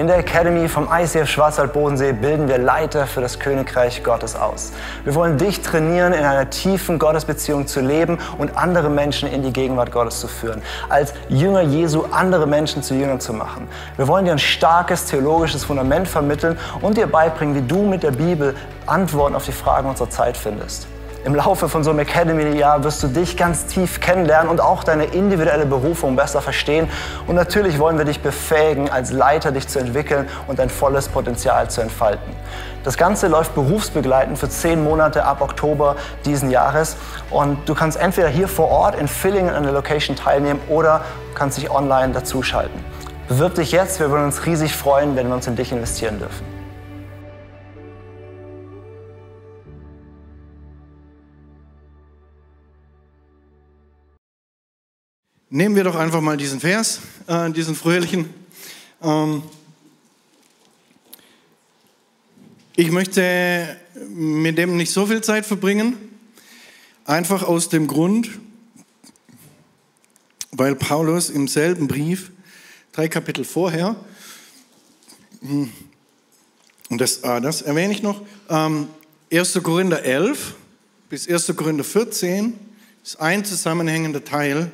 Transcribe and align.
In 0.00 0.06
der 0.06 0.16
Academy 0.16 0.66
vom 0.66 0.88
ICF 0.90 1.28
Schwarzwald-Bodensee 1.28 2.12
bilden 2.12 2.48
wir 2.48 2.56
Leiter 2.56 3.06
für 3.06 3.20
das 3.20 3.38
Königreich 3.38 4.02
Gottes 4.02 4.34
aus. 4.34 4.72
Wir 5.04 5.14
wollen 5.14 5.36
dich 5.36 5.60
trainieren, 5.60 6.14
in 6.14 6.24
einer 6.24 6.48
tiefen 6.48 6.98
Gottesbeziehung 6.98 7.66
zu 7.66 7.82
leben 7.82 8.16
und 8.38 8.56
andere 8.56 8.88
Menschen 8.88 9.28
in 9.28 9.42
die 9.42 9.52
Gegenwart 9.52 9.92
Gottes 9.92 10.18
zu 10.18 10.26
führen. 10.26 10.62
Als 10.88 11.12
Jünger 11.28 11.60
Jesu 11.60 12.06
andere 12.12 12.46
Menschen 12.46 12.82
zu 12.82 12.94
Jüngern 12.94 13.20
zu 13.20 13.34
machen. 13.34 13.68
Wir 13.98 14.08
wollen 14.08 14.24
dir 14.24 14.32
ein 14.32 14.38
starkes 14.38 15.04
theologisches 15.04 15.64
Fundament 15.64 16.08
vermitteln 16.08 16.58
und 16.80 16.96
dir 16.96 17.06
beibringen, 17.06 17.54
wie 17.54 17.68
du 17.68 17.82
mit 17.82 18.02
der 18.02 18.12
Bibel 18.12 18.56
Antworten 18.86 19.34
auf 19.34 19.44
die 19.44 19.52
Fragen 19.52 19.86
unserer 19.86 20.08
Zeit 20.08 20.38
findest. 20.38 20.86
Im 21.22 21.34
Laufe 21.34 21.68
von 21.68 21.84
so 21.84 21.90
einem 21.90 21.98
Academy-Jahr 21.98 22.82
wirst 22.82 23.02
du 23.02 23.08
dich 23.08 23.36
ganz 23.36 23.66
tief 23.66 24.00
kennenlernen 24.00 24.50
und 24.50 24.58
auch 24.58 24.84
deine 24.84 25.04
individuelle 25.04 25.66
Berufung 25.66 26.16
besser 26.16 26.40
verstehen. 26.40 26.88
Und 27.26 27.34
natürlich 27.34 27.78
wollen 27.78 27.98
wir 27.98 28.06
dich 28.06 28.20
befähigen, 28.20 28.88
als 28.88 29.12
Leiter 29.12 29.52
dich 29.52 29.68
zu 29.68 29.78
entwickeln 29.78 30.28
und 30.46 30.58
dein 30.58 30.70
volles 30.70 31.08
Potenzial 31.08 31.68
zu 31.68 31.82
entfalten. 31.82 32.34
Das 32.84 32.96
Ganze 32.96 33.28
läuft 33.28 33.54
berufsbegleitend 33.54 34.38
für 34.38 34.48
zehn 34.48 34.82
Monate 34.82 35.24
ab 35.24 35.42
Oktober 35.42 35.96
diesen 36.24 36.50
Jahres. 36.50 36.96
Und 37.30 37.68
du 37.68 37.74
kannst 37.74 37.98
entweder 38.00 38.28
hier 38.28 38.48
vor 38.48 38.68
Ort 38.68 38.94
in 38.94 39.06
Villingen 39.06 39.54
an 39.54 39.64
der 39.64 39.72
Location 39.72 40.16
teilnehmen 40.16 40.60
oder 40.70 41.02
kannst 41.34 41.58
dich 41.58 41.70
online 41.70 42.14
dazuschalten. 42.14 42.82
Bewirb 43.28 43.56
dich 43.56 43.72
jetzt, 43.72 44.00
wir 44.00 44.10
würden 44.10 44.24
uns 44.24 44.46
riesig 44.46 44.74
freuen, 44.74 45.16
wenn 45.16 45.28
wir 45.28 45.34
uns 45.34 45.46
in 45.46 45.54
dich 45.54 45.70
investieren 45.70 46.18
dürfen. 46.18 46.49
Nehmen 55.52 55.74
wir 55.74 55.82
doch 55.82 55.96
einfach 55.96 56.20
mal 56.20 56.36
diesen 56.36 56.60
Vers, 56.60 57.00
äh, 57.26 57.50
diesen 57.50 57.74
fröhlichen. 57.74 58.32
Ähm 59.02 59.42
ich 62.76 62.92
möchte 62.92 63.76
mit 64.10 64.58
dem 64.58 64.76
nicht 64.76 64.92
so 64.92 65.06
viel 65.06 65.22
Zeit 65.22 65.44
verbringen, 65.44 65.96
einfach 67.04 67.42
aus 67.42 67.68
dem 67.68 67.88
Grund, 67.88 68.30
weil 70.52 70.76
Paulus 70.76 71.30
im 71.30 71.48
selben 71.48 71.88
Brief, 71.88 72.30
drei 72.92 73.08
Kapitel 73.08 73.44
vorher, 73.44 73.96
hm, 75.40 75.72
und 76.90 77.00
das, 77.00 77.24
ah, 77.24 77.40
das 77.40 77.62
erwähne 77.62 77.92
ich 77.92 78.04
noch, 78.04 78.22
ähm, 78.48 78.86
1. 79.32 79.60
Korinther 79.64 80.04
11 80.04 80.54
bis 81.08 81.28
1. 81.28 81.56
Korinther 81.56 81.82
14 81.82 82.56
ist 83.02 83.20
ein 83.20 83.44
zusammenhängender 83.44 84.22
Teil 84.22 84.70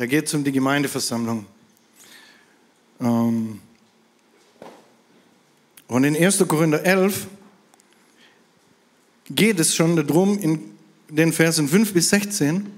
da 0.00 0.06
geht 0.06 0.28
es 0.28 0.32
um 0.32 0.42
die 0.42 0.50
Gemeindeversammlung. 0.50 1.44
Ähm, 3.02 3.60
und 5.88 6.04
in 6.04 6.16
1. 6.16 6.42
Korinther 6.48 6.82
11 6.82 7.26
geht 9.28 9.60
es 9.60 9.74
schon 9.74 9.96
darum, 9.96 10.38
in 10.38 10.70
den 11.10 11.34
Versen 11.34 11.68
5 11.68 11.92
bis 11.92 12.08
16, 12.08 12.72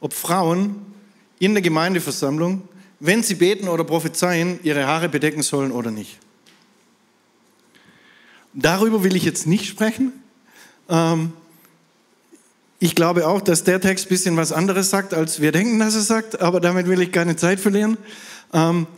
ob 0.00 0.12
Frauen 0.12 0.76
in 1.38 1.54
der 1.54 1.62
Gemeindeversammlung, 1.62 2.68
wenn 3.00 3.22
sie 3.22 3.36
beten 3.36 3.66
oder 3.66 3.84
prophezeien, 3.84 4.60
ihre 4.62 4.86
Haare 4.86 5.08
bedecken 5.08 5.42
sollen 5.42 5.72
oder 5.72 5.90
nicht. 5.90 6.18
Darüber 8.52 9.02
will 9.02 9.16
ich 9.16 9.24
jetzt 9.24 9.46
nicht 9.46 9.64
sprechen. 9.64 10.12
Ähm, 10.90 11.32
ich 12.82 12.96
glaube 12.96 13.28
auch, 13.28 13.40
dass 13.40 13.62
der 13.62 13.80
Text 13.80 14.06
ein 14.06 14.08
bisschen 14.08 14.36
was 14.36 14.50
anderes 14.50 14.90
sagt, 14.90 15.14
als 15.14 15.40
wir 15.40 15.52
denken, 15.52 15.78
dass 15.78 15.94
er 15.94 16.00
sagt, 16.00 16.40
aber 16.40 16.58
damit 16.58 16.88
will 16.88 17.00
ich 17.00 17.12
keine 17.12 17.36
Zeit 17.36 17.60
verlieren. 17.60 17.96
Ähm, 18.52 18.88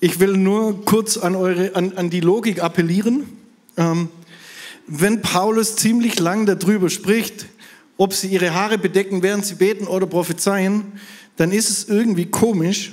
ich 0.00 0.20
will 0.20 0.38
nur 0.38 0.86
kurz 0.86 1.18
an, 1.18 1.36
eure, 1.36 1.76
an, 1.76 1.92
an 1.96 2.08
die 2.08 2.20
Logik 2.20 2.62
appellieren. 2.62 3.24
Ähm, 3.76 4.08
wenn 4.86 5.20
Paulus 5.20 5.76
ziemlich 5.76 6.18
lang 6.18 6.46
darüber 6.46 6.88
spricht, 6.88 7.44
ob 7.98 8.14
sie 8.14 8.28
ihre 8.28 8.54
Haare 8.54 8.78
bedecken, 8.78 9.22
während 9.22 9.44
sie 9.44 9.56
beten 9.56 9.86
oder 9.86 10.06
prophezeien, 10.06 10.92
dann 11.36 11.52
ist 11.52 11.68
es 11.68 11.90
irgendwie 11.90 12.24
komisch, 12.24 12.92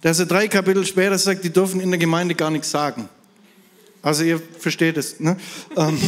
dass 0.00 0.18
er 0.18 0.24
drei 0.24 0.48
Kapitel 0.48 0.86
später 0.86 1.18
sagt, 1.18 1.44
die 1.44 1.50
dürfen 1.50 1.78
in 1.82 1.90
der 1.90 1.98
Gemeinde 2.00 2.34
gar 2.34 2.50
nichts 2.50 2.70
sagen. 2.70 3.06
Also 4.00 4.24
ihr 4.24 4.40
versteht 4.58 4.96
es. 4.96 5.20
Ne? 5.20 5.36
Ähm, 5.76 5.98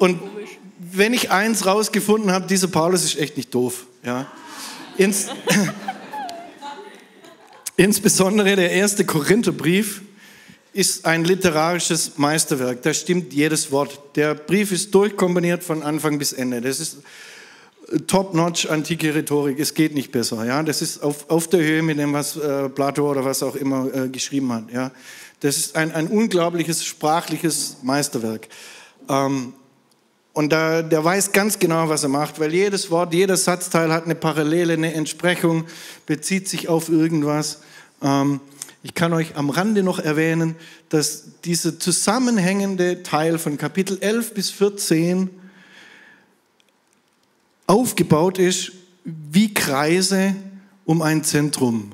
Und 0.00 0.18
wenn 0.78 1.12
ich 1.12 1.30
eins 1.30 1.66
rausgefunden 1.66 2.32
habe, 2.32 2.46
dieser 2.46 2.68
Paulus 2.68 3.04
ist 3.04 3.18
echt 3.18 3.36
nicht 3.36 3.54
doof. 3.54 3.84
Ja. 4.02 4.32
Ins, 4.96 5.26
insbesondere 7.76 8.56
der 8.56 8.70
erste 8.70 9.04
Korintherbrief 9.04 10.00
ist 10.72 11.04
ein 11.04 11.24
literarisches 11.26 12.12
Meisterwerk. 12.16 12.80
Da 12.80 12.94
stimmt 12.94 13.34
jedes 13.34 13.70
Wort. 13.72 14.16
Der 14.16 14.34
Brief 14.34 14.72
ist 14.72 14.94
durchkombiniert 14.94 15.62
von 15.62 15.82
Anfang 15.82 16.18
bis 16.18 16.32
Ende. 16.32 16.62
Das 16.62 16.80
ist 16.80 17.00
top-notch 18.06 18.70
antike 18.70 19.14
Rhetorik. 19.14 19.60
Es 19.60 19.74
geht 19.74 19.92
nicht 19.92 20.12
besser. 20.12 20.46
Ja, 20.46 20.62
das 20.62 20.80
ist 20.80 21.02
auf, 21.02 21.28
auf 21.28 21.48
der 21.48 21.60
Höhe 21.60 21.82
mit 21.82 21.98
dem, 21.98 22.14
was 22.14 22.38
äh, 22.38 22.70
Plato 22.70 23.10
oder 23.10 23.22
was 23.26 23.42
auch 23.42 23.54
immer 23.54 23.94
äh, 23.94 24.08
geschrieben 24.08 24.50
hat. 24.50 24.72
Ja, 24.72 24.92
das 25.40 25.58
ist 25.58 25.76
ein, 25.76 25.92
ein 25.92 26.06
unglaubliches 26.06 26.86
sprachliches 26.86 27.76
Meisterwerk. 27.82 28.48
Ähm, 29.06 29.52
und 30.32 30.52
da, 30.52 30.82
der 30.82 31.04
weiß 31.04 31.32
ganz 31.32 31.58
genau, 31.58 31.88
was 31.88 32.02
er 32.04 32.08
macht, 32.08 32.38
weil 32.38 32.54
jedes 32.54 32.90
Wort, 32.90 33.12
jeder 33.12 33.36
Satzteil 33.36 33.92
hat 33.92 34.04
eine 34.04 34.14
Parallele, 34.14 34.74
eine 34.74 34.94
Entsprechung, 34.94 35.64
bezieht 36.06 36.48
sich 36.48 36.68
auf 36.68 36.88
irgendwas. 36.88 37.60
Ähm, 38.02 38.40
ich 38.82 38.94
kann 38.94 39.12
euch 39.12 39.36
am 39.36 39.50
Rande 39.50 39.82
noch 39.82 39.98
erwähnen, 39.98 40.56
dass 40.88 41.40
dieser 41.44 41.78
zusammenhängende 41.78 43.02
Teil 43.02 43.38
von 43.38 43.58
Kapitel 43.58 43.98
11 44.00 44.34
bis 44.34 44.50
14 44.50 45.28
aufgebaut 47.66 48.38
ist 48.38 48.72
wie 49.04 49.52
Kreise 49.52 50.34
um 50.84 51.02
ein 51.02 51.24
Zentrum. 51.24 51.92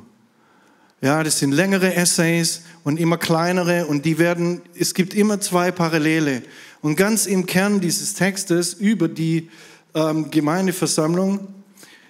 Ja, 1.02 1.22
das 1.22 1.38
sind 1.38 1.52
längere 1.52 1.94
Essays 1.94 2.62
und 2.82 2.98
immer 2.98 3.18
kleinere 3.18 3.86
und 3.86 4.04
die 4.04 4.18
werden, 4.18 4.62
es 4.74 4.94
gibt 4.94 5.12
immer 5.12 5.40
zwei 5.40 5.70
Parallele. 5.70 6.42
Und 6.82 6.96
ganz 6.96 7.26
im 7.26 7.46
Kern 7.46 7.80
dieses 7.80 8.14
Textes 8.14 8.74
über 8.74 9.08
die 9.08 9.50
ähm, 9.94 10.30
Gemeindeversammlung 10.30 11.48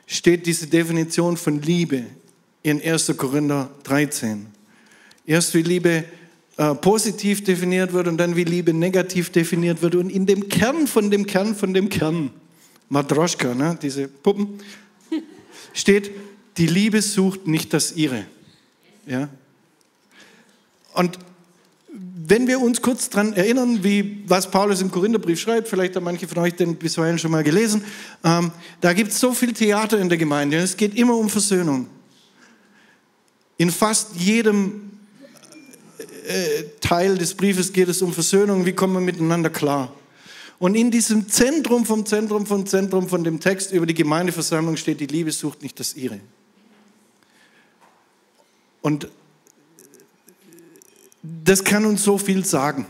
steht 0.07 0.47
diese 0.47 0.67
Definition 0.67 1.37
von 1.37 1.63
Liebe 1.63 2.05
in 2.63 2.83
1. 2.83 3.17
Korinther 3.17 3.71
13. 3.85 4.47
Erst 5.27 5.55
wie 5.55 5.63
Liebe 5.63 6.05
äh, 6.57 6.75
positiv 6.75 7.45
definiert 7.45 7.93
wird 7.93 8.09
und 8.09 8.17
dann 8.17 8.35
wie 8.35 8.45
Liebe 8.45 8.73
negativ 8.73 9.31
definiert 9.31 9.83
wird. 9.83 9.95
Und 9.95 10.11
in 10.11 10.27
dem 10.27 10.49
Kern 10.49 10.87
von 10.87 11.11
dem 11.11 11.27
Kern 11.27 11.55
von 11.55 11.75
dem 11.75 11.89
Kern, 11.89 12.31
Matroschka, 12.89 13.55
ne, 13.55 13.79
diese 13.81 14.09
Puppen, 14.09 14.59
steht, 15.73 16.11
die 16.57 16.67
Liebe 16.67 17.03
sucht 17.03 17.47
nicht 17.47 17.73
das 17.73 17.93
ihre. 17.93 18.25
Ja? 19.07 19.29
Und 20.95 21.19
wenn 22.29 22.47
wir 22.47 22.61
uns 22.61 22.83
kurz 22.83 23.09
daran 23.09 23.33
erinnern, 23.35 23.85
wie, 23.85 24.25
was 24.27 24.51
Paulus 24.51 24.81
im 24.81 24.91
Korintherbrief 24.91 25.41
schreibt, 25.41 25.69
vielleicht 25.69 25.95
haben 25.97 26.05
manche 26.05 26.27
von 26.27 26.39
euch 26.39 26.55
den 26.55 26.77
bisweilen 26.77 27.19
schon 27.19 27.31
mal 27.31 27.45
gelesen, 27.45 27.85
ähm, 28.25 28.51
da 28.81 28.93
gibt 28.93 29.13
es 29.13 29.21
so 29.21 29.33
viel 29.33 29.53
Theater 29.53 29.99
in 29.99 30.09
der 30.09 30.19
Gemeinde. 30.19 30.57
Es 30.57 30.77
geht 30.77 30.95
immer 30.97 31.17
um 31.17 31.29
Versöhnung. 31.29 31.87
In 33.59 33.71
fast 33.71 34.17
jedem 34.17 34.91
äh, 36.27 36.65
Teil 36.81 37.17
des 37.17 37.35
Briefes 37.35 37.73
geht 37.73 37.89
es 37.89 38.03
um 38.03 38.13
Versöhnung. 38.13 38.67
Wie 38.67 38.73
kommen 38.73 38.95
wir 38.95 39.01
miteinander 39.01 39.51
klar? 39.51 39.93
Und 40.59 40.75
in 40.75 40.91
diesem 40.91 41.29
Zentrum 41.29 41.85
vom 41.85 42.07
Zentrum 42.07 42.47
vom 42.47 42.67
Zentrum 42.67 43.09
von 43.09 43.23
dem 43.25 43.41
Text 43.41 43.73
über 43.73 43.87
die 43.87 43.95
Gemeindeversammlung 43.95 44.77
steht, 44.77 45.01
die 45.01 45.07
Liebe 45.07 45.31
sucht 45.31 45.63
nicht 45.63 45.79
das 45.79 45.95
ihre. 45.95 46.19
Und 48.81 49.09
das 51.45 51.65
kann 51.65 51.85
uns 51.85 52.03
so 52.03 52.19
viel 52.19 52.45
sagen. 52.45 52.87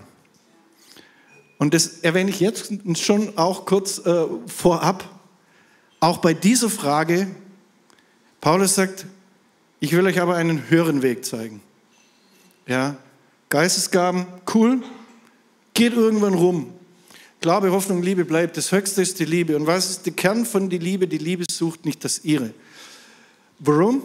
Und 1.58 1.74
das 1.74 1.98
erwähne 2.00 2.30
ich 2.30 2.40
jetzt 2.40 2.72
schon 2.98 3.36
auch 3.38 3.64
kurz 3.64 3.98
äh, 3.98 4.26
vorab. 4.46 5.04
Auch 6.00 6.18
bei 6.18 6.34
dieser 6.34 6.68
Frage, 6.68 7.28
Paulus 8.40 8.74
sagt, 8.74 9.06
ich 9.80 9.92
will 9.92 10.06
euch 10.06 10.20
aber 10.20 10.36
einen 10.36 10.68
höheren 10.68 11.02
Weg 11.02 11.24
zeigen. 11.24 11.60
Ja, 12.66 12.96
Geistesgaben, 13.48 14.26
cool, 14.54 14.82
geht 15.72 15.94
irgendwann 15.94 16.34
rum. 16.34 16.72
Glaube, 17.40 17.70
Hoffnung, 17.70 18.02
Liebe 18.02 18.24
bleibt. 18.24 18.56
Das 18.56 18.72
Höchste 18.72 19.02
ist 19.02 19.20
die 19.20 19.24
Liebe. 19.24 19.56
Und 19.56 19.66
was 19.66 19.90
ist 19.90 20.06
der 20.06 20.14
Kern 20.14 20.44
von 20.44 20.68
der 20.68 20.78
Liebe? 20.78 21.06
Die 21.06 21.18
Liebe 21.18 21.44
sucht 21.50 21.84
nicht 21.84 22.04
das 22.04 22.24
ihre. 22.24 22.52
Warum? 23.58 24.02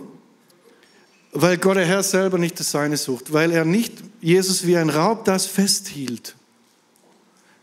Weil 1.31 1.57
Gott 1.57 1.77
der 1.77 1.85
Herr 1.85 2.03
selber 2.03 2.37
nicht 2.37 2.59
das 2.59 2.71
Seine 2.71 2.97
sucht, 2.97 3.31
weil 3.31 3.51
er 3.51 3.65
nicht 3.65 3.93
Jesus 4.19 4.65
wie 4.65 4.77
ein 4.77 4.89
Raub 4.89 5.25
das 5.25 5.45
festhielt, 5.45 6.35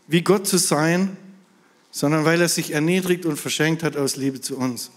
wie 0.07 0.21
Gott 0.21 0.47
zu 0.47 0.57
sein, 0.57 1.17
sondern 1.91 2.25
weil 2.25 2.41
er 2.41 2.49
sich 2.49 2.71
erniedrigt 2.71 3.25
und 3.25 3.37
verschenkt 3.37 3.83
hat 3.83 3.95
aus 3.95 4.15
Liebe 4.15 4.41
zu 4.41 4.57
uns. 4.57 4.91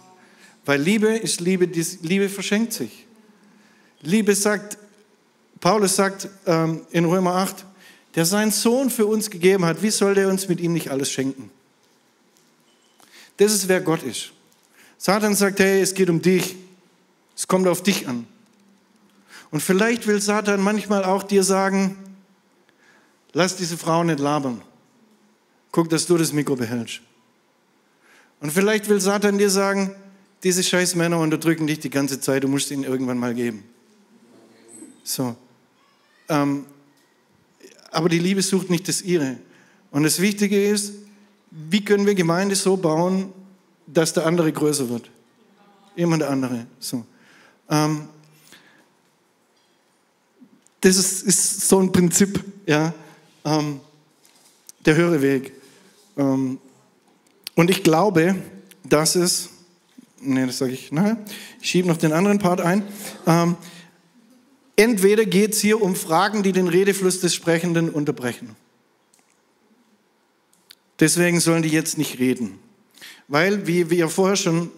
Weil 0.64 0.80
Liebe 0.80 1.08
ist 1.08 1.40
Liebe, 1.40 1.69
die 1.69 1.84
Liebe 2.02 2.28
verschenkt 2.28 2.72
sich. 2.72 3.06
Liebe 4.00 4.34
sagt, 4.34 4.78
Paulus 5.60 5.96
sagt 5.96 6.28
ähm, 6.46 6.82
in 6.90 7.04
Römer 7.04 7.34
8, 7.36 7.64
der 8.14 8.26
seinen 8.26 8.50
Sohn 8.50 8.90
für 8.90 9.06
uns 9.06 9.30
gegeben 9.30 9.64
hat, 9.64 9.82
wie 9.82 9.90
soll 9.90 10.14
der 10.14 10.28
uns 10.28 10.48
mit 10.48 10.60
ihm 10.60 10.72
nicht 10.72 10.90
alles 10.90 11.10
schenken? 11.10 11.50
Das 13.36 13.52
ist, 13.52 13.69
wer 13.69 13.80
Gott 13.80 14.02
ist. 14.02 14.32
Satan 14.98 15.34
sagt, 15.34 15.58
hey, 15.60 15.80
es 15.80 15.94
geht 15.94 16.10
um 16.10 16.20
dich. 16.20 16.56
Es 17.36 17.48
kommt 17.48 17.66
auf 17.66 17.82
dich 17.82 18.06
an. 18.06 18.26
Und 19.52 19.60
vielleicht 19.60 20.06
will 20.06 20.20
Satan 20.20 20.62
manchmal 20.62 21.04
auch 21.04 21.22
dir 21.22 21.44
sagen, 21.44 21.96
lass 23.32 23.54
diese 23.54 23.76
Frau 23.76 24.02
nicht 24.02 24.19
labern. 24.19 24.62
Guck, 25.70 25.88
dass 25.90 26.06
du 26.06 26.16
das 26.16 26.32
Mikro 26.32 26.56
behältst. 26.56 27.02
Und 28.40 28.50
vielleicht 28.50 28.88
will 28.88 29.00
Satan 29.00 29.38
dir 29.38 29.50
sagen, 29.50 29.94
diese 30.43 30.64
scheiß 30.64 30.96
Männer 30.96 31.19
unterdrücken 31.19 31.66
dich 31.66 31.78
die 31.78 31.90
ganze 31.90 32.19
Zeit, 32.19 32.43
du 32.43 32.49
musst 32.49 32.70
ihnen 32.70 32.82
irgendwann 32.82 33.19
mal 33.19 33.34
geben. 33.34 33.62
So. 35.04 35.37
Ähm, 36.28 36.64
aber 37.90 38.08
die 38.08 38.19
Liebe 38.19 38.43
sucht 38.43 38.70
nicht 38.70 38.88
das 38.88 39.02
ihre. 39.02 39.37
Und 39.90 40.02
das 40.05 40.20
Wichtige 40.20 40.66
ist, 40.66 40.94
wie 41.50 41.84
können 41.84 42.06
wir 42.06 42.14
Gemeinde 42.14 42.56
so 42.56 42.78
bauen, 42.78 43.32
dass 43.87 44.14
der 44.14 44.26
andere 44.26 44.50
größer 44.50 44.88
wird? 44.88 45.10
Immer 45.94 46.16
der 46.16 46.31
andere. 46.31 46.66
So. 46.81 47.05
Ähm, 47.69 48.08
das 50.82 50.96
ist, 50.96 51.23
ist, 51.23 51.69
so 51.69 51.81
ein 51.81 51.90
Prinzip, 51.93 52.43
ja, 52.67 52.93
ähm, 53.44 53.81
der 54.84 54.96
höhere 54.96 55.23
Weg. 55.23 55.52
Ähm, 56.17 56.58
und 57.55 57.70
ich 57.70 57.82
glaube, 57.82 58.37
dass 58.84 59.14
es, 59.14 59.50
nee, 60.20 60.44
das 60.44 60.58
sage 60.58 60.73
ich 60.73 60.93
nachher, 60.93 61.17
ich 61.61 61.70
schiebe 61.70 61.88
noch 61.88 61.96
den 61.96 62.12
anderen 62.12 62.38
Part 62.38 62.61
ein. 62.61 62.82
Ähm, 63.26 63.56
entweder 64.76 65.25
geht 65.25 65.52
es 65.52 65.61
hier 65.61 65.81
um 65.81 65.94
Fragen, 65.94 66.43
die 66.43 66.52
den 66.52 66.69
Redefluss 66.69 67.20
des 67.20 67.34
Sprechenden 67.34 67.88
unterbrechen. 67.88 68.56
Deswegen 70.99 71.40
sollen 71.40 71.62
die 71.62 71.69
jetzt 71.69 71.96
nicht 71.96 72.19
reden. 72.19 72.58
Weil, 73.29 73.67
wie, 73.69 73.88
wie 73.90 73.99
ihr 73.99 74.08
vorher 74.08 74.37
schon 74.37 74.70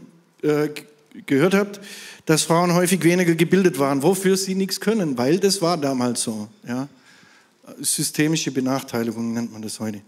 äh, 0.43 0.69
gehört 1.27 1.55
habt, 1.55 1.81
dass 2.27 2.43
Frauen 2.43 2.73
häufig 2.75 3.03
weniger 3.03 3.35
gebildet 3.35 3.79
waren, 3.79 4.03
wofür 4.03 4.37
sie 4.37 4.55
nichts 4.55 4.81
können, 4.81 5.19
weil 5.19 5.39
das 5.39 5.61
war 5.61 5.77
damals 5.77 6.23
so. 6.23 6.49
Ja? 6.67 6.89
Systemische 7.81 8.51
Benachteiligung 8.51 9.33
nennt 9.33 9.53
man 9.53 9.63
das 9.63 9.79
heute. 9.81 10.01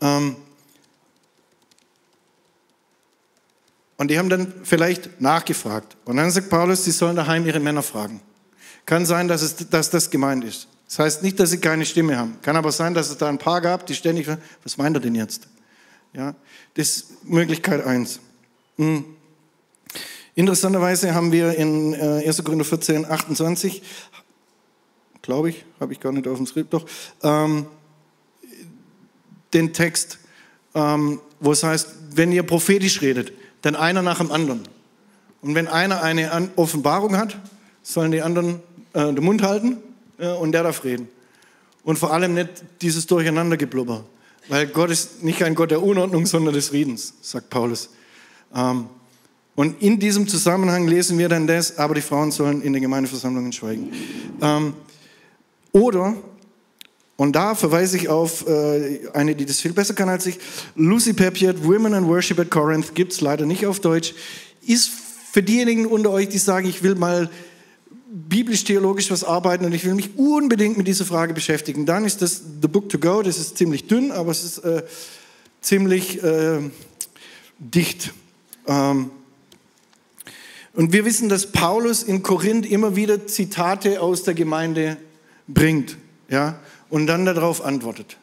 Ähm, 0.00 0.36
und 3.96 4.10
die 4.10 4.18
haben 4.18 4.28
dann 4.28 4.52
vielleicht 4.62 5.20
nachgefragt. 5.20 5.96
Und 6.04 6.16
dann 6.16 6.30
sagt 6.30 6.48
Paulus, 6.48 6.84
sie 6.84 6.90
sollen 6.90 7.16
daheim 7.16 7.46
ihre 7.46 7.60
Männer 7.60 7.82
fragen. 7.82 8.20
Kann 8.86 9.04
sein, 9.04 9.28
dass, 9.28 9.42
es, 9.42 9.56
dass 9.68 9.90
das 9.90 10.10
gemeint 10.10 10.44
ist. 10.44 10.68
Das 10.88 10.98
heißt 10.98 11.22
nicht, 11.22 11.38
dass 11.38 11.50
sie 11.50 11.58
keine 11.58 11.84
Stimme 11.84 12.16
haben. 12.16 12.38
Kann 12.42 12.56
aber 12.56 12.72
sein, 12.72 12.94
dass 12.94 13.10
es 13.10 13.18
da 13.18 13.28
ein 13.28 13.38
paar 13.38 13.60
gab, 13.60 13.86
die 13.86 13.94
ständig, 13.94 14.26
was 14.64 14.76
meint 14.76 14.96
er 14.96 15.00
denn 15.00 15.14
jetzt? 15.14 15.48
Ja, 16.12 16.34
das 16.74 16.88
ist 16.88 17.24
Möglichkeit 17.24 17.84
eins. 17.84 18.20
Hm. 18.76 19.04
Interessanterweise 20.40 21.14
haben 21.14 21.32
wir 21.32 21.54
in 21.54 21.94
1. 21.94 22.38
Äh, 22.38 22.42
Korinther 22.42 22.64
14, 22.64 23.04
28, 23.04 23.82
glaube 25.20 25.50
ich, 25.50 25.66
habe 25.78 25.92
ich 25.92 26.00
gar 26.00 26.12
nicht 26.12 26.26
auf 26.26 26.38
dem 26.38 26.46
Skript, 26.46 26.72
doch, 26.72 26.86
ähm, 27.22 27.66
den 29.52 29.74
Text, 29.74 30.18
ähm, 30.74 31.20
wo 31.40 31.52
es 31.52 31.62
heißt, 31.62 31.88
wenn 32.14 32.32
ihr 32.32 32.42
prophetisch 32.42 33.02
redet, 33.02 33.34
dann 33.60 33.76
einer 33.76 34.00
nach 34.00 34.16
dem 34.16 34.32
anderen. 34.32 34.62
Und 35.42 35.54
wenn 35.54 35.68
einer 35.68 36.02
eine 36.02 36.50
Offenbarung 36.56 37.18
hat, 37.18 37.36
sollen 37.82 38.10
die 38.10 38.22
anderen 38.22 38.60
äh, 38.94 39.12
den 39.12 39.22
Mund 39.22 39.42
halten 39.42 39.76
äh, 40.16 40.28
und 40.28 40.52
der 40.52 40.62
darf 40.62 40.84
reden. 40.84 41.10
Und 41.84 41.98
vor 41.98 42.14
allem 42.14 42.32
nicht 42.32 42.48
dieses 42.80 43.06
Durcheinandergeblubber, 43.06 44.06
weil 44.48 44.68
Gott 44.68 44.88
ist 44.88 45.22
nicht 45.22 45.44
ein 45.44 45.54
Gott 45.54 45.70
der 45.70 45.82
Unordnung, 45.82 46.24
sondern 46.24 46.54
des 46.54 46.68
Friedens, 46.68 47.12
sagt 47.20 47.50
Paulus. 47.50 47.90
Ähm, 48.54 48.86
und 49.60 49.82
in 49.82 49.98
diesem 49.98 50.26
Zusammenhang 50.26 50.88
lesen 50.88 51.18
wir 51.18 51.28
dann 51.28 51.46
das, 51.46 51.76
aber 51.76 51.94
die 51.94 52.00
Frauen 52.00 52.30
sollen 52.30 52.62
in 52.62 52.72
den 52.72 52.80
Gemeindeversammlungen 52.80 53.52
schweigen. 53.52 53.92
Ähm, 54.40 54.72
oder, 55.70 56.14
und 57.18 57.36
da 57.36 57.54
verweise 57.54 57.98
ich 57.98 58.08
auf 58.08 58.48
äh, 58.48 59.06
eine, 59.12 59.34
die 59.34 59.44
das 59.44 59.60
viel 59.60 59.74
besser 59.74 59.92
kann 59.92 60.08
als 60.08 60.24
ich, 60.24 60.38
Lucy 60.76 61.12
Papier, 61.12 61.62
Women 61.62 61.92
and 61.92 62.08
Worship 62.08 62.38
at 62.38 62.50
Corinth, 62.50 62.94
gibt 62.94 63.12
es 63.12 63.20
leider 63.20 63.44
nicht 63.44 63.66
auf 63.66 63.80
Deutsch, 63.80 64.14
ist 64.66 64.92
für 65.30 65.42
diejenigen 65.42 65.84
unter 65.84 66.08
euch, 66.08 66.30
die 66.30 66.38
sagen, 66.38 66.66
ich 66.66 66.82
will 66.82 66.94
mal 66.94 67.28
biblisch-theologisch 68.10 69.10
was 69.10 69.24
arbeiten 69.24 69.66
und 69.66 69.74
ich 69.74 69.84
will 69.84 69.94
mich 69.94 70.16
unbedingt 70.16 70.78
mit 70.78 70.88
dieser 70.88 71.04
Frage 71.04 71.34
beschäftigen, 71.34 71.84
dann 71.84 72.06
ist 72.06 72.22
das 72.22 72.40
The 72.62 72.68
Book 72.68 72.88
to 72.88 72.98
Go, 72.98 73.20
das 73.20 73.36
ist 73.36 73.58
ziemlich 73.58 73.86
dünn, 73.88 74.10
aber 74.10 74.30
es 74.30 74.42
ist 74.42 74.58
äh, 74.64 74.84
ziemlich 75.60 76.22
äh, 76.22 76.60
dicht. 77.58 78.14
Ähm, 78.66 79.10
und 80.74 80.92
wir 80.92 81.04
wissen, 81.04 81.28
dass 81.28 81.50
Paulus 81.50 82.02
in 82.02 82.22
Korinth 82.22 82.66
immer 82.66 82.96
wieder 82.96 83.26
Zitate 83.26 84.00
aus 84.00 84.22
der 84.22 84.34
Gemeinde 84.34 84.96
bringt 85.48 85.96
ja, 86.28 86.60
und 86.88 87.06
dann 87.06 87.24
darauf 87.24 87.64
antwortet. 87.64 88.16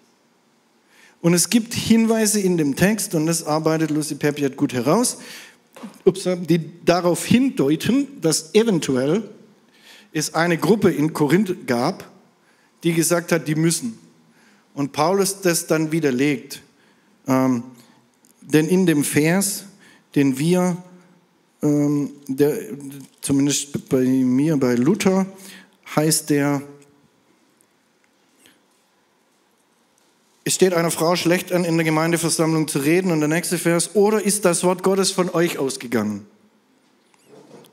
Und 1.22 1.34
es 1.34 1.50
gibt 1.50 1.74
Hinweise 1.74 2.40
in 2.40 2.58
dem 2.58 2.76
Text, 2.76 3.16
und 3.16 3.26
das 3.26 3.44
arbeitet 3.44 3.92
Lucy 3.92 4.16
Pepiat 4.16 4.56
gut 4.56 4.74
heraus, 4.74 5.18
die 6.06 6.72
darauf 6.86 7.26
hindeuten, 7.26 8.22
dass 8.22 8.54
eventuell 8.54 9.24
es 10.14 10.34
eine 10.34 10.58
Gruppe 10.58 10.90
in 10.92 11.14
Korinth 11.14 11.68
gab, 11.68 12.10
die 12.84 12.94
gesagt 12.94 13.32
hat, 13.32 13.48
die 13.48 13.56
müssen. 13.56 14.00
Und 14.74 14.94
Paulus 14.94 15.42
das 15.42 15.68
dann 15.68 15.92
widerlegt. 15.92 16.62
Ähm, 17.28 17.64
denn 18.42 18.68
in 18.68 18.86
dem 18.86 19.04
Vers, 19.04 19.66
den 20.16 20.40
wir 20.40 20.78
ähm, 21.68 22.12
der, 22.28 22.58
zumindest 23.22 23.90
bei 23.90 24.02
mir, 24.04 24.58
bei 24.58 24.76
Luther, 24.76 25.26
heißt 25.96 26.30
der, 26.30 26.62
es 30.44 30.56
steht 30.56 30.74
einer 30.74 30.92
Frau 30.92 31.18
schlecht 31.18 31.52
an, 31.52 31.66
in 31.66 31.76
der 31.76 31.84
Gemeindeversammlung 31.84 32.70
zu 32.70 32.80
reden. 32.80 33.12
Und 33.12 33.20
der 33.20 33.28
nächste 33.28 33.58
Vers, 33.58 33.96
oder 33.96 34.22
ist 34.22 34.46
das 34.46 34.64
Wort 34.64 34.82
Gottes 34.82 35.12
von 35.12 35.30
euch 35.30 35.58
ausgegangen? 35.58 36.26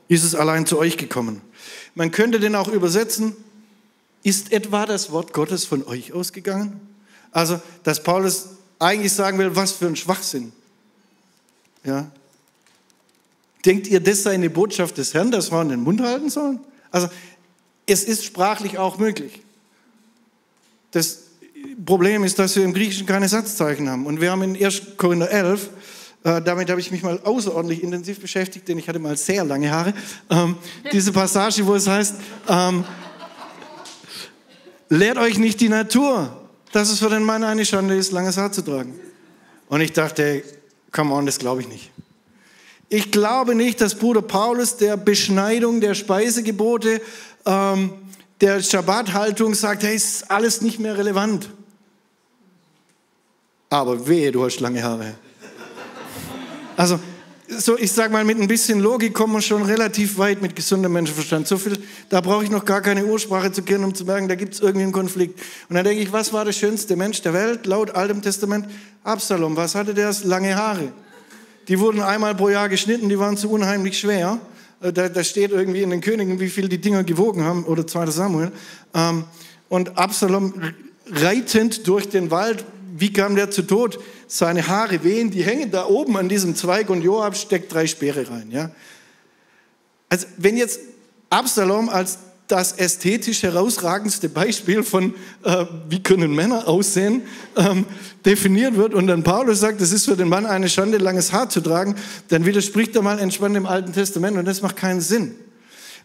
Ist 0.09 0.25
es 0.25 0.35
allein 0.35 0.65
zu 0.65 0.77
euch 0.77 0.97
gekommen? 0.97 1.41
Man 1.95 2.11
könnte 2.11 2.39
den 2.39 2.53
auch 2.53 2.67
übersetzen, 2.67 3.35
ist 4.23 4.51
etwa 4.51 4.85
das 4.85 5.11
Wort 5.11 5.31
Gottes 5.31 5.63
von 5.63 5.85
euch 5.87 6.11
ausgegangen? 6.11 6.81
Also, 7.31 7.61
dass 7.83 8.03
Paulus 8.03 8.49
eigentlich 8.79 9.13
sagen 9.13 9.37
will, 9.37 9.55
was 9.55 9.71
für 9.71 9.87
ein 9.87 9.95
Schwachsinn. 9.95 10.51
Ja, 11.85 12.11
Denkt 13.65 13.87
ihr, 13.87 13.99
das 13.99 14.23
sei 14.23 14.33
eine 14.33 14.49
Botschaft 14.49 14.97
des 14.97 15.13
Herrn, 15.13 15.31
dass 15.31 15.51
wir 15.51 15.63
den 15.65 15.81
Mund 15.81 16.01
halten 16.01 16.29
sollen? 16.29 16.59
Also 16.91 17.09
es 17.87 18.03
ist 18.03 18.23
sprachlich 18.23 18.77
auch 18.77 18.97
möglich. 18.97 19.41
Das 20.91 21.23
Problem 21.83 22.23
ist, 22.23 22.37
dass 22.39 22.55
wir 22.55 22.63
im 22.63 22.73
Griechischen 22.73 23.07
keine 23.07 23.27
Satzzeichen 23.27 23.89
haben. 23.89 24.05
Und 24.05 24.21
wir 24.21 24.31
haben 24.31 24.43
in 24.43 24.63
1. 24.63 24.97
Korinther 24.97 25.29
11, 25.29 25.69
äh, 26.23 26.41
damit 26.41 26.69
habe 26.69 26.79
ich 26.79 26.91
mich 26.91 27.03
mal 27.03 27.19
außerordentlich 27.23 27.83
intensiv 27.83 28.19
beschäftigt, 28.19 28.67
denn 28.67 28.77
ich 28.77 28.87
hatte 28.87 28.99
mal 28.99 29.17
sehr 29.17 29.43
lange 29.43 29.69
Haare, 29.71 29.93
ähm, 30.29 30.55
diese 30.91 31.11
Passage, 31.11 31.65
wo 31.65 31.75
es 31.75 31.87
heißt, 31.87 32.15
ähm, 32.47 32.83
lehrt 34.89 35.17
euch 35.17 35.37
nicht 35.37 35.59
die 35.59 35.69
Natur, 35.69 36.35
dass 36.71 36.89
es 36.89 36.99
für 36.99 37.09
den 37.09 37.23
Mann 37.23 37.43
eine 37.43 37.65
Schande 37.65 37.95
ist, 37.95 38.11
langes 38.11 38.37
Haar 38.37 38.51
zu 38.51 38.61
tragen. 38.61 38.93
Und 39.69 39.81
ich 39.81 39.91
dachte, 39.91 40.43
come 40.91 41.13
on, 41.13 41.25
das 41.25 41.39
glaube 41.39 41.61
ich 41.61 41.67
nicht. 41.67 41.91
Ich 42.89 43.11
glaube 43.11 43.55
nicht, 43.55 43.81
dass 43.81 43.95
Bruder 43.95 44.21
Paulus 44.21 44.77
der 44.77 44.97
Beschneidung 44.97 45.81
der 45.81 45.95
Speisegebote, 45.95 47.01
ähm, 47.45 47.91
der 48.41 48.61
Schabbathaltung 48.61 49.53
sagt, 49.53 49.83
hey, 49.83 49.95
ist 49.95 50.29
alles 50.29 50.61
nicht 50.61 50.79
mehr 50.79 50.97
relevant. 50.97 51.49
Aber 53.69 54.07
wehe, 54.07 54.31
du 54.31 54.43
hast 54.43 54.59
lange 54.59 54.83
Haare. 54.83 55.15
Also, 56.77 56.99
so, 57.47 57.77
ich 57.77 57.91
sage 57.91 58.11
mal, 58.11 58.23
mit 58.23 58.39
ein 58.39 58.47
bisschen 58.47 58.79
Logik 58.79 59.13
kommen 59.13 59.33
wir 59.33 59.41
schon 59.41 59.63
relativ 59.63 60.17
weit 60.17 60.41
mit 60.41 60.55
gesundem 60.55 60.93
Menschenverstand. 60.93 61.47
So 61.47 61.57
viel, 61.57 61.77
da 62.09 62.21
brauche 62.21 62.43
ich 62.43 62.49
noch 62.49 62.65
gar 62.65 62.81
keine 62.81 63.05
Ursprache 63.05 63.51
zu 63.51 63.61
kennen, 63.63 63.83
um 63.83 63.93
zu 63.93 64.05
merken, 64.05 64.27
da 64.27 64.35
gibt 64.35 64.55
es 64.55 64.59
irgendwie 64.59 64.83
einen 64.83 64.91
Konflikt. 64.91 65.39
Und 65.69 65.75
dann 65.75 65.85
denke 65.85 66.01
ich, 66.01 66.11
was 66.11 66.33
war 66.33 66.43
der 66.43 66.53
schönste 66.53 66.95
Mensch 66.95 67.21
der 67.21 67.33
Welt 67.33 67.65
laut 67.65 67.91
Altem 67.91 68.21
Testament? 68.21 68.67
Absalom. 69.03 69.55
Was 69.55 69.75
hatte 69.75 69.93
der? 69.93 70.13
Lange 70.23 70.55
Haare. 70.55 70.91
Die 71.67 71.79
wurden 71.79 72.01
einmal 72.01 72.35
pro 72.35 72.49
Jahr 72.49 72.69
geschnitten, 72.69 73.09
die 73.09 73.19
waren 73.19 73.37
zu 73.37 73.49
unheimlich 73.49 73.97
schwer. 73.99 74.39
Äh, 74.81 74.93
da, 74.93 75.09
da 75.09 75.23
steht 75.23 75.51
irgendwie 75.51 75.81
in 75.81 75.89
den 75.89 76.01
Königen, 76.01 76.39
wie 76.39 76.49
viel 76.49 76.69
die 76.69 76.79
Dinger 76.79 77.03
gewogen 77.03 77.43
haben, 77.43 77.63
oder 77.65 77.87
2. 77.87 78.07
Samuel. 78.07 78.51
Ähm, 78.93 79.25
und 79.69 79.97
Absalom 79.97 80.53
reitend 81.07 81.87
durch 81.87 82.09
den 82.09 82.31
Wald, 82.31 82.65
wie 82.97 83.11
kam 83.11 83.35
der 83.35 83.51
zu 83.51 83.63
Tod? 83.63 83.99
Seine 84.27 84.67
Haare 84.67 85.03
wehen, 85.03 85.31
die 85.31 85.43
hängen 85.43 85.71
da 85.71 85.85
oben 85.85 86.17
an 86.17 86.29
diesem 86.29 86.55
Zweig 86.55 86.89
und 86.89 87.01
Joab 87.01 87.35
steckt 87.35 87.73
drei 87.73 87.87
Speere 87.87 88.29
rein. 88.29 88.49
Ja? 88.51 88.71
Also 90.09 90.27
wenn 90.37 90.57
jetzt 90.57 90.79
Absalom 91.29 91.89
als 91.89 92.19
das 92.47 92.73
ästhetisch 92.73 93.43
herausragendste 93.43 94.29
Beispiel 94.29 94.83
von, 94.83 95.15
äh, 95.43 95.65
wie 95.89 96.01
können 96.01 96.35
Männer 96.35 96.67
aussehen, 96.67 97.23
ähm, 97.55 97.85
definiert 98.25 98.75
wird 98.75 98.93
und 98.93 99.07
dann 99.07 99.23
Paulus 99.23 99.59
sagt, 99.59 99.81
es 99.81 99.91
ist 99.91 100.05
für 100.05 100.15
den 100.15 100.29
Mann 100.29 100.45
eine 100.45 100.69
Schande, 100.69 100.97
langes 100.97 101.33
Haar 101.33 101.49
zu 101.49 101.61
tragen, 101.61 101.95
dann 102.27 102.45
widerspricht 102.45 102.95
er 102.95 103.01
mal 103.01 103.19
entspannt 103.19 103.55
dem 103.55 103.65
Alten 103.65 103.93
Testament 103.93 104.37
und 104.37 104.45
das 104.45 104.61
macht 104.61 104.75
keinen 104.75 105.01
Sinn. 105.01 105.35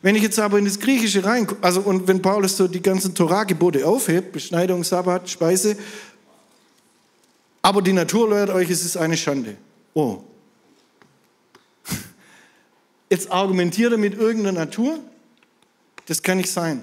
Wenn 0.02 0.14
ich 0.14 0.23
jetzt 0.23 0.38
aber 0.38 0.59
in 0.59 0.64
das 0.64 0.80
Griechische 0.80 1.25
rein, 1.25 1.47
also 1.61 1.82
und 1.82 2.09
wenn 2.09 2.23
Paulus 2.23 2.56
so 2.56 2.66
die 2.68 2.80
ganzen 2.80 3.14
Torah-Gebote 3.14 3.87
aufhebt, 3.87 4.32
Beschneidung, 4.32 4.82
Sabbat, 4.82 5.28
Speise, 5.28 5.76
aber 7.61 7.82
die 7.82 7.92
Natur 7.92 8.30
lehrt 8.30 8.49
euch, 8.49 8.70
es 8.70 8.82
ist 8.82 8.97
eine 8.97 9.18
Schande. 9.18 9.56
Oh. 9.92 10.20
Jetzt 13.11 13.30
argumentiert 13.30 13.92
er 13.92 13.99
mit 13.99 14.14
irgendeiner 14.14 14.61
Natur, 14.61 15.00
das 16.10 16.24
kann 16.24 16.38
nicht 16.38 16.50
sein. 16.50 16.82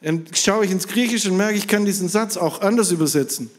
Dann 0.00 0.24
schaue 0.32 0.64
ich 0.64 0.70
ins 0.70 0.88
Griechische 0.88 1.30
und 1.30 1.36
merke, 1.36 1.58
ich 1.58 1.68
kann 1.68 1.84
diesen 1.84 2.08
Satz 2.08 2.38
auch 2.38 2.62
anders 2.62 2.90
übersetzen. 2.90 3.50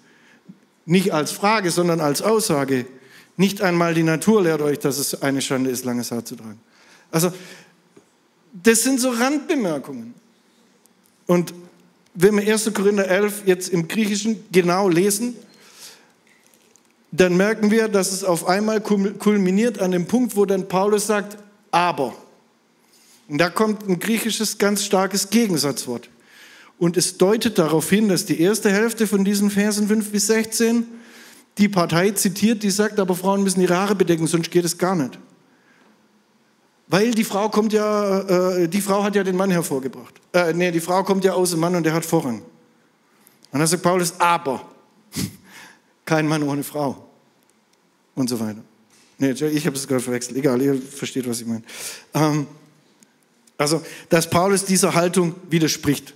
Nicht 0.87 1.13
als 1.13 1.31
Frage, 1.31 1.69
sondern 1.69 2.01
als 2.01 2.23
Aussage. 2.23 2.87
Nicht 3.37 3.61
einmal 3.61 3.93
die 3.93 4.01
Natur 4.01 4.41
lehrt 4.41 4.61
euch, 4.63 4.79
dass 4.79 4.97
es 4.97 5.21
eine 5.21 5.43
Schande 5.43 5.69
ist, 5.69 5.85
langes 5.85 6.09
Haar 6.09 6.25
zu 6.25 6.35
tragen. 6.35 6.59
Also, 7.11 7.31
das 8.51 8.81
sind 8.81 8.99
so 8.99 9.11
Randbemerkungen. 9.11 10.15
Und 11.27 11.53
wenn 12.15 12.35
wir 12.35 12.51
1. 12.51 12.73
Korinther 12.73 13.07
11 13.07 13.43
jetzt 13.45 13.69
im 13.69 13.87
Griechischen 13.87 14.43
genau 14.51 14.89
lesen, 14.89 15.35
dann 17.11 17.37
merken 17.37 17.69
wir, 17.69 17.89
dass 17.89 18.11
es 18.11 18.23
auf 18.23 18.47
einmal 18.47 18.81
kulminiert 18.81 19.77
an 19.77 19.91
dem 19.91 20.07
Punkt, 20.07 20.35
wo 20.35 20.45
dann 20.45 20.67
Paulus 20.67 21.05
sagt, 21.05 21.37
aber. 21.69 22.15
Und 23.27 23.37
da 23.37 23.49
kommt 23.49 23.87
ein 23.87 23.99
griechisches 23.99 24.57
ganz 24.57 24.83
starkes 24.83 25.29
Gegensatzwort. 25.29 26.09
Und 26.77 26.97
es 26.97 27.17
deutet 27.17 27.57
darauf 27.57 27.89
hin, 27.89 28.09
dass 28.09 28.25
die 28.25 28.41
erste 28.41 28.71
Hälfte 28.71 29.07
von 29.07 29.23
diesen 29.23 29.49
Versen 29.49 29.87
5 29.87 30.11
bis 30.11 30.27
16 30.27 30.85
die 31.57 31.69
Partei 31.69 32.11
zitiert, 32.11 32.63
die 32.63 32.71
sagt, 32.71 32.99
aber 32.99 33.15
Frauen 33.15 33.43
müssen 33.43 33.61
ihre 33.61 33.77
Haare 33.77 33.95
bedecken, 33.95 34.27
sonst 34.27 34.49
geht 34.51 34.65
es 34.65 34.77
gar 34.77 34.95
nicht. 34.95 35.19
Weil 36.87 37.11
die 37.11 37.23
Frau 37.23 37.49
kommt 37.49 37.73
ja, 37.73 38.19
äh, 38.57 38.67
die 38.67 38.81
Frau 38.81 39.03
hat 39.03 39.15
ja 39.15 39.23
den 39.23 39.37
Mann 39.37 39.51
hervorgebracht. 39.51 40.19
Äh, 40.33 40.53
nee, 40.53 40.71
die 40.71 40.79
Frau 40.79 41.03
kommt 41.03 41.23
ja 41.23 41.33
aus 41.33 41.51
dem 41.51 41.59
Mann 41.59 41.75
und 41.75 41.83
der 41.83 41.93
hat 41.93 42.05
Vorrang. 42.05 42.41
Und 43.51 43.59
dann 43.59 43.67
sagt 43.67 43.83
Paulus, 43.83 44.13
aber 44.19 44.67
kein 46.05 46.27
Mann 46.27 46.43
ohne 46.43 46.63
Frau. 46.63 47.07
Und 48.15 48.29
so 48.29 48.39
weiter. 48.39 48.63
Nee, 49.17 49.31
ich 49.31 49.65
habe 49.65 49.75
es 49.75 49.87
gerade 49.87 50.01
verwechselt. 50.01 50.37
Egal, 50.37 50.61
ihr 50.61 50.79
versteht, 50.81 51.27
was 51.27 51.39
ich 51.39 51.47
meine. 51.47 51.63
Ähm, 52.13 52.47
also, 53.57 53.81
dass 54.09 54.29
Paulus 54.29 54.65
dieser 54.65 54.93
Haltung 54.95 55.35
widerspricht. 55.49 56.13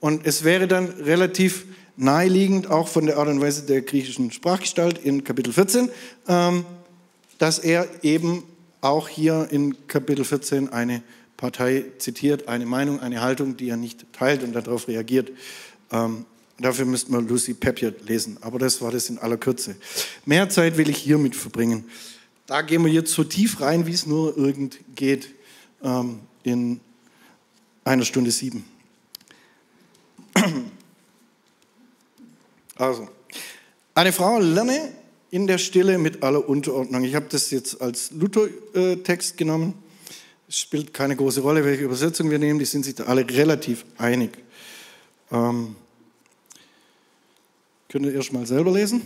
Und 0.00 0.26
es 0.26 0.44
wäre 0.44 0.68
dann 0.68 0.88
relativ 0.88 1.64
naheliegend, 1.96 2.70
auch 2.70 2.88
von 2.88 3.06
der 3.06 3.18
Art 3.18 3.28
und 3.28 3.40
Weise 3.40 3.62
der 3.62 3.82
griechischen 3.82 4.30
Sprachgestalt 4.30 4.98
in 4.98 5.24
Kapitel 5.24 5.52
14, 5.52 5.88
ähm, 6.28 6.64
dass 7.38 7.58
er 7.58 7.86
eben 8.02 8.42
auch 8.80 9.08
hier 9.08 9.48
in 9.50 9.86
Kapitel 9.86 10.24
14 10.24 10.72
eine 10.72 11.02
Partei 11.36 11.84
zitiert, 11.98 12.48
eine 12.48 12.66
Meinung, 12.66 13.00
eine 13.00 13.20
Haltung, 13.20 13.56
die 13.56 13.68
er 13.68 13.76
nicht 13.76 14.04
teilt 14.12 14.42
und 14.42 14.52
darauf 14.52 14.88
reagiert. 14.88 15.30
Ähm, 15.90 16.26
dafür 16.58 16.84
müsste 16.84 17.12
man 17.12 17.26
Lucy 17.26 17.54
Pepiot 17.54 18.06
lesen, 18.06 18.38
aber 18.40 18.58
das 18.58 18.80
war 18.82 18.90
das 18.90 19.08
in 19.08 19.18
aller 19.18 19.36
Kürze. 19.36 19.76
Mehr 20.26 20.48
Zeit 20.48 20.76
will 20.76 20.88
ich 20.88 20.98
hiermit 20.98 21.34
verbringen. 21.34 21.84
Da 22.46 22.60
gehen 22.60 22.84
wir 22.84 22.92
jetzt 22.92 23.12
so 23.12 23.24
tief 23.24 23.60
rein, 23.60 23.86
wie 23.86 23.92
es 23.92 24.06
nur 24.06 24.36
irgend 24.36 24.78
geht. 24.94 25.30
In 26.44 26.80
einer 27.84 28.04
Stunde 28.04 28.30
sieben. 28.30 28.64
Also, 32.76 33.08
eine 33.94 34.12
Frau 34.12 34.40
lerne 34.40 34.92
in 35.30 35.46
der 35.46 35.58
Stille 35.58 35.98
mit 35.98 36.22
aller 36.22 36.48
Unterordnung. 36.48 37.04
Ich 37.04 37.14
habe 37.14 37.26
das 37.28 37.50
jetzt 37.50 37.80
als 37.80 38.10
Luther-Text 38.12 39.36
genommen. 39.36 39.74
Es 40.48 40.58
spielt 40.58 40.92
keine 40.92 41.16
große 41.16 41.40
Rolle, 41.40 41.64
welche 41.64 41.84
Übersetzung 41.84 42.30
wir 42.30 42.38
nehmen. 42.38 42.58
Die 42.58 42.64
sind 42.64 42.84
sich 42.84 42.94
da 42.94 43.04
alle 43.04 43.28
relativ 43.28 43.84
einig. 43.96 44.30
Ähm, 45.30 45.76
könnt 47.88 48.06
ihr 48.06 48.14
erst 48.14 48.32
mal 48.32 48.46
selber 48.46 48.72
lesen? 48.72 49.02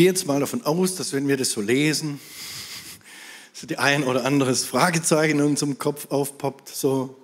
Gehe 0.00 0.08
jetzt 0.08 0.26
mal 0.26 0.40
davon 0.40 0.64
aus, 0.64 0.94
dass 0.94 1.12
wenn 1.12 1.28
wir 1.28 1.36
das 1.36 1.50
so 1.50 1.60
lesen, 1.60 2.20
so 3.52 3.66
die 3.66 3.76
ein 3.76 4.02
oder 4.02 4.24
anderes 4.24 4.64
Fragezeichen 4.64 5.40
in 5.40 5.44
unserem 5.44 5.76
Kopf 5.76 6.10
aufpoppt, 6.10 6.70
so 6.70 7.18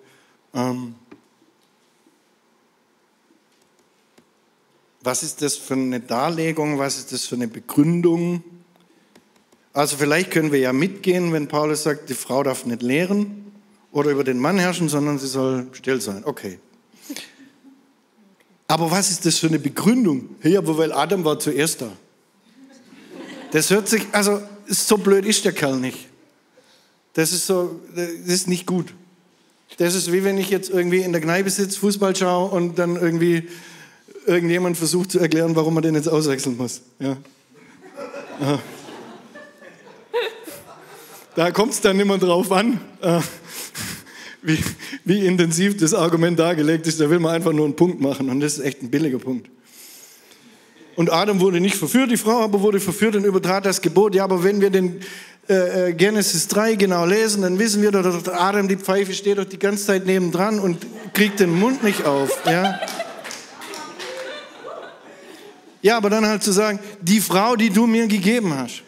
ähm, 0.52 0.94
was 5.00 5.22
ist 5.22 5.40
das 5.40 5.56
für 5.56 5.72
eine 5.72 6.00
Darlegung, 6.00 6.78
was 6.78 6.98
ist 6.98 7.12
das 7.12 7.24
für 7.24 7.36
eine 7.36 7.48
Begründung? 7.48 8.44
Also 9.72 9.96
vielleicht 9.96 10.30
können 10.30 10.52
wir 10.52 10.58
ja 10.58 10.74
mitgehen, 10.74 11.32
wenn 11.32 11.48
Paulus 11.48 11.82
sagt, 11.82 12.10
die 12.10 12.14
Frau 12.14 12.42
darf 12.42 12.66
nicht 12.66 12.82
lehren 12.82 13.52
oder 13.90 14.10
über 14.10 14.22
den 14.22 14.38
Mann 14.38 14.58
herrschen, 14.58 14.90
sondern 14.90 15.18
sie 15.18 15.28
soll 15.28 15.68
still 15.72 16.02
sein. 16.02 16.26
Okay. 16.26 16.58
Aber 18.68 18.90
was 18.90 19.10
ist 19.10 19.24
das 19.24 19.38
für 19.38 19.46
eine 19.46 19.58
Begründung? 19.58 20.36
Hey, 20.40 20.58
aber 20.58 20.76
weil 20.76 20.92
Adam 20.92 21.24
war 21.24 21.38
zuerst 21.38 21.80
da. 21.80 21.90
Das 23.52 23.70
hört 23.70 23.88
sich, 23.88 24.06
also 24.12 24.42
so 24.66 24.98
blöd 24.98 25.24
ist 25.24 25.44
der 25.44 25.52
Kerl 25.52 25.76
nicht. 25.76 26.08
Das 27.14 27.32
ist 27.32 27.46
so, 27.46 27.80
das 27.94 28.08
ist 28.08 28.48
nicht 28.48 28.66
gut. 28.66 28.92
Das 29.78 29.94
ist 29.94 30.12
wie 30.12 30.24
wenn 30.24 30.38
ich 30.38 30.50
jetzt 30.50 30.70
irgendwie 30.70 31.00
in 31.00 31.12
der 31.12 31.20
Kneipe 31.20 31.50
sitze, 31.50 31.78
Fußball 31.78 32.14
schaue 32.14 32.50
und 32.50 32.78
dann 32.78 32.96
irgendwie 32.96 33.48
irgendjemand 34.26 34.76
versucht 34.76 35.12
zu 35.12 35.18
erklären, 35.18 35.54
warum 35.56 35.74
man 35.74 35.82
den 35.82 35.94
jetzt 35.94 36.08
auswechseln 36.08 36.56
muss. 36.56 36.82
Ja. 36.98 37.16
Da 41.34 41.50
kommt 41.50 41.72
es 41.72 41.80
dann 41.80 42.00
immer 42.00 42.18
drauf 42.18 42.50
an, 42.50 42.80
äh, 43.02 43.20
wie, 44.42 44.58
wie 45.04 45.26
intensiv 45.26 45.76
das 45.76 45.92
Argument 45.94 46.38
dargelegt 46.38 46.86
ist. 46.86 47.00
Da 47.00 47.10
will 47.10 47.18
man 47.18 47.34
einfach 47.34 47.52
nur 47.52 47.66
einen 47.66 47.76
Punkt 47.76 48.00
machen 48.00 48.30
und 48.30 48.40
das 48.40 48.58
ist 48.58 48.64
echt 48.64 48.82
ein 48.82 48.90
billiger 48.90 49.18
Punkt. 49.18 49.50
Und 50.96 51.12
Adam 51.12 51.40
wurde 51.40 51.60
nicht 51.60 51.76
verführt, 51.76 52.10
die 52.10 52.16
Frau 52.16 52.42
aber 52.42 52.62
wurde 52.62 52.80
verführt 52.80 53.16
und 53.16 53.24
übertrat 53.24 53.66
das 53.66 53.82
Gebot. 53.82 54.14
Ja, 54.14 54.24
aber 54.24 54.42
wenn 54.42 54.62
wir 54.62 54.70
den 54.70 55.00
äh, 55.48 55.90
äh 55.90 55.92
Genesis 55.92 56.48
3 56.48 56.74
genau 56.76 57.04
lesen, 57.04 57.42
dann 57.42 57.58
wissen 57.58 57.82
wir 57.82 57.92
dass 57.92 58.28
Adam, 58.28 58.66
die 58.66 58.76
Pfeife, 58.76 59.12
steht 59.12 59.36
doch 59.36 59.44
die 59.44 59.58
ganze 59.58 59.84
Zeit 59.84 60.06
nebendran 60.06 60.58
und 60.58 60.86
kriegt 61.12 61.38
den 61.38 61.50
Mund 61.50 61.84
nicht 61.84 62.06
auf. 62.06 62.30
Ja? 62.46 62.80
ja, 65.82 65.98
aber 65.98 66.08
dann 66.08 66.26
halt 66.26 66.42
zu 66.42 66.50
sagen, 66.50 66.78
die 67.02 67.20
Frau, 67.20 67.56
die 67.56 67.68
du 67.70 67.86
mir 67.86 68.06
gegeben 68.06 68.56
hast. 68.56 68.82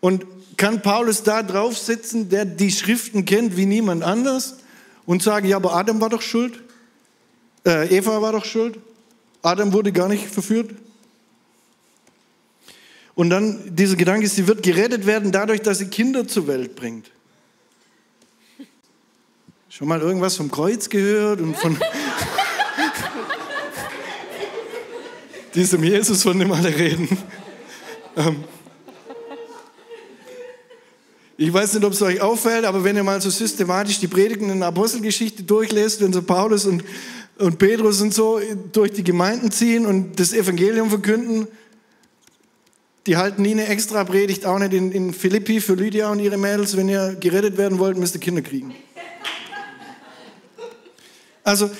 Und 0.00 0.24
kann 0.56 0.80
Paulus 0.80 1.22
da 1.22 1.42
drauf 1.42 1.76
sitzen, 1.76 2.30
der 2.30 2.46
die 2.46 2.70
Schriften 2.70 3.26
kennt 3.26 3.56
wie 3.58 3.66
niemand 3.66 4.02
anders 4.02 4.56
und 5.04 5.22
sagen, 5.22 5.46
ja, 5.46 5.56
aber 5.56 5.74
Adam 5.74 6.00
war 6.00 6.08
doch 6.08 6.22
schuld? 6.22 6.60
Äh, 7.66 7.94
Eva 7.96 8.22
war 8.22 8.32
doch 8.32 8.44
schuld? 8.44 8.78
Adam 9.42 9.72
wurde 9.72 9.92
gar 9.92 10.08
nicht 10.08 10.26
verführt. 10.26 10.70
Und 13.14 13.30
dann 13.30 13.74
dieser 13.74 13.96
Gedanke, 13.96 14.28
sie 14.28 14.46
wird 14.46 14.62
gerettet 14.62 15.06
werden 15.06 15.32
dadurch, 15.32 15.60
dass 15.60 15.78
sie 15.78 15.88
Kinder 15.88 16.28
zur 16.28 16.46
Welt 16.46 16.76
bringt. 16.76 17.10
Schon 19.68 19.88
mal 19.88 20.00
irgendwas 20.00 20.36
vom 20.36 20.50
Kreuz 20.50 20.88
gehört 20.88 21.40
und 21.40 21.56
von 21.56 21.76
diesem 25.54 25.82
Jesus, 25.82 26.22
von 26.22 26.38
dem 26.38 26.52
alle 26.52 26.68
reden? 26.68 27.08
Ähm 28.16 28.44
ich 31.40 31.52
weiß 31.52 31.74
nicht, 31.74 31.84
ob 31.84 31.92
es 31.92 32.02
euch 32.02 32.20
auffällt, 32.20 32.64
aber 32.64 32.82
wenn 32.82 32.96
ihr 32.96 33.04
mal 33.04 33.20
so 33.20 33.30
systematisch 33.30 34.00
die 34.00 34.08
Predigten 34.08 34.50
in 34.50 34.58
der 34.58 34.68
Apostelgeschichte 34.68 35.44
durchlest, 35.44 36.00
wenn 36.00 36.12
so 36.12 36.20
Paulus 36.20 36.66
und 36.66 36.82
und 37.38 37.58
Petrus 37.58 38.00
und 38.00 38.12
so 38.12 38.40
durch 38.72 38.92
die 38.92 39.04
Gemeinden 39.04 39.50
ziehen 39.50 39.86
und 39.86 40.18
das 40.18 40.32
Evangelium 40.32 40.90
verkünden. 40.90 41.46
Die 43.06 43.16
halten 43.16 43.42
nie 43.42 43.52
eine 43.52 43.66
extra 43.68 44.04
Predigt, 44.04 44.44
auch 44.44 44.58
nicht 44.58 44.74
in, 44.74 44.92
in 44.92 45.14
Philippi 45.14 45.60
für 45.60 45.74
Lydia 45.74 46.10
und 46.10 46.20
ihre 46.20 46.36
Mädels. 46.36 46.76
Wenn 46.76 46.88
ihr 46.88 47.16
gerettet 47.18 47.56
werden 47.56 47.78
wollt, 47.78 47.96
müsst 47.96 48.14
ihr 48.14 48.20
Kinder 48.20 48.42
kriegen. 48.42 48.74
Also, 51.44 51.70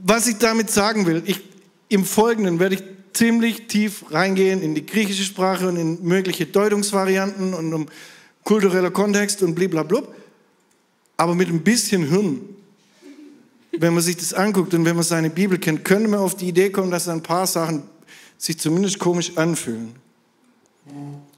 was 0.00 0.26
ich 0.26 0.38
damit 0.38 0.70
sagen 0.70 1.06
will, 1.06 1.22
ich, 1.26 1.40
im 1.88 2.04
Folgenden 2.04 2.58
werde 2.58 2.76
ich 2.76 2.82
ziemlich 3.12 3.68
tief 3.68 4.04
reingehen 4.10 4.62
in 4.62 4.74
die 4.74 4.86
griechische 4.86 5.22
Sprache 5.22 5.68
und 5.68 5.76
in 5.76 6.02
mögliche 6.02 6.46
Deutungsvarianten 6.46 7.54
und 7.54 7.72
um 7.72 7.86
kultureller 8.42 8.90
Kontext 8.90 9.42
und 9.42 9.54
blablabla. 9.54 10.02
Aber 11.16 11.34
mit 11.34 11.48
ein 11.48 11.62
bisschen 11.62 12.08
Hirn, 12.08 12.40
wenn 13.72 13.94
man 13.94 14.02
sich 14.02 14.16
das 14.16 14.34
anguckt 14.34 14.74
und 14.74 14.84
wenn 14.84 14.96
man 14.96 15.04
seine 15.04 15.30
Bibel 15.30 15.58
kennt, 15.58 15.84
könnte 15.84 16.08
man 16.08 16.20
auf 16.20 16.36
die 16.36 16.48
Idee 16.48 16.70
kommen, 16.70 16.90
dass 16.90 17.08
ein 17.08 17.22
paar 17.22 17.46
Sachen 17.46 17.82
sich 18.36 18.58
zumindest 18.58 18.98
komisch 18.98 19.36
anfühlen. 19.36 19.94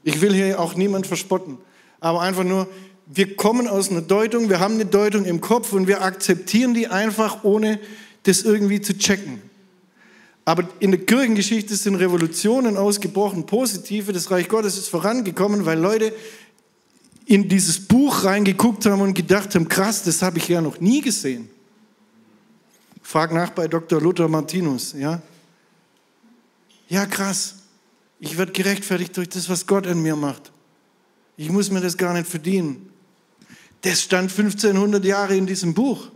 Ich 0.02 0.20
will 0.20 0.32
hier 0.32 0.58
auch 0.58 0.74
niemand 0.74 1.06
verspotten, 1.06 1.58
aber 2.00 2.22
einfach 2.22 2.44
nur, 2.44 2.68
wir 3.06 3.36
kommen 3.36 3.66
aus 3.66 3.90
einer 3.90 4.00
Deutung, 4.00 4.48
wir 4.48 4.60
haben 4.60 4.74
eine 4.74 4.86
Deutung 4.86 5.24
im 5.24 5.40
Kopf 5.40 5.72
und 5.72 5.86
wir 5.86 6.02
akzeptieren 6.02 6.72
die 6.74 6.88
einfach, 6.88 7.44
ohne 7.44 7.78
das 8.22 8.42
irgendwie 8.42 8.80
zu 8.80 8.96
checken. 8.96 9.42
Aber 10.44 10.68
in 10.80 10.90
der 10.90 11.00
Kirchengeschichte 11.00 11.76
sind 11.76 11.96
Revolutionen 11.96 12.76
ausgebrochen, 12.76 13.46
positive. 13.46 14.12
Das 14.12 14.30
Reich 14.30 14.48
Gottes 14.48 14.76
ist 14.76 14.88
vorangekommen, 14.88 15.66
weil 15.66 15.78
Leute 15.78 16.12
in 17.26 17.48
dieses 17.48 17.78
Buch 17.78 18.24
reingeguckt 18.24 18.84
haben 18.86 19.02
und 19.02 19.14
gedacht 19.14 19.54
haben, 19.54 19.68
krass, 19.68 20.02
das 20.02 20.22
habe 20.22 20.38
ich 20.38 20.48
ja 20.48 20.60
noch 20.60 20.80
nie 20.80 21.00
gesehen. 21.00 21.48
Frag 23.02 23.32
nach 23.32 23.50
bei 23.50 23.68
Dr. 23.68 24.00
Luther 24.00 24.28
Martinus, 24.28 24.92
ja? 24.92 25.20
Ja, 26.88 27.06
krass. 27.06 27.56
Ich 28.20 28.38
werde 28.38 28.52
gerechtfertigt 28.52 29.16
durch 29.16 29.28
das, 29.28 29.48
was 29.48 29.66
Gott 29.66 29.86
an 29.86 30.00
mir 30.00 30.14
macht. 30.14 30.52
Ich 31.36 31.50
muss 31.50 31.70
mir 31.70 31.80
das 31.80 31.96
gar 31.96 32.12
nicht 32.12 32.28
verdienen. 32.28 32.90
Das 33.80 34.00
stand 34.00 34.30
1500 34.30 35.04
Jahre 35.04 35.36
in 35.36 35.46
diesem 35.46 35.74
Buch. 35.74 36.08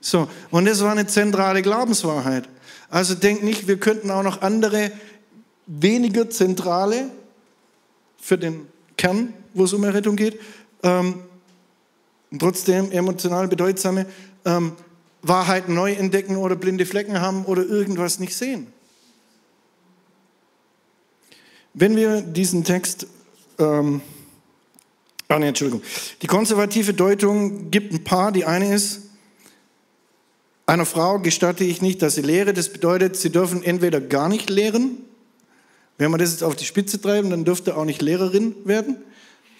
So, 0.00 0.28
und 0.50 0.64
das 0.64 0.80
war 0.80 0.92
eine 0.92 1.06
zentrale 1.06 1.60
Glaubenswahrheit. 1.60 2.48
Also 2.88 3.14
denk 3.14 3.42
nicht, 3.42 3.66
wir 3.66 3.78
könnten 3.78 4.10
auch 4.10 4.22
noch 4.22 4.40
andere, 4.40 4.90
weniger 5.66 6.30
zentrale 6.30 7.10
für 8.18 8.38
den 8.38 8.66
Kern, 8.96 9.34
wo 9.52 9.64
es 9.64 9.72
um 9.72 9.84
Errettung 9.84 10.16
geht, 10.16 10.40
ähm, 10.82 11.22
trotzdem 12.38 12.90
emotional 12.90 13.48
bedeutsame 13.48 14.06
ähm, 14.44 14.72
Wahrheiten 15.22 15.74
neu 15.74 15.92
entdecken 15.92 16.36
oder 16.36 16.56
blinde 16.56 16.86
Flecken 16.86 17.20
haben 17.20 17.44
oder 17.44 17.64
irgendwas 17.64 18.18
nicht 18.18 18.36
sehen. 18.36 18.68
Wenn 21.74 21.96
wir 21.96 22.22
diesen 22.22 22.64
Text, 22.64 23.06
ähm, 23.58 24.00
ah 25.28 25.38
nee, 25.38 25.48
Entschuldigung, 25.48 25.82
die 26.22 26.26
konservative 26.26 26.94
Deutung 26.94 27.70
gibt 27.70 27.92
ein 27.92 28.04
paar. 28.04 28.32
Die 28.32 28.44
eine 28.44 28.74
ist, 28.74 29.02
einer 30.66 30.86
Frau 30.86 31.18
gestatte 31.18 31.64
ich 31.64 31.80
nicht, 31.82 32.02
dass 32.02 32.16
sie 32.16 32.22
lehre. 32.22 32.52
Das 32.52 32.68
bedeutet, 32.72 33.16
sie 33.16 33.30
dürfen 33.30 33.62
entweder 33.62 34.00
gar 34.00 34.28
nicht 34.28 34.50
lehren. 34.50 34.98
Wenn 35.98 36.10
wir 36.10 36.18
das 36.18 36.32
jetzt 36.32 36.44
auf 36.44 36.56
die 36.56 36.64
Spitze 36.64 37.00
treiben, 37.00 37.30
dann 37.30 37.44
dürfte 37.44 37.76
auch 37.76 37.84
nicht 37.84 38.02
Lehrerin 38.02 38.54
werden. 38.64 38.96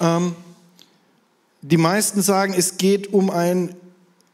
Ähm, 0.01 0.35
die 1.63 1.77
meisten 1.77 2.23
sagen, 2.23 2.55
es 2.57 2.77
geht 2.79 3.13
um 3.13 3.31
ein 3.31 3.75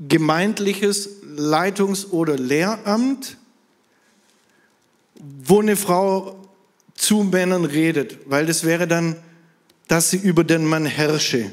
gemeindliches 0.08 1.08
Leitungs- 1.36 2.10
oder 2.10 2.36
Lehramt, 2.36 3.36
wo 5.44 5.60
eine 5.60 5.76
Frau 5.76 6.36
zu 6.94 7.24
Männern 7.24 7.64
redet, 7.64 8.18
weil 8.26 8.46
das 8.46 8.64
wäre 8.64 8.86
dann, 8.86 9.16
dass 9.88 10.10
sie 10.10 10.18
über 10.18 10.44
den 10.44 10.64
Mann 10.66 10.86
herrsche. 10.86 11.50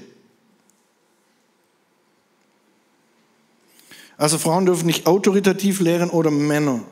Also 4.18 4.38
Frauen 4.38 4.68
dürfen 4.68 4.86
nicht 4.86 5.08
autoritativ 5.08 5.80
lehren 5.80 6.10
oder 6.12 6.30
Männer 6.30 6.84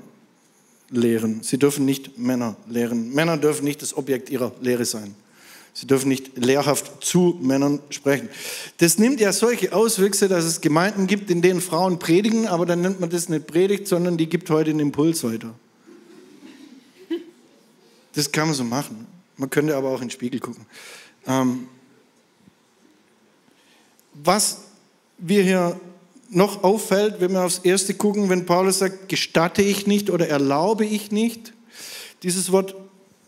lehren. 0.90 1.44
Sie 1.44 1.60
dürfen 1.60 1.86
nicht 1.86 2.18
Männer 2.18 2.56
lehren. 2.68 3.14
Männer 3.14 3.38
dürfen 3.38 3.66
nicht 3.66 3.82
das 3.84 3.96
Objekt 3.96 4.30
ihrer 4.30 4.52
Lehre 4.62 4.86
sein. 4.86 5.14
Sie 5.74 5.88
dürfen 5.88 6.10
nicht 6.10 6.38
lehrhaft 6.38 7.04
zu 7.04 7.38
Männern 7.42 7.80
sprechen. 7.90 8.30
Das 8.78 8.98
nimmt 8.98 9.20
ja 9.20 9.32
solche 9.32 9.74
Auswüchse, 9.74 10.28
dass 10.28 10.44
es 10.44 10.62
Gemeinden 10.62 11.08
gibt, 11.08 11.30
in 11.30 11.42
denen 11.42 11.62
Frauen 11.62 12.00
predigen, 12.00 12.48
aber 12.48 12.66
dann 12.66 12.82
nennt 12.82 13.00
man 13.00 13.10
das 13.10 13.30
nicht 13.30 13.48
Predigt, 13.48 13.88
sondern 13.88 14.18
die 14.18 14.28
gibt 14.28 14.50
heute 14.50 14.72
einen 14.72 14.80
Impuls 14.80 15.24
weiter. 15.24 15.54
Das 18.14 18.32
kann 18.32 18.48
man 18.48 18.56
so 18.56 18.64
machen. 18.64 19.08
Man 19.38 19.50
könnte 19.50 19.76
aber 19.76 19.90
auch 19.90 20.02
in 20.02 20.08
den 20.08 20.12
Spiegel 20.12 20.40
gucken. 20.40 20.66
Ähm, 21.26 21.68
was 24.14 24.62
wir 25.18 25.44
hier 25.44 25.80
noch 26.30 26.64
auffällt, 26.64 27.22
wenn 27.22 27.32
wir 27.32 27.44
aufs 27.44 27.60
Erste 27.60 27.94
gucken, 27.94 28.30
wenn 28.30 28.46
Paulus 28.46 28.80
sagt, 28.80 29.10
gestatte 29.10 29.62
ich 29.62 29.88
nicht 29.88 30.10
oder 30.10 30.28
erlaube 30.28 30.86
ich 30.86 31.12
nicht, 31.12 31.54
dieses 32.24 32.52
Wort, 32.52 32.76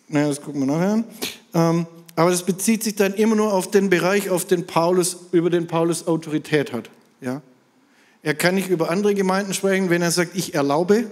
naja, 0.08 0.28
das 0.28 0.42
gucken 0.42 0.62
wir 0.62 0.68
nachher 0.68 0.92
an, 0.92 1.06
ähm, 1.54 1.88
aber 2.16 2.30
das 2.30 2.44
bezieht 2.44 2.84
sich 2.84 2.96
dann 2.96 3.14
immer 3.14 3.36
nur 3.36 3.54
auf 3.54 3.72
den 3.72 3.90
Bereich, 3.90 4.30
auf 4.30 4.46
den 4.46 4.68
Paulus, 4.68 5.18
über 5.32 5.50
den 5.50 5.68
Paulus 5.68 6.08
Autorität 6.08 6.74
hat. 6.74 6.90
Ja? 7.22 7.42
Er 8.24 8.36
kann 8.36 8.56
nicht 8.56 8.70
über 8.70 8.90
andere 8.90 9.16
Gemeinden 9.16 9.54
sprechen, 9.54 9.90
wenn 9.90 10.02
er 10.02 10.12
sagt, 10.12 10.36
ich 10.36 10.54
erlaube, 10.54 11.06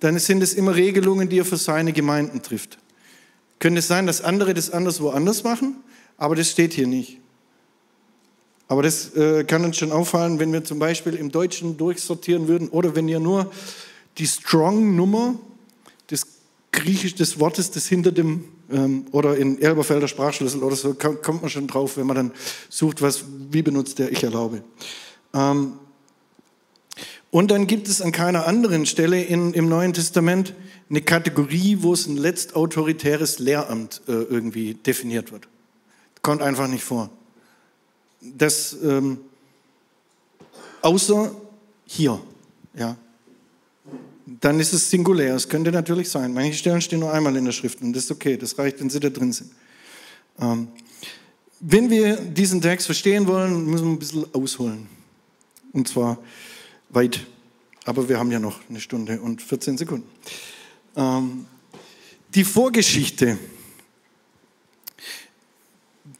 dann 0.00 0.18
sind 0.18 0.42
es 0.42 0.54
immer 0.54 0.74
Regelungen, 0.74 1.28
die 1.28 1.38
er 1.38 1.44
für 1.44 1.56
seine 1.56 1.92
Gemeinden 1.92 2.42
trifft. 2.42 2.78
Könnte 3.58 3.80
es 3.80 3.88
sein, 3.88 4.06
dass 4.06 4.20
andere 4.20 4.54
das 4.54 4.70
anders 4.70 5.00
woanders 5.00 5.44
machen, 5.44 5.76
aber 6.16 6.34
das 6.34 6.50
steht 6.50 6.72
hier 6.72 6.86
nicht. 6.86 7.18
Aber 8.68 8.82
das 8.82 9.14
äh, 9.14 9.44
kann 9.44 9.64
uns 9.64 9.76
schon 9.76 9.92
auffallen, 9.92 10.38
wenn 10.38 10.52
wir 10.52 10.64
zum 10.64 10.78
Beispiel 10.78 11.14
im 11.14 11.30
Deutschen 11.30 11.76
durchsortieren 11.76 12.48
würden 12.48 12.68
oder 12.68 12.96
wenn 12.96 13.06
ihr 13.06 13.20
nur 13.20 13.52
die 14.18 14.26
Strong-Nummer 14.26 15.34
des 16.10 16.26
Griechisch 16.72 17.14
des 17.14 17.38
Wortes, 17.38 17.70
das 17.70 17.86
hinter 17.86 18.12
dem 18.12 18.44
ähm, 18.72 19.06
oder 19.12 19.36
in 19.36 19.60
Elberfelder 19.60 20.08
Sprachschlüssel 20.08 20.62
oder 20.62 20.76
so 20.76 20.94
kommt 20.94 21.42
man 21.42 21.50
schon 21.50 21.66
drauf, 21.66 21.96
wenn 21.96 22.06
man 22.06 22.16
dann 22.16 22.32
sucht, 22.68 23.02
was 23.02 23.24
wie 23.50 23.62
benutzt 23.62 23.98
der 23.98 24.10
Ich 24.12 24.24
erlaube. 24.24 24.62
Ähm, 25.34 25.74
und 27.30 27.50
dann 27.50 27.66
gibt 27.66 27.88
es 27.88 28.02
an 28.02 28.12
keiner 28.12 28.46
anderen 28.46 28.84
Stelle 28.84 29.22
in, 29.22 29.54
im 29.54 29.68
Neuen 29.68 29.92
Testament 29.92 30.54
eine 30.90 31.00
Kategorie, 31.00 31.78
wo 31.80 31.94
es 31.94 32.06
ein 32.06 32.16
letztautoritäres 32.16 33.38
Lehramt 33.38 34.02
äh, 34.06 34.12
irgendwie 34.12 34.74
definiert 34.74 35.32
wird. 35.32 35.48
Kommt 36.20 36.42
einfach 36.42 36.68
nicht 36.68 36.84
vor 36.84 37.10
das 38.22 38.76
ähm, 38.82 39.18
außer 40.80 41.34
hier, 41.84 42.20
ja, 42.74 42.96
dann 44.40 44.60
ist 44.60 44.72
es 44.72 44.90
singulär. 44.90 45.34
Es 45.34 45.48
könnte 45.48 45.72
natürlich 45.72 46.08
sein. 46.08 46.32
Manche 46.32 46.54
Stellen 46.54 46.80
stehen 46.80 47.00
nur 47.00 47.12
einmal 47.12 47.36
in 47.36 47.44
der 47.44 47.52
Schrift 47.52 47.80
und 47.82 47.92
das 47.92 48.04
ist 48.04 48.10
okay. 48.10 48.36
Das 48.36 48.58
reicht, 48.58 48.80
wenn 48.80 48.90
sie 48.90 49.00
da 49.00 49.10
drin 49.10 49.32
sind. 49.32 49.50
Ähm, 50.40 50.68
wenn 51.60 51.90
wir 51.90 52.16
diesen 52.16 52.60
Text 52.60 52.86
verstehen 52.86 53.26
wollen, 53.26 53.66
müssen 53.66 53.86
wir 53.86 53.92
ein 53.92 53.98
bisschen 53.98 54.34
ausholen. 54.34 54.86
Und 55.72 55.88
zwar 55.88 56.18
weit. 56.90 57.26
Aber 57.84 58.08
wir 58.08 58.18
haben 58.18 58.30
ja 58.30 58.38
noch 58.38 58.60
eine 58.68 58.80
Stunde 58.80 59.20
und 59.20 59.42
14 59.42 59.78
Sekunden. 59.78 60.08
Ähm, 60.96 61.46
die 62.34 62.44
Vorgeschichte, 62.44 63.38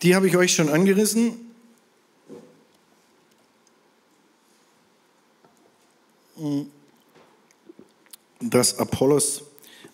die 0.02 0.14
habe 0.14 0.28
ich 0.28 0.36
euch 0.36 0.54
schon 0.54 0.68
angerissen. 0.68 1.34
Dass 8.42 8.78
Apollos 8.78 9.42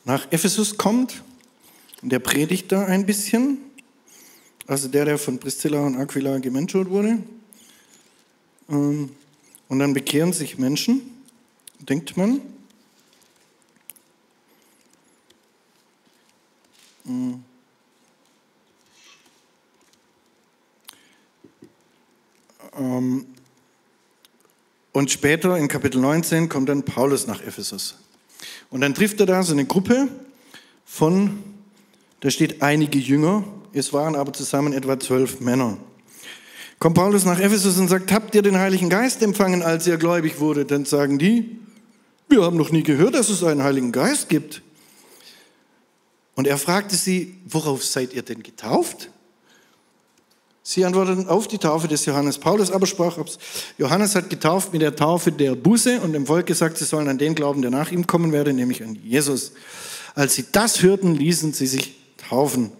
nach 0.05 0.31
Ephesus 0.33 0.77
kommt. 0.77 1.23
Der 2.03 2.19
predigt 2.19 2.73
da 2.73 2.85
ein 2.85 3.07
bisschen. 3.07 3.59
Also 4.67 4.89
der, 4.89 5.05
der 5.05 5.19
von 5.19 5.39
Priscilla 5.39 5.81
und 5.81 5.97
Aquila 5.97 6.39
gemenschert 6.39 6.89
wurde. 6.91 7.19
Ähm, 8.69 9.11
und 9.69 9.79
dann 9.79 9.93
bekehren 9.93 10.33
sich 10.33 10.59
Menschen, 10.59 11.03
denkt 11.81 12.17
man. 12.17 12.41
Ähm, 17.07 17.43
Und 24.99 25.13
später 25.13 25.57
in 25.57 25.69
Kapitel 25.69 26.01
19 26.01 26.49
kommt 26.49 26.69
dann 26.69 26.83
Paulus 26.83 27.29
nach 27.29 27.41
Ephesus. 27.41 27.95
Und 28.71 28.81
dann 28.81 28.95
trifft 28.95 29.21
er 29.21 29.27
da 29.27 29.43
so 29.43 29.53
eine 29.53 29.65
Gruppe 29.65 30.09
von, 30.85 31.39
da 32.21 32.31
steht 32.31 32.63
einige 32.63 32.99
Jünger, 32.99 33.45
es 33.73 33.93
waren 33.93 34.15
aber 34.15 34.33
zusammen 34.33 34.73
etwa 34.73 34.99
zwölf 34.99 35.41
Männer. 35.41 35.79
Kommt 36.79 36.97
Paulus 36.97 37.25
nach 37.25 37.41
Ephesus 37.41 37.79
und 37.79 37.89
sagt, 37.89 38.13
habt 38.13 38.35
ihr 38.35 38.43
den 38.43 38.59
Heiligen 38.59 38.89
Geist 38.89 39.23
empfangen, 39.23 39.63
als 39.63 39.87
ihr 39.87 39.97
gläubig 39.97 40.39
wurde? 40.39 40.65
Dann 40.65 40.85
sagen 40.85 41.19
die, 41.19 41.59
wir 42.29 42.43
haben 42.43 42.57
noch 42.57 42.71
nie 42.71 42.83
gehört, 42.83 43.15
dass 43.15 43.31
es 43.31 43.43
einen 43.43 43.63
Heiligen 43.63 43.91
Geist 43.91 44.29
gibt. 44.29 44.63
Und 46.35 46.47
er 46.47 46.59
fragte 46.59 46.95
sie, 46.95 47.37
worauf 47.47 47.85
seid 47.85 48.13
ihr 48.13 48.23
denn 48.23 48.43
getauft? 48.43 49.11
Sie 50.71 50.85
antworteten 50.85 51.29
auf 51.29 51.49
die 51.49 51.57
Taufe 51.57 51.89
des 51.89 52.05
Johannes. 52.05 52.37
Paulus 52.37 52.71
aber 52.71 52.85
sprach, 52.87 53.17
Johannes 53.79 54.15
hat 54.15 54.29
getauft 54.29 54.71
mit 54.75 54.83
der 54.83 54.95
Taufe 54.95 55.33
der 55.33 55.55
Buße 55.55 55.99
und 56.03 56.13
dem 56.13 56.27
Volk 56.27 56.45
gesagt, 56.45 56.77
sie 56.77 56.85
sollen 56.85 57.09
an 57.09 57.17
den 57.17 57.35
glauben, 57.35 57.63
der 57.63 57.71
nach 57.71 57.91
ihm 57.91 58.07
kommen 58.07 58.33
werde, 58.33 58.53
nämlich 58.53 58.83
an 58.83 58.95
Jesus. 59.03 59.53
Als 60.15 60.35
sie 60.35 60.45
das 60.53 60.83
hörten, 60.83 61.15
ließen 61.15 61.55
sie 61.55 61.67
sich 61.67 61.97
taufen. 62.19 62.71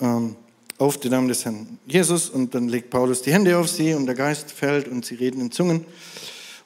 Ähm, 0.00 0.36
auf 0.78 0.98
den 0.98 1.10
Namen 1.10 1.26
des 1.26 1.44
Herrn 1.44 1.80
Jesus 1.84 2.30
und 2.30 2.54
dann 2.54 2.68
legt 2.68 2.90
Paulus 2.90 3.22
die 3.22 3.32
Hände 3.32 3.58
auf 3.58 3.68
sie 3.68 3.92
und 3.92 4.06
der 4.06 4.14
Geist 4.14 4.52
fällt 4.52 4.86
und 4.86 5.04
sie 5.04 5.16
reden 5.16 5.40
in 5.40 5.50
Zungen 5.50 5.84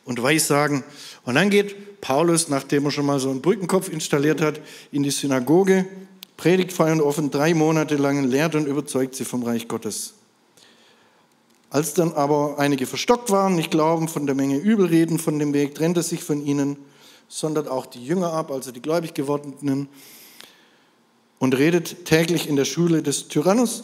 und 0.05 0.23
Weissagen. 0.23 0.85
Und 1.25 1.37
dann 1.37 1.49
geht 1.49 2.03
Paulus, 2.03 2.51
nachdem 2.51 2.85
er 2.85 2.91
schon 2.91 3.07
mal 3.07 3.19
so 3.19 3.31
einen 3.31 3.41
Brückenkopf 3.41 3.89
installiert 3.89 4.43
hat, 4.43 4.61
in 4.93 5.05
die 5.05 5.11
Synagoge, 5.11 5.87
predigt 6.37 6.71
feiern 6.71 7.01
offen 7.01 7.31
drei 7.31 7.55
Monate 7.55 7.97
lang, 7.97 8.25
lehrt 8.25 8.55
und 8.55 8.67
überzeugt 8.67 9.15
sie 9.15 9.25
vom 9.25 9.43
Reich 9.43 9.69
Gottes. 9.69 10.13
Als 11.75 11.93
dann 11.93 12.13
aber 12.13 12.61
einige 12.61 12.87
verstockt 12.87 13.33
waren, 13.33 13.57
nicht 13.57 13.73
glauben, 13.73 14.07
von 14.07 14.27
der 14.27 14.37
Menge 14.37 14.59
übel 14.59 14.87
reden 14.87 15.19
von 15.19 15.41
dem 15.41 15.53
Weg, 15.53 15.75
trennt 15.75 15.97
er 15.97 16.05
sich 16.05 16.23
von 16.23 16.41
ihnen, 16.41 16.77
sondert 17.27 17.67
auch 17.67 17.87
die 17.87 18.07
Jünger 18.07 18.33
ab, 18.33 18.53
also 18.53 18.71
die 18.71 18.81
gläubig 18.81 19.13
gewordenen, 19.13 19.89
und 21.41 21.59
redet 21.59 22.05
täglich 22.05 22.49
in 22.49 22.55
der 22.55 22.65
Schule 22.65 23.03
des 23.03 23.27
Tyrannus 23.27 23.83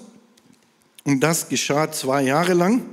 und 1.02 1.18
das 1.18 1.48
geschah 1.48 1.90
zwei 1.90 2.22
Jahre 2.22 2.54
lang, 2.54 2.84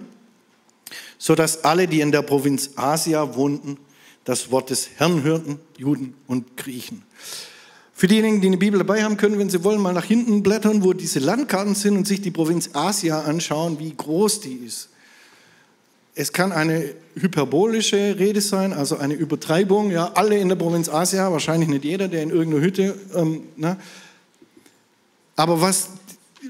sodass 1.19 1.63
alle, 1.63 1.87
die 1.87 2.01
in 2.01 2.11
der 2.11 2.23
Provinz 2.23 2.71
Asia 2.75 3.35
wohnten, 3.35 3.77
das 4.23 4.49
Wort 4.49 4.71
des 4.71 4.89
Herrn 4.95 5.21
hörten, 5.21 5.59
Juden 5.77 6.15
und 6.25 6.57
Griechen. 6.57 7.03
Für 7.97 8.07
diejenigen, 8.07 8.41
die 8.41 8.47
eine 8.47 8.57
Bibel 8.57 8.77
dabei 8.77 9.03
haben 9.03 9.17
können, 9.17 9.39
wenn 9.39 9.49
sie 9.49 9.63
wollen, 9.63 9.81
mal 9.81 9.91
nach 9.91 10.05
hinten 10.05 10.43
blättern, 10.43 10.83
wo 10.83 10.93
diese 10.93 11.17
Landkarten 11.17 11.73
sind 11.73 11.97
und 11.97 12.07
sich 12.07 12.21
die 12.21 12.29
Provinz 12.29 12.69
Asia 12.73 13.21
anschauen, 13.21 13.79
wie 13.79 13.91
groß 13.91 14.41
die 14.41 14.53
ist. 14.53 14.89
Es 16.13 16.31
kann 16.31 16.51
eine 16.51 16.93
hyperbolische 17.15 18.19
Rede 18.19 18.39
sein, 18.41 18.71
also 18.71 18.97
eine 18.97 19.15
Übertreibung. 19.15 19.89
Ja, 19.89 20.11
alle 20.13 20.37
in 20.37 20.47
der 20.47 20.55
Provinz 20.57 20.89
Asia, 20.89 21.31
wahrscheinlich 21.31 21.69
nicht 21.69 21.85
jeder, 21.85 22.07
der 22.07 22.21
in 22.21 22.29
irgendeiner 22.29 22.63
Hütte. 22.63 22.95
Ähm, 23.15 23.45
ne? 23.55 23.77
Aber 25.35 25.59
was 25.59 25.89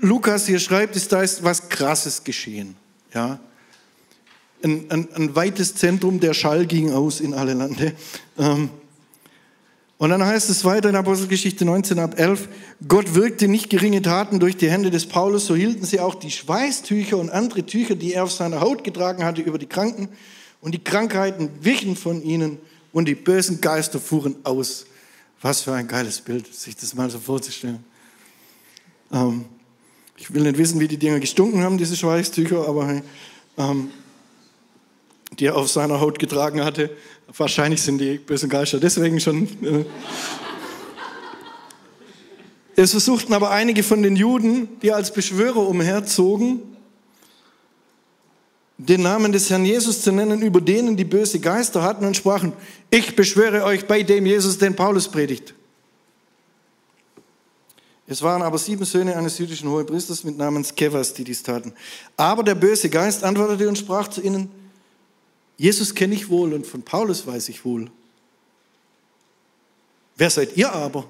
Lukas 0.02 0.48
hier 0.48 0.60
schreibt, 0.60 0.98
ist, 0.98 1.14
da 1.14 1.22
ist 1.22 1.46
was 1.46 1.70
Krasses 1.70 2.26
geschehen. 2.26 2.76
Ja? 3.14 3.40
Ein, 4.66 4.88
ein, 4.90 5.08
ein 5.16 5.34
weites 5.34 5.76
Zentrum, 5.76 6.20
der 6.20 6.34
Schall 6.34 6.66
ging 6.66 6.92
aus 6.92 7.22
in 7.22 7.34
alle 7.34 7.54
Lande. 7.54 7.94
Ähm, 8.38 8.70
und 9.98 10.12
dann 10.12 10.24
heißt 10.24 10.50
es 10.50 10.64
weiter 10.64 10.90
in 10.90 10.96
Apostelgeschichte 10.96 11.66
19 11.66 11.98
ab 11.98 12.20
11, 12.20 12.50
Gott 12.88 13.16
wirkte 13.16 13.48
nicht 13.48 13.70
geringe 13.70 14.02
Taten 14.04 14.40
durch 14.40 14.56
die 14.56 14.70
Hände 14.70 14.92
des 14.92 15.08
Paulus, 15.08 15.48
so 15.48 15.56
hielten 15.56 15.86
sie 15.86 16.00
auch 16.00 16.14
die 16.14 16.30
Schweißtücher 16.30 17.18
und 17.18 17.32
andere 17.32 17.66
Tücher, 17.66 17.96
die 17.96 18.14
er 18.14 18.24
auf 18.24 18.32
seiner 18.32 18.62
Haut 18.62 18.84
getragen 18.84 19.24
hatte, 19.24 19.42
über 19.42 19.58
die 19.58 19.66
Kranken. 19.66 20.10
Und 20.62 20.74
die 20.74 20.84
Krankheiten 20.84 21.50
wichen 21.62 21.96
von 21.96 22.22
ihnen 22.22 22.60
und 22.94 23.08
die 23.08 23.16
bösen 23.16 23.60
Geister 23.60 24.00
fuhren 24.00 24.36
aus. 24.44 24.86
Was 25.42 25.62
für 25.62 25.74
ein 25.74 25.88
geiles 25.88 26.22
Bild, 26.22 26.54
sich 26.54 26.76
das 26.76 26.94
mal 26.94 27.10
so 27.10 27.20
vorzustellen. 27.20 27.84
Ähm, 29.12 29.46
ich 30.16 30.34
will 30.34 30.44
nicht 30.44 30.58
wissen, 30.58 30.80
wie 30.80 30.88
die 30.88 30.98
Dinger 30.98 31.20
gestunken 31.20 31.62
haben, 31.62 31.78
diese 31.78 31.96
Schweißtücher, 31.96 32.68
aber 32.68 33.02
ähm, 33.58 33.92
die 35.40 35.46
er 35.46 35.56
auf 35.56 35.70
seiner 35.70 36.00
Haut 36.00 36.20
getragen 36.20 36.64
hatte. 36.64 36.90
Wahrscheinlich 37.36 37.82
sind 37.82 38.00
die 38.00 38.18
bösen 38.18 38.50
Geister 38.50 38.80
deswegen 38.80 39.20
schon. 39.20 39.48
Äh. 39.64 39.86
es 42.76 42.92
versuchten 42.92 43.34
aber 43.34 43.52
einige 43.52 43.84
von 43.84 44.02
den 44.02 44.16
Juden, 44.16 44.80
die 44.82 44.94
als 44.94 45.12
Beschwörer 45.12 45.68
umherzogen, 45.68 46.62
den 48.78 49.02
Namen 49.02 49.32
des 49.32 49.50
Herrn 49.50 49.66
Jesus 49.66 50.04
zu 50.04 50.12
nennen, 50.12 50.42
über 50.42 50.62
denen 50.62 50.96
die 50.96 51.04
böse 51.04 51.40
Geister 51.40 51.82
hatten 51.82 52.06
und 52.06 52.16
sprachen, 52.16 52.54
ich 52.92 53.16
beschwöre 53.16 53.64
euch 53.64 53.88
bei 53.88 54.04
dem 54.04 54.26
Jesus, 54.26 54.58
den 54.58 54.76
Paulus 54.76 55.10
predigt. 55.10 55.54
Es 58.10 58.22
waren 58.22 58.42
aber 58.42 58.58
sieben 58.58 58.86
Söhne 58.86 59.18
eines 59.18 59.38
jüdischen 59.38 59.70
Hohepriesters 59.70 60.24
mit 60.24 60.38
Namen 60.38 60.64
Skevas, 60.64 61.14
die 61.14 61.26
dies 61.26 61.44
taten. 61.44 61.74
Aber 62.16 62.42
der 62.42 62.56
böse 62.56 62.90
Geist 62.90 63.24
antwortete 63.24 63.68
und 63.68 63.78
sprach 63.78 64.08
zu 64.08 64.22
ihnen, 64.22 64.50
Jesus 65.58 65.96
kenne 65.96 66.16
ich 66.16 66.30
wohl 66.30 66.54
und 66.54 66.66
von 66.66 66.84
Paulus 66.84 67.26
weiß 67.26 67.50
ich 67.50 67.66
wohl. 67.66 67.90
Wer 70.16 70.30
seid 70.30 70.56
ihr 70.56 70.72
aber? 70.72 71.08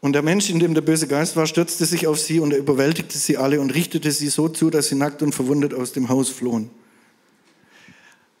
Und 0.00 0.12
der 0.12 0.22
Mensch, 0.22 0.48
in 0.48 0.60
dem 0.60 0.74
der 0.74 0.80
böse 0.80 1.08
Geist 1.08 1.34
war, 1.34 1.46
stürzte 1.46 1.84
sich 1.84 2.06
auf 2.06 2.20
sie 2.20 2.38
und 2.38 2.52
er 2.52 2.58
überwältigte 2.58 3.18
sie 3.18 3.36
alle 3.36 3.60
und 3.60 3.74
richtete 3.74 4.12
sie 4.12 4.28
so 4.28 4.48
zu, 4.48 4.70
dass 4.70 4.88
sie 4.88 4.94
nackt 4.94 5.22
und 5.22 5.34
verwundet 5.34 5.74
aus 5.74 5.92
dem 5.92 6.08
Haus 6.08 6.28
flohen. 6.28 6.70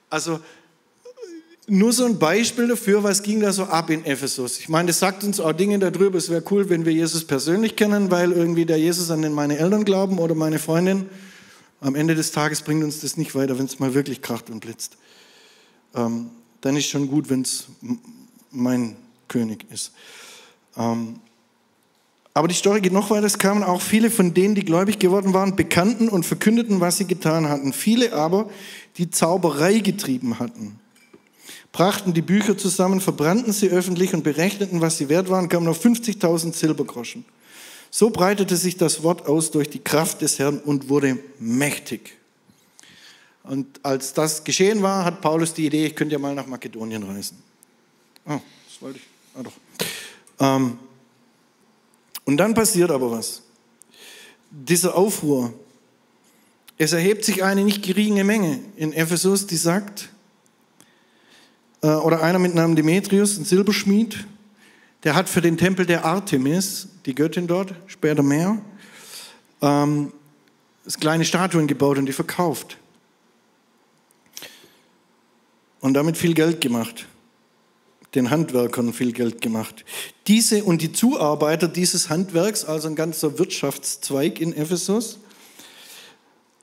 Also 0.08 0.40
nur 1.66 1.92
so 1.92 2.06
ein 2.06 2.18
Beispiel 2.18 2.68
dafür, 2.68 3.02
was 3.02 3.22
ging 3.22 3.40
da 3.40 3.52
so 3.52 3.64
ab 3.64 3.90
in 3.90 4.04
Ephesus. 4.04 4.58
Ich 4.58 4.68
meine, 4.68 4.86
das 4.86 5.00
sagt 5.00 5.24
uns 5.24 5.40
auch 5.40 5.52
Dinge 5.52 5.78
darüber. 5.78 6.16
Es 6.16 6.30
wäre 6.30 6.42
cool, 6.50 6.70
wenn 6.70 6.86
wir 6.86 6.92
Jesus 6.92 7.24
persönlich 7.24 7.76
kennen, 7.76 8.10
weil 8.10 8.32
irgendwie 8.32 8.64
der 8.64 8.78
Jesus 8.78 9.10
an 9.10 9.20
den 9.22 9.32
meine 9.32 9.58
Eltern 9.58 9.84
glauben 9.84 10.18
oder 10.18 10.34
meine 10.34 10.58
Freundin. 10.58 11.06
Am 11.80 11.94
Ende 11.94 12.14
des 12.14 12.32
Tages 12.32 12.62
bringt 12.62 12.82
uns 12.82 13.00
das 13.00 13.16
nicht 13.16 13.34
weiter, 13.34 13.58
wenn 13.58 13.66
es 13.66 13.78
mal 13.78 13.94
wirklich 13.94 14.22
kracht 14.22 14.50
und 14.50 14.60
blitzt. 14.60 14.96
Ähm, 15.94 16.30
dann 16.60 16.76
ist 16.76 16.88
schon 16.88 17.08
gut, 17.08 17.30
wenn 17.30 17.42
es 17.42 17.66
mein 18.50 18.96
König 19.28 19.64
ist. 19.70 19.92
Ähm, 20.76 21.20
aber 22.34 22.48
die 22.48 22.54
Story 22.54 22.80
geht 22.80 22.92
noch 22.92 23.10
weiter. 23.10 23.26
Es 23.26 23.38
kamen 23.38 23.62
auch 23.62 23.80
viele 23.80 24.10
von 24.10 24.34
denen, 24.34 24.54
die 24.54 24.64
gläubig 24.64 24.98
geworden 24.98 25.34
waren, 25.34 25.56
bekannten 25.56 26.08
und 26.08 26.24
verkündeten, 26.24 26.80
was 26.80 26.98
sie 26.98 27.06
getan 27.06 27.48
hatten. 27.48 27.72
Viele 27.72 28.12
aber, 28.12 28.48
die 28.96 29.10
Zauberei 29.10 29.78
getrieben 29.78 30.38
hatten 30.38 30.78
brachten 31.72 32.12
die 32.12 32.22
Bücher 32.22 32.56
zusammen, 32.56 33.00
verbrannten 33.00 33.52
sie 33.52 33.68
öffentlich 33.68 34.14
und 34.14 34.24
berechneten, 34.24 34.80
was 34.80 34.98
sie 34.98 35.08
wert 35.08 35.30
waren, 35.30 35.48
kamen 35.48 35.68
auf 35.68 35.84
50.000 35.84 36.52
Silbergroschen. 36.52 37.24
So 37.90 38.10
breitete 38.10 38.56
sich 38.56 38.76
das 38.76 39.02
Wort 39.02 39.26
aus 39.26 39.50
durch 39.50 39.70
die 39.70 39.78
Kraft 39.78 40.20
des 40.20 40.38
Herrn 40.38 40.58
und 40.60 40.88
wurde 40.88 41.18
mächtig. 41.38 42.16
Und 43.44 43.80
als 43.82 44.12
das 44.12 44.44
geschehen 44.44 44.82
war, 44.82 45.04
hat 45.04 45.22
Paulus 45.22 45.54
die 45.54 45.66
Idee, 45.66 45.86
ich 45.86 45.96
könnte 45.96 46.12
ja 46.12 46.18
mal 46.18 46.34
nach 46.34 46.46
Makedonien 46.46 47.02
reisen. 47.02 47.42
Ah, 48.26 48.40
das 48.68 48.82
wollte 48.82 48.98
ich. 48.98 49.04
Ah, 49.34 49.42
doch. 49.42 49.52
Ähm, 50.38 50.78
und 52.24 52.36
dann 52.36 52.52
passiert 52.52 52.90
aber 52.90 53.10
was. 53.10 53.42
Dieser 54.50 54.94
Aufruhr, 54.94 55.54
es 56.76 56.92
erhebt 56.92 57.24
sich 57.24 57.42
eine 57.42 57.64
nicht 57.64 57.82
geringe 57.82 58.22
Menge 58.22 58.60
in 58.76 58.92
Ephesus, 58.92 59.46
die 59.46 59.56
sagt, 59.56 60.10
äh, 61.82 61.88
oder 61.88 62.22
einer 62.22 62.38
mit 62.38 62.54
Namen 62.54 62.76
Demetrius, 62.76 63.38
ein 63.38 63.44
Silberschmied, 63.44 64.26
der 65.04 65.14
hat 65.14 65.28
für 65.28 65.40
den 65.40 65.56
Tempel 65.56 65.86
der 65.86 66.04
Artemis, 66.04 66.88
die 67.06 67.14
Göttin 67.14 67.46
dort, 67.46 67.74
später 67.86 68.22
mehr, 68.22 68.60
ähm, 69.62 70.12
kleine 71.00 71.24
Statuen 71.24 71.66
gebaut 71.66 71.98
und 71.98 72.06
die 72.06 72.12
verkauft. 72.12 72.78
Und 75.80 75.94
damit 75.94 76.16
viel 76.16 76.34
Geld 76.34 76.60
gemacht. 76.60 77.06
Den 78.14 78.30
Handwerkern 78.30 78.92
viel 78.92 79.12
Geld 79.12 79.40
gemacht. 79.42 79.84
Diese 80.26 80.64
und 80.64 80.82
die 80.82 80.92
Zuarbeiter 80.92 81.68
dieses 81.68 82.08
Handwerks, 82.08 82.64
also 82.64 82.88
ein 82.88 82.96
ganzer 82.96 83.38
Wirtschaftszweig 83.38 84.40
in 84.40 84.54
Ephesus, 84.54 85.18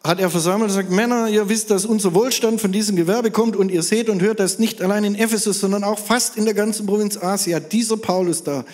hat 0.05 0.19
er 0.19 0.29
versammelt 0.29 0.69
und 0.69 0.75
sagt, 0.75 0.91
Männer, 0.91 1.29
ihr 1.29 1.49
wisst, 1.49 1.71
dass 1.71 1.83
unser 1.83 2.13
Wohlstand 2.13 2.61
von 2.61 2.71
diesem 2.71 2.95
Gewerbe 2.95 3.31
kommt 3.31 3.55
und 3.55 3.71
ihr 3.71 3.81
seht 3.81 4.07
und 4.07 4.21
hört 4.21 4.39
das 4.39 4.59
nicht 4.59 4.81
allein 4.81 5.03
in 5.03 5.15
Ephesus, 5.15 5.59
sondern 5.59 5.83
auch 5.83 5.97
fast 5.97 6.37
in 6.37 6.45
der 6.45 6.53
ganzen 6.53 6.85
Provinz 6.85 7.17
Asia. 7.17 7.59
Dieser 7.59 7.97
Paulus 7.97 8.43
da 8.43 8.65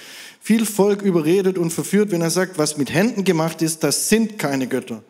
viel 0.42 0.66
Volk 0.66 1.02
überredet 1.02 1.58
und 1.58 1.72
verführt, 1.72 2.12
wenn 2.12 2.22
er 2.22 2.32
sagt, 2.32 2.58
was 2.58 2.76
mit 2.76 2.94
Händen 2.94 3.24
gemacht 3.24 3.62
ist, 3.62 3.82
das 3.84 4.10
sind 4.10 4.40
keine 4.40 4.68
Götter. 4.68 5.04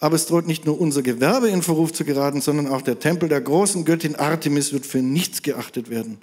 Aber 0.00 0.16
es 0.16 0.26
droht 0.26 0.48
nicht 0.48 0.66
nur 0.66 0.80
unser 0.80 1.02
Gewerbe 1.02 1.48
in 1.48 1.62
Verruf 1.62 1.92
zu 1.92 2.04
geraten, 2.04 2.40
sondern 2.40 2.66
auch 2.66 2.82
der 2.82 2.98
Tempel 2.98 3.28
der 3.28 3.40
großen 3.40 3.84
Göttin 3.84 4.16
Artemis 4.16 4.72
wird 4.72 4.84
für 4.84 4.98
nichts 4.98 5.42
geachtet 5.42 5.90
werden. 5.90 6.18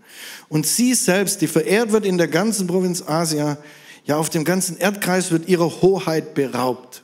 Und 0.49 0.67
sie 0.67 0.93
selbst, 0.95 1.39
die 1.39 1.47
verehrt 1.47 1.93
wird 1.93 2.05
in 2.05 2.17
der 2.17 2.27
ganzen 2.27 2.67
Provinz 2.67 3.01
Asia, 3.07 3.57
ja 4.03 4.17
auf 4.17 4.29
dem 4.29 4.43
ganzen 4.43 4.75
Erdkreis 4.75 5.31
wird 5.31 5.47
ihrer 5.47 5.81
Hoheit 5.81 6.33
beraubt. 6.33 7.03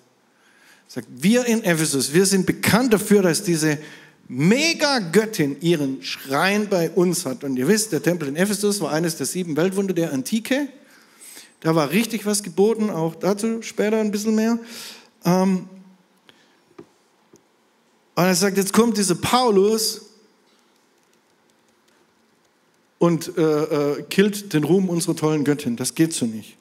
Sagt, 0.95 1.09
wir 1.11 1.43
in 1.45 1.61
Ephesus, 1.65 2.13
wir 2.13 2.25
sind 2.25 2.45
bekannt 2.45 2.93
dafür, 2.93 3.21
dass 3.21 3.43
diese 3.43 3.77
Mega-Göttin 4.29 5.57
ihren 5.59 6.01
Schrein 6.01 6.69
bei 6.69 6.89
uns 6.89 7.25
hat. 7.25 7.43
Und 7.43 7.57
ihr 7.57 7.67
wisst, 7.67 7.91
der 7.91 8.01
Tempel 8.01 8.29
in 8.29 8.37
Ephesus 8.37 8.79
war 8.79 8.93
eines 8.93 9.17
der 9.17 9.25
sieben 9.25 9.57
Weltwunder 9.57 9.93
der 9.93 10.13
Antike. 10.13 10.69
Da 11.59 11.75
war 11.75 11.89
richtig 11.89 12.25
was 12.25 12.43
geboten, 12.43 12.89
auch 12.89 13.13
dazu 13.13 13.61
später 13.61 13.99
ein 13.99 14.09
bisschen 14.09 14.35
mehr. 14.35 14.57
Ähm, 15.25 15.67
und 18.15 18.23
er 18.23 18.35
sagt, 18.35 18.55
jetzt 18.55 18.71
kommt 18.71 18.97
dieser 18.97 19.15
Paulus 19.15 20.11
und 22.99 23.37
äh, 23.37 23.41
äh, 23.41 24.03
killt 24.03 24.53
den 24.53 24.63
Ruhm 24.63 24.87
unserer 24.87 25.17
tollen 25.17 25.43
Göttin. 25.43 25.75
Das 25.75 25.93
geht 25.93 26.13
so 26.13 26.25
nicht. 26.25 26.54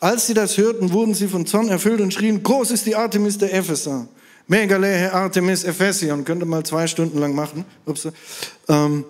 Als 0.00 0.26
sie 0.26 0.34
das 0.34 0.56
hörten, 0.58 0.92
wurden 0.92 1.14
sie 1.14 1.28
von 1.28 1.46
Zorn 1.46 1.68
erfüllt 1.68 2.00
und 2.00 2.12
schrien, 2.12 2.42
groß 2.42 2.70
ist 2.70 2.86
die 2.86 2.96
Artemis 2.96 3.38
der 3.38 3.54
Epheser. 3.54 4.08
Megalehe 4.46 5.12
Artemis 5.12 5.64
Ephesion, 5.64 6.24
könnte 6.24 6.44
mal 6.44 6.64
zwei 6.64 6.86
Stunden 6.86 7.18
lang 7.18 7.34
machen. 7.34 7.64
Ups. 7.86 8.08
Ähm, 8.68 9.04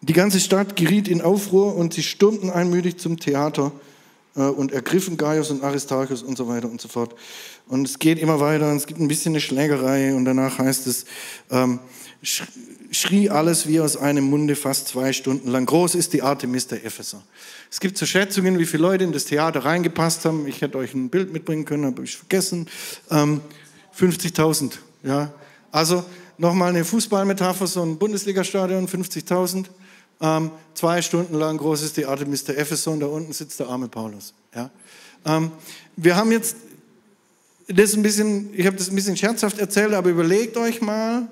die 0.00 0.12
ganze 0.12 0.38
Stadt 0.38 0.76
geriet 0.76 1.08
in 1.08 1.22
Aufruhr 1.22 1.74
und 1.74 1.94
sie 1.94 2.02
stürmten 2.02 2.50
einmütig 2.50 2.98
zum 2.98 3.18
Theater 3.18 3.72
äh, 4.36 4.42
und 4.42 4.72
ergriffen 4.72 5.16
Gaius 5.16 5.50
und 5.50 5.64
Aristarchus 5.64 6.22
und 6.22 6.36
so 6.36 6.46
weiter 6.46 6.70
und 6.70 6.80
so 6.80 6.88
fort. 6.88 7.14
Und 7.68 7.88
es 7.88 7.98
geht 7.98 8.18
immer 8.18 8.38
weiter 8.38 8.70
und 8.70 8.76
es 8.76 8.86
gibt 8.86 9.00
ein 9.00 9.08
bisschen 9.08 9.32
eine 9.32 9.40
Schlägerei 9.40 10.14
und 10.14 10.24
danach 10.24 10.58
heißt 10.58 10.86
es, 10.86 11.06
ähm, 11.50 11.80
schrie 12.90 13.30
alles 13.30 13.66
wie 13.66 13.80
aus 13.80 13.96
einem 13.96 14.24
Munde 14.24 14.56
fast 14.56 14.88
zwei 14.88 15.12
Stunden 15.12 15.50
lang. 15.50 15.66
Groß 15.66 15.94
ist 15.94 16.12
die 16.12 16.22
Artemis 16.22 16.66
der 16.66 16.84
Epheser. 16.84 17.22
Es 17.74 17.80
gibt 17.80 17.98
so 17.98 18.06
Schätzungen, 18.06 18.60
wie 18.60 18.66
viele 18.66 18.84
Leute 18.84 19.02
in 19.02 19.10
das 19.10 19.24
Theater 19.24 19.64
reingepasst 19.64 20.24
haben. 20.26 20.46
Ich 20.46 20.62
hätte 20.62 20.78
euch 20.78 20.94
ein 20.94 21.08
Bild 21.08 21.32
mitbringen 21.32 21.64
können, 21.64 21.84
habe 21.86 22.04
ich 22.04 22.16
vergessen. 22.16 22.68
Ähm, 23.10 23.40
50.000. 23.98 24.74
Ja. 25.02 25.34
Also 25.72 26.04
nochmal 26.38 26.68
eine 26.68 26.84
Fußballmetapher, 26.84 27.66
so 27.66 27.82
ein 27.82 27.98
Bundesligastadion, 27.98 28.86
50.000. 28.86 29.64
Ähm, 30.20 30.52
zwei 30.74 31.02
Stunden 31.02 31.34
lang 31.34 31.56
groß 31.56 31.82
ist 31.82 31.96
die 31.96 32.06
Artemis 32.06 32.44
der 32.44 32.58
Epheser 32.58 32.92
und 32.92 33.00
da 33.00 33.06
unten 33.06 33.32
sitzt 33.32 33.58
der 33.58 33.66
arme 33.66 33.88
Paulus. 33.88 34.34
Ja. 34.54 34.70
Ähm, 35.24 35.50
wir 35.96 36.14
haben 36.14 36.30
jetzt 36.30 36.54
das 37.66 37.94
ein 37.94 38.04
bisschen, 38.04 38.54
ich 38.54 38.68
habe 38.68 38.76
das 38.76 38.88
ein 38.88 38.94
bisschen 38.94 39.16
scherzhaft 39.16 39.58
erzählt, 39.58 39.94
aber 39.94 40.10
überlegt 40.10 40.56
euch 40.56 40.80
mal, 40.80 41.26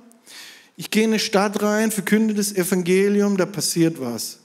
ich 0.77 0.91
gehe 0.91 1.05
in 1.05 1.11
eine 1.11 1.21
Stadt 1.21 1.63
rein, 1.63 1.93
verkünde 1.93 2.35
das 2.35 2.53
Evangelium, 2.53 3.37
da 3.37 3.47
passiert 3.47 4.01
was. 4.01 4.41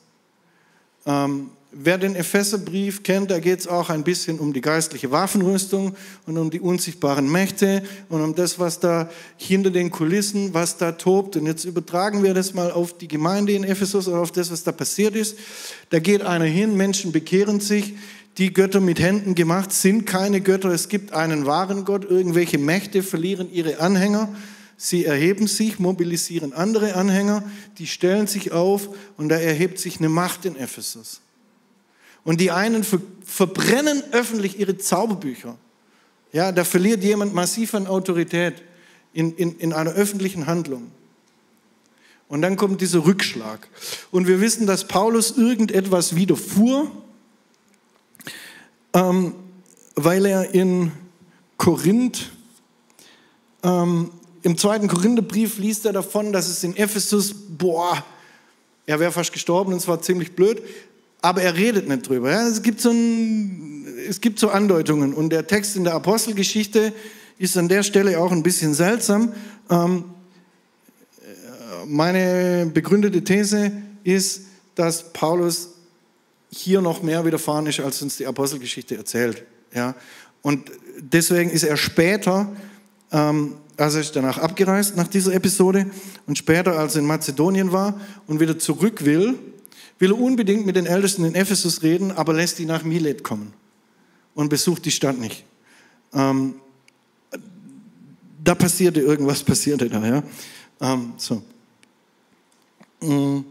Ähm, 1.08 1.50
wer 1.72 1.98
den 1.98 2.16
Epheserbrief 2.16 3.04
kennt, 3.04 3.30
da 3.32 3.40
geht 3.40 3.60
es 3.60 3.68
auch 3.68 3.90
ein 3.90 4.04
bisschen 4.04 4.40
um 4.40 4.54
die 4.54 4.62
geistliche 4.62 5.12
Waffenrüstung 5.12 5.96
und 6.26 6.38
um 6.38 6.50
die 6.50 6.60
unsichtbaren 6.60 7.30
Mächte 7.32 7.84
und 8.10 8.22
um 8.22 8.36
das, 8.36 8.58
was 8.60 8.80
da 8.80 9.10
hinter 9.38 9.70
den 9.70 9.92
Kulissen, 9.92 10.54
was 10.54 10.78
da 10.78 10.94
tobt. 10.94 11.36
Und 11.36 11.46
jetzt 11.46 11.66
übertragen 11.66 12.24
wir 12.24 12.34
das 12.34 12.54
mal 12.54 12.72
auf 12.72 12.98
die 12.98 13.08
Gemeinde 13.08 13.54
in 13.54 13.64
Ephesus 13.64 14.08
oder 14.08 14.20
auf 14.20 14.32
das, 14.32 14.52
was 14.52 14.64
da 14.64 14.72
passiert 14.72 15.16
ist. 15.16 15.38
Da 15.90 16.00
geht 16.00 16.22
einer 16.22 16.46
hin, 16.46 16.76
Menschen 16.78 17.12
bekehren 17.12 17.60
sich, 17.60 17.96
die 18.38 18.54
Götter 18.54 18.80
mit 18.80 19.00
Händen 19.00 19.34
gemacht 19.34 19.74
sind 19.74 20.06
keine 20.06 20.42
Götter. 20.42 20.70
Es 20.70 20.90
gibt 20.90 21.12
einen 21.12 21.48
wahren 21.48 21.86
Gott. 21.86 22.06
Irgendwelche 22.08 22.60
Mächte 22.60 23.02
verlieren 23.02 23.52
ihre 23.52 23.80
Anhänger. 23.80 24.30
Sie 24.78 25.06
erheben 25.06 25.48
sich, 25.48 25.80
mobilisieren 25.80 26.54
andere 26.54 26.94
Anhänger, 26.94 27.44
die 27.80 27.88
stellen 27.88 28.28
sich 28.28 28.52
auf 28.52 28.90
und 29.18 29.30
da 29.30 29.36
erhebt 29.36 29.80
sich 29.80 29.98
eine 29.98 30.10
Macht 30.10 30.46
in 30.46 30.56
Ephesus. 30.56 31.22
Und 32.28 32.42
die 32.42 32.52
einen 32.52 32.84
ver 32.84 33.00
verbrennen 33.24 34.04
öffentlich 34.12 34.60
ihre 34.60 34.78
Zauberbücher. 34.78 35.56
Ja, 36.34 36.52
da 36.52 36.66
verliert 36.66 37.02
jemand 37.02 37.34
massiv 37.34 37.74
an 37.74 37.88
Autorität 37.88 38.64
in, 39.14 39.34
in, 39.38 39.58
in 39.60 39.72
einer 39.72 39.92
öffentlichen 39.92 40.46
Handlung. 40.46 40.92
Und 42.28 42.42
dann 42.42 42.58
kommt 42.58 42.82
dieser 42.82 43.06
Rückschlag. 43.06 43.70
Und 44.12 44.28
wir 44.28 44.42
wissen, 44.42 44.68
dass 44.68 44.90
Paulus 44.90 45.38
irgendetwas 45.38 46.18
widerfuhr, 46.18 46.92
ähm, 48.94 49.34
weil 49.96 50.26
er 50.26 50.54
in 50.54 50.92
Korinth 51.56 52.30
ähm, 53.64 54.12
im 54.42 54.58
zweiten 54.58 54.90
Korintherbrief 54.90 55.60
liest 55.60 55.86
er 55.86 55.94
davon, 55.94 56.34
dass 56.34 56.50
es 56.50 56.62
in 56.66 56.76
Ephesus, 56.76 57.34
boah, 57.34 58.04
er 58.86 59.00
wäre 59.00 59.14
fast 59.14 59.32
gestorben 59.32 59.72
und 59.72 59.80
es 59.80 59.88
war 59.88 60.02
ziemlich 60.02 60.34
blöd, 60.34 60.62
aber 61.22 61.42
er 61.42 61.56
redet 61.56 61.88
nicht 61.88 62.08
drüber. 62.08 62.32
Ja? 62.32 62.48
Es, 62.48 62.62
gibt 62.62 62.82
so 62.82 62.92
ein, 62.92 63.86
es 64.08 64.22
gibt 64.22 64.40
so 64.40 64.50
Andeutungen 64.50 65.14
und 65.14 65.30
der 65.30 65.48
Text 65.48 65.76
in 65.76 65.84
der 65.84 65.94
Apostelgeschichte 65.94 66.94
ist 67.38 67.58
an 67.58 67.68
der 67.68 67.84
Stelle 67.84 68.20
auch 68.20 68.32
ein 68.32 68.44
bisschen 68.44 68.74
seltsam. 68.74 69.34
Ähm, 69.70 70.06
meine 71.86 72.70
begründete 72.74 73.24
These 73.24 73.72
ist, 74.04 74.42
dass 74.76 75.12
Paulus 75.14 75.70
hier 76.50 76.82
noch 76.82 77.04
mehr 77.04 77.26
widerfahren 77.26 77.68
ist, 77.68 77.80
als 77.80 78.02
uns 78.02 78.18
die 78.18 78.26
Apostelgeschichte 78.26 78.98
erzählt. 78.98 79.44
Ja? 79.74 79.96
Und 80.42 80.72
deswegen 81.00 81.50
ist 81.50 81.64
er 81.64 81.78
später 81.78 82.52
ähm, 83.12 83.56
also 83.78 84.00
ist 84.00 84.16
danach 84.16 84.40
abgereist 84.40 84.98
nach 84.98 85.08
dieser 85.08 85.34
Episode 85.34 85.86
und 86.26 86.38
später, 86.38 86.78
als 86.80 86.96
er 86.96 87.02
in 87.02 87.08
Mazedonien 87.08 87.72
war 87.72 88.00
und 88.26 88.40
wieder 88.40 88.58
zurück 88.58 89.06
will, 89.06 89.36
will 90.00 90.12
unbedingt 90.12 90.66
mit 90.66 90.76
den 90.76 90.86
Ältesten 90.86 91.26
in 91.26 91.36
Ephesus 91.36 91.84
reden, 91.84 92.12
aber 92.12 92.34
lässt 92.34 92.60
die 92.60 92.66
nach 92.66 92.84
Milet 92.84 93.24
kommen 93.24 93.54
und 94.36 94.50
besucht 94.50 94.86
die 94.86 94.92
Stadt 94.92 95.18
nicht. 95.18 95.44
Ähm, 96.14 96.56
da 98.44 98.56
passierte 98.56 99.02
irgendwas, 99.02 99.44
passierte 99.44 99.90
da, 99.90 100.06
ja. 100.06 100.24
Ähm, 100.80 101.14
so. 101.18 101.42
Mm. 103.02 103.44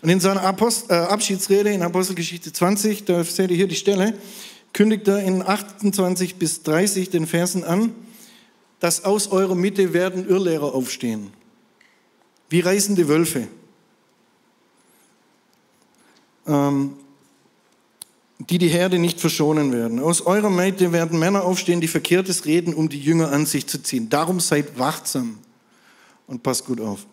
Und 0.00 0.08
in 0.08 0.20
seiner 0.20 0.42
Apost 0.42 0.90
äh, 0.90 0.94
Abschiedsrede 0.94 1.70
in 1.70 1.82
Apostelgeschichte 1.82 2.52
20, 2.52 3.04
da 3.04 3.22
seht 3.24 3.50
ihr 3.50 3.56
hier 3.56 3.68
die 3.68 3.76
Stelle, 3.76 4.14
kündigt 4.72 5.06
er 5.08 5.20
in 5.20 5.42
28 5.42 6.36
bis 6.36 6.62
30 6.62 7.10
den 7.10 7.26
Versen 7.26 7.62
an, 7.64 7.94
dass 8.80 9.04
aus 9.04 9.28
eurer 9.28 9.54
Mitte 9.54 9.92
werden 9.92 10.28
Irrlehrer 10.28 10.74
aufstehen, 10.74 11.30
wie 12.48 12.60
reißende 12.60 13.06
Wölfe. 13.06 13.46
Ähm, 16.46 16.94
die 18.50 18.58
die 18.58 18.68
Herde 18.68 18.98
nicht 18.98 19.20
verschonen 19.20 19.72
werden. 19.72 20.00
Aus 20.00 20.22
eurer 20.22 20.50
Mitte 20.50 20.92
werden 20.92 21.18
Männer 21.18 21.44
aufstehen, 21.44 21.80
die 21.80 21.88
Verkehrtes 21.88 22.44
reden, 22.44 22.74
um 22.74 22.88
die 22.88 23.00
Jünger 23.00 23.30
an 23.30 23.46
sich 23.46 23.66
zu 23.66 23.82
ziehen. 23.82 24.08
Darum 24.08 24.40
seid 24.40 24.78
wachsam 24.78 25.38
und 26.26 26.42
passt 26.42 26.66
gut 26.66 26.80
auf. 26.80 27.06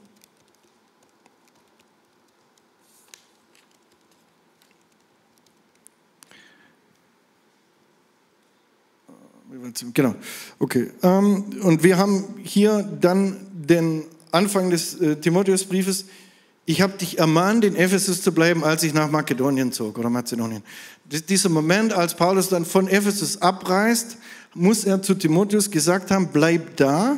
Genau, 9.94 10.16
okay. 10.58 10.90
Ähm, 11.04 11.44
und 11.62 11.84
wir 11.84 11.98
haben 11.98 12.36
hier 12.44 12.82
dann 13.00 13.38
den 13.54 14.06
Anfang 14.32 14.70
des 14.70 15.00
äh, 15.00 15.16
Timotheusbriefes. 15.18 16.06
Ich 16.70 16.82
habe 16.82 16.94
dich 17.00 17.18
ermahnt, 17.18 17.66
in 17.66 17.76
Ephesus 17.76 18.22
zu 18.22 18.32
bleiben, 18.32 18.64
als 18.64 18.84
ich 18.84 18.94
nach 18.94 19.10
Makedonien 19.10 19.72
zog 19.72 19.98
oder 19.98 20.12
Mazedonien. 20.12 20.62
Dieser 21.06 21.50
Moment, 21.50 21.94
als 21.94 22.16
Paulus 22.16 22.50
dann 22.50 22.64
von 22.64 22.88
Ephesus 22.88 23.42
abreist, 23.42 24.18
muss 24.54 24.84
er 24.84 25.02
zu 25.02 25.16
Timotheus 25.16 25.72
gesagt 25.72 26.12
haben, 26.12 26.30
bleib 26.32 26.78
da, 26.78 27.18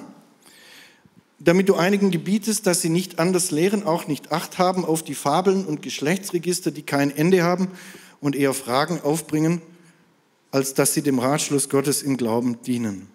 damit 1.38 1.68
du 1.68 1.76
einigen 1.76 2.12
gebietest, 2.12 2.66
dass 2.66 2.82
sie 2.82 2.88
nicht 2.88 3.20
anders 3.20 3.52
lehren, 3.52 3.86
auch 3.86 4.08
nicht 4.08 4.32
Acht 4.32 4.58
haben 4.58 4.86
auf 4.86 5.04
die 5.04 5.16
Fabeln 5.16 5.66
und 5.66 5.82
Geschlechtsregister, 5.82 6.72
die 6.72 6.84
kein 6.84 7.14
Ende 7.14 7.44
haben 7.44 7.68
und 8.22 8.38
eher 8.38 8.54
Fragen 8.54 9.02
aufbringen 9.02 9.62
als 10.52 10.74
dass 10.74 10.94
sie 10.94 11.02
dem 11.02 11.20
Ratschluss 11.20 11.70
Gottes 11.70 12.04
im 12.04 12.18
Glauben 12.18 12.62
dienen. 12.62 13.08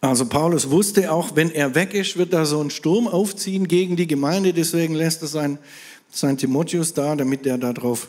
Also 0.00 0.24
Paulus 0.26 0.70
wusste 0.70 1.12
auch, 1.12 1.36
wenn 1.36 1.50
er 1.50 1.74
weg 1.74 1.92
ist, 1.92 2.16
wird 2.16 2.32
da 2.32 2.46
so 2.46 2.60
ein 2.60 2.70
Sturm 2.70 3.06
aufziehen 3.06 3.68
gegen 3.68 3.96
die 3.96 4.06
Gemeinde. 4.06 4.52
Deswegen 4.52 4.94
lässt 4.94 5.22
er 5.22 5.28
sein, 5.28 5.58
sein 6.10 6.38
Timotheus 6.38 6.94
da, 6.94 7.14
damit 7.16 7.46
er 7.46 7.58
darauf 7.58 8.08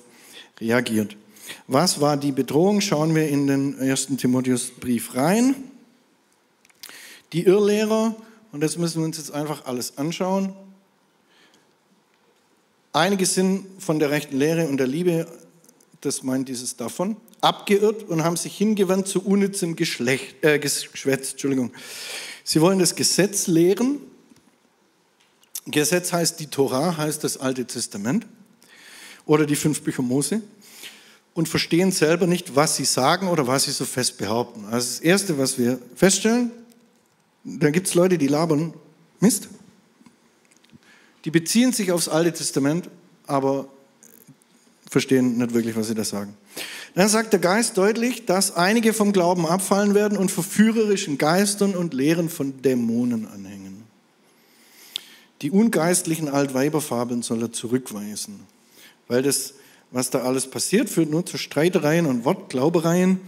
reagiert. 0.60 1.18
Was 1.68 2.00
war 2.00 2.16
die 2.16 2.32
Bedrohung? 2.32 2.80
Schauen 2.80 3.14
wir 3.14 3.28
in 3.28 3.48
den 3.48 3.78
ersten 3.78 4.18
Timotheusbrief 4.18 5.16
rein. 5.16 5.56
Die 7.34 7.44
Irrlehrer, 7.44 8.16
und 8.54 8.62
das 8.62 8.78
müssen 8.78 9.02
wir 9.02 9.06
uns 9.06 9.18
jetzt 9.18 9.34
einfach 9.34 9.66
alles 9.66 9.98
anschauen. 9.98 10.54
Einige 12.94 13.26
sind 13.26 13.66
von 13.80 14.00
der 14.00 14.12
rechten 14.12 14.38
Lehre 14.38 14.68
und 14.68 14.78
der 14.78 14.88
Liebe 14.88 15.28
das 16.02 16.24
meint 16.24 16.50
dieses 16.50 16.76
davon, 16.76 17.16
abgeirrt 17.42 18.04
und 18.04 18.24
haben 18.24 18.38
sich 18.38 18.56
hingewandt 18.56 19.08
zu 19.08 19.26
unnützem 19.26 19.76
Geschlecht, 19.76 20.44
äh, 20.44 20.60
Geschwätz. 20.60 21.32
Entschuldigung. 21.32 21.72
Sie 22.44 22.62
wollen 22.62 22.80
das 22.80 22.96
Gesetz 22.96 23.48
lehren. 23.48 23.98
Gesetz 25.66 26.14
heißt 26.14 26.40
die 26.40 26.48
Torah, 26.48 26.98
heißt 26.98 27.24
das 27.24 27.38
Alte 27.38 27.66
Testament 27.66 28.26
oder 29.26 29.46
die 29.46 29.56
fünf 29.56 29.82
Bücher 29.82 30.02
Mose 30.02 30.42
und 31.34 31.48
verstehen 31.48 31.92
selber 31.92 32.28
nicht, 32.28 32.56
was 32.56 32.76
sie 32.76 32.86
sagen 32.86 33.28
oder 33.28 33.48
was 33.48 33.64
sie 33.64 33.72
so 33.72 33.86
fest 33.86 34.18
behaupten. 34.18 34.66
Also 34.66 34.88
das 34.88 35.00
Erste, 35.00 35.38
was 35.38 35.58
wir 35.58 35.80
feststellen, 35.96 36.52
da 37.44 37.70
gibt 37.70 37.88
es 37.88 37.94
Leute, 37.94 38.18
die 38.18 38.28
labern 38.28 38.74
Mist. 39.20 39.50
Die 41.26 41.32
beziehen 41.32 41.72
sich 41.72 41.92
aufs 41.92 42.10
Alte 42.10 42.34
Testament, 42.34 42.90
aber 43.28 43.68
verstehen 44.90 45.38
nicht 45.38 45.54
wirklich, 45.54 45.76
was 45.76 45.88
sie 45.88 45.96
da 45.96 46.04
sagen. 46.04 46.36
Dann 46.94 47.08
sagt 47.08 47.32
der 47.32 47.40
Geist 47.40 47.78
deutlich, 47.78 48.26
dass 48.26 48.56
einige 48.56 48.94
vom 48.94 49.14
Glauben 49.14 49.46
abfallen 49.46 49.96
werden 49.96 50.18
und 50.18 50.30
verführerischen 50.30 51.18
Geistern 51.18 51.76
und 51.76 51.94
Lehren 51.94 52.30
von 52.30 52.62
Dämonen 52.62 53.28
anhängen. 53.28 53.84
Die 55.42 55.52
ungeistlichen 55.52 56.28
Altweiberfabeln 56.28 57.24
soll 57.24 57.44
er 57.44 57.52
zurückweisen, 57.52 58.42
weil 59.08 59.24
das, 59.24 59.54
was 59.90 60.10
da 60.10 60.20
alles 60.20 60.48
passiert, 60.48 60.90
führt 60.90 61.10
nur 61.10 61.26
zu 61.26 61.38
Streitereien 61.38 62.06
und 62.06 62.26
Wortglaubereien. 62.26 63.20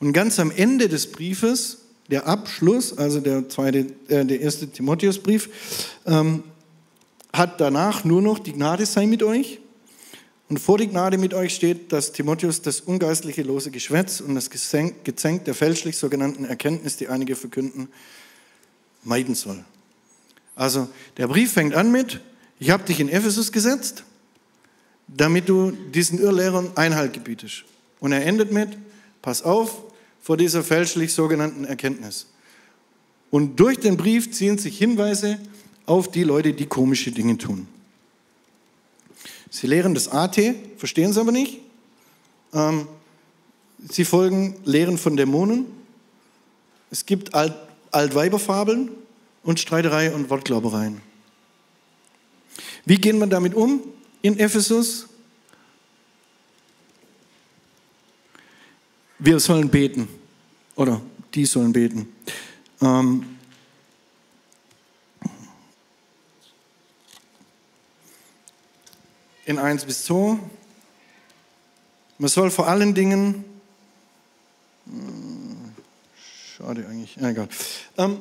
Und 0.00 0.12
ganz 0.12 0.40
am 0.40 0.50
Ende 0.50 0.88
des 0.88 1.12
Briefes, 1.12 1.78
der 2.10 2.26
Abschluss, 2.26 2.96
also 2.96 3.20
der, 3.20 3.48
zweite, 3.48 3.86
äh, 4.08 4.24
der 4.24 4.40
erste 4.40 4.66
Timotheusbrief, 4.66 5.48
ähm, 6.06 6.42
hat 7.32 7.60
danach 7.60 8.04
nur 8.04 8.22
noch 8.22 8.38
die 8.38 8.52
Gnade 8.52 8.86
sei 8.86 9.06
mit 9.06 9.22
euch 9.22 9.60
Und 10.54 10.60
vor 10.60 10.78
die 10.78 10.86
Gnade 10.86 11.18
mit 11.18 11.34
euch 11.34 11.52
steht, 11.52 11.90
dass 11.92 12.12
Timotheus 12.12 12.62
das 12.62 12.80
ungeistliche 12.80 13.42
lose 13.42 13.72
Geschwätz 13.72 14.20
und 14.20 14.36
das 14.36 14.50
Gezänk 14.50 15.44
der 15.46 15.52
fälschlich 15.52 15.96
sogenannten 15.96 16.44
Erkenntnis, 16.44 16.96
die 16.96 17.08
einige 17.08 17.34
verkünden, 17.34 17.88
meiden 19.02 19.34
soll. 19.34 19.64
Also 20.54 20.86
der 21.16 21.26
Brief 21.26 21.54
fängt 21.54 21.74
an 21.74 21.90
mit, 21.90 22.20
ich 22.60 22.70
habe 22.70 22.84
dich 22.84 23.00
in 23.00 23.08
Ephesus 23.08 23.50
gesetzt, 23.50 24.04
damit 25.08 25.48
du 25.48 25.72
diesen 25.72 26.20
Irrlehrern 26.20 26.70
Einhalt 26.76 27.14
gebietest. 27.14 27.64
Und 27.98 28.12
er 28.12 28.24
endet 28.24 28.52
mit, 28.52 28.78
pass 29.22 29.42
auf 29.42 29.82
vor 30.22 30.36
dieser 30.36 30.62
fälschlich 30.62 31.12
sogenannten 31.12 31.64
Erkenntnis. 31.64 32.28
Und 33.32 33.58
durch 33.58 33.80
den 33.80 33.96
Brief 33.96 34.30
ziehen 34.30 34.58
sich 34.58 34.78
Hinweise 34.78 35.40
auf 35.84 36.12
die 36.12 36.22
Leute, 36.22 36.52
die 36.52 36.66
komische 36.66 37.10
Dinge 37.10 37.38
tun. 37.38 37.66
Sie 39.54 39.68
lehren 39.68 39.94
das 39.94 40.08
AT, 40.08 40.36
verstehen 40.78 41.12
sie 41.12 41.20
aber 41.20 41.30
nicht. 41.30 41.60
Ähm, 42.52 42.88
sie 43.88 44.04
folgen 44.04 44.56
Lehren 44.64 44.98
von 44.98 45.16
Dämonen. 45.16 45.66
Es 46.90 47.06
gibt 47.06 47.34
Alt 47.34 47.54
Altweiberfabeln 47.92 48.90
und 49.44 49.60
Streiterei 49.60 50.12
und 50.12 50.28
Wortglaubereien. 50.28 51.00
Wie 52.84 52.96
gehen 52.96 53.20
wir 53.20 53.28
damit 53.28 53.54
um 53.54 53.80
in 54.22 54.40
Ephesus? 54.40 55.06
Wir 59.20 59.38
sollen 59.38 59.68
beten 59.68 60.08
oder 60.74 61.00
die 61.32 61.46
sollen 61.46 61.72
beten. 61.72 62.12
Ähm, 62.82 63.33
in 69.46 69.58
1 69.58 69.84
bis 69.84 70.04
2. 70.04 70.38
Man 72.18 72.28
soll 72.28 72.50
vor 72.50 72.68
allen 72.68 72.94
Dingen, 72.94 73.44
hm, 74.86 75.72
schade 76.56 76.86
eigentlich, 76.88 77.16
egal. 77.16 77.48
Ähm, 77.98 78.18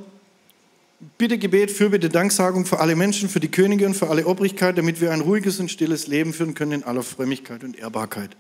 bitte 1.18 1.38
Gebet, 1.38 1.72
Fürbitte, 1.72 2.10
Danksagung 2.10 2.66
für 2.66 2.80
alle 2.80 2.96
Menschen, 2.96 3.30
für 3.30 3.40
die 3.40 3.52
Könige 3.52 3.86
und 3.86 3.94
für 3.94 4.10
alle 4.10 4.26
Obrigkeit, 4.26 4.78
damit 4.78 5.00
wir 5.02 5.12
ein 5.12 5.22
ruhiges 5.22 5.60
und 5.60 5.70
stilles 5.70 6.08
Leben 6.08 6.34
führen 6.34 6.54
können 6.54 6.72
in 6.72 6.84
aller 6.84 7.04
Frömmigkeit 7.04 7.64
und 7.64 7.78
Ehrbarkeit. 7.78 8.32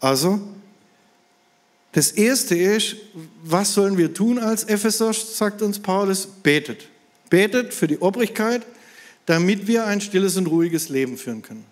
Also, 0.00 0.40
das 1.92 2.10
erste 2.10 2.56
ist, 2.56 2.96
was 3.44 3.74
sollen 3.74 3.98
wir 3.98 4.14
tun 4.14 4.38
als 4.38 4.64
Epheser, 4.64 5.12
sagt 5.12 5.60
uns 5.60 5.78
Paulus, 5.78 6.26
betet. 6.26 6.88
Betet 7.28 7.74
für 7.74 7.86
die 7.86 7.98
Obrigkeit, 7.98 8.66
damit 9.26 9.66
wir 9.66 9.86
ein 9.86 10.00
stilles 10.00 10.36
und 10.36 10.46
ruhiges 10.46 10.88
Leben 10.88 11.18
führen 11.18 11.42
können. 11.42 11.71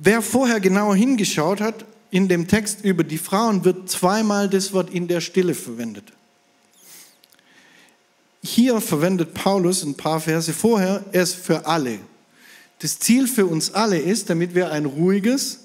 Wer 0.00 0.22
vorher 0.22 0.60
genauer 0.60 0.94
hingeschaut 0.94 1.60
hat, 1.60 1.84
in 2.10 2.28
dem 2.28 2.46
Text 2.46 2.84
über 2.84 3.02
die 3.02 3.18
Frauen 3.18 3.64
wird 3.64 3.90
zweimal 3.90 4.48
das 4.48 4.72
Wort 4.72 4.90
in 4.90 5.08
der 5.08 5.20
Stille 5.20 5.54
verwendet. 5.54 6.12
Hier 8.42 8.80
verwendet 8.80 9.34
Paulus 9.34 9.82
ein 9.82 9.96
paar 9.96 10.20
Verse 10.20 10.52
vorher 10.52 11.04
es 11.12 11.34
für 11.34 11.66
alle. 11.66 11.98
Das 12.78 13.00
Ziel 13.00 13.26
für 13.26 13.46
uns 13.46 13.74
alle 13.74 13.98
ist, 13.98 14.30
damit 14.30 14.54
wir 14.54 14.70
ein 14.70 14.84
ruhiges 14.84 15.64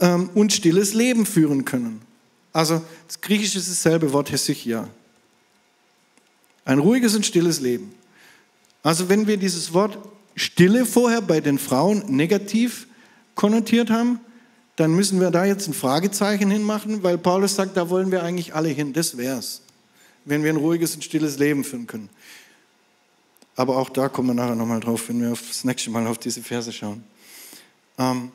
ähm, 0.00 0.30
und 0.34 0.52
stilles 0.52 0.92
Leben 0.94 1.24
führen 1.24 1.64
können. 1.64 2.02
Also 2.52 2.82
das 3.06 3.20
Griechische 3.20 3.58
ist 3.58 3.70
dasselbe 3.70 4.12
Wort 4.12 4.32
Hesychia. 4.32 4.88
Ein 6.64 6.80
ruhiges 6.80 7.14
und 7.14 7.24
stilles 7.24 7.60
Leben. 7.60 7.94
Also 8.82 9.08
wenn 9.08 9.28
wir 9.28 9.36
dieses 9.36 9.72
Wort 9.72 9.96
Stille 10.34 10.84
vorher 10.84 11.22
bei 11.22 11.40
den 11.40 11.58
Frauen 11.58 12.02
negativ 12.08 12.87
konnotiert 13.38 13.88
haben, 13.88 14.18
dann 14.74 14.90
müssen 14.90 15.20
wir 15.20 15.30
da 15.30 15.44
jetzt 15.44 15.68
ein 15.68 15.72
Fragezeichen 15.72 16.50
hinmachen, 16.50 17.04
weil 17.04 17.16
Paulus 17.18 17.54
sagt, 17.54 17.76
da 17.76 17.88
wollen 17.88 18.10
wir 18.10 18.24
eigentlich 18.24 18.52
alle 18.52 18.68
hin. 18.68 18.92
Das 18.92 19.16
wär's, 19.16 19.62
wenn 20.24 20.42
wir 20.42 20.50
ein 20.50 20.56
ruhiges 20.56 20.96
und 20.96 21.04
stilles 21.04 21.38
Leben 21.38 21.62
führen 21.62 21.86
können. 21.86 22.10
Aber 23.54 23.76
auch 23.76 23.90
da 23.90 24.08
kommen 24.08 24.30
wir 24.30 24.34
nachher 24.34 24.56
nochmal 24.56 24.80
drauf, 24.80 25.08
wenn 25.08 25.20
wir 25.20 25.30
das 25.30 25.62
nächste 25.62 25.88
Mal 25.90 26.06
auf 26.08 26.18
diese 26.18 26.42
Verse 26.42 26.72
schauen. 26.72 27.04
Ähm, 27.96 28.32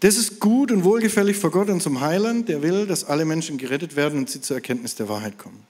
das 0.00 0.16
ist 0.16 0.40
gut 0.40 0.72
und 0.72 0.82
wohlgefällig 0.82 1.36
vor 1.36 1.52
Gott 1.52 1.68
und 1.68 1.80
zum 1.80 2.00
Heiland, 2.00 2.48
der 2.48 2.62
will, 2.62 2.86
dass 2.86 3.04
alle 3.04 3.24
Menschen 3.24 3.58
gerettet 3.58 3.94
werden 3.94 4.18
und 4.18 4.28
sie 4.28 4.40
zur 4.40 4.56
Erkenntnis 4.56 4.96
der 4.96 5.08
Wahrheit 5.08 5.38
kommen. 5.38 5.62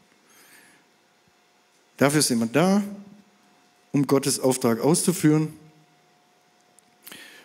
Dafür 1.98 2.22
sind 2.22 2.38
wir 2.38 2.46
da, 2.46 2.82
um 3.92 4.06
Gottes 4.06 4.40
Auftrag 4.40 4.80
auszuführen 4.80 5.59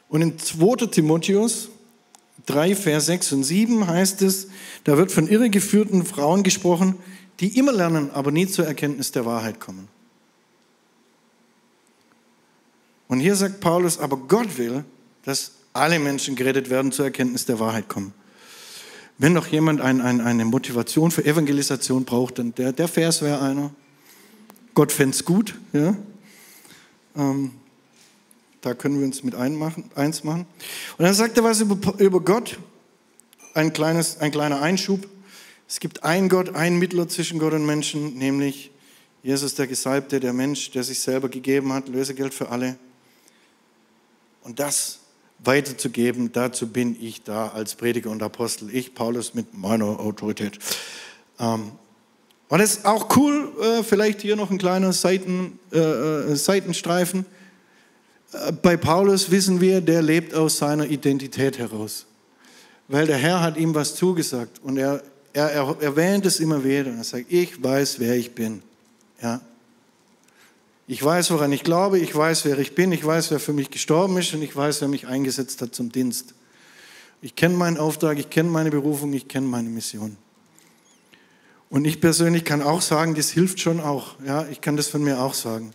und 0.10 0.22
in 0.22 0.38
2. 0.38 0.88
Timotheus 0.88 1.70
3, 2.46 2.76
Vers 2.76 3.08
6 3.08 3.32
und 3.34 3.44
7 3.44 3.88
heißt 3.88 4.22
es, 4.22 4.48
da 4.84 4.98
wird 4.98 5.12
von 5.12 5.28
irregeführten 5.28 6.06
Frauen 6.06 6.44
gesprochen, 6.44 6.96
die 7.40 7.58
immer 7.58 7.74
lernen, 7.74 8.12
aber 8.12 8.32
nie 8.32 8.48
zur 8.48 8.66
Erkenntnis 8.66 9.12
der 9.12 9.26
Wahrheit 9.26 9.60
kommen. 9.60 9.88
Und 13.08 13.20
hier 13.20 13.36
sagt 13.36 13.60
Paulus, 13.60 14.00
aber 14.00 14.18
Gott 14.18 14.58
will, 14.58 14.84
dass 15.24 15.52
alle 15.74 16.00
Menschen 16.00 16.36
gerettet 16.36 16.70
werden, 16.70 16.92
zur 16.92 17.06
Erkenntnis 17.06 17.46
der 17.46 17.60
Wahrheit 17.60 17.88
kommen. 17.88 18.14
Wenn 19.18 19.34
noch 19.34 19.48
jemand 19.48 19.82
ein, 19.82 20.02
ein, 20.02 20.22
eine 20.22 20.46
Motivation 20.46 21.12
für 21.12 21.24
Evangelisation 21.26 22.06
braucht, 22.06 22.40
dann 22.40 22.54
der, 22.56 22.74
der 22.74 22.88
Vers 22.88 23.22
wäre 23.22 23.42
einer. 23.42 23.72
Gott 24.74 24.92
fände 24.92 25.16
es 25.16 25.24
gut. 25.24 25.56
Ja? 25.72 25.96
Ähm, 27.16 27.52
da 28.66 28.74
können 28.74 29.00
wir 29.00 29.06
uns 29.06 29.24
mit 29.24 29.36
einmachen, 29.36 29.92
eins 29.94 30.24
machen. 30.24 30.48
Und 30.98 31.06
dann 31.06 31.14
sagt 31.14 31.38
er 31.38 31.44
was 31.44 31.62
über, 31.62 32.00
über 32.00 32.20
Gott, 32.20 32.58
ein, 33.54 33.72
kleines, 33.74 34.20
ein 34.20 34.32
kleiner 34.32 34.60
Einschub. 34.60 35.08
Es 35.68 35.80
gibt 35.80 36.04
einen 36.04 36.30
Gott, 36.30 36.56
einen 36.56 36.80
Mittler 36.80 37.08
zwischen 37.08 37.38
Gott 37.38 37.54
und 37.54 37.66
Menschen, 37.66 38.18
nämlich 38.18 38.72
Jesus, 39.22 39.54
der 39.54 39.68
Gesalbte, 39.68 40.20
der 40.20 40.34
Mensch, 40.34 40.72
der 40.72 40.84
sich 40.84 41.00
selber 41.00 41.30
gegeben 41.30 41.74
hat, 41.74 41.88
Lösegeld 41.88 42.34
für 42.34 42.50
alle. 42.50 42.76
Und 44.44 44.60
das 44.60 45.00
weiterzugeben, 45.40 46.32
dazu 46.32 46.68
bin 46.68 46.98
ich 47.00 47.22
da 47.22 47.50
als 47.50 47.76
Prediger 47.76 48.10
und 48.10 48.24
Apostel. 48.24 48.74
Ich, 48.74 48.96
Paulus, 48.96 49.36
mit 49.36 49.56
meiner 49.56 50.00
Autorität. 50.00 50.58
Ähm, 51.40 51.72
und 52.48 52.60
es 52.60 52.78
ist 52.78 52.86
auch 52.86 53.16
cool, 53.16 53.52
äh, 53.62 53.84
vielleicht 53.84 54.22
hier 54.22 54.36
noch 54.36 54.50
ein 54.50 54.58
kleiner 54.58 54.92
Seiten, 54.92 55.60
äh, 55.72 55.78
äh 55.78 56.36
Seitenstreifen. 56.36 57.26
Bei 58.62 58.78
Paulus 58.78 59.32
wissen 59.32 59.62
wir, 59.62 59.82
der 59.82 60.02
lebt 60.02 60.34
aus 60.34 60.58
seiner 60.58 60.86
Identität 60.86 61.58
heraus. 61.58 62.06
Weil 62.88 63.08
der 63.08 63.18
Herr 63.18 63.42
hat 63.42 63.58
ihm 63.58 63.74
was 63.74 63.96
zugesagt 63.96 64.60
und 64.64 64.78
er, 64.78 65.02
er, 65.34 65.52
er 65.52 65.82
erwähnt 65.82 66.26
es 66.26 66.40
immer 66.40 66.64
wieder. 66.64 66.92
Er 66.92 67.04
sagt, 67.04 67.26
ich 67.30 67.62
weiß, 67.62 68.00
wer 68.00 68.16
ich 68.16 68.36
bin. 68.36 68.62
Ja. 69.22 69.42
Ich 70.88 71.04
weiß, 71.04 71.32
woran 71.32 71.52
ich 71.52 71.64
glaube, 71.64 71.98
ich 71.98 72.16
weiß, 72.16 72.46
wer 72.46 72.60
ich 72.60 72.76
bin, 72.76 72.92
ich 72.92 73.04
weiß, 73.04 73.32
wer 73.32 73.40
für 73.40 73.54
mich 73.54 73.72
gestorben 73.72 74.18
ist 74.18 74.34
und 74.36 74.44
ich 74.44 74.56
weiß, 74.56 74.82
wer 74.82 74.88
mich 74.88 75.08
eingesetzt 75.08 75.62
hat 75.62 75.74
zum 75.74 75.92
Dienst. 75.92 76.36
Ich 77.22 77.36
kenne 77.36 77.56
meinen 77.56 77.78
Auftrag, 77.78 78.20
ich 78.20 78.30
kenne 78.30 78.50
meine 78.50 78.70
Berufung, 78.70 79.12
ich 79.14 79.28
kenne 79.28 79.48
meine 79.48 79.70
Mission. 79.70 80.16
Und 81.72 81.86
ich 81.86 82.00
persönlich 82.00 82.46
kann 82.46 82.62
auch 82.62 82.82
sagen, 82.82 83.16
das 83.16 83.32
hilft 83.32 83.60
schon 83.60 83.80
auch. 83.80 84.16
Ja, 84.26 84.46
ich 84.52 84.62
kann 84.62 84.78
das 84.78 84.88
von 84.88 85.04
mir 85.04 85.20
auch 85.20 85.34
sagen. 85.34 85.72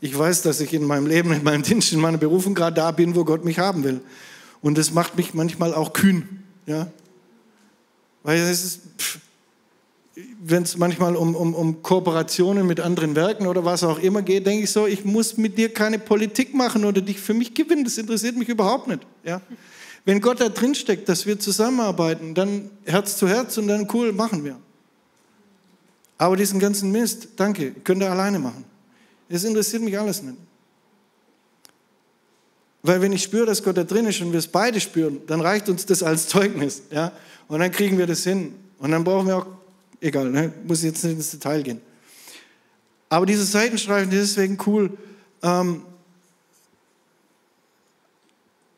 Ich 0.00 0.16
weiß, 0.16 0.42
dass 0.42 0.60
ich 0.60 0.72
in 0.72 0.84
meinem 0.84 1.06
Leben, 1.06 1.32
in 1.32 1.44
meinem 1.44 1.62
Dienst, 1.62 1.92
in 1.92 2.00
meiner 2.00 2.18
Berufung 2.18 2.54
gerade 2.54 2.76
da 2.76 2.90
bin, 2.90 3.14
wo 3.14 3.24
Gott 3.24 3.44
mich 3.44 3.58
haben 3.58 3.84
will. 3.84 4.00
Und 4.62 4.78
das 4.78 4.92
macht 4.92 5.16
mich 5.16 5.34
manchmal 5.34 5.74
auch 5.74 5.92
kühn. 5.92 6.42
Ja? 6.66 6.86
Weil 8.22 8.38
es 8.38 8.64
ist, 8.64 8.80
wenn 10.42 10.62
es 10.62 10.76
manchmal 10.76 11.16
um, 11.16 11.34
um, 11.34 11.54
um 11.54 11.82
Kooperationen 11.82 12.66
mit 12.66 12.80
anderen 12.80 13.14
Werken 13.14 13.46
oder 13.46 13.64
was 13.64 13.84
auch 13.84 13.98
immer 13.98 14.22
geht, 14.22 14.46
denke 14.46 14.64
ich 14.64 14.70
so, 14.70 14.86
ich 14.86 15.04
muss 15.04 15.36
mit 15.36 15.58
dir 15.58 15.72
keine 15.72 15.98
Politik 15.98 16.54
machen 16.54 16.84
oder 16.84 17.00
dich 17.00 17.20
für 17.20 17.34
mich 17.34 17.54
gewinnen. 17.54 17.84
Das 17.84 17.98
interessiert 17.98 18.36
mich 18.36 18.48
überhaupt 18.48 18.88
nicht. 18.88 19.00
Ja? 19.24 19.42
Wenn 20.06 20.20
Gott 20.20 20.40
da 20.40 20.48
drin 20.48 20.74
steckt, 20.74 21.08
dass 21.10 21.26
wir 21.26 21.38
zusammenarbeiten, 21.38 22.34
dann 22.34 22.70
Herz 22.84 23.18
zu 23.18 23.28
Herz 23.28 23.58
und 23.58 23.68
dann 23.68 23.86
cool, 23.92 24.12
machen 24.12 24.44
wir. 24.44 24.56
Aber 26.16 26.36
diesen 26.36 26.58
ganzen 26.58 26.90
Mist, 26.90 27.28
danke, 27.36 27.72
könnt 27.84 28.02
ihr 28.02 28.10
alleine 28.10 28.38
machen. 28.38 28.64
Es 29.30 29.44
interessiert 29.44 29.82
mich 29.82 29.98
alles 29.98 30.22
nicht. 30.22 30.36
Weil 32.82 33.00
wenn 33.00 33.12
ich 33.12 33.22
spüre, 33.22 33.46
dass 33.46 33.62
Gott 33.62 33.76
da 33.76 33.84
drin 33.84 34.06
ist 34.06 34.20
und 34.20 34.32
wir 34.32 34.38
es 34.38 34.48
beide 34.48 34.80
spüren, 34.80 35.20
dann 35.26 35.40
reicht 35.40 35.68
uns 35.68 35.86
das 35.86 36.02
als 36.02 36.26
Zeugnis. 36.26 36.82
Ja? 36.90 37.12
Und 37.46 37.60
dann 37.60 37.70
kriegen 37.70 37.96
wir 37.96 38.06
das 38.06 38.24
hin. 38.24 38.54
Und 38.78 38.90
dann 38.90 39.04
brauchen 39.04 39.28
wir 39.28 39.36
auch, 39.36 39.46
egal, 40.00 40.30
ne? 40.30 40.52
muss 40.66 40.82
jetzt 40.82 41.04
nicht 41.04 41.14
ins 41.14 41.30
Detail 41.30 41.62
gehen. 41.62 41.80
Aber 43.08 43.24
diese 43.24 43.44
Seitenstreifen, 43.44 44.10
das 44.10 44.20
ist 44.20 44.36
deswegen 44.36 44.58
cool. 44.66 44.90
Ähm, 45.42 45.82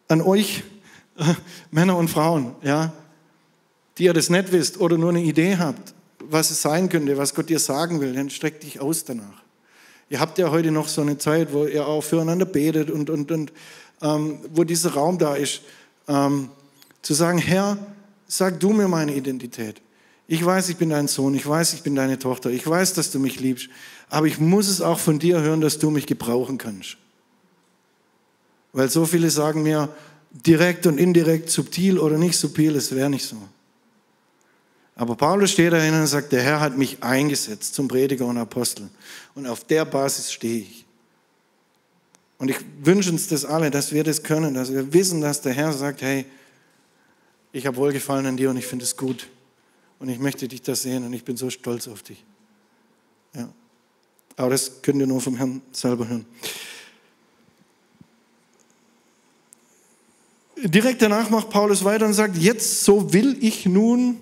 an 0.08 0.20
euch, 0.20 0.64
äh, 1.16 1.34
Männer 1.70 1.96
und 1.96 2.08
Frauen, 2.08 2.54
ja, 2.62 2.92
die 3.96 4.04
ihr 4.04 4.12
das 4.12 4.28
nicht 4.28 4.52
wisst 4.52 4.80
oder 4.80 4.98
nur 4.98 5.10
eine 5.10 5.22
Idee 5.22 5.56
habt, 5.56 5.94
was 6.18 6.50
es 6.50 6.60
sein 6.60 6.88
könnte, 6.88 7.16
was 7.16 7.34
Gott 7.34 7.48
dir 7.48 7.58
sagen 7.58 8.00
will, 8.00 8.12
dann 8.12 8.28
streck 8.28 8.60
dich 8.60 8.80
aus 8.80 9.04
danach. 9.04 9.41
Ihr 10.12 10.20
habt 10.20 10.36
ja 10.36 10.50
heute 10.50 10.70
noch 10.70 10.88
so 10.88 11.00
eine 11.00 11.16
Zeit, 11.16 11.54
wo 11.54 11.64
ihr 11.64 11.86
auch 11.86 12.02
füreinander 12.02 12.44
betet 12.44 12.90
und, 12.90 13.08
und, 13.08 13.32
und 13.32 13.50
ähm, 14.02 14.40
wo 14.52 14.62
dieser 14.62 14.92
Raum 14.92 15.16
da 15.16 15.36
ist, 15.36 15.62
ähm, 16.06 16.50
zu 17.00 17.14
sagen, 17.14 17.38
Herr, 17.38 17.78
sag 18.26 18.60
du 18.60 18.74
mir 18.74 18.88
meine 18.88 19.14
Identität. 19.14 19.80
Ich 20.28 20.44
weiß, 20.44 20.68
ich 20.68 20.76
bin 20.76 20.90
dein 20.90 21.08
Sohn, 21.08 21.34
ich 21.34 21.48
weiß, 21.48 21.72
ich 21.72 21.82
bin 21.82 21.94
deine 21.94 22.18
Tochter, 22.18 22.50
ich 22.50 22.66
weiß, 22.66 22.92
dass 22.92 23.10
du 23.10 23.20
mich 23.20 23.40
liebst, 23.40 23.70
aber 24.10 24.26
ich 24.26 24.38
muss 24.38 24.68
es 24.68 24.82
auch 24.82 24.98
von 24.98 25.18
dir 25.18 25.40
hören, 25.40 25.62
dass 25.62 25.78
du 25.78 25.88
mich 25.88 26.06
gebrauchen 26.06 26.58
kannst. 26.58 26.98
Weil 28.74 28.90
so 28.90 29.06
viele 29.06 29.30
sagen 29.30 29.62
mir 29.62 29.88
direkt 30.30 30.86
und 30.86 30.98
indirekt, 30.98 31.48
subtil 31.48 31.98
oder 31.98 32.18
nicht 32.18 32.36
subtil, 32.36 32.76
es 32.76 32.94
wäre 32.94 33.08
nicht 33.08 33.24
so. 33.24 33.38
Aber 34.94 35.16
Paulus 35.16 35.52
steht 35.52 35.72
dahin 35.72 35.94
und 35.94 36.06
sagt, 36.06 36.32
der 36.32 36.42
Herr 36.42 36.60
hat 36.60 36.76
mich 36.76 37.02
eingesetzt 37.02 37.74
zum 37.74 37.88
Prediger 37.88 38.26
und 38.26 38.36
Apostel. 38.36 38.88
Und 39.34 39.46
auf 39.46 39.64
der 39.64 39.84
Basis 39.84 40.32
stehe 40.32 40.62
ich. 40.62 40.84
Und 42.38 42.50
ich 42.50 42.58
wünsche 42.82 43.10
uns 43.10 43.28
das 43.28 43.44
alle, 43.44 43.70
dass 43.70 43.92
wir 43.92 44.04
das 44.04 44.22
können, 44.22 44.54
dass 44.54 44.72
wir 44.72 44.92
wissen, 44.92 45.20
dass 45.20 45.40
der 45.40 45.52
Herr 45.52 45.72
sagt, 45.72 46.02
hey, 46.02 46.26
ich 47.52 47.66
habe 47.66 47.76
Wohlgefallen 47.76 48.26
an 48.26 48.36
dir 48.36 48.50
und 48.50 48.56
ich 48.56 48.66
finde 48.66 48.84
es 48.84 48.96
gut. 48.96 49.28
Und 49.98 50.08
ich 50.08 50.18
möchte 50.18 50.48
dich 50.48 50.62
da 50.62 50.74
sehen 50.74 51.04
und 51.04 51.12
ich 51.12 51.24
bin 51.24 51.36
so 51.36 51.50
stolz 51.50 51.86
auf 51.86 52.02
dich. 52.02 52.24
Ja. 53.34 53.48
Aber 54.36 54.50
das 54.50 54.82
könnt 54.82 54.98
ihr 55.00 55.06
nur 55.06 55.20
vom 55.20 55.36
Herrn 55.36 55.62
selber 55.70 56.08
hören. 56.08 56.26
Direkt 60.56 61.02
danach 61.02 61.30
macht 61.30 61.50
Paulus 61.50 61.84
weiter 61.84 62.06
und 62.06 62.14
sagt, 62.14 62.36
jetzt 62.36 62.84
so 62.84 63.12
will 63.12 63.36
ich 63.40 63.66
nun, 63.66 64.20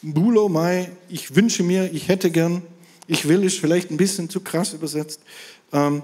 Bulo 0.00 0.48
Mai, 0.48 0.92
ich 1.08 1.34
wünsche 1.34 1.64
mir, 1.64 1.92
ich 1.92 2.06
hätte 2.06 2.30
gern, 2.30 2.62
ich 3.08 3.26
will 3.26 3.42
ist 3.42 3.58
vielleicht 3.58 3.90
ein 3.90 3.96
bisschen 3.96 4.30
zu 4.30 4.40
krass 4.40 4.72
übersetzt, 4.72 5.20
ähm, 5.72 6.02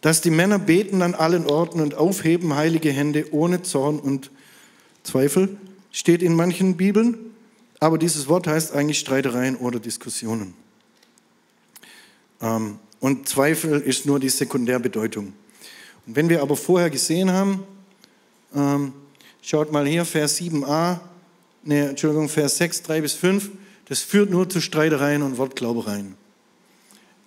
dass 0.00 0.20
die 0.20 0.30
Männer 0.30 0.60
beten 0.60 1.02
an 1.02 1.14
allen 1.14 1.46
Orten 1.46 1.80
und 1.80 1.96
aufheben 1.96 2.54
heilige 2.54 2.92
Hände 2.92 3.32
ohne 3.32 3.62
Zorn 3.62 3.98
und 3.98 4.30
Zweifel, 5.02 5.56
steht 5.90 6.22
in 6.22 6.36
manchen 6.36 6.76
Bibeln, 6.76 7.16
aber 7.80 7.98
dieses 7.98 8.28
Wort 8.28 8.46
heißt 8.46 8.74
eigentlich 8.74 9.00
Streitereien 9.00 9.56
oder 9.56 9.80
Diskussionen. 9.80 10.54
Ähm, 12.40 12.78
und 13.00 13.28
Zweifel 13.28 13.80
ist 13.80 14.06
nur 14.06 14.20
die 14.20 14.28
Sekundärbedeutung. 14.28 15.32
Und 16.06 16.16
wenn 16.16 16.28
wir 16.28 16.42
aber 16.42 16.56
vorher 16.56 16.90
gesehen 16.90 17.32
haben, 17.32 17.64
ähm, 18.54 18.92
schaut 19.40 19.72
mal 19.72 19.84
hier, 19.84 20.04
Vers 20.04 20.40
7a, 20.40 21.00
ne, 21.62 21.88
Entschuldigung, 21.90 22.28
Vers 22.28 22.56
6, 22.58 22.82
3 22.82 23.00
bis 23.00 23.14
5, 23.14 23.50
das 23.86 24.00
führt 24.00 24.30
nur 24.30 24.48
zu 24.48 24.60
Streitereien 24.60 25.22
und 25.22 25.38
Wortglaubereien. 25.38 26.14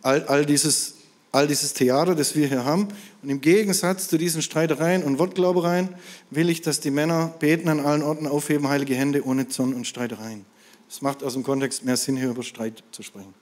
All, 0.02 0.24
all, 0.26 0.46
dieses, 0.46 0.96
all 1.32 1.48
dieses 1.48 1.74
Theater, 1.74 2.16
das 2.16 2.36
wir 2.36 2.48
hier 2.48 2.64
haben. 2.64 2.88
Und 3.22 3.30
im 3.30 3.42
Gegensatz 3.42 4.08
zu 4.08 4.18
diesen 4.18 4.42
Streitereien 4.42 5.04
und 5.04 5.20
Wortglaubereien 5.20 5.90
will 6.30 6.50
ich, 6.50 6.62
dass 6.62 6.80
die 6.80 6.92
Männer 6.92 7.34
beten 7.40 7.70
an 7.70 7.80
allen 7.80 8.04
Orten, 8.04 8.28
aufheben 8.28 8.68
heilige 8.68 8.96
Hände 8.96 9.26
ohne 9.26 9.48
Zorn 9.48 9.74
und 9.74 9.86
Streitereien. 9.86 10.46
Das 10.88 11.02
macht 11.02 11.24
aus 11.24 11.34
dem 11.34 11.44
Kontext 11.44 11.84
mehr 11.84 11.98
Sinn, 11.98 12.18
hier 12.18 12.30
über 12.30 12.44
Streit 12.44 12.84
zu 12.92 13.04
sprechen. 13.04 13.34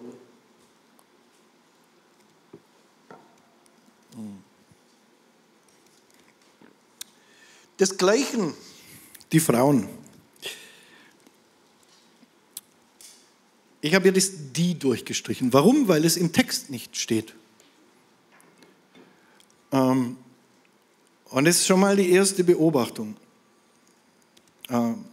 Desgleichen 7.79 8.53
die 9.31 9.39
Frauen. 9.39 9.89
Ich 13.83 13.93
habe 13.93 14.03
hier 14.03 14.13
das 14.13 14.31
die 14.53 14.79
durchgestrichen. 14.79 15.51
Warum? 15.51 15.89
Weil 15.89 16.05
es 16.05 16.15
im 16.15 16.31
Text 16.31 16.69
nicht 16.69 16.95
steht. 16.95 17.35
Ähm, 19.73 20.15
und 21.25 21.43
das 21.43 21.57
ist 21.57 21.67
schon 21.67 21.81
mal 21.81 21.97
die 21.97 22.09
erste 22.09 22.45
Beobachtung. 22.45 23.17
Ähm, 24.69 25.03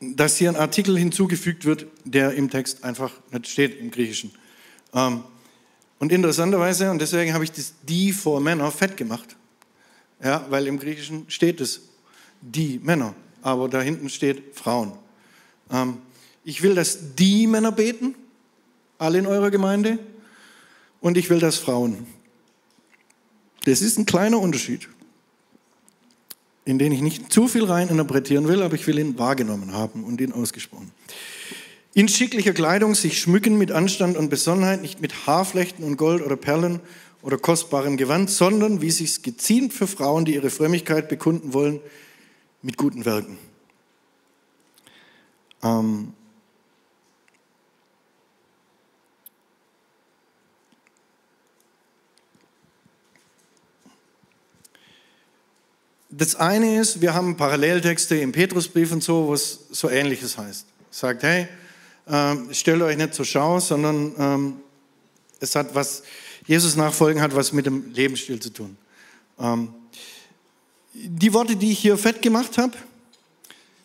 dass 0.00 0.36
hier 0.36 0.50
ein 0.50 0.56
Artikel 0.56 0.98
hinzugefügt 0.98 1.64
wird, 1.64 1.86
der 2.04 2.34
im 2.34 2.50
Text 2.50 2.84
einfach 2.84 3.12
nicht 3.30 3.48
steht 3.48 3.80
im 3.80 3.90
Griechischen. 3.90 4.32
Ähm, 4.92 5.24
und 5.98 6.12
interessanterweise, 6.12 6.90
und 6.90 7.00
deswegen 7.00 7.32
habe 7.32 7.44
ich 7.44 7.52
das 7.52 7.72
die 7.84 8.12
vor 8.12 8.38
Männer 8.42 8.70
fett 8.70 8.98
gemacht, 8.98 9.34
ja, 10.22 10.44
weil 10.50 10.66
im 10.66 10.78
Griechischen 10.78 11.30
steht 11.30 11.62
es 11.62 11.88
die 12.42 12.78
Männer, 12.82 13.14
aber 13.40 13.70
da 13.70 13.80
hinten 13.80 14.10
steht 14.10 14.54
Frauen. 14.54 14.98
Ähm, 15.72 15.98
ich 16.44 16.62
will, 16.62 16.74
dass 16.74 17.14
die 17.16 17.46
Männer 17.46 17.72
beten, 17.72 18.14
alle 18.98 19.18
in 19.18 19.26
eurer 19.26 19.50
Gemeinde, 19.50 19.98
und 21.00 21.16
ich 21.16 21.30
will, 21.30 21.40
dass 21.40 21.56
Frauen. 21.56 22.06
Das 23.64 23.82
ist 23.82 23.98
ein 23.98 24.06
kleiner 24.06 24.38
Unterschied, 24.38 24.88
in 26.64 26.78
den 26.78 26.92
ich 26.92 27.00
nicht 27.00 27.32
zu 27.32 27.48
viel 27.48 27.64
rein 27.64 27.88
interpretieren 27.88 28.46
will, 28.48 28.62
aber 28.62 28.74
ich 28.74 28.86
will 28.86 28.98
ihn 28.98 29.18
wahrgenommen 29.18 29.72
haben 29.72 30.04
und 30.04 30.20
ihn 30.20 30.32
ausgesprochen. 30.32 30.90
In 31.94 32.08
schicklicher 32.08 32.52
Kleidung 32.52 32.94
sich 32.94 33.20
schmücken 33.20 33.58
mit 33.58 33.70
Anstand 33.70 34.16
und 34.16 34.30
Besonnenheit, 34.30 34.80
nicht 34.80 35.00
mit 35.00 35.26
Haarflechten 35.26 35.84
und 35.84 35.96
Gold 35.96 36.24
oder 36.24 36.36
Perlen 36.36 36.80
oder 37.20 37.36
kostbarem 37.36 37.96
Gewand, 37.96 38.30
sondern 38.30 38.80
wie 38.80 38.90
sich's 38.90 39.22
geziemt 39.22 39.72
für 39.72 39.86
Frauen, 39.86 40.24
die 40.24 40.34
ihre 40.34 40.50
Frömmigkeit 40.50 41.08
bekunden 41.08 41.52
wollen, 41.52 41.80
mit 42.62 42.76
guten 42.76 43.04
Werken. 43.04 43.36
Ähm 45.62 46.12
das 56.10 56.36
eine 56.36 56.80
ist, 56.80 57.00
wir 57.00 57.14
haben 57.14 57.36
Paralleltexte 57.36 58.16
im 58.16 58.32
Petrusbrief 58.32 58.92
und 58.92 59.02
so, 59.02 59.28
wo 59.28 59.34
es 59.34 59.66
so 59.70 59.88
ähnliches 59.88 60.36
heißt. 60.36 60.66
Sagt, 60.90 61.22
hey, 61.22 61.48
ähm, 62.06 62.52
stellt 62.52 62.82
euch 62.82 62.96
nicht 62.96 63.14
zur 63.14 63.24
Schau, 63.24 63.60
sondern 63.60 64.14
ähm, 64.18 64.56
es 65.40 65.54
hat 65.54 65.74
was, 65.74 66.02
Jesus 66.46 66.76
nachfolgen 66.76 67.22
hat 67.22 67.34
was 67.34 67.52
mit 67.52 67.66
dem 67.66 67.92
Lebensstil 67.92 68.40
zu 68.40 68.50
tun. 68.50 68.76
Ähm, 69.38 69.72
die 70.92 71.32
Worte, 71.32 71.56
die 71.56 71.72
ich 71.72 71.78
hier 71.78 71.96
fett 71.96 72.20
gemacht 72.20 72.58
habe, 72.58 72.76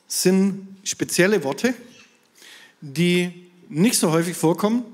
sind 0.08 0.77
spezielle 0.88 1.44
Worte, 1.44 1.74
die 2.82 3.50
nicht 3.70 4.00
so 4.00 4.12
häufig 4.12 4.38
vorkommen 4.38 4.86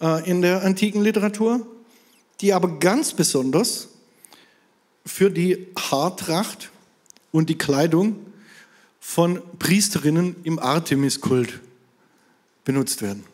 äh, 0.00 0.28
in 0.28 0.40
der 0.42 0.62
antiken 0.64 1.02
Literatur, 1.02 1.66
die 2.40 2.52
aber 2.54 2.78
ganz 2.78 3.12
besonders 3.12 3.88
für 5.04 5.30
die 5.30 5.66
Haartracht 5.76 6.70
und 7.30 7.50
die 7.50 7.58
Kleidung 7.58 8.16
von 9.00 9.42
Priesterinnen 9.58 10.36
im 10.44 10.58
Artemis-Kult 10.58 11.60
benutzt 12.64 13.02
werden. 13.02 13.24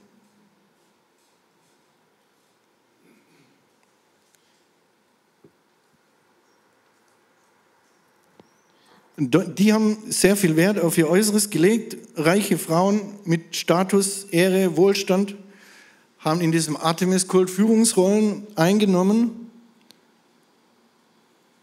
Die 9.16 9.72
haben 9.72 9.96
sehr 10.08 10.34
viel 10.36 10.56
Wert 10.56 10.80
auf 10.80 10.98
ihr 10.98 11.08
Äußeres 11.08 11.50
gelegt. 11.50 11.96
Reiche 12.16 12.58
Frauen 12.58 13.00
mit 13.24 13.54
Status, 13.54 14.24
Ehre, 14.24 14.76
Wohlstand 14.76 15.36
haben 16.18 16.40
in 16.40 16.50
diesem 16.50 16.76
Artemis-Kult 16.76 17.50
Führungsrollen 17.50 18.46
eingenommen. 18.56 19.50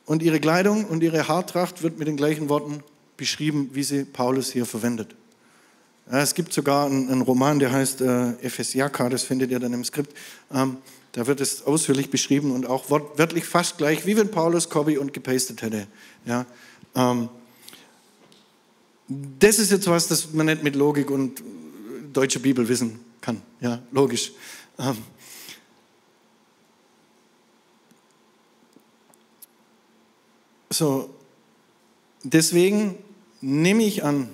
Und 0.06 0.24
ihre 0.24 0.39
Kleidung 0.39 0.86
und 0.86 1.04
ihre 1.04 1.28
Haartracht 1.28 1.84
wird 1.84 1.99
mit 1.99 2.08
den 2.08 2.16
gleichen 2.16 2.47
Worten 2.47 2.84
beschrieben, 3.18 3.72
wie 3.74 3.84
sie 3.84 4.06
Paulus 4.06 4.52
hier 4.52 4.66
verwendet. 4.66 5.16
Es 6.10 6.36
gibt 6.36 6.54
sogar 6.54 6.86
einen, 6.86 7.10
einen 7.10 7.22
Roman, 7.22 7.60
der 7.60 7.72
heißt 7.72 8.02
äh, 8.02 8.32
Ephesiaka, 8.41 9.10
das 9.10 9.24
findet 9.24 9.52
ihr 9.52 9.60
dann 9.60 9.74
im 9.74 9.84
Skript. 9.84 10.16
Ähm, 10.54 10.78
da 11.14 11.28
wird 11.28 11.41
es 11.41 11.66
ausführlich 11.66 12.10
beschrieben 12.10 12.52
und 12.52 12.66
auch 12.66 12.89
wörtlich 12.89 13.45
fast 13.45 13.78
gleich, 13.78 14.06
wie 14.06 14.16
wenn 14.18 14.32
Paulus 14.32 14.70
Copy 14.70 14.97
und 14.97 15.14
gepastet 15.14 15.62
hätte. 15.62 15.88
Ja, 16.26 16.45
ähm, 16.95 17.30
das 19.39 19.59
ist 19.59 19.72
jetzt 19.72 19.88
was, 19.88 20.07
das 20.07 20.32
man 20.34 20.45
nicht 20.45 20.64
mit 20.64 20.76
Logik 20.76 21.09
und 21.12 21.43
deutscher 22.14 22.39
Bibel 22.39 22.68
wissen 22.68 22.99
kann. 23.20 23.41
Ja, 23.59 23.82
logisch. 23.91 24.32
Ähm, 24.80 24.97
so, 30.70 31.14
deswegen 32.24 32.95
nehme 33.41 33.84
ich 33.84 34.03
an, 34.03 34.30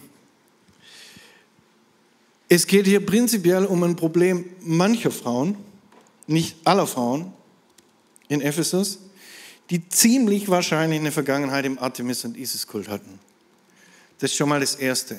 es 2.49 2.67
geht 2.67 2.85
hier 2.85 3.05
prinzipiell 3.05 3.65
um 3.65 3.83
ein 3.83 3.95
Problem 3.95 4.45
mancher 4.61 5.11
Frauen, 5.11 5.57
nicht 6.27 6.55
aller 6.65 6.87
Frauen 6.87 7.33
in 8.29 8.41
Ephesus, 8.41 8.99
die 9.69 9.89
ziemlich 9.89 10.47
wahrscheinlich 10.47 10.99
eine 10.99 11.11
Vergangenheit 11.11 11.65
im 11.65 11.77
Artemis- 11.77 12.23
und 12.23 12.37
Isis-Kult 12.37 12.87
hatten. 12.87 13.19
Das 14.19 14.31
ist 14.31 14.37
schon 14.37 14.49
mal 14.49 14.59
das 14.59 14.75
Erste. 14.75 15.17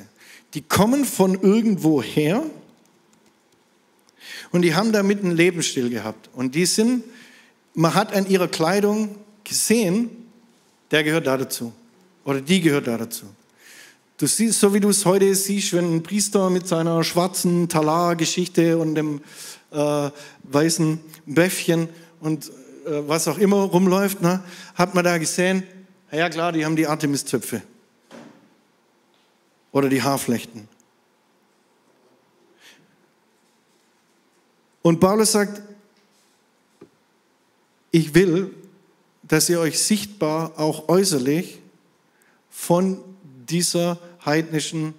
Die 0.55 0.63
kommen 0.63 1.05
von 1.05 1.41
irgendwo 1.41 2.03
her, 2.03 2.43
Und 4.51 4.63
die 4.63 4.75
haben 4.75 4.93
damit 4.93 5.23
einen 5.23 5.37
Lebensstil 5.37 5.91
gehabt. 5.91 6.31
Und 6.35 6.55
die 6.55 6.67
sind, 6.67 7.05
man 7.75 7.95
hat 7.95 8.15
an 8.15 8.27
ihrer 8.27 8.49
Kleidung 8.49 9.15
gesehen, 9.45 10.11
der 10.91 11.05
gehört 11.05 11.27
da 11.27 11.37
dazu. 11.37 11.73
Oder 12.25 12.41
die 12.41 12.61
gehört 12.61 12.87
da 12.87 12.97
dazu. 12.97 13.27
Du 14.17 14.27
siehst, 14.27 14.59
so 14.59 14.75
wie 14.75 14.81
du 14.81 14.89
es 14.89 15.05
heute 15.05 15.33
siehst, 15.35 15.73
wenn 15.73 15.97
ein 15.97 16.03
Priester 16.03 16.51
mit 16.51 16.67
seiner 16.67 17.05
schwarzen 17.05 17.69
Talar-Geschichte 17.69 18.77
und 18.79 18.95
dem 18.95 19.21
äh, 19.71 20.11
weißen 20.43 20.99
Bäffchen 21.27 21.89
und 22.21 22.49
äh, 22.49 22.51
was 23.07 23.29
auch 23.29 23.39
immer 23.39 23.59
rumläuft, 23.59 24.21
ne, 24.21 24.43
hat 24.75 24.95
man 24.95 25.05
da 25.05 25.19
gesehen, 25.19 25.63
ja 26.11 26.29
klar, 26.31 26.53
die 26.53 26.65
haben 26.65 26.75
die 26.75 26.87
Artemis-Zöpfe. 26.87 27.63
Oder 29.79 29.89
die 29.89 30.03
Haarflechten. 30.03 30.67
Und 34.83 34.99
Paulus 34.99 35.31
sagt, 35.31 35.63
ich 37.93 38.13
will, 38.13 38.53
dass 39.23 39.49
ihr 39.49 39.61
euch 39.61 39.79
sichtbar 39.79 40.59
auch 40.59 40.89
äußerlich 40.89 41.61
von 42.51 42.99
dieser 43.49 44.01
heidnischen, 44.25 44.95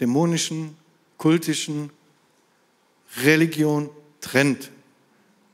dämonischen, 0.00 0.78
kultischen 1.18 1.90
Religion 3.22 3.90
trennt. 4.22 4.70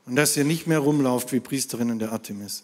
Und 0.05 0.15
dass 0.15 0.37
ihr 0.37 0.45
nicht 0.45 0.67
mehr 0.67 0.79
rumlauft 0.79 1.33
wie 1.33 1.41
Priesterinnen 1.41 1.99
der 1.99 2.13
Artemis. 2.13 2.63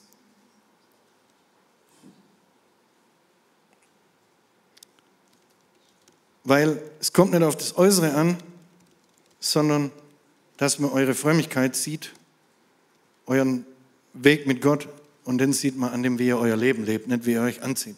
Weil 6.50 6.82
es 7.00 7.14
kommt 7.14 7.32
nicht 7.32 7.44
auf 7.44 7.56
das 7.58 7.78
Äußere 7.78 8.16
an, 8.16 8.36
sondern 9.40 9.92
dass 10.58 10.80
man 10.80 10.90
eure 10.90 11.14
Frömmigkeit 11.14 11.76
sieht, 11.76 12.12
euren 13.28 13.68
Weg 14.14 14.48
mit 14.48 14.60
Gott 14.60 14.88
und 15.26 15.38
dann 15.38 15.54
sieht 15.54 15.78
man 15.78 15.92
an 15.92 16.02
dem, 16.02 16.18
wie 16.18 16.26
ihr 16.26 16.40
euer 16.40 16.58
Leben 16.58 16.86
lebt, 16.86 17.08
nicht 17.08 17.28
wie 17.28 17.34
ihr 17.34 17.44
euch 17.44 17.62
anzieht. 17.62 17.98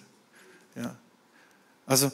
Ja. 0.76 0.98
Also 1.86 2.12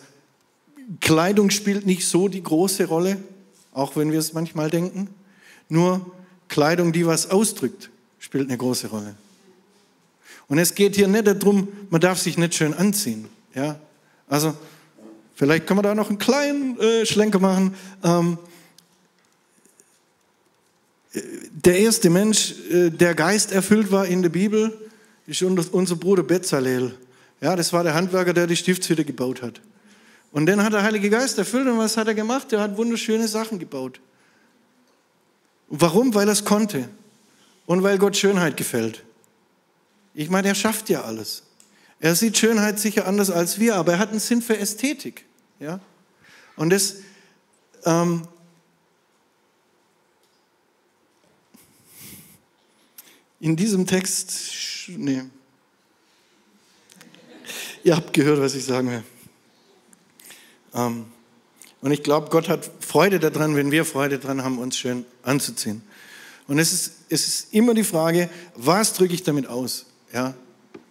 Kleidung 1.02 1.50
spielt 1.50 1.88
nicht 1.88 2.08
so 2.08 2.28
die 2.28 2.44
große 2.44 2.86
Rolle, 2.86 3.18
auch 3.74 3.96
wenn 3.96 4.12
wir 4.12 4.20
es 4.20 4.34
manchmal 4.34 4.70
denken. 4.70 5.10
Nur 5.70 6.06
Kleidung, 6.50 6.94
die 6.94 7.08
was 7.08 7.32
ausdrückt, 7.32 7.90
spielt 8.20 8.48
eine 8.48 8.60
große 8.60 8.90
Rolle. 8.90 9.16
Und 10.48 10.60
es 10.60 10.76
geht 10.76 10.98
hier 10.98 11.08
nicht 11.08 11.26
darum, 11.26 11.68
man 11.90 12.00
darf 12.00 12.20
sich 12.20 12.38
nicht 12.38 12.54
schön 12.54 12.76
anziehen. 12.76 13.28
Ja? 13.56 13.80
Also, 14.28 14.54
vielleicht 15.38 15.66
können 15.66 15.78
wir 15.78 15.84
da 15.84 15.96
noch 15.96 16.10
einen 16.10 16.18
kleinen 16.18 16.78
äh, 16.82 17.06
Schlenker 17.06 17.40
machen. 17.40 17.74
Ähm, 18.04 18.38
der 21.14 21.80
erste 21.80 22.10
Mensch, 22.10 22.56
äh, 22.70 22.90
der 22.90 23.16
Geist 23.16 23.54
erfüllt 23.54 23.92
war 23.92 24.06
in 24.06 24.22
der 24.22 24.30
Bibel, 24.30 24.78
ist 25.26 25.42
unser 25.42 25.96
Bruder 25.96 26.24
Bezalel. 26.24 26.94
Ja, 27.40 27.56
das 27.56 27.72
war 27.72 27.84
der 27.84 27.94
Handwerker, 27.94 28.34
der 28.34 28.48
die 28.48 28.56
Stiftshütte 28.56 29.06
gebaut 29.06 29.42
hat. 29.42 29.62
Und 30.32 30.46
dann 30.48 30.64
hat 30.64 30.74
der 30.74 30.84
Heilige 30.84 31.10
Geist 31.10 31.38
erfüllt 31.38 31.68
und 31.68 31.78
was 31.78 31.98
hat 31.98 32.08
er 32.08 32.14
gemacht? 32.14 32.52
Er 32.52 32.60
hat 32.60 32.78
wunderschöne 32.78 33.28
Sachen 33.28 33.60
gebaut. 33.60 34.00
Warum? 35.70 36.14
Weil 36.14 36.28
er 36.28 36.34
es 36.34 36.46
konnte 36.46 36.90
und 37.66 37.84
weil 37.84 37.98
Gott 37.98 38.18
Schönheit 38.18 38.58
gefällt. 38.58 39.04
Ich 40.14 40.30
meine, 40.30 40.48
er 40.48 40.56
schafft 40.56 40.90
ja 40.90 41.04
alles. 41.04 41.44
Er 42.00 42.16
sieht 42.16 42.38
Schönheit 42.38 42.80
sicher 42.80 43.08
anders 43.08 43.32
als 43.32 43.60
wir, 43.60 43.76
aber 43.76 43.94
er 43.94 44.00
hat 44.00 44.10
einen 44.10 44.20
Sinn 44.20 44.42
für 44.42 44.58
Ästhetik. 44.58 45.26
Ja? 45.60 45.80
Und 46.56 46.70
das, 46.70 46.98
ähm, 47.86 48.28
in 53.40 53.56
diesem 53.56 53.88
Text, 53.88 54.90
nee, 54.90 55.24
ihr 57.84 57.96
habt 57.96 58.14
gehört, 58.14 58.42
was 58.42 58.54
ich 58.54 58.66
sagen 58.66 58.92
will. 58.92 59.04
Ähm, 60.74 61.06
und 61.82 61.92
ich 61.92 62.04
glaube, 62.04 62.30
Gott 62.30 62.50
hat 62.50 62.70
Freude 62.80 63.20
daran, 63.20 63.56
wenn 63.56 63.72
wir 63.72 63.86
Freude 63.86 64.20
daran 64.20 64.44
haben, 64.44 64.60
uns 64.60 64.78
schön 64.78 65.06
anzuziehen. 65.24 65.82
Und 66.48 66.60
es 66.60 66.74
ist, 66.74 66.92
es 67.10 67.28
ist 67.28 67.54
immer 67.54 67.74
die 67.74 67.84
Frage, 67.84 68.30
was 68.56 68.94
drücke 68.94 69.14
ich 69.14 69.24
damit 69.24 69.48
aus? 69.48 69.86
Ja? 70.14 70.36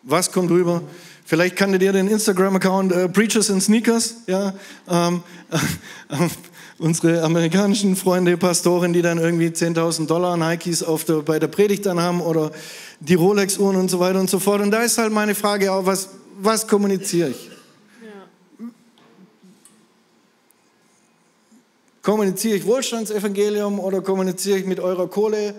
Was 0.08 0.30
kommt 0.30 0.52
rüber? 0.52 0.82
Vielleicht 1.24 1.56
kanntet 1.56 1.82
ihr 1.82 1.92
den 1.92 2.06
Instagram-Account 2.06 2.92
äh, 2.92 3.08
Preachers 3.08 3.50
and 3.50 3.60
Sneakers. 3.60 4.14
Ja? 4.28 4.54
Ähm, 4.88 5.24
äh, 5.50 6.16
unsere 6.78 7.24
amerikanischen 7.24 7.96
Freunde, 7.96 8.36
Pastoren, 8.36 8.92
die 8.92 9.02
dann 9.02 9.18
irgendwie 9.18 9.48
10.000 9.48 10.06
Dollar 10.06 10.36
Nikes 10.36 10.84
auf 10.84 11.02
der, 11.02 11.22
bei 11.22 11.40
der 11.40 11.48
Predigt 11.48 11.86
dann 11.86 12.00
haben 12.00 12.20
oder 12.20 12.52
die 13.00 13.14
Rolex-Uhren 13.14 13.74
und 13.74 13.90
so 13.90 13.98
weiter 13.98 14.20
und 14.20 14.30
so 14.30 14.38
fort. 14.38 14.60
Und 14.60 14.70
da 14.70 14.84
ist 14.84 14.96
halt 14.96 15.12
meine 15.12 15.34
Frage 15.34 15.72
auch, 15.72 15.86
was, 15.86 16.10
was 16.38 16.68
kommuniziere 16.68 17.30
ich? 17.30 17.50
Kommuniziere 22.00 22.54
ich 22.58 22.64
Wohlstandsevangelium 22.64 23.80
oder 23.80 24.02
kommuniziere 24.02 24.58
ich 24.58 24.66
mit 24.66 24.78
eurer 24.78 25.08
Kohle? 25.08 25.56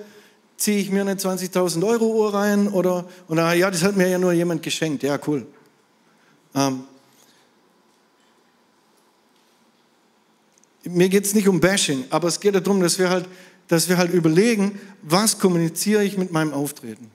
Ziehe 0.57 0.79
ich 0.79 0.91
mir 0.91 1.01
eine 1.01 1.13
20.000 1.13 1.85
Euro 1.85 2.05
Uhr 2.07 2.33
rein? 2.33 2.67
Oder, 2.67 3.05
oder 3.27 3.53
ja, 3.53 3.69
das 3.69 3.83
hat 3.83 3.95
mir 3.95 4.09
ja 4.09 4.17
nur 4.17 4.33
jemand 4.33 4.63
geschenkt. 4.63 5.03
Ja, 5.03 5.19
cool. 5.27 5.45
Ähm, 6.55 6.83
mir 10.83 11.09
geht 11.09 11.25
es 11.25 11.35
nicht 11.35 11.47
um 11.47 11.59
Bashing, 11.59 12.05
aber 12.09 12.27
es 12.27 12.39
geht 12.39 12.55
darum, 12.55 12.81
dass 12.81 12.97
wir, 12.97 13.09
halt, 13.09 13.25
dass 13.67 13.87
wir 13.87 13.97
halt 13.97 14.13
überlegen, 14.13 14.79
was 15.03 15.37
kommuniziere 15.37 16.03
ich 16.03 16.17
mit 16.17 16.31
meinem 16.31 16.53
Auftreten? 16.53 17.11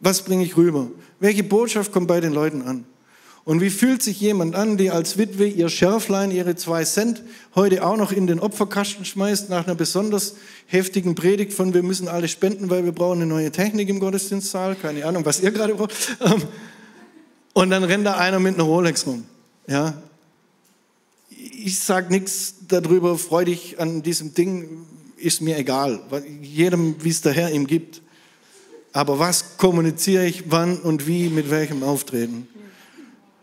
Was 0.00 0.22
bringe 0.22 0.44
ich 0.44 0.56
rüber? 0.56 0.88
Welche 1.20 1.42
Botschaft 1.42 1.92
kommt 1.92 2.08
bei 2.08 2.20
den 2.20 2.32
Leuten 2.32 2.62
an? 2.62 2.86
Und 3.48 3.62
wie 3.62 3.70
fühlt 3.70 4.02
sich 4.02 4.20
jemand 4.20 4.54
an, 4.54 4.76
die 4.76 4.90
als 4.90 5.16
Witwe 5.16 5.46
ihr 5.46 5.70
Schärflein, 5.70 6.30
ihre 6.30 6.54
zwei 6.54 6.84
Cent 6.84 7.22
heute 7.54 7.82
auch 7.82 7.96
noch 7.96 8.12
in 8.12 8.26
den 8.26 8.40
Opferkasten 8.40 9.06
schmeißt, 9.06 9.48
nach 9.48 9.64
einer 9.64 9.74
besonders 9.74 10.34
heftigen 10.66 11.14
Predigt 11.14 11.54
von 11.54 11.72
wir 11.72 11.82
müssen 11.82 12.08
alle 12.08 12.28
spenden, 12.28 12.68
weil 12.68 12.84
wir 12.84 12.92
brauchen 12.92 13.22
eine 13.22 13.26
neue 13.26 13.50
Technik 13.50 13.88
im 13.88 14.00
Gottesdienstsaal, 14.00 14.74
keine 14.76 15.06
Ahnung, 15.06 15.24
was 15.24 15.40
ihr 15.40 15.50
gerade 15.50 15.76
braucht. 15.76 15.94
Ähm, 16.20 16.42
und 17.54 17.70
dann 17.70 17.84
rennt 17.84 18.04
da 18.04 18.18
einer 18.18 18.38
mit 18.38 18.56
einer 18.56 18.64
Rolex 18.64 19.06
rum. 19.06 19.24
Ja? 19.66 19.94
Ich 21.30 21.78
sage 21.78 22.12
nichts 22.12 22.56
darüber, 22.68 23.16
freu 23.16 23.46
dich 23.46 23.80
an 23.80 24.02
diesem 24.02 24.34
Ding, 24.34 24.84
ist 25.16 25.40
mir 25.40 25.56
egal. 25.56 26.00
Jedem, 26.42 27.02
wie 27.02 27.08
es 27.08 27.22
der 27.22 27.32
Herr 27.32 27.50
ihm 27.50 27.66
gibt. 27.66 28.02
Aber 28.92 29.18
was 29.18 29.56
kommuniziere 29.56 30.26
ich 30.26 30.50
wann 30.50 30.78
und 30.78 31.06
wie, 31.06 31.30
mit 31.30 31.48
welchem 31.48 31.82
Auftreten? 31.82 32.46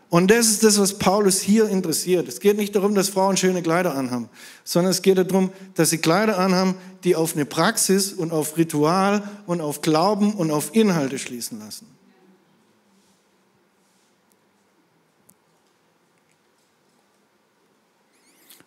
Und 0.08 0.30
das 0.30 0.46
ist 0.46 0.62
das, 0.62 0.78
was 0.78 0.98
Paulus 0.98 1.40
hier 1.40 1.68
interessiert. 1.68 2.28
Es 2.28 2.38
geht 2.38 2.56
nicht 2.56 2.76
darum, 2.76 2.94
dass 2.94 3.08
Frauen 3.08 3.36
schöne 3.36 3.62
Kleider 3.62 3.96
anhaben, 3.96 4.28
sondern 4.62 4.92
es 4.92 5.02
geht 5.02 5.18
darum, 5.18 5.50
dass 5.74 5.90
sie 5.90 5.98
Kleider 5.98 6.38
anhaben, 6.38 6.76
die 7.02 7.16
auf 7.16 7.34
eine 7.34 7.44
Praxis 7.44 8.12
und 8.12 8.32
auf 8.32 8.56
Ritual 8.56 9.28
und 9.46 9.60
auf 9.60 9.82
Glauben 9.82 10.34
und 10.34 10.52
auf 10.52 10.74
Inhalte 10.74 11.18
schließen 11.18 11.58
lassen. 11.58 11.86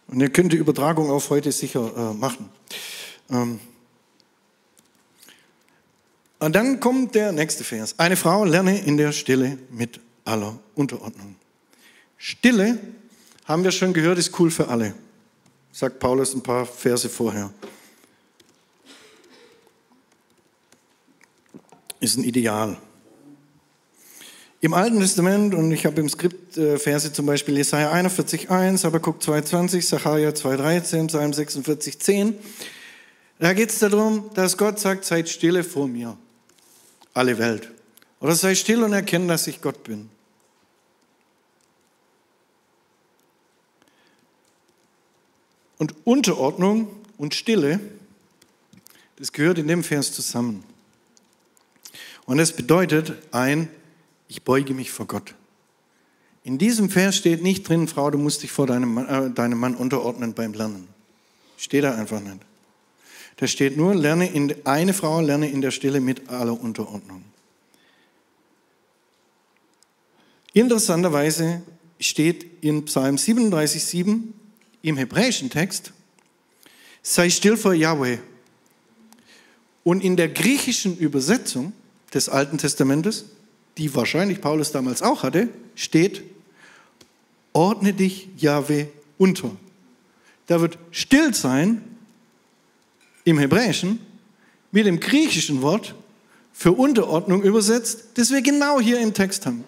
Und 0.07 0.19
ihr 0.19 0.29
könnt 0.29 0.51
die 0.51 0.57
Übertragung 0.57 1.09
auf 1.09 1.29
heute 1.29 1.51
sicher 1.51 1.91
äh, 1.95 2.13
machen. 2.15 2.49
Ähm 3.29 3.59
und 6.39 6.55
dann 6.55 6.79
kommt 6.79 7.15
der 7.15 7.31
nächste 7.31 7.63
Vers. 7.63 7.95
Eine 7.97 8.15
Frau 8.15 8.43
lerne 8.43 8.79
in 8.79 8.97
der 8.97 9.11
Stille 9.11 9.59
mit 9.69 9.99
aller 10.25 10.59
Unterordnung. 10.75 11.35
Stille, 12.17 12.79
haben 13.45 13.63
wir 13.63 13.71
schon 13.71 13.93
gehört, 13.93 14.17
ist 14.17 14.37
cool 14.39 14.51
für 14.51 14.67
alle, 14.67 14.93
sagt 15.71 15.99
Paulus 15.99 16.33
ein 16.33 16.43
paar 16.43 16.65
Verse 16.65 17.09
vorher. 17.09 17.51
Ist 21.99 22.17
ein 22.17 22.23
Ideal. 22.23 22.77
Im 24.61 24.73
Alten 24.73 24.99
Testament, 24.99 25.55
und 25.55 25.71
ich 25.71 25.85
habe 25.85 26.01
im 26.01 26.09
Skript 26.09 26.57
äh, 26.57 26.77
Verse 26.77 27.13
zum 27.13 27.25
Beispiel 27.25 27.55
Jesaja 27.55 27.93
41,1, 27.93 28.83
Habakkuk 28.83 29.21
2,20, 29.21 29.81
Sacharja 29.81 30.29
2,13, 30.31 31.07
Psalm 31.07 31.31
46,10, 31.31 32.33
da 33.39 33.53
geht 33.53 33.69
es 33.69 33.79
darum, 33.79 34.29
dass 34.33 34.57
Gott 34.57 34.77
sagt, 34.77 35.05
seid 35.05 35.29
stille 35.29 35.63
vor 35.63 35.87
mir, 35.87 36.17
alle 37.13 37.37
Welt. 37.37 37.71
Oder 38.19 38.35
sei 38.35 38.55
still 38.55 38.83
und 38.83 38.93
erkenne, 38.93 39.27
dass 39.27 39.47
ich 39.47 39.61
Gott 39.61 39.83
bin. 39.83 40.09
Und 45.77 45.95
Unterordnung 46.03 46.89
und 47.17 47.33
Stille, 47.33 47.79
das 49.15 49.31
gehört 49.31 49.57
in 49.57 49.67
dem 49.67 49.83
Vers 49.83 50.11
zusammen. 50.11 50.63
Und 52.25 52.39
es 52.39 52.51
bedeutet 52.51 53.13
ein, 53.31 53.69
ich 54.27 54.43
beuge 54.43 54.73
mich 54.73 54.91
vor 54.91 55.07
Gott. 55.07 55.33
In 56.43 56.57
diesem 56.57 56.89
Vers 56.89 57.15
steht 57.15 57.41
nicht 57.41 57.67
drin, 57.67 57.87
Frau, 57.87 58.11
du 58.11 58.17
musst 58.17 58.43
dich 58.43 58.51
vor 58.51 58.67
deinem 58.67 58.93
Mann, 58.93 59.07
äh, 59.07 59.31
deinem 59.31 59.59
Mann 59.59 59.75
unterordnen 59.75 60.33
beim 60.33 60.53
Lernen. 60.53 60.87
Steht 61.57 61.83
da 61.83 61.95
einfach 61.95 62.19
nicht. 62.19 62.39
Da 63.37 63.47
steht 63.47 63.77
nur, 63.77 63.95
lerne 63.95 64.29
in, 64.29 64.53
eine 64.65 64.93
Frau 64.93 65.21
lerne 65.21 65.49
in 65.49 65.61
der 65.61 65.71
Stille 65.71 66.01
mit 66.01 66.29
aller 66.29 66.59
Unterordnung. 66.59 67.23
Interessanterweise 70.53 71.61
steht 71.99 72.45
in 72.61 72.85
Psalm 72.85 73.15
37,7 73.15 74.21
im 74.81 74.97
hebräischen 74.97 75.49
Text, 75.49 75.91
sei 77.01 77.29
still 77.29 77.57
vor 77.57 77.73
Yahweh. 77.73 78.17
Und 79.83 80.03
in 80.03 80.17
der 80.17 80.29
griechischen 80.29 80.97
Übersetzung 80.97 81.73
des 82.13 82.29
Alten 82.29 82.57
Testamentes, 82.57 83.25
die 83.77 83.93
wahrscheinlich 83.95 84.41
Paulus 84.41 84.71
damals 84.71 85.01
auch 85.01 85.23
hatte, 85.23 85.49
steht, 85.75 86.23
ordne 87.53 87.93
dich 87.93 88.29
Yahweh 88.37 88.87
unter. 89.17 89.51
Da 90.47 90.61
wird 90.61 90.77
still 90.91 91.33
sein 91.33 91.81
im 93.23 93.37
Hebräischen 93.37 93.99
mit 94.71 94.85
dem 94.85 94.99
griechischen 94.99 95.61
Wort 95.61 95.95
für 96.53 96.71
Unterordnung 96.71 97.43
übersetzt, 97.43 98.05
das 98.15 98.31
wir 98.31 98.41
genau 98.41 98.79
hier 98.79 98.99
im 98.99 99.13
Text 99.13 99.45
haben. 99.45 99.63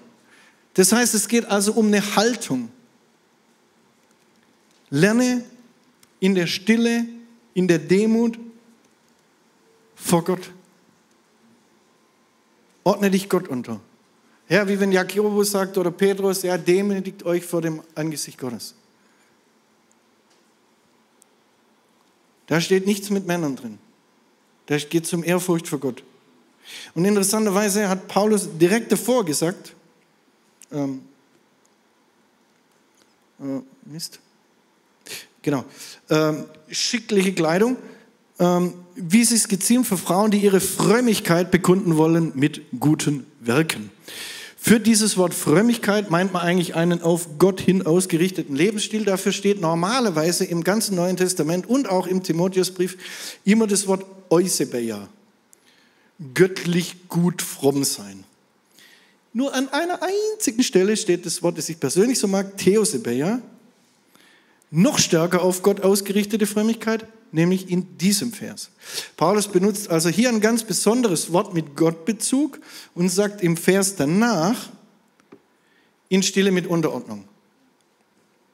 Das 0.74 0.92
heißt, 0.92 1.14
es 1.14 1.28
geht 1.28 1.46
also 1.46 1.74
um 1.74 1.88
eine 1.88 2.16
Haltung. 2.16 2.70
Lerne 4.90 5.44
in 6.20 6.36
der 6.36 6.48
Stille, 6.48 7.06
in 7.54 7.68
der 7.68 7.80
Demut 7.80 8.40
vor 9.96 10.24
Gott. 10.24 10.52
Ordne 12.84 13.12
dich 13.12 13.30
Gott 13.30 13.48
unter. 13.48 13.80
Ja, 14.50 14.68
wie 14.68 14.80
wenn 14.80 14.92
Jakobus 14.92 15.52
sagt 15.52 15.78
oder 15.78 15.92
Petrus, 15.92 16.44
ja, 16.44 16.58
demütigt 16.58 17.24
euch 17.24 17.46
vor 17.46 17.62
dem 17.62 17.82
Angesicht 17.96 18.38
Gottes. 18.38 18.76
Da 22.48 22.60
steht 22.60 22.86
nichts 22.86 23.10
mit 23.10 23.26
Männern 23.26 23.56
drin. 23.56 23.78
Da 24.66 24.78
geht 24.78 25.06
es 25.06 25.14
um 25.14 25.24
Ehrfurcht 25.24 25.68
vor 25.68 25.80
Gott. 25.80 26.04
Und 26.96 27.06
interessanterweise 27.06 27.88
hat 27.88 28.08
Paulus 28.08 28.50
direkt 28.58 28.92
davor 28.92 29.24
gesagt, 29.24 29.74
ähm, 30.72 31.02
äh, 33.40 33.62
Mist, 33.86 34.20
genau, 35.42 35.66
ähm, 36.10 36.46
schickliche 36.70 37.34
Kleidung, 37.34 37.78
ähm, 38.40 38.74
wie 38.96 39.24
sie 39.24 39.36
es 39.36 39.48
gezielt 39.48 39.86
für 39.86 39.98
Frauen, 39.98 40.32
die 40.32 40.40
ihre 40.40 40.60
Frömmigkeit 40.60 41.52
bekunden 41.52 41.98
wollen 41.98 42.34
mit 42.36 42.62
guten 42.80 43.26
Werken. 43.40 43.90
Für 44.64 44.80
dieses 44.80 45.18
Wort 45.18 45.34
Frömmigkeit 45.34 46.12
meint 46.12 46.34
man 46.34 46.44
eigentlich 46.44 46.76
einen 46.76 47.02
auf 47.02 47.40
Gott 47.40 47.60
hin 47.60 47.84
ausgerichteten 47.84 48.56
Lebensstil. 48.56 49.06
Dafür 49.06 49.32
steht 49.32 49.60
normalerweise 49.60 50.46
im 50.46 50.64
ganzen 50.64 50.96
Neuen 50.96 51.18
Testament 51.18 51.68
und 51.68 51.90
auch 51.90 52.06
im 52.06 52.22
Timotheusbrief 52.22 53.40
immer 53.44 53.66
das 53.66 53.88
Wort 53.88 54.06
Eusebeia. 54.30 55.08
Göttlich 56.36 57.08
gut 57.10 57.42
fromm 57.42 57.84
sein. 57.84 58.24
Nur 59.34 59.54
an 59.54 59.70
einer 59.70 60.00
einzigen 60.02 60.64
Stelle 60.64 60.98
steht 60.98 61.26
das 61.26 61.42
Wort, 61.42 61.58
das 61.58 61.70
ich 61.70 61.80
persönlich 61.80 62.20
so 62.20 62.28
mag, 62.28 62.58
Theosebeia. 62.58 63.42
Noch 64.72 65.00
stärker 65.00 65.42
auf 65.42 65.64
Gott 65.64 65.82
ausgerichtete 65.82 66.48
Frömmigkeit, 66.48 67.06
nämlich 67.32 67.70
in 67.70 67.98
diesem 67.98 68.34
Vers. 68.34 68.70
Paulus 69.16 69.48
benutzt 69.48 69.90
also 69.90 70.10
hier 70.10 70.30
ein 70.30 70.42
ganz 70.42 70.64
besonderes 70.64 71.32
Wort 71.32 71.54
mit 71.54 71.76
Gottbezug 71.76 72.60
und 72.94 73.10
sagt 73.10 73.42
im 73.42 73.58
Vers 73.58 73.96
danach, 73.96 74.70
in 76.10 76.24
Stille 76.24 76.52
mit 76.52 76.68
Unterordnung. 76.68 77.24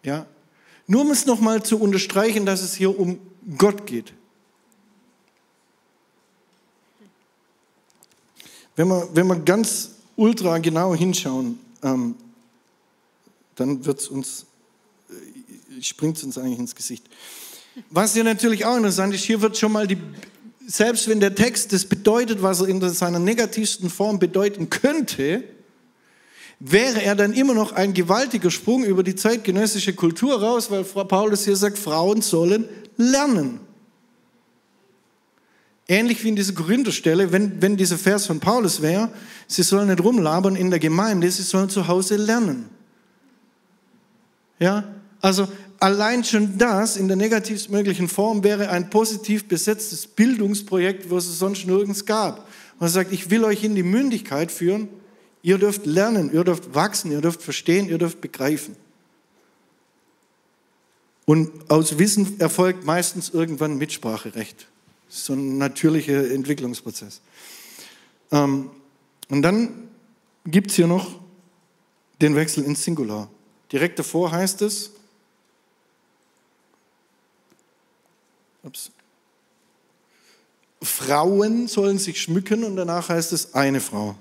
Ja? 0.03 0.27
Nur 0.85 1.01
um 1.01 1.11
es 1.11 1.25
nochmal 1.25 1.63
zu 1.63 1.79
unterstreichen, 1.79 2.45
dass 2.45 2.61
es 2.61 2.75
hier 2.75 2.97
um 2.97 3.19
Gott 3.57 3.87
geht. 3.87 4.13
Wenn 8.75 8.87
wir, 8.89 9.09
wenn 9.13 9.25
wir 9.25 9.37
ganz 9.37 9.96
ultra 10.17 10.57
genau 10.57 10.93
hinschauen, 10.93 11.57
ähm, 11.83 12.15
dann 13.55 13.85
wird's 13.85 14.07
uns, 14.09 14.45
äh, 15.09 15.81
springt 15.81 16.17
es 16.17 16.23
uns 16.23 16.37
eigentlich 16.37 16.59
ins 16.59 16.75
Gesicht. 16.75 17.05
Was 17.89 18.15
ja 18.15 18.23
natürlich 18.23 18.65
auch 18.65 18.75
interessant 18.75 19.13
ist, 19.13 19.23
hier 19.23 19.41
wird 19.41 19.57
schon 19.57 19.71
mal 19.71 19.87
die, 19.87 19.97
selbst 20.65 21.07
wenn 21.07 21.19
der 21.19 21.35
Text 21.35 21.71
das 21.71 21.85
bedeutet, 21.85 22.41
was 22.41 22.61
er 22.61 22.67
in 22.67 22.81
seiner 22.89 23.19
negativsten 23.19 23.89
Form 23.89 24.19
bedeuten 24.19 24.69
könnte, 24.69 25.43
wäre 26.59 27.03
er 27.03 27.15
dann 27.15 27.33
immer 27.33 27.53
noch 27.53 27.71
ein 27.71 27.93
gewaltiger 27.93 28.49
Sprung 28.49 28.83
über 28.83 29.03
die 29.03 29.15
zeitgenössische 29.15 29.93
Kultur 29.93 30.41
raus, 30.41 30.71
weil 30.71 30.83
Frau 30.83 31.03
Paulus 31.03 31.45
hier 31.45 31.55
sagt, 31.55 31.77
Frauen 31.77 32.23
sollen 32.23 32.67
lernen. 32.97 33.59
Ähnlich 35.87 36.23
wie 36.23 36.29
in 36.29 36.35
dieser 36.35 36.53
Korintherstelle, 36.53 37.31
wenn, 37.31 37.61
wenn 37.61 37.77
dieser 37.77 37.97
Vers 37.97 38.25
von 38.25 38.41
Paulus 38.41 38.81
wäre, 38.81 39.09
sie 39.47 39.63
sollen 39.63 39.87
nicht 39.87 40.03
rumlabern 40.03 40.57
in 40.57 40.69
der 40.69 40.79
Gemeinde, 40.79 41.31
sie 41.31 41.43
sollen 41.43 41.69
zu 41.69 41.87
Hause 41.87 42.17
lernen. 42.17 42.69
Ja, 44.59 44.83
also 45.21 45.47
allein 45.79 46.25
schon 46.25 46.57
das 46.57 46.97
in 46.97 47.07
der 47.07 47.15
negativstmöglichen 47.15 48.09
Form 48.09 48.43
wäre 48.43 48.69
ein 48.69 48.89
positiv 48.89 49.47
besetztes 49.47 50.07
Bildungsprojekt, 50.07 51.09
was 51.09 51.27
es 51.27 51.39
sonst 51.39 51.65
nirgends 51.65 52.05
gab. 52.05 52.47
Man 52.79 52.89
sagt, 52.89 53.13
ich 53.13 53.29
will 53.29 53.45
euch 53.45 53.63
in 53.63 53.75
die 53.75 53.83
Mündigkeit 53.83 54.51
führen. 54.51 54.89
Ihr 55.41 55.57
dürft 55.57 55.85
lernen, 55.85 56.33
ihr 56.33 56.43
dürft 56.43 56.75
wachsen, 56.75 57.11
ihr 57.11 57.21
dürft 57.21 57.41
verstehen, 57.41 57.87
ihr 57.87 57.97
dürft 57.97 58.19
begreifen. 58.19 58.75
Und 61.25 61.49
aus 61.69 61.97
Wissen 61.97 62.39
erfolgt 62.39 62.85
meistens 62.85 63.29
irgendwann 63.29 63.77
Mitspracherecht. 63.77 64.67
So 65.09 65.33
ein 65.33 65.57
natürlicher 65.57 66.29
Entwicklungsprozess. 66.31 67.21
Ähm, 68.31 68.69
und 69.29 69.41
dann 69.41 69.89
gibt 70.45 70.71
es 70.71 70.75
hier 70.75 70.87
noch 70.87 71.19
den 72.21 72.35
Wechsel 72.35 72.63
ins 72.63 72.83
Singular. 72.83 73.29
Direkt 73.71 73.99
davor 73.99 74.31
heißt 74.31 74.61
es, 74.61 74.91
Ups. 78.63 78.91
Frauen 80.81 81.67
sollen 81.67 81.97
sich 81.97 82.21
schmücken 82.21 82.63
und 82.63 82.75
danach 82.75 83.09
heißt 83.09 83.33
es 83.33 83.53
eine 83.53 83.79
Frau. 83.79 84.15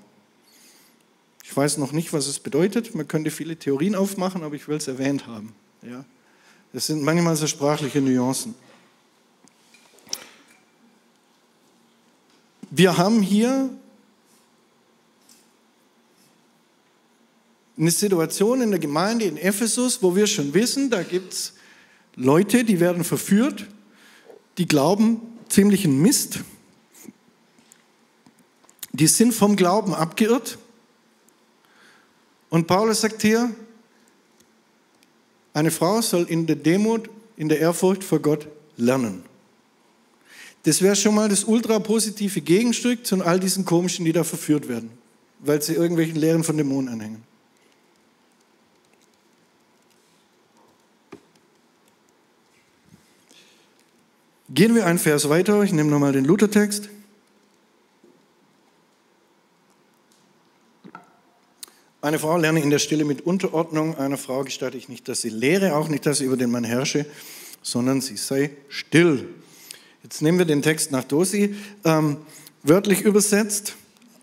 Ich 1.43 1.55
weiß 1.55 1.77
noch 1.77 1.91
nicht, 1.91 2.13
was 2.13 2.27
es 2.27 2.39
bedeutet. 2.39 2.95
Man 2.95 3.07
könnte 3.07 3.29
viele 3.29 3.57
Theorien 3.57 3.95
aufmachen, 3.95 4.43
aber 4.43 4.55
ich 4.55 4.67
will 4.67 4.77
es 4.77 4.87
erwähnt 4.87 5.27
haben. 5.27 5.53
Ja? 5.81 6.03
Das 6.73 6.87
sind 6.87 7.03
manchmal 7.03 7.35
so 7.35 7.47
sprachliche 7.47 8.01
Nuancen. 8.01 8.55
Wir 12.77 12.95
haben 12.95 13.23
hier 13.23 13.71
eine 17.75 17.89
Situation 17.89 18.61
in 18.61 18.69
der 18.69 18.79
Gemeinde 18.79 19.25
in 19.25 19.35
Ephesus, 19.35 20.03
wo 20.03 20.15
wir 20.15 20.27
schon 20.27 20.53
wissen, 20.53 20.91
da 20.91 21.01
gibt 21.01 21.33
es 21.33 21.53
Leute, 22.15 22.63
die 22.63 22.79
werden 22.79 23.03
verführt 23.03 23.65
die 24.59 24.67
glauben 24.67 25.21
ziemlichen 25.49 26.03
Mist. 26.03 26.41
Die 28.91 29.07
sind 29.07 29.33
vom 29.33 29.55
Glauben 29.55 29.95
abgeirrt. 29.95 30.59
Und 32.49 32.67
Paulus 32.67 33.01
sagt 33.01 33.23
hier, 33.23 33.55
eine 35.53 35.71
Frau 35.71 35.99
soll 36.01 36.25
in 36.25 36.45
der 36.45 36.57
Demut, 36.57 37.09
in 37.37 37.49
der 37.49 37.59
Ehrfurcht 37.59 38.03
vor 38.03 38.19
Gott 38.19 38.47
lernen. 38.75 39.23
Das 40.63 40.81
wäre 40.81 40.95
schon 40.95 41.15
mal 41.15 41.29
das 41.29 41.43
ultra 41.45 41.79
positive 41.79 42.41
Gegenstück 42.41 43.05
zu 43.05 43.23
all 43.23 43.39
diesen 43.39 43.63
komischen, 43.65 44.05
die 44.05 44.11
da 44.11 44.23
verführt 44.23 44.67
werden, 44.67 44.89
weil 45.39 45.61
sie 45.61 45.73
irgendwelchen 45.73 46.17
Lehren 46.17 46.43
von 46.43 46.57
Dämonen 46.57 46.89
anhängen. 46.89 47.23
Gehen 54.49 54.75
wir 54.75 54.85
einen 54.85 54.99
Vers 54.99 55.29
weiter. 55.29 55.61
Ich 55.63 55.73
nehme 55.73 55.89
nochmal 55.89 56.13
den 56.13 56.25
Luthertext. 56.25 56.89
Eine 61.99 62.19
Frau 62.19 62.37
lerne 62.37 62.61
in 62.61 62.69
der 62.69 62.79
Stille 62.79 63.03
mit 63.03 63.21
Unterordnung. 63.25 63.97
Einer 63.97 64.17
Frau 64.17 64.43
gestatte 64.43 64.77
ich 64.77 64.87
nicht, 64.87 65.09
dass 65.09 65.21
sie 65.21 65.29
lehre, 65.29 65.75
auch 65.75 65.89
nicht, 65.89 66.05
dass 66.05 66.19
sie 66.19 66.25
über 66.25 66.37
den 66.37 66.49
Mann 66.49 66.63
herrsche, 66.63 67.05
sondern 67.61 67.99
sie 67.99 68.15
sei 68.15 68.51
still. 68.69 69.27
Jetzt 70.09 70.21
nehmen 70.21 70.37
wir 70.37 70.45
den 70.45 70.61
Text 70.61 70.93
nach 70.93 71.03
Dosi, 71.03 71.53
ähm, 71.83 72.15
wörtlich 72.63 73.01
übersetzt 73.01 73.75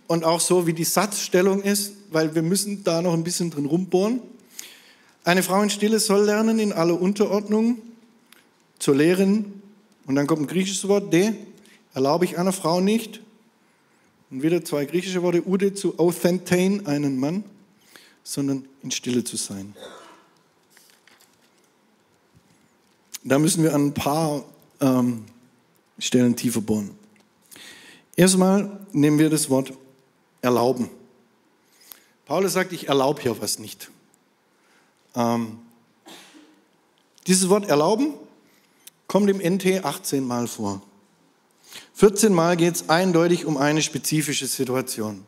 und 0.06 0.24
auch 0.24 0.40
so, 0.40 0.66
wie 0.66 0.72
die 0.72 0.84
Satzstellung 0.84 1.60
ist, 1.60 1.92
weil 2.10 2.34
wir 2.34 2.40
müssen 2.40 2.84
da 2.84 3.02
noch 3.02 3.12
ein 3.12 3.22
bisschen 3.22 3.50
drin 3.50 3.66
rumbohren. 3.66 4.22
Eine 5.24 5.42
Frau 5.42 5.60
in 5.60 5.68
Stille 5.68 5.98
soll 5.98 6.24
lernen 6.24 6.58
in 6.58 6.72
aller 6.72 6.98
Unterordnung, 6.98 7.82
zu 8.78 8.94
lehren, 8.94 9.60
und 10.06 10.14
dann 10.14 10.26
kommt 10.26 10.40
ein 10.40 10.46
griechisches 10.46 10.88
Wort, 10.88 11.12
de, 11.12 11.34
erlaube 11.92 12.24
ich 12.24 12.38
einer 12.38 12.54
Frau 12.54 12.80
nicht. 12.80 13.20
Und 14.30 14.42
wieder 14.42 14.64
zwei 14.64 14.86
griechische 14.86 15.20
Worte, 15.20 15.46
ude 15.46 15.74
zu 15.74 15.98
authentein, 15.98 16.86
einen 16.86 17.20
Mann, 17.20 17.44
sondern 18.22 18.64
in 18.82 18.90
Stille 18.90 19.22
zu 19.22 19.36
sein. 19.36 19.76
Da 23.22 23.38
müssen 23.38 23.62
wir 23.62 23.74
an 23.74 23.88
ein 23.88 23.92
paar 23.92 24.44
ähm, 24.80 25.26
Stellen 25.98 26.36
tiefer 26.36 26.60
bohren. 26.60 26.90
Erstmal 28.16 28.86
nehmen 28.92 29.18
wir 29.18 29.30
das 29.30 29.50
Wort 29.50 29.72
erlauben. 30.40 30.90
Paulus 32.26 32.52
sagt, 32.52 32.72
ich 32.72 32.88
erlaube 32.88 33.22
hier 33.22 33.40
was 33.40 33.58
nicht. 33.58 33.90
Ähm, 35.14 35.58
dieses 37.26 37.48
Wort 37.48 37.68
erlauben 37.68 38.14
kommt 39.06 39.30
im 39.30 39.38
NT 39.38 39.84
18 39.84 40.26
Mal 40.26 40.46
vor. 40.46 40.82
14 41.94 42.32
Mal 42.32 42.56
geht 42.56 42.74
es 42.74 42.88
eindeutig 42.88 43.44
um 43.44 43.56
eine 43.56 43.82
spezifische 43.82 44.46
Situation. 44.46 45.24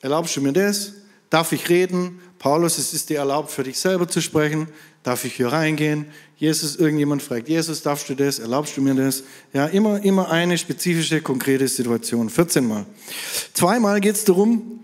Erlaubst 0.00 0.36
du 0.36 0.40
mir 0.40 0.52
das? 0.52 0.92
Darf 1.30 1.52
ich 1.52 1.68
reden? 1.68 2.20
Paulus, 2.38 2.78
es 2.78 2.92
ist 2.92 3.10
dir 3.10 3.18
erlaubt, 3.18 3.50
für 3.50 3.64
dich 3.64 3.78
selber 3.78 4.08
zu 4.08 4.20
sprechen. 4.22 4.68
Darf 5.06 5.24
ich 5.24 5.36
hier 5.36 5.52
reingehen? 5.52 6.06
Jesus, 6.36 6.74
irgendjemand 6.74 7.22
fragt, 7.22 7.48
Jesus, 7.48 7.80
darfst 7.80 8.08
du 8.08 8.16
das? 8.16 8.40
Erlaubst 8.40 8.76
du 8.76 8.82
mir 8.82 8.92
das? 8.92 9.22
Ja, 9.52 9.66
immer, 9.66 10.02
immer 10.02 10.32
eine 10.32 10.58
spezifische, 10.58 11.20
konkrete 11.20 11.68
Situation. 11.68 12.28
14 12.28 12.66
Mal. 12.66 12.86
Zweimal 13.54 14.00
geht 14.00 14.16
es 14.16 14.24
darum, 14.24 14.80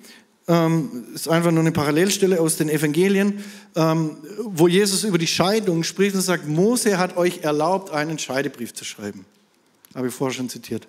ähm, 0.47 1.07
ist 1.13 1.29
einfach 1.29 1.51
nur 1.51 1.63
eine 1.63 1.73
Parallelstelle 1.73 2.41
aus 2.41 2.57
den 2.57 2.69
Evangelien, 2.69 3.43
ähm, 3.75 4.17
wo 4.45 4.69
Jesus 4.69 5.03
über 5.03 5.19
die 5.19 5.27
Scheidung 5.27 5.83
spricht 5.83 6.15
und 6.15 6.23
sagt, 6.23 6.47
Mose 6.47 6.99
hat 6.99 7.17
euch 7.17 7.41
erlaubt, 7.43 7.91
einen 7.91 8.17
Scheidebrief 8.17 8.75
zu 8.75 8.85
schreiben. 8.85 9.25
Habe 9.93 10.07
ich 10.07 10.15
vorher 10.15 10.37
schon 10.37 10.49
zitiert. 10.49 10.87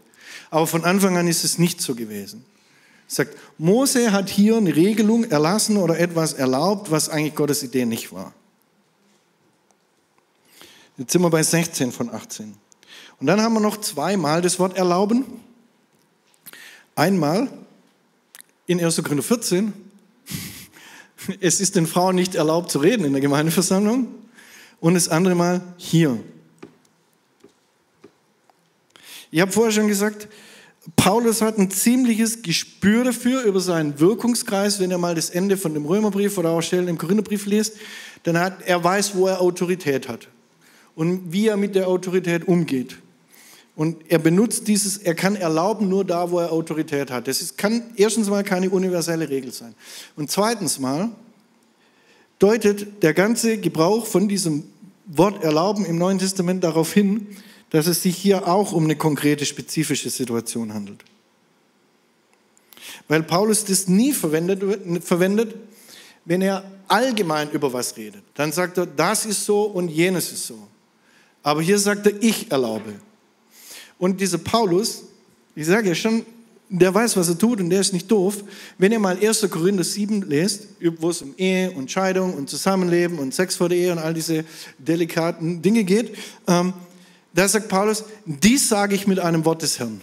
Aber 0.51 0.67
von 0.67 0.85
Anfang 0.85 1.17
an 1.17 1.27
ist 1.27 1.43
es 1.43 1.57
nicht 1.57 1.81
so 1.81 1.95
gewesen. 1.95 2.45
Sagt, 3.07 3.35
Mose 3.57 4.11
hat 4.11 4.29
hier 4.29 4.57
eine 4.57 4.75
Regelung 4.75 5.23
erlassen 5.23 5.77
oder 5.77 5.97
etwas 5.97 6.33
erlaubt, 6.33 6.91
was 6.91 7.09
eigentlich 7.09 7.33
Gottes 7.33 7.63
Idee 7.63 7.85
nicht 7.85 8.13
war. 8.13 8.31
Jetzt 10.97 11.11
sind 11.11 11.21
wir 11.23 11.29
bei 11.29 11.41
16 11.41 11.91
von 11.91 12.09
18. 12.09 12.53
Und 13.19 13.27
dann 13.27 13.41
haben 13.41 13.53
wir 13.53 13.59
noch 13.59 13.77
zweimal 13.77 14.41
das 14.41 14.59
Wort 14.59 14.77
erlauben. 14.77 15.25
Einmal 16.95 17.49
in 18.67 18.83
1. 18.83 18.97
Korinther 18.97 19.23
14. 19.23 19.73
Es 21.39 21.61
ist 21.61 21.77
den 21.77 21.87
Frauen 21.87 22.15
nicht 22.15 22.35
erlaubt 22.35 22.69
zu 22.69 22.79
reden 22.79 23.05
in 23.05 23.13
der 23.13 23.21
Gemeindeversammlung. 23.21 24.13
Und 24.81 24.95
das 24.95 25.07
andere 25.07 25.35
Mal 25.35 25.61
hier. 25.77 26.21
Ich 29.31 29.39
habe 29.39 29.51
vorher 29.51 29.71
schon 29.71 29.87
gesagt, 29.87 30.27
Paulus 30.97 31.41
hat 31.41 31.57
ein 31.57 31.71
ziemliches 31.71 32.41
Gespür 32.41 33.05
dafür, 33.05 33.43
über 33.43 33.61
seinen 33.61 34.01
Wirkungskreis, 34.01 34.81
wenn 34.81 34.91
er 34.91 34.97
mal 34.97 35.15
das 35.15 35.29
Ende 35.29 35.55
von 35.55 35.73
dem 35.73 35.85
Römerbrief 35.85 36.37
oder 36.37 36.49
auch 36.49 36.61
Stellen 36.61 36.89
im 36.89 36.97
Korintherbrief 36.97 37.45
liest, 37.45 37.77
dann 38.23 38.37
hat 38.37 38.61
er 38.63 38.83
weiß, 38.83 39.15
wo 39.15 39.27
er 39.27 39.39
Autorität 39.39 40.09
hat 40.09 40.27
und 40.95 41.31
wie 41.31 41.47
er 41.47 41.57
mit 41.57 41.75
der 41.75 41.87
Autorität 41.87 42.47
umgeht. 42.47 42.97
Und 43.75 43.97
er 44.09 44.19
benutzt 44.19 44.67
dieses, 44.67 44.97
er 44.97 45.15
kann 45.15 45.35
erlauben 45.35 45.89
nur 45.89 46.05
da, 46.05 46.29
wo 46.29 46.39
er 46.39 46.51
Autorität 46.51 47.09
hat. 47.09 47.27
Das 47.27 47.41
ist, 47.41 47.57
kann 47.57 47.81
erstens 47.95 48.29
mal 48.29 48.43
keine 48.43 48.69
universelle 48.69 49.29
Regel 49.29 49.51
sein. 49.51 49.73
Und 50.15 50.29
zweitens 50.29 50.79
mal 50.79 51.09
deutet 52.37 53.01
der 53.01 53.13
ganze 53.13 53.57
Gebrauch 53.57 54.05
von 54.05 54.27
diesem 54.27 54.65
Wort 55.05 55.43
erlauben 55.43 55.85
im 55.85 55.97
Neuen 55.97 56.19
Testament 56.19 56.63
darauf 56.63 56.93
hin, 56.93 57.27
dass 57.71 57.87
es 57.87 58.03
sich 58.03 58.15
hier 58.15 58.47
auch 58.47 58.71
um 58.71 58.83
eine 58.83 58.95
konkrete, 58.95 59.45
spezifische 59.45 60.11
Situation 60.11 60.73
handelt. 60.73 61.03
Weil 63.07 63.23
Paulus 63.23 63.65
das 63.65 63.87
nie 63.87 64.13
verwendet, 64.13 65.03
verwendet, 65.03 65.55
wenn 66.25 66.41
er 66.41 66.63
allgemein 66.87 67.49
über 67.51 67.73
was 67.73 67.97
redet. 67.97 68.23
Dann 68.35 68.51
sagt 68.51 68.77
er, 68.77 68.85
das 68.85 69.25
ist 69.25 69.45
so 69.45 69.63
und 69.63 69.89
jenes 69.89 70.31
ist 70.31 70.45
so. 70.45 70.67
Aber 71.43 71.61
hier 71.61 71.77
sagt 71.77 72.07
er, 72.07 72.23
ich 72.23 72.51
erlaube. 72.51 72.93
Und 73.99 74.19
dieser 74.19 74.37
Paulus, 74.37 75.03
ich 75.55 75.67
sage 75.67 75.89
ja 75.89 75.95
schon, 75.95 76.25
der 76.69 76.91
weiß, 76.91 77.15
was 77.17 77.29
er 77.29 77.37
tut 77.37 77.59
und 77.59 77.69
der 77.69 77.81
ist 77.81 77.93
nicht 77.93 78.09
doof. 78.09 78.43
Wenn 78.79 78.91
ihr 78.91 78.99
mal 78.99 79.17
1. 79.21 79.47
Korinther 79.51 79.83
7 79.83 80.23
lest, 80.23 80.69
wo 80.97 81.09
es 81.11 81.21
um 81.21 81.35
Ehe 81.37 81.69
und 81.71 81.91
Scheidung 81.91 82.33
und 82.33 82.49
Zusammenleben 82.49 83.19
und 83.19 83.33
Sex 83.33 83.57
vor 83.57 83.69
der 83.69 83.77
Ehe 83.77 83.91
und 83.91 83.99
all 83.99 84.13
diese 84.13 84.43
delikaten 84.79 85.61
Dinge 85.61 85.83
geht, 85.83 86.15
ähm, 86.47 86.73
da 87.33 87.47
sagt 87.47 87.67
Paulus, 87.67 88.03
dies 88.25 88.69
sage 88.69 88.95
ich 88.95 89.05
mit 89.05 89.19
einem 89.19 89.45
Wort 89.45 89.61
des 89.61 89.77
Herrn. 89.77 90.01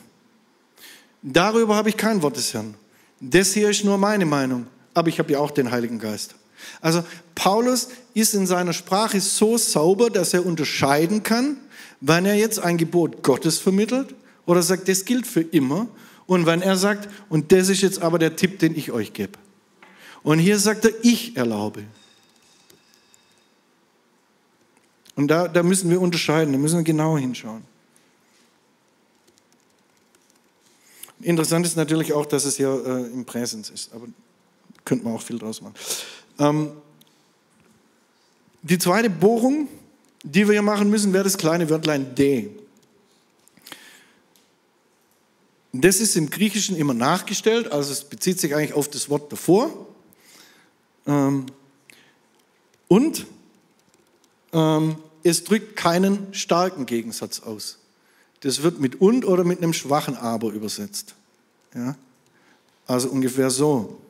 Darüber 1.22 1.74
habe 1.74 1.88
ich 1.88 1.96
kein 1.96 2.22
Wort 2.22 2.36
des 2.36 2.54
Herrn. 2.54 2.74
Das 3.20 3.52
hier 3.52 3.70
ist 3.70 3.84
nur 3.84 3.98
meine 3.98 4.24
Meinung, 4.24 4.66
aber 4.94 5.08
ich 5.08 5.18
habe 5.18 5.32
ja 5.32 5.38
auch 5.38 5.50
den 5.50 5.70
Heiligen 5.70 5.98
Geist. 5.98 6.34
Also 6.80 7.04
Paulus 7.34 7.88
ist 8.14 8.34
in 8.34 8.46
seiner 8.46 8.72
Sprache 8.72 9.20
so 9.20 9.58
sauber, 9.58 10.10
dass 10.10 10.34
er 10.34 10.44
unterscheiden 10.44 11.22
kann, 11.22 11.56
wann 12.00 12.26
er 12.26 12.34
jetzt 12.34 12.58
ein 12.58 12.76
Gebot 12.76 13.22
Gottes 13.22 13.58
vermittelt 13.58 14.14
oder 14.46 14.62
sagt, 14.62 14.88
das 14.88 15.04
gilt 15.04 15.26
für 15.26 15.42
immer 15.42 15.88
und 16.26 16.46
wann 16.46 16.62
er 16.62 16.76
sagt, 16.76 17.08
und 17.28 17.52
das 17.52 17.68
ist 17.68 17.82
jetzt 17.82 18.02
aber 18.02 18.18
der 18.18 18.36
Tipp, 18.36 18.58
den 18.58 18.76
ich 18.76 18.92
euch 18.92 19.12
gebe. 19.12 19.32
Und 20.22 20.38
hier 20.38 20.58
sagt 20.58 20.84
er, 20.84 20.92
ich 21.02 21.36
erlaube. 21.36 21.84
Und 25.16 25.28
da, 25.28 25.48
da 25.48 25.62
müssen 25.62 25.90
wir 25.90 26.00
unterscheiden, 26.00 26.52
da 26.52 26.58
müssen 26.58 26.78
wir 26.78 26.84
genau 26.84 27.16
hinschauen. 27.16 27.62
Interessant 31.22 31.66
ist 31.66 31.76
natürlich 31.76 32.12
auch, 32.12 32.24
dass 32.24 32.44
es 32.44 32.56
ja 32.56 32.74
äh, 32.74 33.06
im 33.08 33.24
Präsens 33.24 33.68
ist, 33.68 33.92
aber 33.92 34.06
könnte 34.84 35.04
man 35.04 35.14
auch 35.14 35.22
viel 35.22 35.38
draus 35.38 35.60
machen. 35.60 35.74
Ähm, 36.40 36.72
die 38.62 38.78
zweite 38.78 39.10
Bohrung, 39.10 39.68
die 40.24 40.46
wir 40.46 40.52
hier 40.54 40.62
machen 40.62 40.90
müssen, 40.90 41.12
wäre 41.12 41.24
das 41.24 41.38
kleine 41.38 41.70
Wörtlein 41.70 42.14
D. 42.14 42.50
Das 45.72 46.00
ist 46.00 46.16
im 46.16 46.30
Griechischen 46.30 46.76
immer 46.76 46.94
nachgestellt, 46.94 47.70
also 47.70 47.92
es 47.92 48.02
bezieht 48.04 48.40
sich 48.40 48.54
eigentlich 48.54 48.72
auf 48.72 48.88
das 48.88 49.08
Wort 49.08 49.30
davor. 49.30 49.70
Ähm, 51.06 51.46
und 52.88 53.26
ähm, 54.52 54.96
es 55.22 55.44
drückt 55.44 55.76
keinen 55.76 56.34
starken 56.34 56.86
Gegensatz 56.86 57.40
aus. 57.40 57.78
Das 58.40 58.62
wird 58.62 58.80
mit 58.80 59.00
und 59.00 59.24
oder 59.24 59.44
mit 59.44 59.58
einem 59.58 59.74
schwachen 59.74 60.16
aber 60.16 60.48
übersetzt. 60.48 61.14
Ja? 61.74 61.94
Also 62.86 63.08
ungefähr 63.10 63.50
so. 63.50 64.00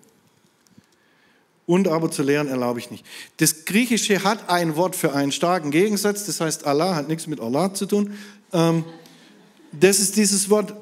Und 1.70 1.86
aber 1.86 2.10
zu 2.10 2.24
lehren 2.24 2.48
erlaube 2.48 2.80
ich 2.80 2.90
nicht. 2.90 3.06
Das 3.36 3.64
Griechische 3.64 4.24
hat 4.24 4.50
ein 4.50 4.74
Wort 4.74 4.96
für 4.96 5.14
einen 5.14 5.30
starken 5.30 5.70
Gegensatz, 5.70 6.26
das 6.26 6.40
heißt 6.40 6.66
Allah, 6.66 6.96
hat 6.96 7.06
nichts 7.06 7.28
mit 7.28 7.38
Allah 7.38 7.72
zu 7.72 7.86
tun. 7.86 8.18
Ähm, 8.52 8.84
das 9.70 10.00
ist 10.00 10.16
dieses 10.16 10.50
Wort, 10.50 10.74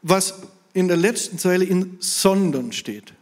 was 0.00 0.36
in 0.72 0.88
der 0.88 0.96
letzten 0.96 1.38
Zeile 1.38 1.66
in 1.66 1.98
sondern 2.00 2.72
steht. 2.72 3.12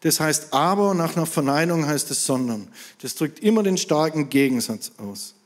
Das 0.00 0.18
heißt 0.18 0.52
aber, 0.52 0.94
nach 0.94 1.14
einer 1.14 1.26
Verneinung 1.26 1.86
heißt 1.86 2.10
es 2.10 2.26
sondern. 2.26 2.66
Das 3.00 3.14
drückt 3.14 3.38
immer 3.38 3.62
den 3.62 3.76
starken 3.76 4.28
Gegensatz 4.30 4.90
aus. 4.96 5.36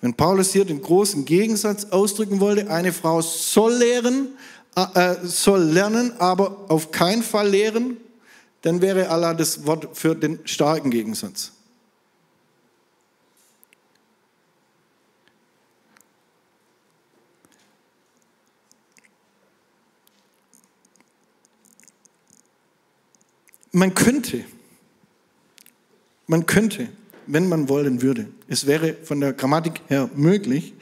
Wenn 0.00 0.14
Paulus 0.14 0.52
hier 0.52 0.64
den 0.64 0.82
großen 0.82 1.24
Gegensatz 1.24 1.84
ausdrücken 1.84 2.40
wollte, 2.40 2.68
eine 2.68 2.92
Frau 2.92 3.22
soll 3.22 3.74
lehren, 3.74 4.30
äh, 4.74 5.12
äh, 5.12 5.16
soll 5.22 5.62
lernen, 5.62 6.14
aber 6.18 6.64
auf 6.68 6.90
keinen 6.90 7.22
Fall 7.22 7.48
lehren, 7.48 7.98
dann 8.62 8.80
wäre 8.80 9.10
Allah 9.10 9.34
das 9.34 9.66
Wort 9.66 9.96
für 9.96 10.14
den 10.14 10.38
starken 10.44 10.90
Gegensatz. 10.90 11.52
Man 23.74 23.94
könnte, 23.94 24.44
man 26.26 26.44
könnte, 26.44 26.88
wenn 27.26 27.48
man 27.48 27.70
wollen 27.70 28.02
würde, 28.02 28.28
es 28.46 28.66
wäre 28.66 28.94
von 29.02 29.20
der 29.20 29.32
Grammatik 29.32 29.80
her 29.88 30.10
möglich, 30.14 30.74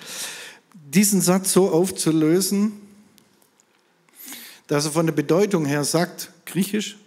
diesen 0.74 1.20
Satz 1.20 1.52
so 1.52 1.70
aufzulösen, 1.70 2.72
dass 4.66 4.86
er 4.86 4.90
von 4.90 5.06
der 5.06 5.12
Bedeutung 5.12 5.66
her 5.66 5.84
sagt, 5.84 6.32
griechisch, 6.46 6.98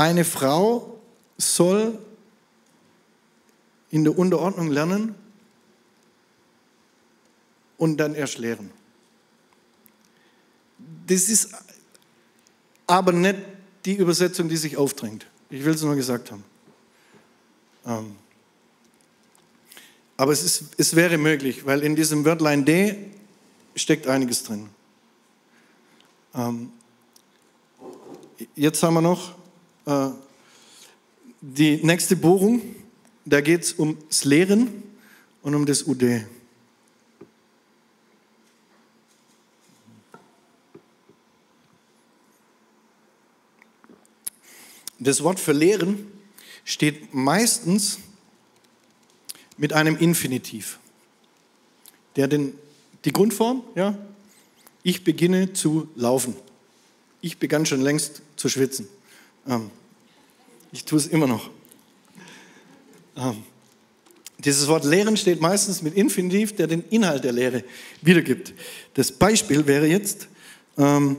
eine 0.00 0.24
Frau 0.24 0.98
soll 1.36 1.98
in 3.90 4.02
der 4.04 4.18
Unterordnung 4.18 4.70
lernen 4.70 5.14
und 7.76 7.98
dann 7.98 8.14
erst 8.14 8.38
lehren. 8.38 8.70
Das 11.06 11.28
ist 11.28 11.50
aber 12.86 13.12
nicht 13.12 13.40
die 13.84 13.94
Übersetzung, 13.94 14.48
die 14.48 14.56
sich 14.56 14.78
aufdrängt. 14.78 15.26
Ich 15.50 15.62
will 15.64 15.74
es 15.74 15.82
nur 15.82 15.94
gesagt 15.96 16.30
haben. 16.30 16.44
Ähm, 17.84 18.16
aber 20.16 20.32
es, 20.32 20.42
ist, 20.42 20.64
es 20.78 20.96
wäre 20.96 21.18
möglich, 21.18 21.66
weil 21.66 21.82
in 21.82 21.94
diesem 21.94 22.24
Wörtlein 22.24 22.64
D 22.64 23.10
steckt 23.76 24.06
einiges 24.06 24.44
drin. 24.44 24.70
Ähm, 26.34 26.72
jetzt 28.54 28.82
haben 28.82 28.94
wir 28.94 29.02
noch 29.02 29.39
äh, 29.90 30.10
die 31.40 31.78
nächste 31.78 32.16
Bohrung, 32.16 32.62
da 33.24 33.40
geht 33.40 33.62
es 33.62 33.78
ums 33.78 34.24
Lehren 34.24 34.82
und 35.42 35.54
um 35.54 35.66
das 35.66 35.82
UD. 35.84 36.26
Das 44.98 45.24
Wort 45.24 45.40
für 45.40 45.52
Lehren 45.52 46.06
steht 46.64 47.14
meistens 47.14 47.98
mit 49.56 49.72
einem 49.72 49.96
Infinitiv, 49.96 50.78
der 52.16 52.28
den, 52.28 52.52
die 53.06 53.12
Grundform, 53.12 53.64
ja, 53.74 53.96
ich 54.82 55.04
beginne 55.04 55.54
zu 55.54 55.88
laufen. 55.96 56.36
Ich 57.22 57.38
begann 57.38 57.64
schon 57.64 57.80
längst 57.80 58.22
zu 58.36 58.50
schwitzen. 58.50 58.88
Ähm, 59.46 59.70
ich 60.72 60.84
tue 60.84 60.98
es 60.98 61.06
immer 61.06 61.26
noch. 61.26 61.50
Ähm, 63.16 63.42
dieses 64.38 64.68
Wort 64.68 64.84
lehren 64.84 65.16
steht 65.16 65.40
meistens 65.40 65.82
mit 65.82 65.94
Infinitiv, 65.94 66.56
der 66.56 66.66
den 66.66 66.82
Inhalt 66.88 67.24
der 67.24 67.32
Lehre 67.32 67.64
wiedergibt. 68.00 68.54
Das 68.94 69.12
Beispiel 69.12 69.66
wäre 69.66 69.86
jetzt 69.86 70.28
ähm, 70.78 71.16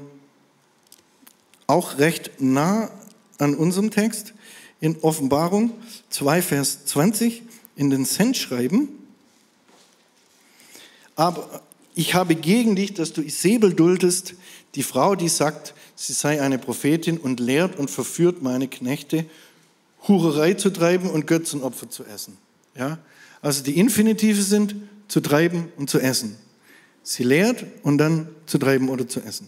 auch 1.68 2.00
recht 2.00 2.32
nah 2.40 2.90
an 3.38 3.56
unserem 3.56 3.92
Text 3.92 4.34
in 4.80 4.98
Offenbarung 5.02 5.72
2, 6.10 6.42
Vers 6.42 6.86
20 6.86 7.44
in 7.76 7.90
den 7.90 8.06
Sendschreiben. 8.06 8.90
Aber 11.16 11.62
ich 11.94 12.16
habe 12.16 12.36
gegen 12.36 12.76
dich, 12.76 12.94
dass 12.94 13.14
du 13.14 13.22
Isabel 13.22 13.74
duldest, 13.74 14.34
die 14.76 14.84
Frau, 14.84 15.16
die 15.16 15.30
sagt, 15.30 15.76
sie 16.02 16.14
sei 16.14 16.42
eine 16.42 16.58
Prophetin 16.58 17.20
und 17.20 17.40
lehrt 17.40 17.78
und 17.78 17.92
verführt 17.92 18.42
meine 18.42 18.68
Knechte, 18.68 19.26
Hurerei 20.08 20.56
zu 20.56 20.72
treiben 20.72 21.10
und 21.10 21.28
Götzenopfer 21.28 21.90
zu 21.90 22.04
essen. 22.06 22.38
Ja? 22.76 22.98
Also 23.42 23.64
die 23.64 23.78
Infinitive 23.78 24.42
sind 24.42 24.76
zu 25.08 25.20
treiben 25.20 25.72
und 25.78 25.92
zu 25.92 26.00
essen. 26.00 26.38
Sie 27.04 27.24
lehrt 27.24 27.66
und 27.84 28.00
dann 28.00 28.30
zu 28.48 28.58
treiben 28.58 28.90
oder 28.90 29.08
zu 29.08 29.20
essen. 29.22 29.48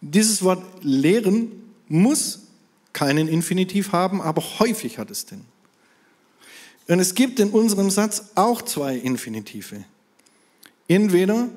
Dieses 0.00 0.42
Wort 0.42 0.64
lehren 0.82 1.52
muss 1.88 2.40
keinen 2.92 3.28
Infinitiv 3.28 3.92
haben, 3.92 4.20
aber 4.20 4.42
häufig 4.58 4.98
hat 4.98 5.10
es 5.10 5.26
den. 5.26 5.44
Und 6.88 6.98
es 6.98 7.14
gibt 7.14 7.38
in 7.38 7.50
unserem 7.50 7.90
Satz 7.90 8.30
auch 8.34 8.62
zwei 8.62 8.96
Infinitive. 8.96 9.84
Entweder 10.88 11.48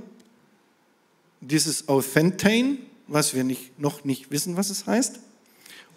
dieses 1.41 1.87
Authentein, 1.87 2.77
was 3.13 3.33
wir 3.33 3.43
nicht, 3.43 3.79
noch 3.79 4.03
nicht 4.03 4.31
wissen, 4.31 4.57
was 4.57 4.69
es 4.69 4.87
heißt, 4.87 5.19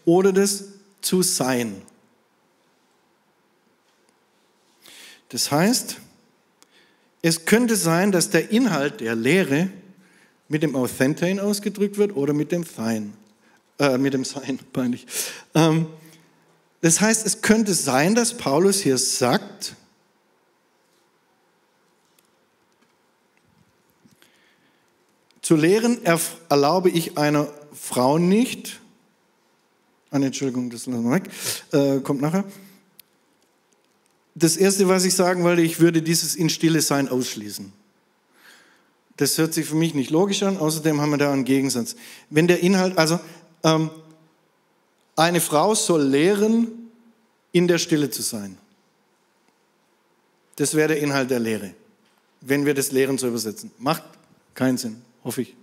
oder 0.04 0.32
das 0.32 0.64
zu 1.00 1.22
sein. 1.22 1.82
Das 5.30 5.50
heißt, 5.50 5.96
es 7.22 7.44
könnte 7.44 7.74
sein, 7.74 8.12
dass 8.12 8.30
der 8.30 8.50
Inhalt 8.50 9.00
der 9.00 9.16
Lehre 9.16 9.70
mit 10.48 10.62
dem 10.62 10.76
Authentein 10.76 11.40
ausgedrückt 11.40 11.98
wird 11.98 12.14
oder 12.14 12.32
mit 12.32 12.52
dem 12.52 12.64
Sein. 12.64 13.14
Äh, 13.78 13.98
mit 13.98 14.14
dem 14.14 14.24
Sein, 14.24 14.60
peinlich. 14.72 15.06
Ähm, 15.54 15.86
das 16.82 17.00
heißt, 17.00 17.26
es 17.26 17.40
könnte 17.42 17.74
sein, 17.74 18.14
dass 18.14 18.36
Paulus 18.36 18.80
hier 18.80 18.98
sagt, 18.98 19.74
zu 25.46 25.54
lehren 25.54 26.00
erlaube 26.48 26.90
ich 26.90 27.16
einer 27.16 27.46
Frau 27.72 28.18
nicht, 28.18 28.80
ah, 30.10 30.16
Entschuldigung, 30.16 30.70
das 30.70 30.86
lassen 30.86 31.04
wir 31.04 31.12
weg, 31.12 31.30
äh, 31.70 32.00
kommt 32.00 32.20
nachher, 32.20 32.42
das 34.34 34.56
Erste, 34.56 34.88
was 34.88 35.04
ich 35.04 35.14
sagen 35.14 35.44
wollte, 35.44 35.62
ich 35.62 35.78
würde 35.78 36.02
dieses 36.02 36.34
in 36.34 36.50
Stille 36.50 36.80
sein 36.80 37.08
ausschließen. 37.08 37.72
Das 39.18 39.38
hört 39.38 39.54
sich 39.54 39.66
für 39.66 39.76
mich 39.76 39.94
nicht 39.94 40.10
logisch 40.10 40.42
an, 40.42 40.56
außerdem 40.56 41.00
haben 41.00 41.10
wir 41.10 41.18
da 41.18 41.32
einen 41.32 41.44
Gegensatz. 41.44 41.94
Wenn 42.28 42.48
der 42.48 42.58
Inhalt, 42.58 42.98
also 42.98 43.20
ähm, 43.62 43.90
eine 45.14 45.40
Frau 45.40 45.76
soll 45.76 46.02
lehren, 46.02 46.90
in 47.52 47.68
der 47.68 47.78
Stille 47.78 48.10
zu 48.10 48.22
sein. 48.22 48.58
Das 50.56 50.74
wäre 50.74 50.88
der 50.88 50.98
Inhalt 50.98 51.30
der 51.30 51.38
Lehre, 51.38 51.72
wenn 52.40 52.66
wir 52.66 52.74
das 52.74 52.90
Lehren 52.90 53.16
so 53.16 53.28
übersetzen. 53.28 53.70
Macht 53.78 54.02
keinen 54.52 54.76
Sinn, 54.76 55.05
hoffe 55.26 55.42
ich. 55.42 55.54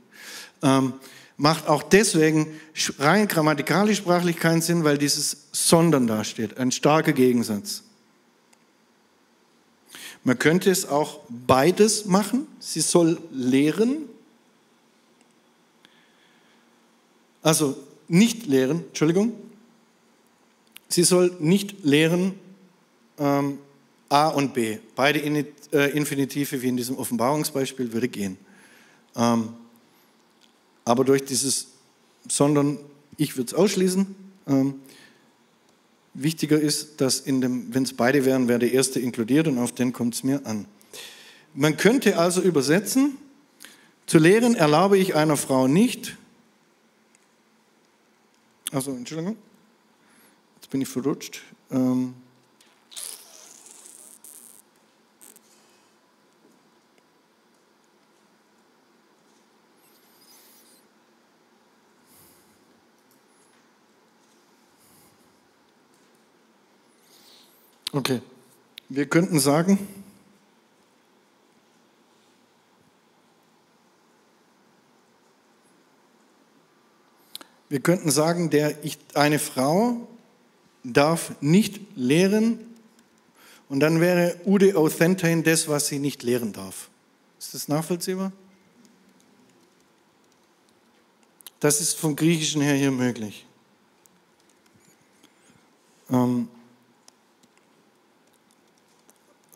Ähm, 0.61 0.93
macht 1.37 1.67
auch 1.67 1.81
deswegen 1.81 2.59
rein 2.99 3.27
grammatikalisch 3.27 3.97
sprachlich 3.97 4.37
keinen 4.37 4.61
Sinn, 4.61 4.83
weil 4.83 4.99
dieses 4.99 5.47
Sondern 5.51 6.05
da 6.05 6.23
steht, 6.23 6.57
ein 6.57 6.71
starker 6.71 7.13
Gegensatz. 7.13 7.83
Man 10.23 10.37
könnte 10.37 10.69
es 10.69 10.87
auch 10.87 11.21
beides 11.29 12.05
machen. 12.05 12.47
Sie 12.59 12.81
soll 12.81 13.19
lehren. 13.31 14.03
Also 17.41 17.75
nicht 18.07 18.45
lehren, 18.45 18.85
Entschuldigung. 18.87 19.33
Sie 20.87 21.03
soll 21.03 21.35
nicht 21.39 21.83
lehren 21.83 22.35
ähm, 23.17 23.57
A 24.07 24.29
und 24.29 24.53
B. 24.53 24.77
Beide 24.95 25.19
äh, 25.19 25.97
Infinitive, 25.97 26.61
wie 26.61 26.67
in 26.67 26.77
diesem 26.77 26.97
Offenbarungsbeispiel, 26.97 27.91
würde 27.91 28.07
gehen. 28.07 28.37
Ähm, 29.15 29.49
aber 30.85 31.03
durch 31.03 31.23
dieses 31.23 31.67
sondern, 32.27 32.79
ich 33.17 33.37
würde 33.37 33.47
es 33.47 33.53
ausschließen, 33.53 34.15
ähm, 34.47 34.75
Wichtiger 36.15 36.59
ist, 36.59 37.01
dass 37.01 37.25
wenn 37.25 37.83
es 37.83 37.93
beide 37.93 38.23
wären, 38.23 38.47
wäre 38.47 38.59
der 38.59 38.71
erste 38.71 38.99
inkludiert 38.99 39.47
und 39.47 39.57
auf 39.57 39.71
den 39.71 39.93
kommt 39.93 40.13
es 40.13 40.23
mir 40.23 40.45
an. 40.45 40.65
Man 41.55 41.75
könnte 41.75 42.17
also 42.17 42.41
übersetzen, 42.41 43.17
zu 44.05 44.19
lehren 44.19 44.53
erlaube 44.53 44.97
ich 44.97 45.15
einer 45.15 45.37
Frau 45.37 45.67
nicht, 45.67 46.17
also 48.71 48.91
Entschuldigung, 48.91 49.37
jetzt 50.55 50.69
bin 50.69 50.81
ich 50.81 50.87
verrutscht. 50.87 51.41
Ähm, 51.71 52.13
Okay, 67.95 68.21
wir 68.89 69.05
könnten 69.05 69.39
sagen, 69.39 69.77
wir 77.69 77.79
könnten 77.81 78.09
sagen, 78.09 78.49
der 78.49 78.83
ich, 78.83 78.97
eine 79.13 79.37
Frau 79.37 80.07
darf 80.83 81.33
nicht 81.39 81.81
lehren 81.95 82.57
und 83.69 83.79
dann 83.79 84.01
wäre 84.01 84.37
Ude 84.43 84.75
Authentein 84.75 85.43
das, 85.43 85.67
was 85.67 85.85
sie 85.85 85.99
nicht 85.99 86.23
lehren 86.23 86.51
darf. 86.51 86.89
Ist 87.37 87.53
das 87.53 87.67
nachvollziehbar? 87.67 88.31
Das 91.59 91.79
ist 91.79 91.93
vom 91.99 92.15
Griechischen 92.15 92.63
her 92.63 92.73
hier 92.73 92.91
möglich. 92.91 93.45
Ähm, 96.09 96.49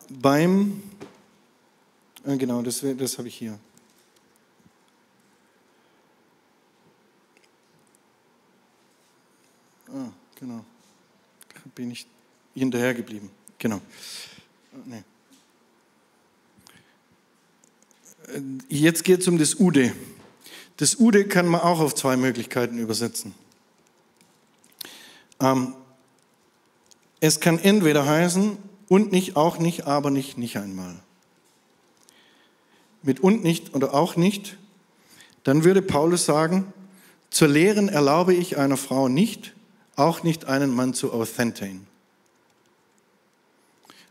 beim, 0.08 0.82
äh, 2.24 2.36
genau, 2.36 2.62
das, 2.62 2.84
das 2.96 3.18
habe 3.18 3.28
ich 3.28 3.36
hier. 3.36 3.58
Ah, 9.88 10.10
genau. 10.38 10.64
Bin 11.74 11.90
ich 11.90 12.06
hinterher 12.54 12.94
geblieben. 12.94 13.30
Genau. 13.58 13.80
Ah, 14.72 14.76
nee. 14.84 15.02
Äh, 18.28 18.42
jetzt 18.68 19.04
geht 19.04 19.20
es 19.20 19.28
um 19.28 19.38
das 19.38 19.54
Ude. 19.58 19.94
Das 20.76 20.96
Ude 20.98 21.26
kann 21.26 21.46
man 21.46 21.60
auch 21.60 21.80
auf 21.80 21.94
zwei 21.94 22.16
Möglichkeiten 22.16 22.78
übersetzen. 22.78 23.34
Ähm, 25.40 25.74
es 27.20 27.40
kann 27.40 27.58
entweder 27.58 28.06
heißen, 28.06 28.58
und 28.88 29.12
nicht, 29.12 29.36
auch 29.36 29.58
nicht, 29.58 29.86
aber 29.86 30.10
nicht, 30.10 30.38
nicht 30.38 30.56
einmal. 30.56 30.96
Mit 33.02 33.20
und 33.20 33.44
nicht 33.44 33.74
oder 33.74 33.94
auch 33.94 34.16
nicht, 34.16 34.56
dann 35.44 35.64
würde 35.64 35.82
Paulus 35.82 36.24
sagen, 36.24 36.72
zur 37.30 37.48
Lehren 37.48 37.88
erlaube 37.88 38.34
ich 38.34 38.56
einer 38.56 38.76
Frau 38.76 39.08
nicht, 39.08 39.54
auch 39.96 40.22
nicht 40.22 40.46
einen 40.46 40.74
Mann 40.74 40.94
zu 40.94 41.12
authentieren. 41.12 41.86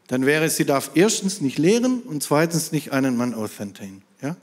Dann 0.08 0.26
wäre, 0.26 0.50
sie 0.50 0.66
darf 0.66 0.92
erstens 0.96 1.42
nicht 1.42 1.58
lehren 1.58 2.02
und 2.02 2.24
zweitens 2.24 2.72
nicht 2.72 2.92
einen 2.92 3.18
Mann 3.18 3.34
authentieren. 3.34 4.04
Ja? 4.22 4.38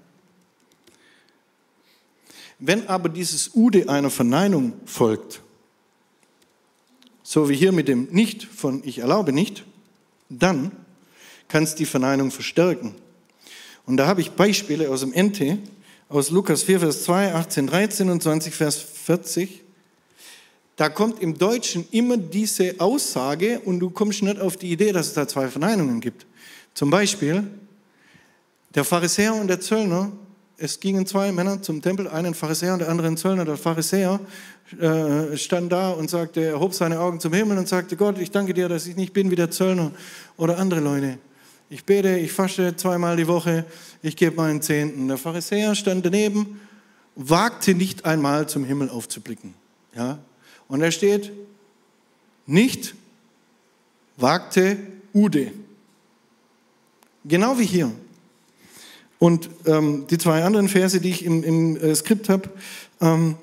Wenn 2.59 2.87
aber 2.89 3.09
dieses 3.09 3.55
Ude 3.55 3.89
einer 3.89 4.11
Verneinung 4.11 4.75
folgt, 4.85 5.41
so 7.23 7.49
wie 7.49 7.57
hier 7.57 7.73
mit 7.73 7.89
dem 7.89 8.09
Nicht 8.11 8.45
von 8.45 8.83
ich 8.85 8.99
erlaube 8.99 9.33
nicht, 9.33 9.65
dann 10.39 10.73
kann 11.49 11.65
es 11.65 11.75
die 11.75 11.87
Verneinung 11.87 12.31
verstärken. 12.31 12.95
Und 13.87 13.97
da 13.97 14.07
habe 14.07 14.21
ich 14.21 14.31
Beispiele 14.33 14.89
aus 14.91 15.01
dem 15.01 15.11
NT, 15.11 15.59
aus 16.09 16.31
Lukas 16.31 16.63
4, 16.63 16.81
Vers 16.81 17.05
2, 17.05 17.35
18, 17.35 17.67
13 17.67 18.11
und 18.11 18.23
20, 18.23 18.55
Vers 18.55 18.77
40. 18.77 19.63
da 20.77 20.89
kommt 20.89 21.21
im 21.21 21.37
Deutschen 21.37 21.87
immer 21.91 22.17
diese 22.17 22.75
Aussage 22.79 23.61
und 23.61 23.81
du 23.81 23.91
kommst 23.91 24.23
nicht 24.23 24.41
auf 24.41 24.57
die 24.57 24.71
Idee, 24.71 24.93
dass 24.93 25.09
es 25.09 25.15
da 25.15 25.29
zwei 25.29 25.49
Verneinungen 25.49 26.01
gibt. 26.01 26.27
Zum 26.75 26.91
Beispiel, 26.91 27.47
der 28.75 28.85
Pharisäer 28.85 29.35
und 29.35 29.49
der 29.49 29.61
Zöllner, 29.61 30.11
es 30.57 30.81
gingen 30.81 31.07
zwei 31.07 31.33
Männer 31.33 31.63
zum 31.63 31.83
Tempel, 31.83 32.09
einen 32.09 32.35
Pharisäer 32.35 32.75
und 32.75 32.79
der 32.81 32.89
andere 32.89 33.09
ein 33.09 33.17
Zöllner. 33.17 33.45
Der 33.45 33.57
Pharisäer 33.57 34.21
äh, 34.79 35.37
stand 35.37 35.73
da 35.73 35.91
und 35.91 36.09
sagte, 36.09 36.45
er 36.45 36.61
hob 36.61 36.75
seine 36.75 37.01
Augen 37.01 37.21
zum 37.21 37.33
Himmel 37.33 37.59
und 37.59 37.69
sagte, 37.69 37.97
Gott, 37.97 38.19
ich 38.19 38.31
danke 38.31 38.55
dir, 38.55 38.69
dass 38.69 38.87
ich 38.87 38.97
nicht 38.97 39.13
bin 39.13 39.31
wie 39.31 39.37
der 39.37 39.51
Zöllner 39.51 39.91
oder 40.37 40.59
andere 40.59 40.81
Leute. 40.81 41.19
Ich 41.71 41.85
bete, 41.85 42.19
ich 42.19 42.33
faste 42.33 42.77
zweimal 42.77 43.17
die 43.17 43.27
Woche, 43.27 43.65
ich 44.03 44.17
gebe 44.17 44.37
meinen 44.37 44.63
Zehnten. 44.63 45.09
Der 45.09 45.19
Pharisäer 45.19 45.75
stand 45.75 46.07
daneben, 46.07 46.61
wagte 47.17 47.75
nicht 47.75 48.05
einmal 48.05 48.49
zum 48.49 48.65
Himmel 48.65 48.91
aufzublicken. 48.91 49.55
Ja? 49.95 50.19
Und 50.69 50.83
er 50.83 50.93
steht, 50.93 51.33
nicht 52.47 52.95
wagte 54.17 54.77
Ude. 55.13 55.53
Genau 57.25 57.59
wie 57.59 57.65
hier. 57.65 57.91
Und 59.19 59.49
ähm, 59.67 60.07
die 60.11 60.19
zwei 60.19 60.45
anderen 60.45 60.69
Verse, 60.69 61.01
die 61.01 61.11
ich 61.11 61.25
im, 61.25 61.43
im 61.45 61.77
äh, 61.77 61.95
Skript 61.95 62.29
habe, 62.29 62.51
ähm, 63.01 63.37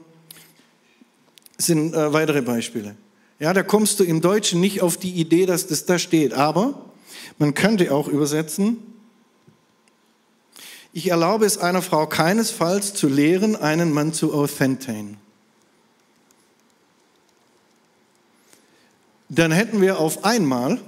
sind 1.58 1.94
äh, 1.94 2.14
weitere 2.14 2.42
Beispiele. 2.42 2.96
Ja, 3.40 3.54
da 3.54 3.64
kommst 3.64 4.00
du 4.00 4.04
im 4.04 4.22
Deutschen 4.22 4.62
nicht 4.62 4.82
auf 4.82 4.98
die 4.98 5.12
Idee, 5.12 5.46
dass 5.46 5.68
das 5.68 5.86
da 5.86 5.98
steht. 5.98 6.34
Aber 6.34 6.86
man 7.38 7.54
könnte 7.54 7.92
auch 7.94 8.08
übersetzen, 8.08 8.78
ich 10.94 11.10
erlaube 11.10 11.46
es 11.46 11.58
einer 11.58 11.82
Frau 11.82 12.06
keinesfalls 12.06 12.94
zu 12.94 13.08
lehren, 13.08 13.56
einen 13.56 13.94
Mann 13.94 14.14
zu 14.14 14.34
authenten. 14.34 15.18
Dann 19.30 19.54
hätten 19.54 19.80
wir 19.80 20.00
auf 20.00 20.26
einmal 20.26 20.82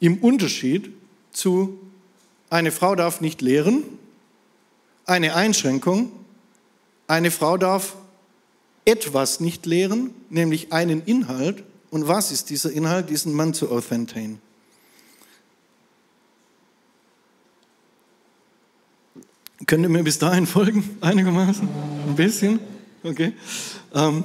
im 0.00 0.18
Unterschied 0.18 0.90
zu 1.32 1.78
eine 2.50 2.72
Frau 2.72 2.94
darf 2.94 3.20
nicht 3.20 3.42
lehren, 3.42 3.82
eine 5.04 5.34
Einschränkung, 5.34 6.12
eine 7.06 7.30
Frau 7.30 7.56
darf 7.56 7.96
etwas 8.84 9.40
nicht 9.40 9.66
lehren, 9.66 10.10
nämlich 10.30 10.72
einen 10.72 11.02
Inhalt. 11.02 11.62
Und 11.90 12.08
was 12.08 12.32
ist 12.32 12.50
dieser 12.50 12.70
Inhalt? 12.72 13.10
Diesen 13.10 13.34
Mann 13.34 13.54
zu 13.54 13.70
authenten. 13.70 14.40
Könnt 19.66 19.82
ihr 19.82 19.88
mir 19.88 20.02
bis 20.02 20.18
dahin 20.18 20.46
folgen, 20.46 20.96
einigermaßen? 21.00 21.68
Ein 22.06 22.16
bisschen? 22.16 22.60
Okay. 23.02 23.32
Ähm, 23.94 24.24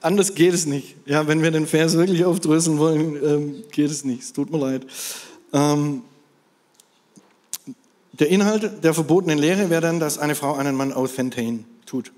anders 0.00 0.34
geht 0.34 0.54
es 0.54 0.66
nicht. 0.66 0.96
Ja, 1.06 1.26
wenn 1.26 1.42
wir 1.42 1.50
den 1.50 1.66
Vers 1.66 1.94
wirklich 1.94 2.24
aufdröseln 2.24 2.78
wollen, 2.78 3.16
ähm, 3.24 3.64
geht 3.70 3.90
es 3.90 4.04
nicht. 4.04 4.22
Es 4.22 4.32
tut 4.32 4.50
mir 4.50 4.58
leid. 4.58 4.86
Ähm, 5.52 6.02
der 8.12 8.28
Inhalt 8.28 8.84
der 8.84 8.94
verbotenen 8.94 9.38
Lehre 9.38 9.70
wäre 9.70 9.82
dann, 9.82 10.00
dass 10.00 10.18
eine 10.18 10.34
Frau 10.34 10.54
einen 10.54 10.74
Mann 10.74 10.92
authenten 10.92 11.64
tut. 11.84 12.12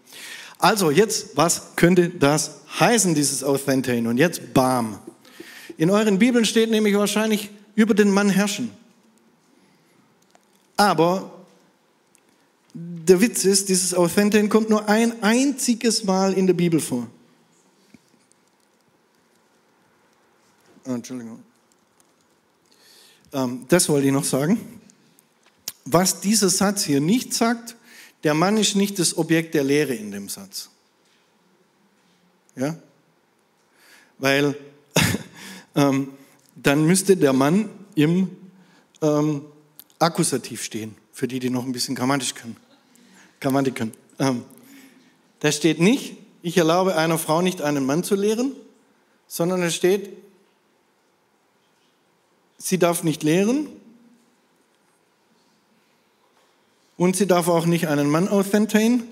Also 0.58 0.90
jetzt, 0.90 1.36
was 1.36 1.76
könnte 1.76 2.08
das 2.08 2.60
heißen, 2.78 3.14
dieses 3.14 3.44
authenten? 3.44 4.06
Und 4.06 4.18
jetzt 4.18 4.54
bam. 4.54 4.98
In 5.76 5.90
euren 5.90 6.18
Bibeln 6.18 6.44
steht 6.44 6.70
nämlich 6.70 6.96
wahrscheinlich 6.96 7.50
über 7.74 7.94
den 7.94 8.10
Mann 8.10 8.28
herrschen. 8.28 8.70
Aber 10.76 11.30
der 12.74 13.20
Witz 13.20 13.44
ist, 13.44 13.68
dieses 13.68 13.94
authenten 13.94 14.48
kommt 14.48 14.70
nur 14.70 14.88
ein 14.88 15.22
einziges 15.22 16.04
Mal 16.04 16.32
in 16.32 16.46
der 16.46 16.54
Bibel 16.54 16.80
vor. 16.80 17.08
Entschuldigung. 20.94 21.42
Ähm, 23.32 23.66
das 23.68 23.88
wollte 23.88 24.06
ich 24.06 24.12
noch 24.12 24.24
sagen. 24.24 24.80
Was 25.84 26.20
dieser 26.20 26.48
Satz 26.48 26.84
hier 26.84 27.00
nicht 27.00 27.34
sagt, 27.34 27.76
der 28.24 28.34
Mann 28.34 28.56
ist 28.56 28.74
nicht 28.74 28.98
das 28.98 29.16
Objekt 29.16 29.54
der 29.54 29.64
Lehre 29.64 29.94
in 29.94 30.10
dem 30.10 30.28
Satz. 30.28 30.70
Ja? 32.56 32.76
Weil 34.18 34.56
ähm, 35.74 36.08
dann 36.56 36.86
müsste 36.86 37.16
der 37.16 37.32
Mann 37.32 37.70
im 37.94 38.36
ähm, 39.00 39.42
Akkusativ 39.98 40.62
stehen, 40.62 40.96
für 41.12 41.28
die, 41.28 41.38
die 41.38 41.50
noch 41.50 41.64
ein 41.64 41.72
bisschen 41.72 41.94
Grammatik 41.94 42.34
können. 42.34 42.56
Grammatik 43.40 43.76
können. 43.76 43.92
Ähm, 44.18 44.44
da 45.40 45.52
steht 45.52 45.80
nicht, 45.80 46.16
ich 46.42 46.56
erlaube 46.56 46.96
einer 46.96 47.18
Frau 47.18 47.42
nicht 47.42 47.62
einen 47.62 47.86
Mann 47.86 48.02
zu 48.02 48.16
lehren, 48.16 48.52
sondern 49.28 49.62
es 49.62 49.74
steht, 49.74 50.10
sie 52.58 52.78
darf 52.78 53.04
nicht 53.04 53.22
lehren 53.22 53.68
und 56.96 57.16
sie 57.16 57.26
darf 57.26 57.48
auch 57.48 57.64
nicht 57.64 57.88
einen 57.88 58.10
Mann 58.10 58.28
authenten 58.28 59.04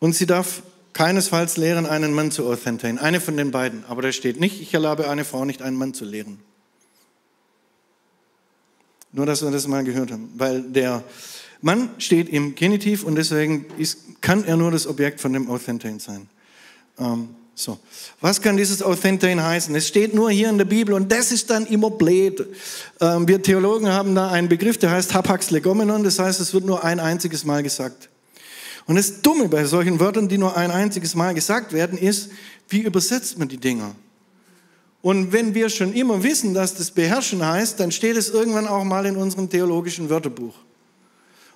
und 0.00 0.14
sie 0.14 0.26
darf 0.26 0.62
keinesfalls 0.92 1.56
lehren, 1.56 1.86
einen 1.86 2.12
Mann 2.12 2.30
zu 2.30 2.46
authenten. 2.46 2.98
Eine 2.98 3.20
von 3.20 3.36
den 3.36 3.50
beiden. 3.50 3.84
Aber 3.84 4.02
da 4.02 4.10
steht 4.10 4.40
nicht, 4.40 4.60
ich 4.60 4.74
erlaube 4.74 5.08
eine 5.08 5.24
Frau 5.24 5.44
nicht, 5.44 5.62
einen 5.62 5.76
Mann 5.76 5.94
zu 5.94 6.04
lehren. 6.04 6.40
Nur, 9.12 9.26
dass 9.26 9.42
wir 9.42 9.50
das 9.50 9.66
mal 9.66 9.84
gehört 9.84 10.10
haben. 10.10 10.32
Weil 10.36 10.62
der 10.62 11.04
Mann 11.60 11.90
steht 11.98 12.28
im 12.28 12.54
Genitiv 12.54 13.04
und 13.04 13.16
deswegen 13.16 13.66
ist, 13.76 14.20
kann 14.20 14.44
er 14.44 14.56
nur 14.56 14.70
das 14.70 14.86
Objekt 14.86 15.20
von 15.20 15.32
dem 15.32 15.50
Authenten 15.50 16.00
sein. 16.00 16.28
Ähm, 16.98 17.30
so. 17.54 17.78
Was 18.20 18.40
kann 18.40 18.56
dieses 18.56 18.82
Authenten 18.82 19.42
heißen? 19.42 19.74
Es 19.74 19.86
steht 19.86 20.14
nur 20.14 20.30
hier 20.30 20.48
in 20.48 20.58
der 20.58 20.64
Bibel 20.64 20.94
und 20.94 21.12
das 21.12 21.30
ist 21.32 21.50
dann 21.50 21.66
immer 21.66 21.90
blöd. 21.90 22.46
Ähm, 23.00 23.28
wir 23.28 23.42
Theologen 23.42 23.88
haben 23.88 24.14
da 24.14 24.30
einen 24.30 24.48
Begriff, 24.48 24.78
der 24.78 24.90
heißt 24.90 25.12
Hapax 25.14 25.50
legomenon, 25.50 26.02
das 26.04 26.18
heißt, 26.18 26.40
es 26.40 26.54
wird 26.54 26.64
nur 26.64 26.84
ein 26.84 27.00
einziges 27.00 27.44
Mal 27.44 27.62
gesagt. 27.62 28.08
Und 28.86 28.96
das 28.96 29.20
Dumme 29.22 29.48
bei 29.48 29.64
solchen 29.64 30.00
Wörtern, 30.00 30.28
die 30.28 30.38
nur 30.38 30.56
ein 30.56 30.70
einziges 30.70 31.14
Mal 31.14 31.34
gesagt 31.34 31.72
werden, 31.72 31.98
ist, 31.98 32.30
wie 32.68 32.80
übersetzt 32.80 33.38
man 33.38 33.48
die 33.48 33.58
Dinger? 33.58 33.94
Und 35.02 35.32
wenn 35.32 35.54
wir 35.54 35.70
schon 35.70 35.92
immer 35.92 36.22
wissen, 36.22 36.54
dass 36.54 36.74
das 36.74 36.90
beherrschen 36.90 37.46
heißt, 37.46 37.80
dann 37.80 37.90
steht 37.90 38.16
es 38.16 38.30
irgendwann 38.30 38.66
auch 38.66 38.84
mal 38.84 39.06
in 39.06 39.16
unserem 39.16 39.48
theologischen 39.48 40.10
Wörterbuch. 40.10 40.54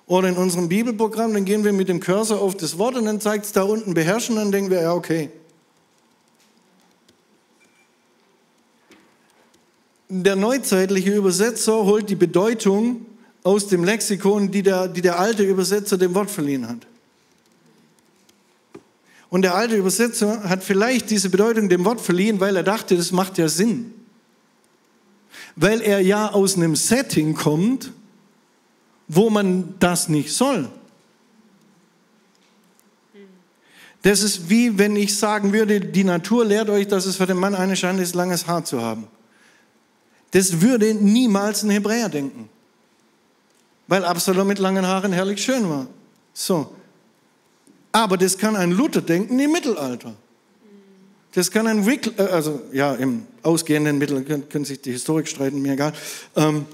Oder 0.07 0.29
in 0.29 0.37
unserem 0.37 0.69
Bibelprogramm, 0.69 1.33
dann 1.33 1.45
gehen 1.45 1.63
wir 1.63 1.73
mit 1.73 1.89
dem 1.89 1.99
Cursor 1.99 2.39
auf 2.39 2.55
das 2.55 2.77
Wort 2.77 2.95
und 2.95 3.05
dann 3.05 3.19
zeigt 3.19 3.45
es 3.45 3.51
da 3.51 3.63
unten 3.63 3.93
beherrschen, 3.93 4.35
dann 4.35 4.51
denken 4.51 4.69
wir, 4.69 4.81
ja, 4.81 4.93
okay. 4.93 5.29
Der 10.09 10.35
neuzeitliche 10.35 11.15
Übersetzer 11.15 11.85
holt 11.85 12.09
die 12.09 12.15
Bedeutung 12.15 13.05
aus 13.43 13.67
dem 13.67 13.83
Lexikon, 13.83 14.51
die 14.51 14.63
der, 14.63 14.87
die 14.87 15.01
der 15.01 15.19
alte 15.19 15.43
Übersetzer 15.43 15.97
dem 15.97 16.13
Wort 16.15 16.31
verliehen 16.31 16.67
hat. 16.67 16.87
Und 19.29 19.41
der 19.41 19.55
alte 19.55 19.75
Übersetzer 19.75 20.47
hat 20.47 20.63
vielleicht 20.63 21.09
diese 21.09 21.29
Bedeutung 21.29 21.67
dem 21.69 21.83
Wort 21.85 21.99
verliehen, 21.99 22.39
weil 22.39 22.55
er 22.55 22.63
dachte, 22.63 22.95
das 22.95 23.11
macht 23.11 23.37
ja 23.37 23.49
Sinn. 23.49 23.93
Weil 25.55 25.81
er 25.81 25.99
ja 25.99 26.31
aus 26.31 26.55
einem 26.55 26.75
Setting 26.75 27.33
kommt, 27.33 27.91
wo 29.07 29.29
man 29.29 29.75
das 29.79 30.09
nicht 30.09 30.31
soll. 30.31 30.69
Das 34.03 34.21
ist 34.21 34.49
wie 34.49 34.77
wenn 34.77 34.95
ich 34.95 35.17
sagen 35.17 35.51
würde, 35.51 35.79
die 35.79 36.03
Natur 36.03 36.45
lehrt 36.45 36.69
euch, 36.69 36.87
dass 36.87 37.05
es 37.05 37.15
für 37.15 37.25
den 37.25 37.37
Mann 37.37 37.55
eine 37.55 37.75
Schande 37.75 38.03
ist, 38.03 38.13
langes 38.13 38.45
Haar 38.45 38.63
zu 38.63 38.81
haben. 38.81 39.07
Das 40.35 40.59
würde 40.59 40.93
niemals 40.93 41.63
ein 41.63 41.69
Hebräer 41.69 42.09
denken. 42.09 42.49
Weil 43.87 44.03
Absalom 44.03 44.49
mit 44.49 44.59
langen 44.59 44.85
Haaren 44.85 45.13
herrlich 45.13 45.41
schön 45.41 45.69
war. 45.69 45.87
So. 46.33 46.75
Aber 47.93 48.17
das 48.17 48.37
kann 48.37 48.57
ein 48.57 48.71
Luther 48.71 49.01
denken 49.01 49.39
im 49.39 49.53
Mittelalter. 49.53 50.13
Das 51.31 51.49
kann 51.49 51.67
ein 51.67 51.85
Wycliffe, 51.85 52.21
äh, 52.21 52.33
also 52.33 52.61
ja, 52.73 52.95
im 52.95 53.25
ausgehenden 53.43 53.97
Mittel 53.97 54.25
können, 54.25 54.49
können 54.49 54.65
sich 54.65 54.81
die 54.81 54.91
Historik 54.91 55.29
streiten, 55.29 55.61
mir 55.61 55.71
egal. 55.71 55.93
Ähm, 56.35 56.65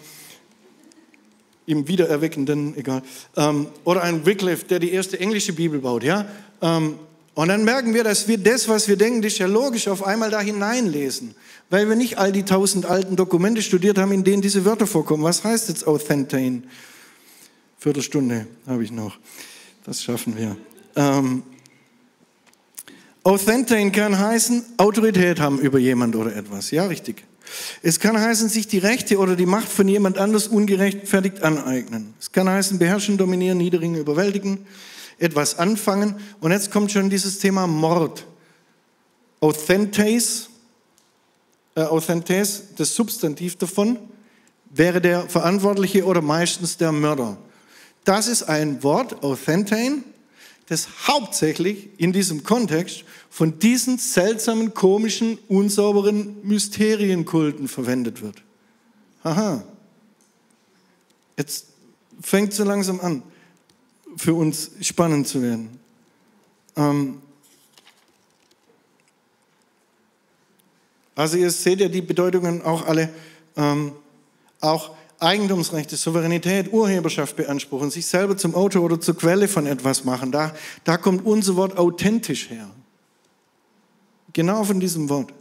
Im 1.68 1.88
Wiedererweckenden, 1.88 2.76
egal. 2.78 3.04
Ähm, 3.38 3.68
oder 3.84 4.02
ein 4.02 4.26
Wycliffe, 4.26 4.66
der 4.66 4.80
die 4.80 4.92
erste 4.92 5.20
englische 5.20 5.54
Bibel 5.54 5.82
baut, 5.82 6.02
ja. 6.02 6.26
Ähm, 6.64 6.96
und 7.34 7.48
dann 7.48 7.64
merken 7.64 7.94
wir, 7.94 8.04
dass 8.04 8.28
wir 8.28 8.38
das, 8.38 8.68
was 8.68 8.88
wir 8.88 8.98
denken, 8.98 9.22
das 9.22 9.34
ist 9.34 9.40
ja 9.40 9.48
logisch, 9.48 9.88
auf 9.88 10.06
einmal 10.06 10.30
da 10.30 10.42
hineinlesen. 10.42 11.36
Weil 11.70 11.88
wir 11.88 11.96
nicht 11.96 12.18
all 12.18 12.34
die 12.34 12.44
tausend 12.44 12.86
alten 12.86 13.16
Dokumente 13.16 13.62
studiert 13.62 13.98
haben, 13.98 14.12
in 14.12 14.26
denen 14.26 14.42
diese 14.42 14.66
Wörter 14.66 14.86
vorkommen. 14.86 15.24
Was 15.24 15.44
heißt 15.44 15.70
jetzt 15.70 15.88
Authentain? 15.88 16.66
Viertelstunde 17.80 18.48
habe 18.68 18.84
ich 18.84 18.92
noch. 18.92 19.18
Das 19.86 20.04
schaffen 20.04 20.38
wir. 20.38 20.58
Ähm, 20.96 21.44
Authentain 23.24 23.92
kann 23.92 24.18
heißen, 24.18 24.64
Autorität 24.78 25.40
haben 25.40 25.60
über 25.60 25.80
jemand 25.80 26.16
oder 26.16 26.36
etwas. 26.36 26.72
Ja, 26.72 26.88
richtig. 26.88 27.24
Es 27.82 28.00
kann 28.00 28.20
heißen, 28.20 28.50
sich 28.50 28.68
die 28.68 28.78
Rechte 28.78 29.18
oder 29.18 29.36
die 29.36 29.46
Macht 29.46 29.70
von 29.70 29.88
jemand 29.88 30.18
anders 30.18 30.48
ungerechtfertigt 30.48 31.44
aneignen. 31.44 32.14
Es 32.20 32.32
kann 32.32 32.50
heißen, 32.50 32.80
beherrschen, 32.80 33.18
dominieren, 33.18 33.58
niedrigen, 33.58 33.96
überwältigen, 33.96 34.66
etwas 35.22 35.58
anfangen. 35.60 36.16
Und 36.40 36.52
jetzt 36.52 36.72
kommt 36.72 36.92
schon 36.92 37.10
dieses 37.10 37.40
Thema 37.40 37.68
Mord. 37.68 38.26
Authentes, 39.40 40.50
äh, 41.76 41.82
Authentes, 41.82 42.64
das 42.76 42.96
Substantiv 42.96 43.56
davon, 43.56 43.98
wäre 44.70 45.02
der 45.02 45.30
Verantwortliche 45.30 46.06
oder 46.06 46.22
meistens 46.22 46.78
der 46.78 46.92
Mörder. 46.92 47.38
Das 48.04 48.28
ist 48.28 48.44
ein 48.44 48.82
Wort, 48.84 49.24
Authentane, 49.24 50.04
das 50.68 50.88
hauptsächlich 51.08 51.90
in 51.98 52.14
diesem 52.14 52.44
Kontext 52.44 53.04
von 53.30 53.60
diesen 53.60 53.98
seltsamen, 53.98 54.74
komischen, 54.74 55.38
unsauberen 55.48 56.38
Mysterienkulten 56.44 57.68
verwendet 57.68 58.22
wird. 58.22 58.42
Aha. 59.24 59.64
Jetzt 61.38 61.68
fängt 62.22 62.54
so 62.54 62.64
langsam 62.64 63.00
an, 63.02 63.24
für 64.18 64.34
uns 64.34 64.72
spannend 64.82 65.28
zu 65.28 65.42
werden. 65.42 65.80
Ähm 66.76 67.22
also 71.16 71.38
ihr 71.38 71.52
seht 71.52 71.80
ja 71.80 71.88
die 71.88 72.02
Bedeutungen 72.02 72.62
auch 72.62 72.86
alle, 72.86 73.10
ähm, 73.56 73.94
auch 74.60 74.92
Eigentumsrechte, 75.20 75.98
Souveränität, 75.98 76.74
Urheberschaft 76.74 77.36
beanspruchen, 77.36 77.92
sich 77.92 78.08
selber 78.08 78.38
zum 78.38 78.56
Autor 78.56 78.84
oder 78.84 79.00
zur 79.00 79.16
Quelle 79.16 79.48
von 79.48 79.68
etwas 79.68 80.04
machen. 80.04 80.32
Da, 80.32 80.56
da 80.84 80.98
kommt 80.98 81.26
unser 81.26 81.56
Wort 81.56 81.78
authentisch 81.78 82.50
her. 82.50 82.72
Genau 84.34 84.64
von 84.64 84.80
diesem 84.80 85.10
Wort. 85.10 85.32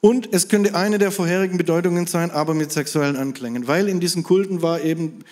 Und 0.00 0.32
es 0.32 0.46
könnte 0.46 0.76
eine 0.76 0.98
der 0.98 1.10
vorherigen 1.10 1.58
Bedeutungen 1.58 2.06
sein, 2.06 2.30
aber 2.30 2.54
mit 2.54 2.70
sexuellen 2.70 3.16
Anklängen, 3.16 3.66
weil 3.66 3.88
in 3.88 3.98
diesen 3.98 4.22
Kulten 4.22 4.62
war 4.62 4.80
eben 4.82 5.24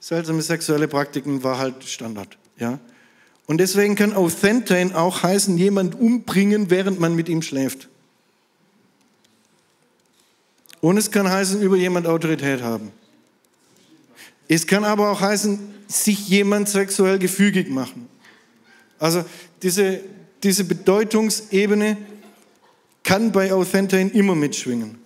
seltsame 0.00 0.42
sexuelle 0.42 0.88
Praktiken 0.88 1.44
war 1.44 1.58
halt 1.58 1.84
Standard, 1.84 2.36
ja. 2.58 2.80
Und 3.46 3.58
deswegen 3.58 3.96
kann 3.96 4.12
Authentane 4.12 4.96
auch 4.96 5.22
heißen, 5.24 5.58
jemand 5.58 5.98
umbringen, 6.00 6.70
während 6.70 7.00
man 7.00 7.16
mit 7.16 7.28
ihm 7.28 7.42
schläft. 7.42 7.88
Und 10.80 10.96
es 10.96 11.10
kann 11.10 11.28
heißen, 11.28 11.60
über 11.60 11.76
jemand 11.76 12.06
Autorität 12.06 12.62
haben. 12.62 12.92
Es 14.46 14.66
kann 14.66 14.84
aber 14.84 15.10
auch 15.10 15.20
heißen, 15.20 15.58
sich 15.88 16.28
jemand 16.28 16.68
sexuell 16.68 17.18
gefügig 17.18 17.68
machen. 17.70 18.08
Also 19.00 19.24
diese, 19.62 20.00
diese 20.44 20.62
Bedeutungsebene 20.64 21.96
kann 23.02 23.32
bei 23.32 23.52
Authentane 23.52 24.10
immer 24.10 24.36
mitschwingen. 24.36 24.99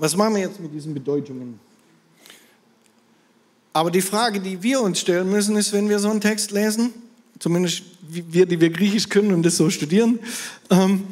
Was 0.00 0.16
machen 0.16 0.34
wir 0.34 0.40
jetzt 0.40 0.58
mit 0.58 0.72
diesen 0.72 0.94
Bedeutungen? 0.94 1.60
Aber 3.74 3.90
die 3.90 4.00
Frage, 4.00 4.40
die 4.40 4.62
wir 4.62 4.80
uns 4.80 4.98
stellen 4.98 5.30
müssen, 5.30 5.56
ist, 5.56 5.74
wenn 5.74 5.90
wir 5.90 5.98
so 5.98 6.08
einen 6.08 6.22
Text 6.22 6.52
lesen, 6.52 6.94
zumindest 7.38 7.82
wir, 8.08 8.46
die 8.46 8.58
wir 8.58 8.70
Griechisch 8.70 9.10
können 9.10 9.34
und 9.34 9.42
das 9.42 9.58
so 9.58 9.68
studieren, 9.68 10.18
ähm, 10.70 11.04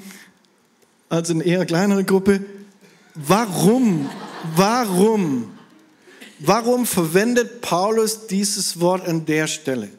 also 1.11 1.35
eine 1.35 1.45
eher 1.45 1.67
kleinere 1.67 2.03
Gruppe, 2.03 2.43
warum, 3.15 4.09
warum, 4.57 5.51
warum 6.39 6.87
verwendet 6.87 7.61
Paulus 7.61 8.27
dieses 8.27 8.81
Wort 8.81 9.07
an 9.07 9.27
der 9.27 9.49
Stelle? 9.49 9.91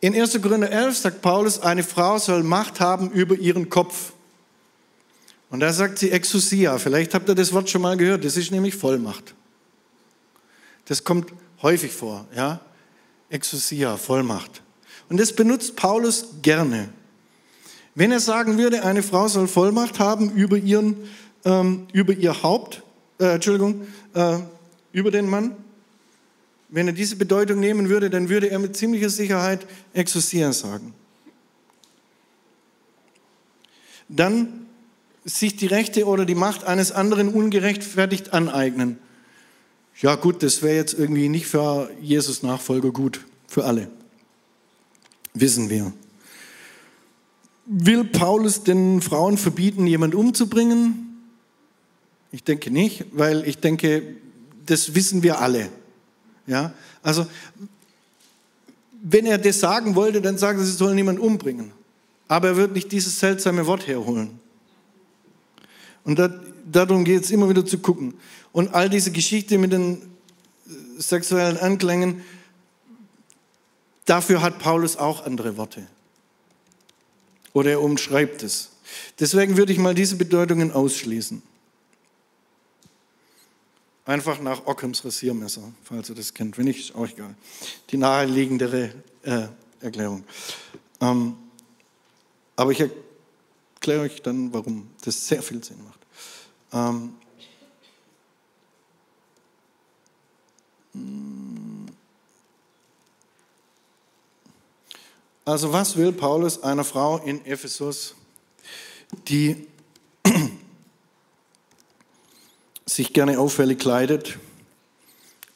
In 0.00 0.20
1. 0.20 0.42
Korinther 0.42 0.72
11 0.72 0.98
sagt 0.98 1.22
Paulus, 1.22 1.60
eine 1.60 1.84
Frau 1.84 2.18
soll 2.18 2.42
Macht 2.42 2.80
haben 2.80 3.12
über 3.12 3.36
ihren 3.36 3.70
Kopf. 3.70 4.13
Und 5.54 5.60
da 5.60 5.72
sagt 5.72 6.00
sie 6.00 6.10
Exousia. 6.10 6.78
Vielleicht 6.78 7.14
habt 7.14 7.28
ihr 7.28 7.36
das 7.36 7.52
Wort 7.52 7.70
schon 7.70 7.80
mal 7.80 7.96
gehört. 7.96 8.24
Das 8.24 8.36
ist 8.36 8.50
nämlich 8.50 8.74
Vollmacht. 8.74 9.36
Das 10.86 11.04
kommt 11.04 11.32
häufig 11.62 11.92
vor, 11.92 12.26
ja. 12.34 12.60
Exousia, 13.30 13.96
Vollmacht. 13.96 14.62
Und 15.08 15.20
das 15.20 15.32
benutzt 15.32 15.76
Paulus 15.76 16.26
gerne. 16.42 16.88
Wenn 17.94 18.10
er 18.10 18.18
sagen 18.18 18.58
würde, 18.58 18.82
eine 18.82 19.04
Frau 19.04 19.28
soll 19.28 19.46
Vollmacht 19.46 20.00
haben 20.00 20.32
über, 20.32 20.56
ihren, 20.56 20.96
ähm, 21.44 21.86
über 21.92 22.14
ihr 22.14 22.42
Haupt, 22.42 22.82
äh, 23.20 23.34
Entschuldigung, 23.34 23.86
äh, 24.14 24.38
über 24.90 25.12
den 25.12 25.30
Mann, 25.30 25.54
wenn 26.68 26.88
er 26.88 26.94
diese 26.94 27.14
Bedeutung 27.14 27.60
nehmen 27.60 27.88
würde, 27.88 28.10
dann 28.10 28.28
würde 28.28 28.50
er 28.50 28.58
mit 28.58 28.76
ziemlicher 28.76 29.08
Sicherheit 29.08 29.64
Exousia 29.92 30.52
sagen. 30.52 30.94
Dann 34.08 34.63
sich 35.24 35.56
die 35.56 35.66
Rechte 35.66 36.06
oder 36.06 36.24
die 36.24 36.34
Macht 36.34 36.64
eines 36.64 36.92
anderen 36.92 37.28
ungerechtfertigt 37.28 38.32
aneignen. 38.32 38.98
Ja 40.00 40.16
gut, 40.16 40.42
das 40.42 40.62
wäre 40.62 40.76
jetzt 40.76 40.94
irgendwie 40.94 41.28
nicht 41.28 41.46
für 41.46 41.90
Jesus 42.00 42.42
Nachfolger 42.42 42.90
gut, 42.90 43.24
für 43.46 43.64
alle. 43.64 43.88
Wissen 45.32 45.70
wir. 45.70 45.92
Will 47.66 48.04
Paulus 48.04 48.62
den 48.62 49.00
Frauen 49.00 49.38
verbieten, 49.38 49.86
jemand 49.86 50.14
umzubringen? 50.14 51.22
Ich 52.30 52.44
denke 52.44 52.70
nicht, 52.70 53.06
weil 53.12 53.46
ich 53.46 53.58
denke, 53.58 54.16
das 54.66 54.94
wissen 54.94 55.22
wir 55.22 55.40
alle. 55.40 55.68
Ja, 56.46 56.74
also 57.02 57.26
wenn 59.02 59.26
er 59.26 59.38
das 59.38 59.60
sagen 59.60 59.94
wollte, 59.94 60.20
dann 60.20 60.38
sagen 60.38 60.58
sie, 60.58 60.66
sie 60.66 60.76
sollen 60.76 60.96
niemand 60.96 61.20
umbringen. 61.20 61.72
Aber 62.26 62.48
er 62.48 62.56
wird 62.56 62.72
nicht 62.72 62.90
dieses 62.90 63.20
seltsame 63.20 63.66
Wort 63.66 63.86
herholen. 63.86 64.40
Und 66.04 66.18
da, 66.18 66.28
darum 66.70 67.04
geht 67.04 67.24
es 67.24 67.30
immer 67.30 67.48
wieder 67.48 67.64
zu 67.64 67.78
gucken. 67.78 68.14
Und 68.52 68.74
all 68.74 68.88
diese 68.88 69.10
Geschichte 69.10 69.58
mit 69.58 69.72
den 69.72 69.96
äh, 69.96 71.00
sexuellen 71.00 71.56
Anklängen, 71.56 72.22
dafür 74.04 74.42
hat 74.42 74.58
Paulus 74.58 74.96
auch 74.96 75.24
andere 75.24 75.56
Worte. 75.56 75.86
Oder 77.52 77.72
er 77.72 77.82
umschreibt 77.82 78.42
es. 78.42 78.70
Deswegen 79.18 79.56
würde 79.56 79.72
ich 79.72 79.78
mal 79.78 79.94
diese 79.94 80.16
Bedeutungen 80.16 80.72
ausschließen. 80.72 81.42
Einfach 84.06 84.38
nach 84.40 84.66
Ockhams 84.66 85.04
Rasiermesser, 85.04 85.62
falls 85.82 86.10
ihr 86.10 86.14
das 86.14 86.34
kennt. 86.34 86.58
Wenn 86.58 86.66
nicht, 86.66 86.78
ist 86.78 86.94
auch 86.94 87.08
egal. 87.08 87.34
Die 87.90 87.96
naheliegendere 87.96 88.92
äh, 89.22 89.46
Erklärung. 89.80 90.24
Ähm, 91.00 91.36
aber 92.56 92.72
ich 92.72 92.80
erkläre 92.80 94.02
euch 94.02 94.20
dann, 94.20 94.52
warum 94.52 94.88
das 95.02 95.26
sehr 95.26 95.42
viel 95.42 95.64
Sinn 95.64 95.78
macht. 95.84 95.93
Ähm, 96.74 97.14
Also 105.46 105.74
was 105.74 105.96
will 105.96 106.10
Paulus 106.10 106.62
einer 106.62 106.84
Frau 106.84 107.18
in 107.18 107.44
Ephesus, 107.44 108.14
die 109.28 109.66
sich 112.86 113.12
gerne 113.12 113.38
auffällig 113.38 113.78
kleidet 113.78 114.38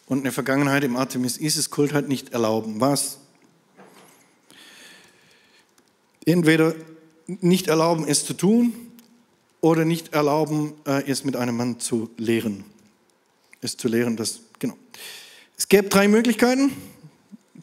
und 0.07 0.21
eine 0.21 0.33
Vergangenheit 0.33 0.85
im 0.85 0.97
Artemis-Isis-Kult 0.97 1.95
hat, 1.95 2.07
nicht 2.07 2.35
erlauben? 2.35 2.83
Was? 2.83 3.19
Entweder 6.27 6.75
nicht 7.27 7.69
erlauben, 7.69 8.07
es 8.07 8.27
zu 8.27 8.35
tun 8.35 8.88
oder 9.61 9.85
nicht 9.85 10.13
erlauben, 10.13 10.75
äh, 10.87 11.09
es 11.11 11.25
mit 11.25 11.37
einem 11.37 11.57
Mann 11.57 11.81
zu 11.81 12.11
lehren. 12.17 12.65
Es 13.61 13.77
zu 13.77 13.89
lehren, 13.89 14.17
das, 14.17 14.41
genau. 14.59 14.77
Es 15.57 15.69
gäbe 15.69 15.89
drei 15.89 16.09
Möglichkeiten. 16.09 16.73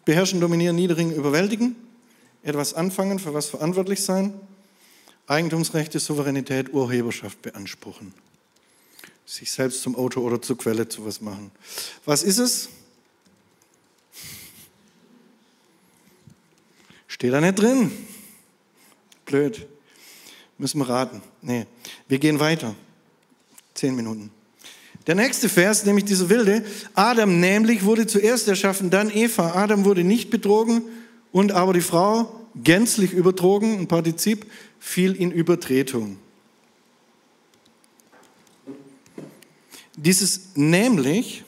Beherrschen, 0.03 0.41
dominieren, 0.41 0.76
niedrigen, 0.76 1.13
überwältigen. 1.13 1.76
Etwas 2.43 2.73
anfangen, 2.73 3.19
für 3.19 3.34
was 3.34 3.47
verantwortlich 3.47 4.03
sein. 4.03 4.34
Eigentumsrechte, 5.27 5.99
Souveränität, 5.99 6.73
Urheberschaft 6.73 7.41
beanspruchen. 7.41 8.13
Sich 9.26 9.51
selbst 9.51 9.81
zum 9.81 9.95
Auto 9.95 10.22
oder 10.22 10.41
zur 10.41 10.57
Quelle 10.57 10.88
zu 10.88 11.05
was 11.05 11.22
machen. 11.22 11.49
Was 12.05 12.22
ist 12.22 12.38
es? 12.38 12.69
Steht 17.07 17.34
da 17.34 17.41
nicht 17.41 17.57
drin. 17.57 17.91
Blöd. 19.26 19.65
Müssen 20.57 20.80
wir 20.80 20.89
raten. 20.89 21.22
Nee, 21.45 21.65
wir 22.07 22.19
gehen 22.19 22.39
weiter. 22.39 22.76
Zehn 23.73 23.95
Minuten. 23.95 24.31
Der 25.07 25.15
nächste 25.15 25.47
Vers, 25.47 25.85
nämlich 25.85 26.05
dieser 26.05 26.30
wilde, 26.30 26.65
Adam 26.93 27.39
nämlich 27.39 27.85
wurde 27.85 28.07
zuerst 28.07 28.47
erschaffen, 28.47 28.89
dann 28.89 29.09
Eva. 29.11 29.53
Adam 29.53 29.85
wurde 29.85 30.03
nicht 30.03 30.30
betrogen 30.30 30.81
und 31.31 31.51
aber 31.51 31.73
die 31.73 31.81
Frau 31.81 32.41
gänzlich 32.55 33.13
übertrogen, 33.13 33.80
ein 33.80 33.88
Partizip, 33.88 34.45
fiel 34.80 35.15
in 35.15 35.31
Übertretung. 35.31 36.17
dieses 39.97 40.49
nämlich 40.55 41.43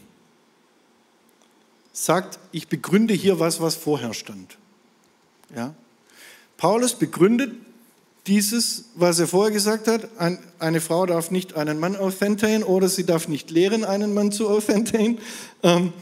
sagt, 1.91 2.39
ich 2.51 2.67
begründe 2.67 3.13
hier 3.13 3.39
was, 3.39 3.59
was 3.59 3.75
vorher 3.75 4.13
stand. 4.13 4.57
Ja? 5.55 5.73
Paulus 6.57 6.95
begründet 6.95 7.55
dieses, 8.27 8.85
was 8.95 9.19
er 9.19 9.27
vorher 9.27 9.51
gesagt 9.51 9.87
hat, 9.87 10.09
ein, 10.19 10.37
eine 10.59 10.81
Frau 10.81 11.05
darf 11.05 11.31
nicht 11.31 11.55
einen 11.55 11.79
Mann 11.79 11.95
authentaten 11.95 12.63
oder 12.63 12.89
sie 12.89 13.05
darf 13.05 13.27
nicht 13.27 13.49
lehren, 13.49 13.85
einen 13.85 14.13
Mann 14.13 14.31
zu 14.31 14.49
authentaten, 14.49 15.19
ähm, 15.63 15.93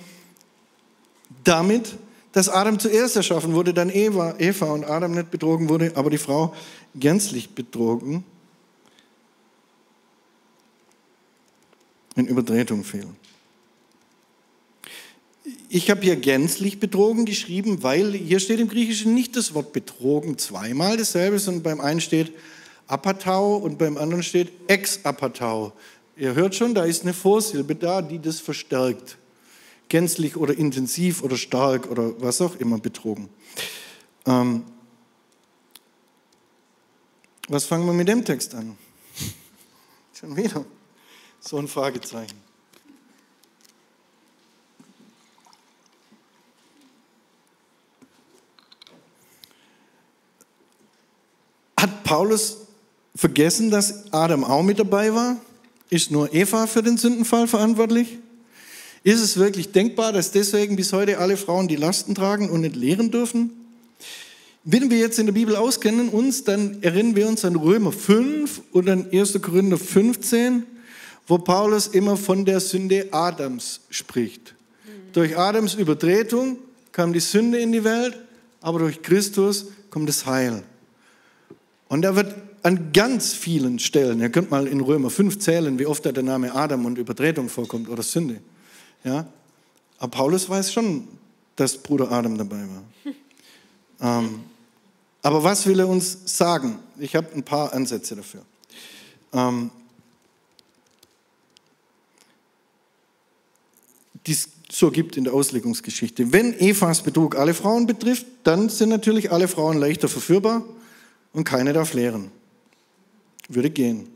damit, 1.43 1.95
dass 2.31 2.49
Adam 2.49 2.79
zuerst 2.79 3.15
erschaffen 3.15 3.53
wurde, 3.53 3.73
dann 3.73 3.89
Eva, 3.89 4.35
Eva 4.39 4.65
und 4.65 4.85
Adam 4.85 5.11
nicht 5.11 5.31
betrogen 5.31 5.69
wurde, 5.69 5.91
aber 5.95 6.09
die 6.09 6.17
Frau 6.17 6.53
gänzlich 6.95 7.51
betrogen, 7.51 8.23
in 12.15 12.27
Übertretung 12.27 12.83
fiel. 12.83 13.07
Ich 15.69 15.89
habe 15.89 16.01
hier 16.01 16.15
gänzlich 16.15 16.79
betrogen 16.79 17.25
geschrieben, 17.25 17.83
weil 17.83 18.13
hier 18.13 18.39
steht 18.39 18.59
im 18.59 18.67
Griechischen 18.67 19.13
nicht 19.13 19.35
das 19.35 19.53
Wort 19.53 19.73
betrogen 19.73 20.37
zweimal 20.37 20.97
dasselbe, 20.97 21.37
sondern 21.37 21.63
beim 21.63 21.81
einen 21.81 22.01
steht 22.01 22.33
apatau 22.87 23.57
und 23.57 23.77
beim 23.77 23.97
anderen 23.97 24.23
steht 24.23 24.51
ex 24.67 25.01
apatau. 25.03 25.73
Ihr 26.17 26.33
hört 26.33 26.55
schon, 26.55 26.73
da 26.73 26.85
ist 26.85 27.03
eine 27.03 27.13
Vorsilbe 27.13 27.75
da, 27.75 28.01
die 28.01 28.19
das 28.19 28.39
verstärkt. 28.39 29.17
Gänzlich 29.89 30.35
oder 30.37 30.57
intensiv 30.57 31.21
oder 31.21 31.37
stark 31.37 31.91
oder 31.91 32.19
was 32.21 32.41
auch 32.41 32.55
immer 32.55 32.79
betrogen. 32.79 33.29
Ähm, 34.25 34.63
was 37.47 37.65
fangen 37.65 37.85
wir 37.85 37.93
mit 37.93 38.07
dem 38.07 38.25
Text 38.25 38.55
an? 38.55 38.75
Schon 40.19 40.35
wieder 40.35 40.65
so 41.39 41.57
ein 41.57 41.67
Fragezeichen. 41.67 42.45
Hat 51.77 51.91
Paulus 52.05 52.57
vergessen, 53.15 53.71
dass 53.71 54.13
Adam 54.13 54.43
auch 54.43 54.63
mit 54.63 54.79
dabei 54.79 55.13
war? 55.13 55.37
Ist 55.89 56.11
nur 56.11 56.33
Eva 56.33 56.67
für 56.67 56.83
den 56.83 56.97
Sündenfall 56.97 57.47
verantwortlich? 57.47 58.19
Ist 59.03 59.21
es 59.21 59.37
wirklich 59.37 59.71
denkbar, 59.71 60.13
dass 60.13 60.31
deswegen 60.31 60.75
bis 60.75 60.93
heute 60.93 61.17
alle 61.17 61.35
Frauen 61.35 61.67
die 61.67 61.75
Lasten 61.75 62.15
tragen 62.15 62.49
und 62.49 62.61
nicht 62.61 62.75
lehren 62.75 63.11
dürfen? 63.11 63.51
Wenn 64.63 64.89
wir 64.89 64.97
jetzt 64.97 65.19
in 65.19 65.25
der 65.25 65.33
Bibel 65.33 65.55
auskennen 65.55 66.09
uns, 66.09 66.43
dann 66.43 66.81
erinnern 66.81 67.15
wir 67.15 67.27
uns 67.27 67.43
an 67.43 67.55
Römer 67.55 67.91
5 67.91 68.61
und 68.71 68.89
an 68.89 69.07
1. 69.11 69.41
Korinther 69.41 69.77
15, 69.77 70.63
wo 71.27 71.39
Paulus 71.39 71.87
immer 71.87 72.17
von 72.17 72.45
der 72.45 72.59
Sünde 72.59 73.09
Adams 73.11 73.81
spricht. 73.89 74.55
Durch 75.13 75.37
Adams 75.37 75.73
Übertretung 75.73 76.57
kam 76.91 77.13
die 77.13 77.19
Sünde 77.19 77.59
in 77.59 77.71
die 77.71 77.83
Welt, 77.83 78.17
aber 78.61 78.79
durch 78.79 79.01
Christus 79.01 79.67
kommt 79.89 80.09
das 80.09 80.25
Heil. 80.25 80.63
Und 81.87 82.01
da 82.01 82.15
wird 82.15 82.35
an 82.63 82.91
ganz 82.93 83.33
vielen 83.33 83.77
Stellen, 83.77 84.19
ihr 84.19 84.29
könnt 84.29 84.49
mal 84.49 84.67
in 84.67 84.81
Römer 84.81 85.09
5 85.09 85.37
zählen, 85.37 85.77
wie 85.77 85.85
oft 85.85 86.05
da 86.05 86.11
der 86.11 86.23
Name 86.23 86.53
Adam 86.53 86.85
und 86.85 86.97
Übertretung 86.97 87.47
vorkommt 87.47 87.89
oder 87.89 88.01
Sünde. 88.01 88.41
Ja? 89.03 89.27
Aber 89.99 90.11
Paulus 90.11 90.49
weiß 90.49 90.73
schon, 90.73 91.07
dass 91.55 91.77
Bruder 91.77 92.11
Adam 92.11 92.37
dabei 92.37 92.63
war. 92.67 92.83
ähm, 94.23 94.39
aber 95.21 95.43
was 95.43 95.65
will 95.67 95.79
er 95.79 95.87
uns 95.87 96.17
sagen? 96.25 96.79
Ich 96.97 97.15
habe 97.15 97.27
ein 97.35 97.43
paar 97.43 97.71
Ansätze 97.73 98.15
dafür. 98.15 98.41
Ähm, 99.31 99.69
die 104.25 104.31
es 104.31 104.49
so 104.71 104.89
gibt 104.89 105.17
in 105.17 105.23
der 105.23 105.33
Auslegungsgeschichte. 105.33 106.33
Wenn 106.33 106.59
Evas 106.59 107.03
Betrug 107.03 107.35
alle 107.35 107.53
Frauen 107.53 107.85
betrifft, 107.85 108.25
dann 108.43 108.69
sind 108.69 108.89
natürlich 108.89 109.31
alle 109.31 109.47
Frauen 109.47 109.77
leichter 109.77 110.09
verführbar 110.09 110.63
und 111.35 111.43
keine 111.43 111.73
darf 111.73 111.93
lehren. 111.93 112.31
Würde 113.49 113.69
gehen. 113.69 114.07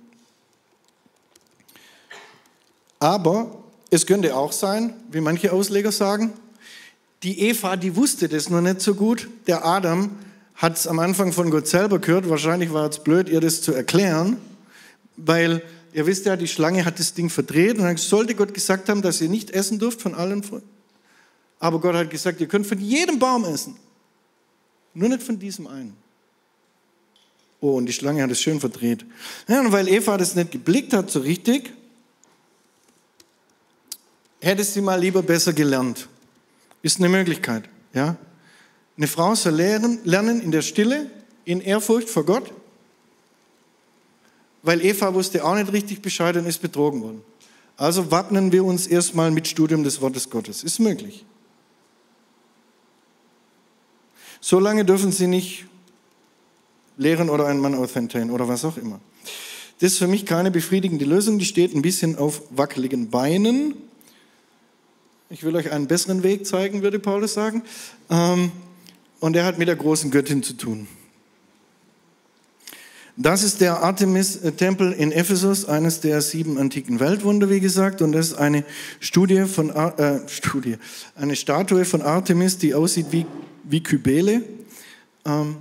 Aber 3.00 3.64
es 3.92 4.06
könnte 4.06 4.36
auch 4.36 4.54
sein, 4.54 4.94
wie 5.12 5.22
manche 5.22 5.52
Ausleger 5.52 5.92
sagen, 5.92 6.34
die 7.22 7.42
Eva, 7.42 7.76
die 7.76 7.96
wusste 7.96 8.30
das 8.30 8.50
noch 8.50 8.62
nicht 8.62 8.80
so 8.80 8.96
gut. 8.96 9.30
Der 9.48 9.66
Adam 9.66 10.12
hat 10.56 10.78
es 10.78 10.88
am 10.88 11.00
Anfang 11.00 11.34
von 11.34 11.52
Gott 11.52 11.68
selber 11.68 12.00
gehört. 12.00 12.30
Wahrscheinlich 12.30 12.72
war 12.72 12.90
es 12.90 13.04
blöd, 13.04 13.28
ihr 13.28 13.42
das 13.42 13.62
zu 13.62 13.74
erklären, 13.74 14.38
weil 15.18 15.62
ihr 15.92 16.06
wisst 16.06 16.26
ja, 16.26 16.38
die 16.38 16.48
Schlange 16.48 16.86
hat 16.86 17.00
das 17.00 17.14
Ding 17.14 17.30
verdreht 17.30 17.78
und 17.78 17.84
dann 17.84 17.98
sollte 17.98 18.36
Gott 18.36 18.54
gesagt 18.54 18.88
haben, 18.88 19.02
dass 19.02 19.20
ihr 19.20 19.28
nicht 19.28 19.52
essen 19.52 19.80
dürft 19.80 20.02
von 20.02 20.16
allen 20.16 20.44
Früchten. 20.44 20.70
Aber 21.60 21.82
Gott 21.82 21.96
hat 21.96 22.10
gesagt, 22.10 22.40
ihr 22.40 22.48
könnt 22.48 22.66
von 22.66 22.80
jedem 22.80 23.20
Baum 23.20 23.44
essen, 23.44 23.76
nur 24.94 25.10
nicht 25.10 25.24
von 25.24 25.38
diesem 25.38 25.68
einen. 25.68 26.09
Oh, 27.62 27.76
und 27.76 27.86
die 27.88 27.94
Schlange 27.94 28.24
hat 28.24 28.32
es 28.32 28.42
schön 28.42 28.60
verdreht. 28.60 29.06
Ja, 29.48 29.60
und 29.60 29.72
weil 29.72 29.88
Eva 29.88 30.18
das 30.18 30.36
nicht 30.36 30.52
geblickt 30.52 30.94
hat 30.94 31.12
so 31.12 31.20
richtig, 31.20 31.74
hätte 34.42 34.64
sie 34.64 34.82
mal 34.82 35.00
lieber 35.00 35.22
besser 35.22 35.52
gelernt. 35.52 36.08
Ist 36.82 37.00
eine 37.00 37.10
Möglichkeit. 37.10 37.68
Ja? 37.94 38.16
Eine 38.96 39.08
Frau 39.08 39.36
soll 39.36 39.54
lernen, 39.54 40.00
lernen 40.06 40.42
in 40.42 40.52
der 40.52 40.62
Stille, 40.62 41.10
in 41.44 41.62
Ehrfurcht 41.62 42.10
vor 42.10 42.26
Gott, 42.26 42.54
weil 44.62 44.84
Eva 44.84 45.14
wusste 45.14 45.44
auch 45.44 45.56
nicht 45.56 45.72
richtig 45.72 46.02
Bescheid 46.02 46.36
und 46.38 46.46
ist 46.46 46.62
betrogen 46.62 47.02
worden. 47.02 47.22
Also 47.76 48.12
wappnen 48.12 48.52
wir 48.52 48.64
uns 48.66 48.88
erstmal 48.88 49.32
mit 49.32 49.48
Studium 49.48 49.84
des 49.84 50.02
Wortes 50.02 50.30
Gottes. 50.30 50.64
Ist 50.64 50.80
möglich. 50.80 51.26
So 54.42 54.60
lange 54.60 54.84
dürfen 54.84 55.14
sie 55.14 55.28
nicht 55.28 55.66
lehren 57.00 57.30
oder 57.30 57.48
einen 57.48 57.62
Mann 57.62 57.74
authentieren 57.74 58.30
oder 58.30 58.48
was 58.48 58.66
auch 58.66 58.78
immer. 58.78 59.00
Das 59.80 59.94
ist 59.94 59.98
für 59.98 60.08
mich 60.08 60.26
keine 60.26 60.52
befriedigende 60.52 61.06
Lösung, 61.06 61.40
die 61.40 61.46
steht 61.46 61.74
ein 61.74 61.82
bisschen 61.82 62.18
auf 62.18 62.42
wackeligen 62.52 63.10
Beinen. 63.10 63.74
Ich 65.30 65.44
will 65.44 65.56
euch 65.56 65.72
einen 65.72 65.88
besseren 65.88 66.22
Weg 66.24 66.46
zeigen, 66.46 66.82
würde 66.82 67.00
Paulus 67.00 67.34
sagen. 67.34 67.64
Ähm, 68.10 68.52
und 69.22 69.36
er 69.36 69.46
hat 69.46 69.58
mit 69.58 69.70
der 69.70 69.78
großen 69.78 70.12
Göttin 70.12 70.44
zu 70.44 70.54
tun. 70.54 70.88
Das 73.16 73.44
ist 73.44 73.62
der 73.62 73.82
Artemis-Tempel 73.84 74.92
in 74.94 75.12
Ephesus, 75.12 75.66
eines 75.66 76.00
der 76.02 76.22
sieben 76.22 76.58
antiken 76.58 77.00
Weltwunder, 77.00 77.50
wie 77.50 77.60
gesagt. 77.60 78.02
Und 78.02 78.12
das 78.12 78.28
ist 78.28 78.34
eine 78.38 78.66
Studie 79.00 79.46
von, 79.46 79.70
äh, 79.70 80.20
Studie, 80.28 80.78
eine 81.16 81.36
Statue 81.36 81.86
von 81.86 82.02
Artemis, 82.02 82.58
die 82.58 82.74
aussieht 82.74 83.08
wie, 83.12 83.26
wie 83.64 83.84
Kybele. 83.84 84.42
Ähm, 85.26 85.58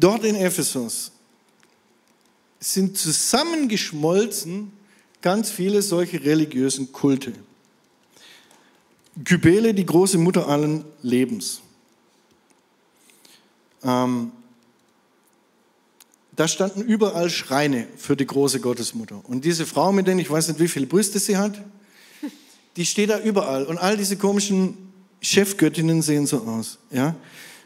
dort 0.00 0.24
in 0.24 0.34
Ephesus 0.34 1.12
sind 2.58 2.96
zusammengeschmolzen 2.98 4.72
ganz 5.22 5.50
viele 5.50 5.82
solche 5.82 6.22
religiösen 6.22 6.92
Kulte. 6.92 7.32
Kybele, 9.24 9.74
die 9.74 9.86
große 9.86 10.18
Mutter 10.18 10.48
allen 10.48 10.84
Lebens. 11.02 11.60
Ähm, 13.82 14.32
da 16.36 16.48
standen 16.48 16.82
überall 16.82 17.28
Schreine 17.28 17.86
für 17.96 18.16
die 18.16 18.26
große 18.26 18.60
Gottesmutter. 18.60 19.20
Und 19.24 19.44
diese 19.44 19.66
Frau, 19.66 19.92
mit 19.92 20.06
denen 20.06 20.20
ich 20.20 20.30
weiß 20.30 20.48
nicht, 20.48 20.60
wie 20.60 20.68
viele 20.68 20.86
Brüste 20.86 21.18
sie 21.18 21.36
hat, 21.36 21.60
die 22.76 22.86
steht 22.86 23.10
da 23.10 23.20
überall. 23.20 23.66
Und 23.66 23.78
all 23.78 23.96
diese 23.96 24.16
komischen 24.16 24.92
Chefgöttinnen 25.20 26.02
sehen 26.02 26.26
so 26.26 26.38
aus. 26.44 26.78
Ja? 26.90 27.14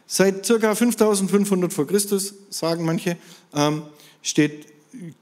Seit 0.06 0.46
ca. 0.46 0.74
5500 0.74 1.72
vor 1.72 1.86
Christus, 1.86 2.34
sagen 2.50 2.84
manche, 2.84 3.16
ähm, 3.54 3.82
steht 4.22 4.66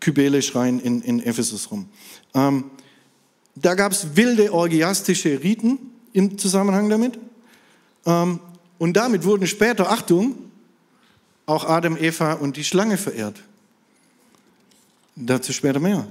Kybele-Schrein 0.00 0.80
in, 0.80 1.02
in 1.02 1.22
Ephesus 1.22 1.70
rum. 1.70 1.88
Ähm, 2.34 2.64
da 3.54 3.74
gab 3.74 3.92
es 3.92 4.16
wilde 4.16 4.52
orgiastische 4.52 5.42
Riten 5.42 5.78
im 6.12 6.38
Zusammenhang 6.38 6.88
damit. 6.88 7.18
Ähm, 8.06 8.40
und 8.78 8.94
damit 8.94 9.24
wurden 9.24 9.46
später, 9.46 9.90
Achtung, 9.90 10.36
auch 11.46 11.64
Adam, 11.64 11.96
Eva 11.96 12.34
und 12.34 12.56
die 12.56 12.64
Schlange 12.64 12.96
verehrt. 12.96 13.42
Dazu 15.16 15.52
später 15.52 15.80
mehr. 15.80 16.06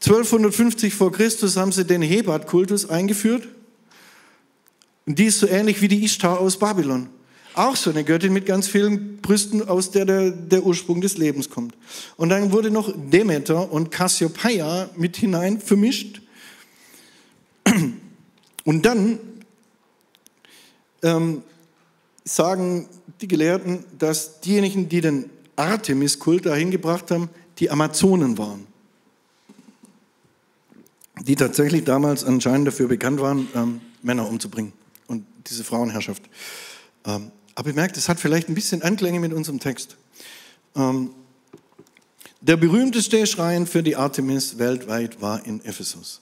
1250 0.00 0.94
vor 0.94 1.10
Christus 1.10 1.56
haben 1.56 1.72
sie 1.72 1.84
den 1.84 2.02
Hebat-Kultus 2.02 2.88
eingeführt. 2.88 3.48
Und 5.06 5.18
die 5.18 5.24
ist 5.24 5.40
so 5.40 5.48
ähnlich 5.48 5.80
wie 5.80 5.88
die 5.88 6.04
Ishtar 6.04 6.38
aus 6.38 6.58
Babylon. 6.58 7.08
Auch 7.58 7.74
so 7.74 7.90
eine 7.90 8.04
Göttin 8.04 8.32
mit 8.32 8.46
ganz 8.46 8.68
vielen 8.68 9.16
Brüsten, 9.16 9.68
aus 9.68 9.90
der 9.90 10.04
der, 10.04 10.30
der 10.30 10.64
Ursprung 10.64 11.00
des 11.00 11.18
Lebens 11.18 11.50
kommt. 11.50 11.74
Und 12.16 12.28
dann 12.28 12.52
wurde 12.52 12.70
noch 12.70 12.94
Demeter 12.96 13.72
und 13.72 13.90
Cassiopeia 13.90 14.88
mit 14.94 15.16
hinein 15.16 15.60
vermischt. 15.60 16.22
Und 18.64 18.86
dann 18.86 19.18
ähm, 21.02 21.42
sagen 22.22 22.88
die 23.20 23.26
Gelehrten, 23.26 23.84
dass 23.98 24.40
diejenigen, 24.40 24.88
die 24.88 25.00
den 25.00 25.28
Artemis-Kult 25.56 26.46
dahin 26.46 26.70
gebracht 26.70 27.10
haben, 27.10 27.28
die 27.58 27.70
Amazonen 27.70 28.38
waren, 28.38 28.68
die 31.22 31.34
tatsächlich 31.34 31.82
damals 31.82 32.22
anscheinend 32.22 32.68
dafür 32.68 32.86
bekannt 32.86 33.18
waren, 33.20 33.48
ähm, 33.56 33.80
Männer 34.02 34.28
umzubringen 34.28 34.72
und 35.08 35.26
diese 35.48 35.64
Frauenherrschaft. 35.64 36.22
Ähm, 37.04 37.32
aber 37.58 37.70
ihr 37.70 37.74
merkt, 37.74 37.96
es 37.96 38.08
hat 38.08 38.20
vielleicht 38.20 38.48
ein 38.48 38.54
bisschen 38.54 38.82
Anklänge 38.82 39.18
mit 39.18 39.32
unserem 39.32 39.58
Text. 39.58 39.96
Ähm, 40.76 41.10
der 42.40 42.56
berühmteste 42.56 43.26
Schrein 43.26 43.66
für 43.66 43.82
die 43.82 43.96
Artemis 43.96 44.58
weltweit 44.58 45.20
war 45.20 45.44
in 45.44 45.64
Ephesus. 45.64 46.20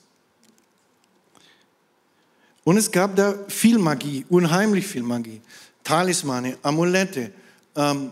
Und 2.63 2.77
es 2.77 2.91
gab 2.91 3.15
da 3.15 3.35
viel 3.49 3.77
Magie, 3.77 4.25
unheimlich 4.29 4.87
viel 4.87 5.03
Magie. 5.03 5.39
Talismane, 5.83 6.57
Amulette, 6.63 7.31
ähm, 7.75 8.09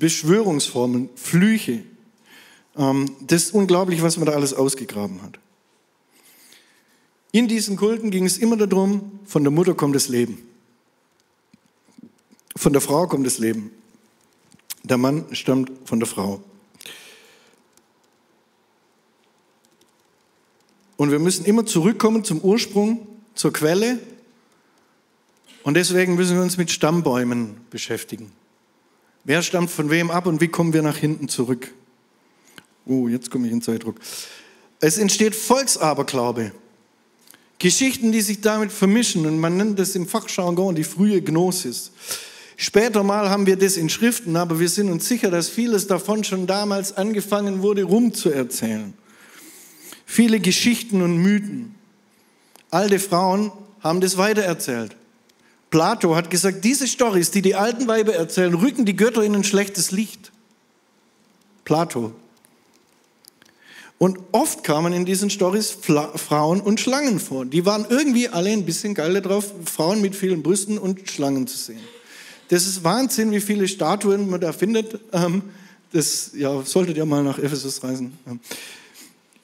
Beschwörungsformeln, 0.00 1.10
Flüche. 1.14 1.84
Ähm, 2.76 3.14
das 3.28 3.44
ist 3.44 3.54
unglaublich, 3.54 4.02
was 4.02 4.16
man 4.16 4.26
da 4.26 4.32
alles 4.32 4.54
ausgegraben 4.54 5.22
hat. 5.22 5.38
In 7.30 7.46
diesen 7.46 7.76
Kulten 7.76 8.10
ging 8.10 8.26
es 8.26 8.38
immer 8.38 8.56
darum, 8.56 9.20
von 9.24 9.44
der 9.44 9.52
Mutter 9.52 9.74
kommt 9.74 9.94
das 9.94 10.08
Leben. 10.08 10.47
Von 12.58 12.72
der 12.72 12.82
Frau 12.82 13.06
kommt 13.06 13.24
das 13.24 13.38
Leben. 13.38 13.70
Der 14.82 14.96
Mann 14.96 15.26
stammt 15.30 15.70
von 15.84 16.00
der 16.00 16.08
Frau. 16.08 16.42
Und 20.96 21.12
wir 21.12 21.20
müssen 21.20 21.44
immer 21.44 21.64
zurückkommen 21.66 22.24
zum 22.24 22.40
Ursprung, 22.40 23.06
zur 23.36 23.52
Quelle. 23.52 24.00
Und 25.62 25.74
deswegen 25.74 26.16
müssen 26.16 26.34
wir 26.34 26.42
uns 26.42 26.56
mit 26.56 26.72
Stammbäumen 26.72 27.60
beschäftigen. 27.70 28.32
Wer 29.22 29.42
stammt 29.42 29.70
von 29.70 29.88
wem 29.90 30.10
ab 30.10 30.26
und 30.26 30.40
wie 30.40 30.48
kommen 30.48 30.72
wir 30.72 30.82
nach 30.82 30.96
hinten 30.96 31.28
zurück? 31.28 31.72
Oh, 32.86 33.06
jetzt 33.06 33.30
komme 33.30 33.46
ich 33.46 33.52
in 33.52 33.62
Zeitdruck. 33.62 34.00
Es 34.80 34.98
entsteht 34.98 35.36
Volksaberglaube. 35.36 36.50
Geschichten, 37.60 38.10
die 38.10 38.20
sich 38.20 38.40
damit 38.40 38.72
vermischen 38.72 39.26
und 39.26 39.38
man 39.38 39.56
nennt 39.56 39.78
das 39.78 39.94
im 39.94 40.08
Fachjargon 40.08 40.74
die 40.74 40.84
frühe 40.84 41.22
Gnosis. 41.22 41.92
Später 42.60 43.04
mal 43.04 43.30
haben 43.30 43.46
wir 43.46 43.56
das 43.56 43.76
in 43.76 43.88
Schriften, 43.88 44.34
aber 44.34 44.58
wir 44.58 44.68
sind 44.68 44.90
uns 44.90 45.06
sicher, 45.06 45.30
dass 45.30 45.48
vieles 45.48 45.86
davon 45.86 46.24
schon 46.24 46.48
damals 46.48 46.96
angefangen 46.96 47.62
wurde, 47.62 47.84
rumzuerzählen. 47.84 48.94
Viele 50.04 50.40
Geschichten 50.40 51.00
und 51.00 51.18
Mythen. 51.18 51.76
Alte 52.70 52.98
Frauen 52.98 53.52
haben 53.78 54.00
das 54.00 54.16
weitererzählt. 54.16 54.96
Plato 55.70 56.16
hat 56.16 56.30
gesagt, 56.30 56.64
diese 56.64 56.88
Storys, 56.88 57.30
die 57.30 57.42
die 57.42 57.54
alten 57.54 57.86
Weiber 57.86 58.14
erzählen, 58.14 58.54
rücken 58.54 58.84
die 58.84 58.96
Götter 58.96 59.22
in 59.22 59.36
ein 59.36 59.44
schlechtes 59.44 59.92
Licht. 59.92 60.32
Plato. 61.64 62.12
Und 63.98 64.18
oft 64.32 64.64
kamen 64.64 64.92
in 64.92 65.04
diesen 65.04 65.30
Storys 65.30 65.70
Frauen 66.16 66.60
und 66.60 66.80
Schlangen 66.80 67.20
vor. 67.20 67.44
Die 67.44 67.64
waren 67.64 67.86
irgendwie 67.88 68.28
alle 68.28 68.50
ein 68.50 68.64
bisschen 68.64 68.94
geil 68.94 69.22
drauf, 69.22 69.52
Frauen 69.64 70.00
mit 70.00 70.16
vielen 70.16 70.42
Brüsten 70.42 70.76
und 70.76 71.08
Schlangen 71.08 71.46
zu 71.46 71.56
sehen. 71.56 71.97
Das 72.48 72.66
ist 72.66 72.82
Wahnsinn, 72.82 73.30
wie 73.30 73.40
viele 73.40 73.68
Statuen 73.68 74.28
man 74.28 74.40
da 74.40 74.52
findet. 74.52 74.98
Ähm, 75.12 75.42
das 75.92 76.32
ja, 76.34 76.62
solltet 76.62 76.96
ihr 76.96 77.06
mal 77.06 77.22
nach 77.22 77.38
Ephesus 77.38 77.82
reisen. 77.82 78.12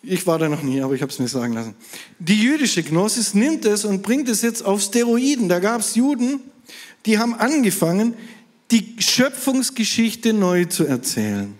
Ich 0.02 0.26
war 0.26 0.38
da 0.38 0.48
noch 0.48 0.62
nie, 0.62 0.82
aber 0.82 0.94
ich 0.94 1.00
habe 1.00 1.10
es 1.10 1.18
mir 1.18 1.28
sagen 1.28 1.54
lassen. 1.54 1.74
Die 2.18 2.40
jüdische 2.40 2.82
Gnosis 2.82 3.34
nimmt 3.34 3.64
es 3.64 3.84
und 3.84 4.02
bringt 4.02 4.28
es 4.28 4.42
jetzt 4.42 4.62
auf 4.62 4.82
Steroiden. 4.82 5.48
Da 5.48 5.60
gab 5.60 5.80
es 5.80 5.94
Juden, 5.94 6.40
die 7.06 7.18
haben 7.18 7.34
angefangen, 7.34 8.14
die 8.70 8.96
Schöpfungsgeschichte 8.98 10.32
neu 10.32 10.66
zu 10.66 10.84
erzählen. 10.84 11.54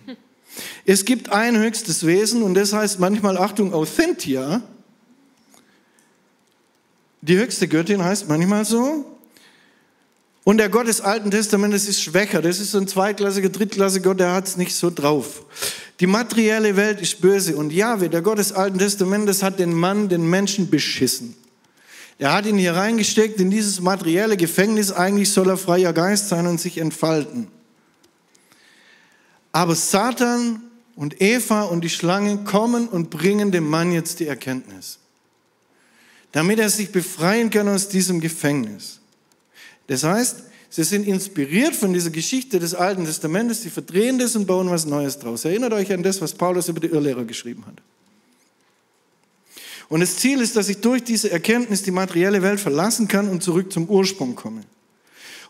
Es 0.85 1.05
gibt 1.05 1.31
ein 1.31 1.59
höchstes 1.59 2.07
Wesen 2.07 2.43
und 2.43 2.55
das 2.55 2.73
heißt 2.73 3.01
manchmal, 3.01 3.39
Achtung, 3.39 3.73
Authentia. 3.73 4.63
Die 7.23 7.39
höchste 7.39 7.69
Göttin 7.69 8.05
heißt 8.05 8.29
manchmal 8.29 8.65
so. 8.65 9.14
Und 10.45 10.59
der 10.59 10.69
Gott 10.69 10.87
des 10.87 11.01
Alten 11.01 11.31
Testamentes 11.31 11.89
ist 11.89 12.03
schwächer. 12.03 12.43
Das 12.43 12.61
ist 12.61 12.73
so 12.73 12.79
ein 12.79 12.87
zweitklassiger, 12.87 13.49
drittklassiger 13.49 14.11
Gott, 14.11 14.21
der 14.21 14.33
hat 14.35 14.47
es 14.47 14.59
nicht 14.59 14.75
so 14.75 14.91
drauf. 14.91 15.43
Die 16.01 16.07
materielle 16.07 16.77
Welt 16.77 17.01
ist 17.01 17.23
böse. 17.23 17.57
Und 17.57 17.73
Jahwe, 17.73 18.11
der 18.11 18.21
Gott 18.21 18.39
des 18.39 18.53
Alten 18.53 18.79
Testamentes, 18.79 19.43
hat 19.43 19.59
den 19.59 19.73
Mann, 19.73 20.11
den 20.11 20.29
Menschen 20.29 20.69
beschissen. 20.69 21.35
Er 22.19 22.35
hat 22.35 22.45
ihn 22.47 22.59
hier 22.59 22.77
reingesteckt 22.77 23.41
in 23.41 23.51
dieses 23.51 23.81
materielle 23.81 24.37
Gefängnis. 24.37 24.93
Eigentlich 24.93 25.33
soll 25.33 25.49
er 25.49 25.57
freier 25.57 25.95
Geist 25.95 26.29
sein 26.29 26.47
und 26.47 26.61
sich 26.61 26.77
entfalten. 26.77 27.49
Aber 29.51 29.75
Satan 29.75 30.61
und 30.95 31.23
Eva 31.23 31.63
und 31.63 31.83
die 31.83 31.89
Schlange 31.89 32.39
kommen 32.45 32.89
und 32.89 33.09
bringen 33.09 33.51
dem 33.51 33.69
Mann 33.69 33.93
jetzt 33.93 34.21
die 34.21 34.27
Erkenntnis, 34.27 34.99
damit 36.33 36.59
er 36.59 36.71
sich 36.71 36.93
befreien 36.93 37.51
kann 37.51 37.69
aus 37.69 37.89
diesem 37.89 38.21
Gefängnis. 38.21 39.01
Das 39.87 40.05
heißt, 40.05 40.37
sie 40.71 40.85
sind 40.85 41.07
inspiriert 41.07 41.75
von 41.75 41.93
dieser 41.93 42.11
Geschichte 42.11 42.59
des 42.59 42.75
Alten 42.75 43.05
Testamentes, 43.05 43.63
sie 43.63 43.71
verdrehen 43.71 44.19
das 44.19 44.35
und 44.37 44.47
bauen 44.47 44.71
was 44.71 44.87
Neues 44.87 45.19
draus. 45.19 45.45
Erinnert 45.45 45.73
euch 45.73 45.93
an 45.93 46.03
das, 46.03 46.21
was 46.21 46.33
Paulus 46.33 46.69
über 46.69 46.81
die 46.81 46.89
Irrlehrer 46.89 47.25
geschrieben 47.25 47.65
hat. 47.67 47.77
Und 49.89 50.01
das 50.01 50.17
Ziel 50.17 50.41
ist, 50.41 50.57
dass 50.57 50.69
ich 50.69 50.79
durch 50.79 51.05
diese 51.05 51.31
Erkenntnis 51.31 51.83
die 51.83 51.91
materielle 51.91 52.43
Welt 52.43 52.59
verlassen 52.61 53.07
kann 53.07 53.29
und 53.29 53.43
zurück 53.43 53.73
zum 53.73 53.89
Ursprung 53.89 54.35
komme. 54.35 54.63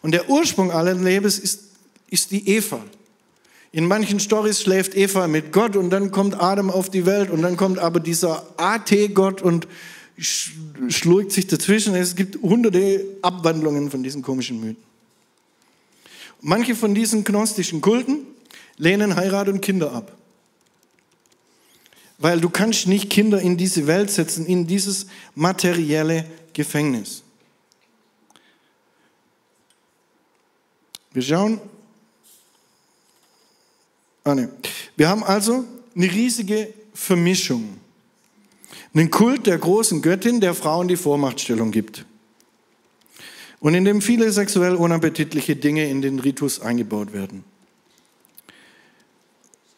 Und 0.03 0.11
der 0.11 0.29
Ursprung 0.29 0.71
allen 0.71 1.03
Lebens 1.05 1.39
ist, 1.39 1.63
ist 2.11 2.31
die 2.31 2.49
Eva. 2.49 2.85
In 3.73 3.87
manchen 3.87 4.21
Stories 4.21 4.61
schläft 4.61 4.95
Eva 4.95 5.27
mit 5.27 5.51
Gott 5.51 5.77
und 5.77 5.91
dann 5.91 6.11
kommt 6.11 6.41
Adam 6.41 6.71
auf 6.71 6.91
die 6.91 7.07
Welt 7.07 7.31
und 7.31 7.43
dann 7.43 7.57
kommt 7.57 7.79
aber 7.79 8.01
dieser 8.01 8.47
AT-Gott 8.57 9.43
und 9.43 9.67
schlurgt 10.19 11.33
sich 11.33 11.47
dazwischen. 11.47 11.95
Es 11.95 12.15
gibt 12.15 12.41
hunderte 12.43 13.05
Abwandlungen 13.23 13.91
von 13.91 14.03
diesen 14.03 14.23
komischen 14.23 14.61
Mythen. 14.61 14.83
Manche 16.41 16.75
von 16.75 16.95
diesen 16.95 17.25
gnostischen 17.25 17.81
Kulten 17.81 18.19
lehnen 18.77 19.17
Heirat 19.17 19.49
und 19.49 19.61
Kinder 19.61 19.93
ab. 19.93 20.17
Weil 22.19 22.41
du 22.41 22.49
kannst 22.49 22.87
nicht 22.87 23.11
Kinder 23.11 23.41
in 23.41 23.57
diese 23.57 23.87
Welt 23.87 24.11
setzen, 24.11 24.47
in 24.47 24.67
dieses 24.67 25.07
materielle 25.35 26.25
Gefängnis. 26.53 27.23
Wir 31.13 31.23
schauen. 31.23 31.61
Ah, 34.23 34.35
nee. 34.35 34.49
Wir 34.97 35.09
haben 35.09 35.25
also 35.25 35.65
eine 35.95 36.11
riesige 36.11 36.73
Vermischung. 36.93 37.79
Einen 38.95 39.11
Kult 39.11 39.47
der 39.47 39.59
großen 39.59 40.03
Göttin, 40.03 40.41
der 40.41 40.55
Frauen 40.55 40.89
die 40.89 40.97
Vormachtstellung 40.97 41.71
gibt. 41.71 42.05
Und 43.61 43.75
in 43.75 43.85
dem 43.85 44.03
viele 44.03 44.31
sexuell 44.31 44.75
unappetitliche 44.75 45.57
Dinge 45.57 45.89
in 45.89 46.03
den 46.03 46.19
Ritus 46.19 46.61
eingebaut 46.61 47.13
werden. 47.13 47.45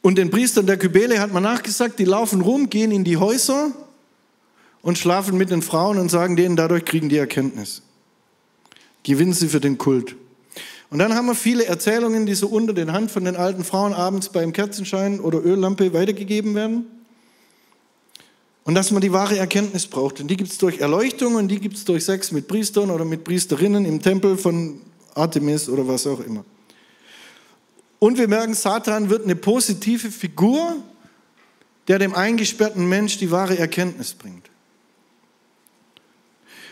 Und 0.02 0.18
den 0.18 0.30
Priestern 0.30 0.66
der 0.66 0.76
Kybele 0.76 1.20
hat 1.20 1.32
man 1.32 1.42
nachgesagt, 1.42 1.98
die 1.98 2.04
laufen 2.04 2.40
rum, 2.40 2.70
gehen 2.70 2.92
in 2.92 3.04
die 3.04 3.16
Häuser 3.16 3.72
und 4.82 4.98
schlafen 4.98 5.36
mit 5.36 5.50
den 5.50 5.62
Frauen 5.62 5.98
und 5.98 6.10
sagen 6.10 6.36
denen, 6.36 6.54
dadurch 6.54 6.84
kriegen 6.84 7.08
die 7.08 7.16
Erkenntnis. 7.16 7.82
Gewinnen 9.02 9.32
sie 9.32 9.48
für 9.48 9.60
den 9.60 9.78
Kult. 9.78 10.14
Und 10.90 11.00
dann 11.00 11.14
haben 11.14 11.26
wir 11.26 11.34
viele 11.34 11.66
Erzählungen, 11.66 12.26
die 12.26 12.34
so 12.34 12.46
unter 12.46 12.72
den 12.72 12.92
Hand 12.92 13.10
von 13.10 13.24
den 13.24 13.34
alten 13.34 13.64
Frauen 13.64 13.92
abends 13.92 14.28
beim 14.28 14.52
Kerzenschein 14.52 15.18
oder 15.18 15.44
Öllampe 15.44 15.92
weitergegeben 15.92 16.54
werden. 16.54 16.86
Und 18.66 18.74
dass 18.74 18.90
man 18.90 19.00
die 19.00 19.12
wahre 19.12 19.38
Erkenntnis 19.38 19.86
braucht. 19.86 20.20
Und 20.20 20.28
die 20.28 20.36
gibt 20.36 20.50
es 20.50 20.58
durch 20.58 20.80
Erleuchtung 20.80 21.36
und 21.36 21.46
die 21.46 21.60
gibt 21.60 21.76
es 21.76 21.84
durch 21.84 22.04
Sex 22.04 22.32
mit 22.32 22.48
Priestern 22.48 22.90
oder 22.90 23.04
mit 23.04 23.22
Priesterinnen 23.22 23.84
im 23.84 24.02
Tempel 24.02 24.36
von 24.36 24.80
Artemis 25.14 25.68
oder 25.68 25.86
was 25.86 26.04
auch 26.04 26.18
immer. 26.18 26.44
Und 28.00 28.18
wir 28.18 28.26
merken, 28.26 28.54
Satan 28.54 29.08
wird 29.08 29.22
eine 29.22 29.36
positive 29.36 30.10
Figur, 30.10 30.76
der 31.86 32.00
dem 32.00 32.12
eingesperrten 32.12 32.88
Mensch 32.88 33.18
die 33.18 33.30
wahre 33.30 33.56
Erkenntnis 33.56 34.14
bringt. 34.14 34.50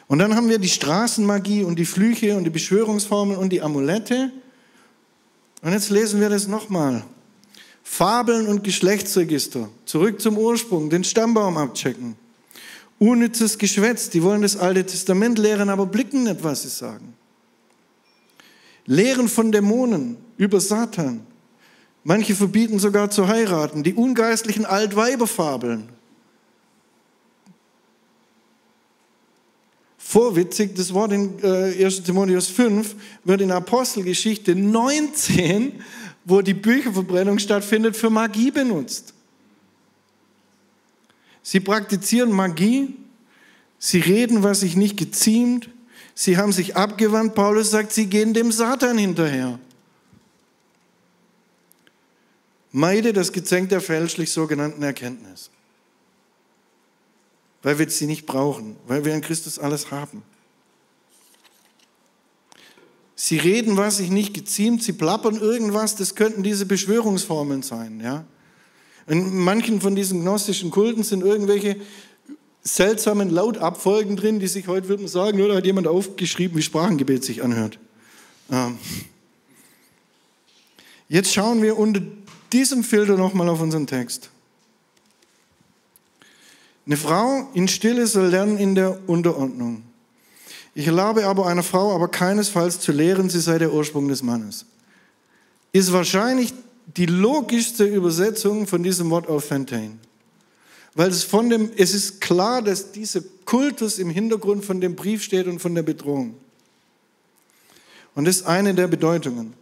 Und 0.08 0.18
dann 0.18 0.34
haben 0.34 0.48
wir 0.48 0.58
die 0.58 0.68
Straßenmagie 0.68 1.62
und 1.62 1.78
die 1.78 1.86
Flüche 1.86 2.36
und 2.36 2.42
die 2.42 2.50
Beschwörungsformeln 2.50 3.38
und 3.38 3.50
die 3.50 3.62
Amulette. 3.62 4.32
Und 5.62 5.72
jetzt 5.72 5.90
lesen 5.90 6.20
wir 6.20 6.28
das 6.28 6.48
nochmal. 6.48 7.04
Fabeln 7.84 8.48
und 8.48 8.64
Geschlechtsregister. 8.64 9.68
Zurück 9.84 10.20
zum 10.20 10.38
Ursprung, 10.38 10.90
den 10.90 11.04
Stammbaum 11.04 11.58
abchecken. 11.58 12.16
Unnützes 12.98 13.58
Geschwätz. 13.58 14.08
Die 14.08 14.22
wollen 14.22 14.42
das 14.42 14.56
Alte 14.56 14.84
Testament 14.84 15.38
lehren, 15.38 15.68
aber 15.68 15.86
blicken 15.86 16.24
nicht, 16.24 16.42
was 16.42 16.62
sie 16.62 16.70
sagen. 16.70 17.14
Lehren 18.86 19.28
von 19.28 19.52
Dämonen 19.52 20.16
über 20.38 20.60
Satan. 20.60 21.26
Manche 22.02 22.34
verbieten 22.34 22.78
sogar 22.78 23.10
zu 23.10 23.28
heiraten. 23.28 23.82
Die 23.82 23.94
ungeistlichen 23.94 24.64
Altweiberfabeln. 24.64 25.88
Vorwitzig, 29.98 30.74
das 30.74 30.94
Wort 30.94 31.12
in 31.12 31.42
1 31.42 31.98
äh, 31.98 32.02
Timotheus 32.02 32.46
5 32.48 32.94
wird 33.24 33.40
in 33.40 33.50
Apostelgeschichte 33.50 34.54
19 34.54 35.82
wo 36.24 36.40
die 36.40 36.54
Bücherverbrennung 36.54 37.38
stattfindet, 37.38 37.96
für 37.96 38.10
Magie 38.10 38.50
benutzt. 38.50 39.12
Sie 41.42 41.60
praktizieren 41.60 42.32
Magie, 42.32 42.96
sie 43.78 44.00
reden, 44.00 44.42
was 44.42 44.60
sich 44.60 44.76
nicht 44.76 44.96
geziemt, 44.96 45.68
sie 46.14 46.38
haben 46.38 46.52
sich 46.52 46.76
abgewandt. 46.76 47.34
Paulus 47.34 47.70
sagt, 47.70 47.92
sie 47.92 48.06
gehen 48.06 48.32
dem 48.32 48.50
Satan 48.50 48.96
hinterher. 48.96 49.58
Meide 52.72 53.12
das 53.12 53.32
Gezänk 53.32 53.68
der 53.68 53.80
fälschlich 53.80 54.32
sogenannten 54.32 54.82
Erkenntnis, 54.82 55.50
weil 57.62 57.78
wir 57.78 57.88
sie 57.88 58.06
nicht 58.06 58.26
brauchen, 58.26 58.76
weil 58.88 59.04
wir 59.04 59.14
in 59.14 59.20
Christus 59.20 59.58
alles 59.58 59.90
haben. 59.90 60.22
Sie 63.16 63.36
reden, 63.36 63.76
was 63.76 63.98
sich 63.98 64.10
nicht 64.10 64.34
geziemt, 64.34 64.82
sie 64.82 64.92
plappern 64.92 65.36
irgendwas, 65.36 65.94
das 65.94 66.14
könnten 66.14 66.42
diese 66.42 66.66
Beschwörungsformeln 66.66 67.62
sein. 67.62 68.00
Ja? 68.00 68.24
In 69.06 69.38
manchen 69.38 69.80
von 69.80 69.94
diesen 69.94 70.22
gnostischen 70.22 70.70
Kulten 70.70 71.04
sind 71.04 71.22
irgendwelche 71.22 71.76
seltsamen 72.62 73.30
Lautabfolgen 73.30 74.16
drin, 74.16 74.40
die 74.40 74.48
sich 74.48 74.66
heute 74.66 74.88
würden 74.88 75.06
sagen, 75.06 75.40
oder 75.40 75.56
hat 75.56 75.66
jemand 75.66 75.86
aufgeschrieben, 75.86 76.56
wie 76.56 76.62
Sprachengebet 76.62 77.22
sich 77.22 77.42
anhört. 77.42 77.78
Ähm. 78.50 78.78
Jetzt 81.08 81.32
schauen 81.32 81.62
wir 81.62 81.78
unter 81.78 82.00
diesem 82.52 82.82
Filter 82.82 83.16
nochmal 83.16 83.48
auf 83.48 83.60
unseren 83.60 83.86
Text. 83.86 84.30
Eine 86.86 86.96
Frau 86.96 87.48
in 87.54 87.68
Stille 87.68 88.06
soll 88.06 88.28
lernen 88.28 88.58
in 88.58 88.74
der 88.74 89.08
Unterordnung. 89.08 89.82
Ich 90.74 90.86
erlaube 90.86 91.24
aber 91.26 91.46
einer 91.46 91.62
Frau 91.62 91.94
aber 91.94 92.08
keinesfalls 92.08 92.80
zu 92.80 92.90
lehren, 92.90 93.30
sie 93.30 93.40
sei 93.40 93.58
der 93.58 93.72
Ursprung 93.72 94.08
des 94.08 94.22
Mannes. 94.22 94.66
Ist 95.72 95.92
wahrscheinlich 95.92 96.52
die 96.96 97.06
logischste 97.06 97.84
Übersetzung 97.84 98.66
von 98.66 98.82
diesem 98.82 99.10
Wort 99.10 99.28
auf 99.28 99.44
Fontaine. 99.44 99.96
Weil 100.94 101.10
es 101.10 101.24
von 101.24 101.48
dem, 101.48 101.70
es 101.76 101.94
ist 101.94 102.20
klar, 102.20 102.62
dass 102.62 102.92
dieser 102.92 103.20
Kultus 103.44 103.98
im 103.98 104.10
Hintergrund 104.10 104.64
von 104.64 104.80
dem 104.80 104.94
Brief 104.94 105.22
steht 105.22 105.46
und 105.46 105.60
von 105.60 105.74
der 105.74 105.82
Bedrohung. 105.82 106.34
Und 108.14 108.26
das 108.26 108.36
ist 108.36 108.46
eine 108.46 108.74
der 108.74 108.86
Bedeutungen. 108.86 109.54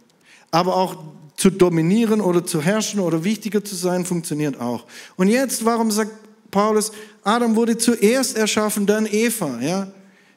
Aber 0.51 0.75
auch 0.75 0.97
zu 1.37 1.49
dominieren 1.49 2.21
oder 2.21 2.45
zu 2.45 2.61
herrschen 2.61 2.99
oder 2.99 3.23
wichtiger 3.23 3.63
zu 3.63 3.75
sein, 3.75 4.05
funktioniert 4.05 4.59
auch. 4.59 4.85
Und 5.15 5.27
jetzt, 5.27 5.65
warum 5.65 5.89
sagt 5.89 6.11
Paulus, 6.51 6.91
Adam 7.23 7.55
wurde 7.55 7.77
zuerst 7.77 8.37
erschaffen, 8.37 8.85
dann 8.85 9.07
Eva, 9.07 9.59
ja? 9.59 9.91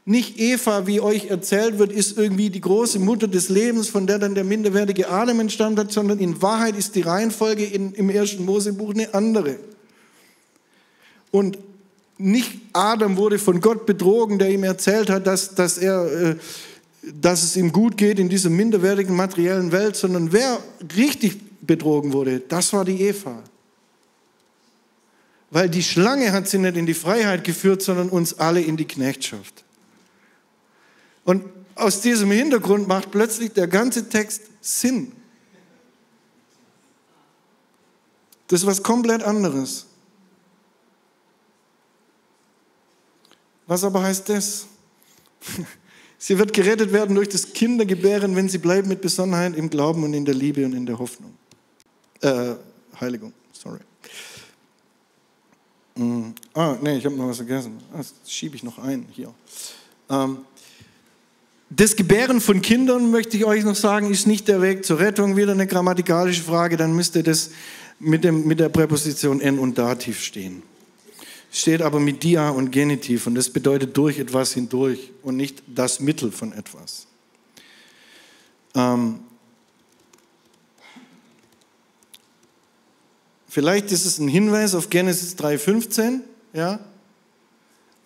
Nicht 0.08 0.38
Eva, 0.38 0.86
wie 0.86 1.00
euch 1.00 1.26
erzählt 1.26 1.80
wird, 1.80 1.90
ist 1.90 2.16
irgendwie 2.16 2.48
die 2.48 2.60
große 2.60 3.00
Mutter 3.00 3.26
des 3.26 3.48
Lebens, 3.48 3.88
von 3.88 4.06
der 4.06 4.20
dann 4.20 4.36
der 4.36 4.44
minderwertige 4.44 5.10
Adam 5.10 5.40
entstanden 5.40 5.80
hat, 5.80 5.90
sondern 5.90 6.20
in 6.20 6.40
Wahrheit 6.40 6.76
ist 6.76 6.94
die 6.94 7.00
Reihenfolge 7.00 7.64
in, 7.64 7.92
im 7.92 8.08
ersten 8.08 8.44
Mosebuch 8.44 8.94
eine 8.94 9.12
andere. 9.14 9.56
Und 11.32 11.58
nicht 12.18 12.52
Adam 12.72 13.16
wurde 13.16 13.40
von 13.40 13.60
Gott 13.60 13.84
betrogen, 13.84 14.38
der 14.38 14.50
ihm 14.50 14.62
erzählt 14.62 15.10
hat, 15.10 15.26
dass, 15.26 15.56
dass, 15.56 15.76
er, 15.76 16.06
äh, 16.06 16.36
dass 17.20 17.42
es 17.42 17.56
ihm 17.56 17.72
gut 17.72 17.96
geht 17.96 18.20
in 18.20 18.28
dieser 18.28 18.48
minderwertigen 18.48 19.16
materiellen 19.16 19.72
Welt, 19.72 19.96
sondern 19.96 20.32
wer 20.32 20.60
richtig 20.96 21.40
betrogen 21.66 22.12
wurde, 22.12 22.38
das 22.38 22.72
war 22.72 22.84
die 22.84 23.02
Eva. 23.02 23.42
Weil 25.50 25.68
die 25.68 25.82
Schlange 25.82 26.30
hat 26.30 26.46
sie 26.46 26.58
nicht 26.58 26.76
in 26.76 26.86
die 26.86 26.94
Freiheit 26.94 27.42
geführt, 27.42 27.82
sondern 27.82 28.08
uns 28.08 28.38
alle 28.38 28.60
in 28.60 28.76
die 28.76 28.86
Knechtschaft. 28.86 29.65
Und 31.26 31.44
aus 31.74 32.00
diesem 32.00 32.30
Hintergrund 32.30 32.88
macht 32.88 33.10
plötzlich 33.10 33.52
der 33.52 33.66
ganze 33.66 34.08
Text 34.08 34.42
Sinn. 34.62 35.12
Das 38.48 38.60
ist 38.60 38.66
was 38.66 38.82
komplett 38.82 39.22
anderes. 39.22 39.86
Was 43.66 43.82
aber 43.82 44.02
heißt 44.02 44.28
das? 44.28 44.66
Sie 46.18 46.38
wird 46.38 46.52
gerettet 46.52 46.92
werden 46.92 47.14
durch 47.14 47.28
das 47.28 47.52
Kindergebären, 47.52 48.34
wenn 48.34 48.48
sie 48.48 48.58
bleibt 48.58 48.86
mit 48.86 49.02
Besonnenheit 49.02 49.54
im 49.54 49.68
Glauben 49.68 50.02
und 50.02 50.14
in 50.14 50.24
der 50.24 50.34
Liebe 50.34 50.64
und 50.64 50.72
in 50.72 50.86
der 50.86 50.98
Hoffnung. 50.98 51.34
Äh, 52.22 52.54
Heiligung, 52.98 53.34
sorry. 53.52 53.80
Mm. 55.94 56.30
Ah, 56.54 56.76
nee, 56.80 56.96
ich 56.96 57.04
habe 57.04 57.14
noch 57.14 57.28
was 57.28 57.36
vergessen. 57.36 57.78
Das 57.92 58.14
schiebe 58.26 58.56
ich 58.56 58.62
noch 58.62 58.78
ein 58.78 59.06
hier. 59.12 59.32
Ähm, 60.08 60.38
das 61.68 61.96
Gebären 61.96 62.40
von 62.40 62.62
Kindern, 62.62 63.10
möchte 63.10 63.36
ich 63.36 63.44
euch 63.44 63.64
noch 63.64 63.74
sagen, 63.74 64.10
ist 64.10 64.26
nicht 64.26 64.46
der 64.46 64.62
Weg 64.62 64.84
zur 64.84 65.00
Rettung. 65.00 65.36
Wieder 65.36 65.52
eine 65.52 65.66
grammatikalische 65.66 66.42
Frage, 66.42 66.76
dann 66.76 66.94
müsste 66.94 67.22
das 67.22 67.50
mit, 67.98 68.24
dem, 68.24 68.46
mit 68.46 68.60
der 68.60 68.68
Präposition 68.68 69.40
N 69.40 69.58
und 69.58 69.76
Dativ 69.76 70.20
stehen. 70.22 70.62
Steht 71.50 71.82
aber 71.82 71.98
mit 71.98 72.22
Dia 72.22 72.50
und 72.50 72.70
Genitiv 72.70 73.26
und 73.26 73.34
das 73.34 73.50
bedeutet 73.50 73.96
durch 73.96 74.18
etwas 74.18 74.52
hindurch 74.52 75.12
und 75.22 75.36
nicht 75.36 75.62
das 75.66 76.00
Mittel 76.00 76.30
von 76.30 76.52
etwas. 76.52 77.06
Ähm, 78.74 79.20
vielleicht 83.48 83.90
ist 83.90 84.04
es 84.04 84.18
ein 84.18 84.28
Hinweis 84.28 84.74
auf 84.74 84.90
Genesis 84.90 85.36
3,15, 85.36 86.20
ja, 86.52 86.78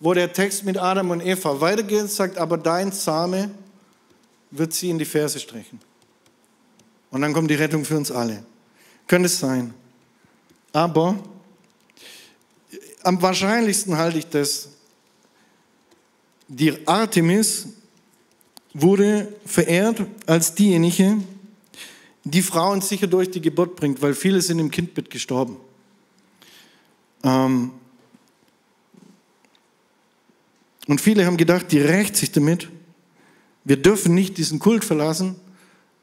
wo 0.01 0.13
der 0.15 0.33
Text 0.33 0.65
mit 0.65 0.77
Adam 0.77 1.11
und 1.11 1.21
Eva 1.21 1.61
weitergeht, 1.61 2.09
sagt, 2.09 2.37
aber 2.37 2.57
dein 2.57 2.91
Same 2.91 3.51
wird 4.49 4.73
sie 4.73 4.89
in 4.89 4.97
die 4.97 5.05
Ferse 5.05 5.39
strechen. 5.39 5.79
Und 7.11 7.21
dann 7.21 7.33
kommt 7.33 7.49
die 7.51 7.55
Rettung 7.55 7.85
für 7.85 7.95
uns 7.95 8.11
alle. 8.11 8.43
Könnte 9.07 9.27
es 9.27 9.39
sein. 9.39 9.73
Aber 10.73 11.17
am 13.03 13.21
wahrscheinlichsten 13.21 13.95
halte 13.95 14.17
ich 14.17 14.27
das, 14.27 14.69
die 16.47 16.87
Artemis 16.87 17.67
wurde 18.73 19.31
verehrt 19.45 20.01
als 20.25 20.55
diejenige, 20.55 21.17
die 22.23 22.41
Frauen 22.41 22.81
sicher 22.81 23.07
durch 23.07 23.29
die 23.29 23.41
Geburt 23.41 23.75
bringt, 23.75 24.01
weil 24.01 24.15
viele 24.15 24.41
sind 24.41 24.59
im 24.59 24.71
Kindbett 24.71 25.09
gestorben. 25.09 25.57
Ähm, 27.23 27.71
und 30.87 31.01
viele 31.01 31.25
haben 31.25 31.37
gedacht, 31.37 31.71
die 31.71 31.79
rächt 31.79 32.15
sich 32.15 32.31
damit. 32.31 32.69
Wir 33.63 33.77
dürfen 33.77 34.15
nicht 34.15 34.37
diesen 34.37 34.59
Kult 34.59 34.83
verlassen, 34.83 35.35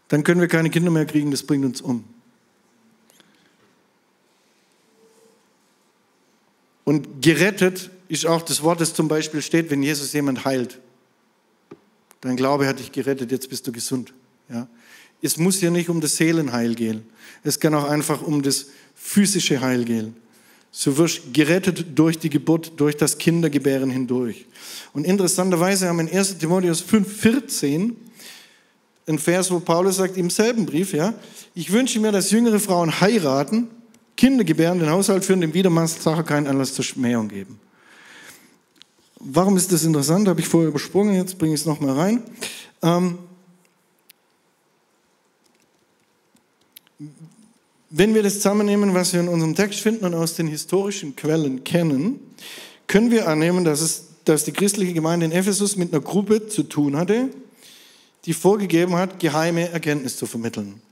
dann 0.08 0.24
können 0.24 0.40
wir 0.40 0.48
keine 0.48 0.70
Kinder 0.70 0.90
mehr 0.90 1.06
kriegen, 1.06 1.30
das 1.30 1.42
bringt 1.42 1.64
uns 1.64 1.80
um. 1.80 2.04
Und 6.84 7.20
gerettet 7.20 7.90
ist 8.08 8.24
auch 8.24 8.40
das 8.40 8.62
Wort, 8.62 8.80
das 8.80 8.94
zum 8.94 9.08
Beispiel 9.08 9.42
steht, 9.42 9.70
wenn 9.70 9.82
Jesus 9.82 10.12
jemand 10.14 10.46
heilt. 10.46 10.78
Dein 12.22 12.36
Glaube 12.36 12.66
hat 12.66 12.78
dich 12.78 12.92
gerettet, 12.92 13.30
jetzt 13.30 13.50
bist 13.50 13.66
du 13.66 13.72
gesund. 13.72 14.14
Ja? 14.48 14.66
Es 15.20 15.36
muss 15.36 15.60
ja 15.60 15.70
nicht 15.70 15.90
um 15.90 16.00
das 16.00 16.16
Seelenheil 16.16 16.74
gehen. 16.74 17.04
Es 17.42 17.60
kann 17.60 17.74
auch 17.74 17.84
einfach 17.84 18.22
um 18.22 18.42
das 18.42 18.68
physische 18.94 19.60
Heil 19.60 19.84
gehen. 19.84 20.16
So 20.70 20.96
wirst 20.98 21.32
gerettet 21.32 21.86
durch 21.94 22.18
die 22.18 22.30
Geburt, 22.30 22.72
durch 22.76 22.96
das 22.96 23.18
Kindergebären 23.18 23.90
hindurch. 23.90 24.46
Und 24.92 25.04
interessanterweise 25.04 25.88
haben 25.88 25.96
wir 25.96 26.08
in 26.10 26.16
1 26.16 26.38
Timotheus 26.38 26.82
5,14 26.82 27.94
ein 29.08 29.18
Vers, 29.18 29.50
wo 29.50 29.58
Paulus 29.60 29.96
sagt 29.96 30.16
im 30.16 30.28
selben 30.30 30.66
Brief, 30.66 30.92
ja, 30.92 31.14
ich 31.54 31.72
wünsche 31.72 31.98
mir, 31.98 32.12
dass 32.12 32.30
jüngere 32.30 32.60
Frauen 32.60 33.00
heiraten, 33.00 33.68
Kinder 34.16 34.44
gebären, 34.44 34.80
den 34.80 34.90
Haushalt 34.90 35.24
führen, 35.24 35.40
dem 35.40 35.54
Widersacher 35.54 36.24
keinen 36.24 36.46
Anlass 36.46 36.74
zur 36.74 36.84
Schmähung 36.84 37.28
geben. 37.28 37.58
Warum 39.20 39.56
ist 39.56 39.72
das 39.72 39.84
interessant? 39.84 40.28
Habe 40.28 40.40
ich 40.40 40.48
vorher 40.48 40.68
übersprungen, 40.68 41.14
jetzt 41.14 41.38
bringe 41.38 41.54
ich 41.54 41.60
es 41.60 41.66
nochmal 41.66 41.96
rein. 41.96 42.22
Ähm, 42.82 43.18
Wenn 47.90 48.14
wir 48.14 48.22
das 48.22 48.34
zusammennehmen, 48.34 48.92
was 48.92 49.14
wir 49.14 49.20
in 49.20 49.28
unserem 49.28 49.54
Text 49.54 49.80
finden 49.80 50.04
und 50.04 50.14
aus 50.14 50.34
den 50.34 50.46
historischen 50.46 51.16
Quellen 51.16 51.64
kennen, 51.64 52.20
können 52.86 53.10
wir 53.10 53.26
annehmen, 53.28 53.64
dass, 53.64 53.80
es, 53.80 54.04
dass 54.24 54.44
die 54.44 54.52
christliche 54.52 54.92
Gemeinde 54.92 55.24
in 55.24 55.32
Ephesus 55.32 55.76
mit 55.76 55.92
einer 55.92 56.02
Gruppe 56.02 56.48
zu 56.48 56.64
tun 56.64 56.96
hatte, 56.96 57.30
die 58.26 58.34
vorgegeben 58.34 58.94
hat, 58.96 59.18
geheime 59.20 59.70
Erkenntnis 59.70 60.18
zu 60.18 60.26
vermitteln. 60.26 60.82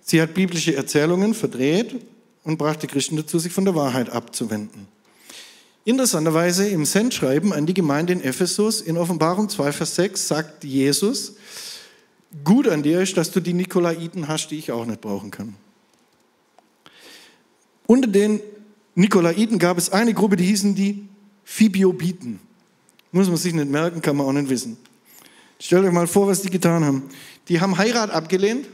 Sie 0.00 0.20
hat 0.20 0.34
biblische 0.34 0.74
Erzählungen 0.74 1.34
verdreht 1.34 1.94
und 2.42 2.58
brachte 2.58 2.88
Christen 2.88 3.16
dazu, 3.16 3.38
sich 3.38 3.52
von 3.52 3.64
der 3.64 3.76
Wahrheit 3.76 4.10
abzuwenden. 4.10 4.88
Interessanterweise 5.84 6.68
im 6.68 6.84
Sendschreiben 6.84 7.52
an 7.52 7.64
die 7.64 7.74
Gemeinde 7.74 8.12
in 8.12 8.22
Ephesus 8.22 8.80
in 8.80 8.98
Offenbarung 8.98 9.48
2, 9.48 9.70
Vers 9.70 9.94
6 9.94 10.26
sagt 10.26 10.64
Jesus, 10.64 11.34
gut 12.42 12.66
an 12.66 12.82
dir 12.82 13.02
ist, 13.02 13.16
dass 13.16 13.30
du 13.30 13.38
die 13.38 13.54
Nikolaiten 13.54 14.26
hast, 14.26 14.48
die 14.48 14.58
ich 14.58 14.72
auch 14.72 14.84
nicht 14.84 15.00
brauchen 15.00 15.30
kann. 15.30 15.54
Unter 17.90 18.06
den 18.06 18.40
Nikolaiten 18.94 19.58
gab 19.58 19.78
es 19.78 19.90
eine 19.90 20.12
Gruppe, 20.12 20.36
die 20.36 20.44
hießen 20.44 20.74
die 20.74 21.08
Phibiobiten. 21.42 22.38
Muss 23.12 23.28
man 23.28 23.38
sich 23.38 23.54
nicht 23.54 23.70
merken, 23.70 24.02
kann 24.02 24.14
man 24.14 24.26
auch 24.26 24.32
nicht 24.32 24.50
wissen. 24.50 24.76
Stellt 25.58 25.86
euch 25.86 25.92
mal 25.92 26.06
vor, 26.06 26.26
was 26.26 26.42
die 26.42 26.50
getan 26.50 26.84
haben. 26.84 27.04
Die 27.48 27.62
haben 27.62 27.78
Heirat 27.78 28.10
abgelehnt, 28.10 28.66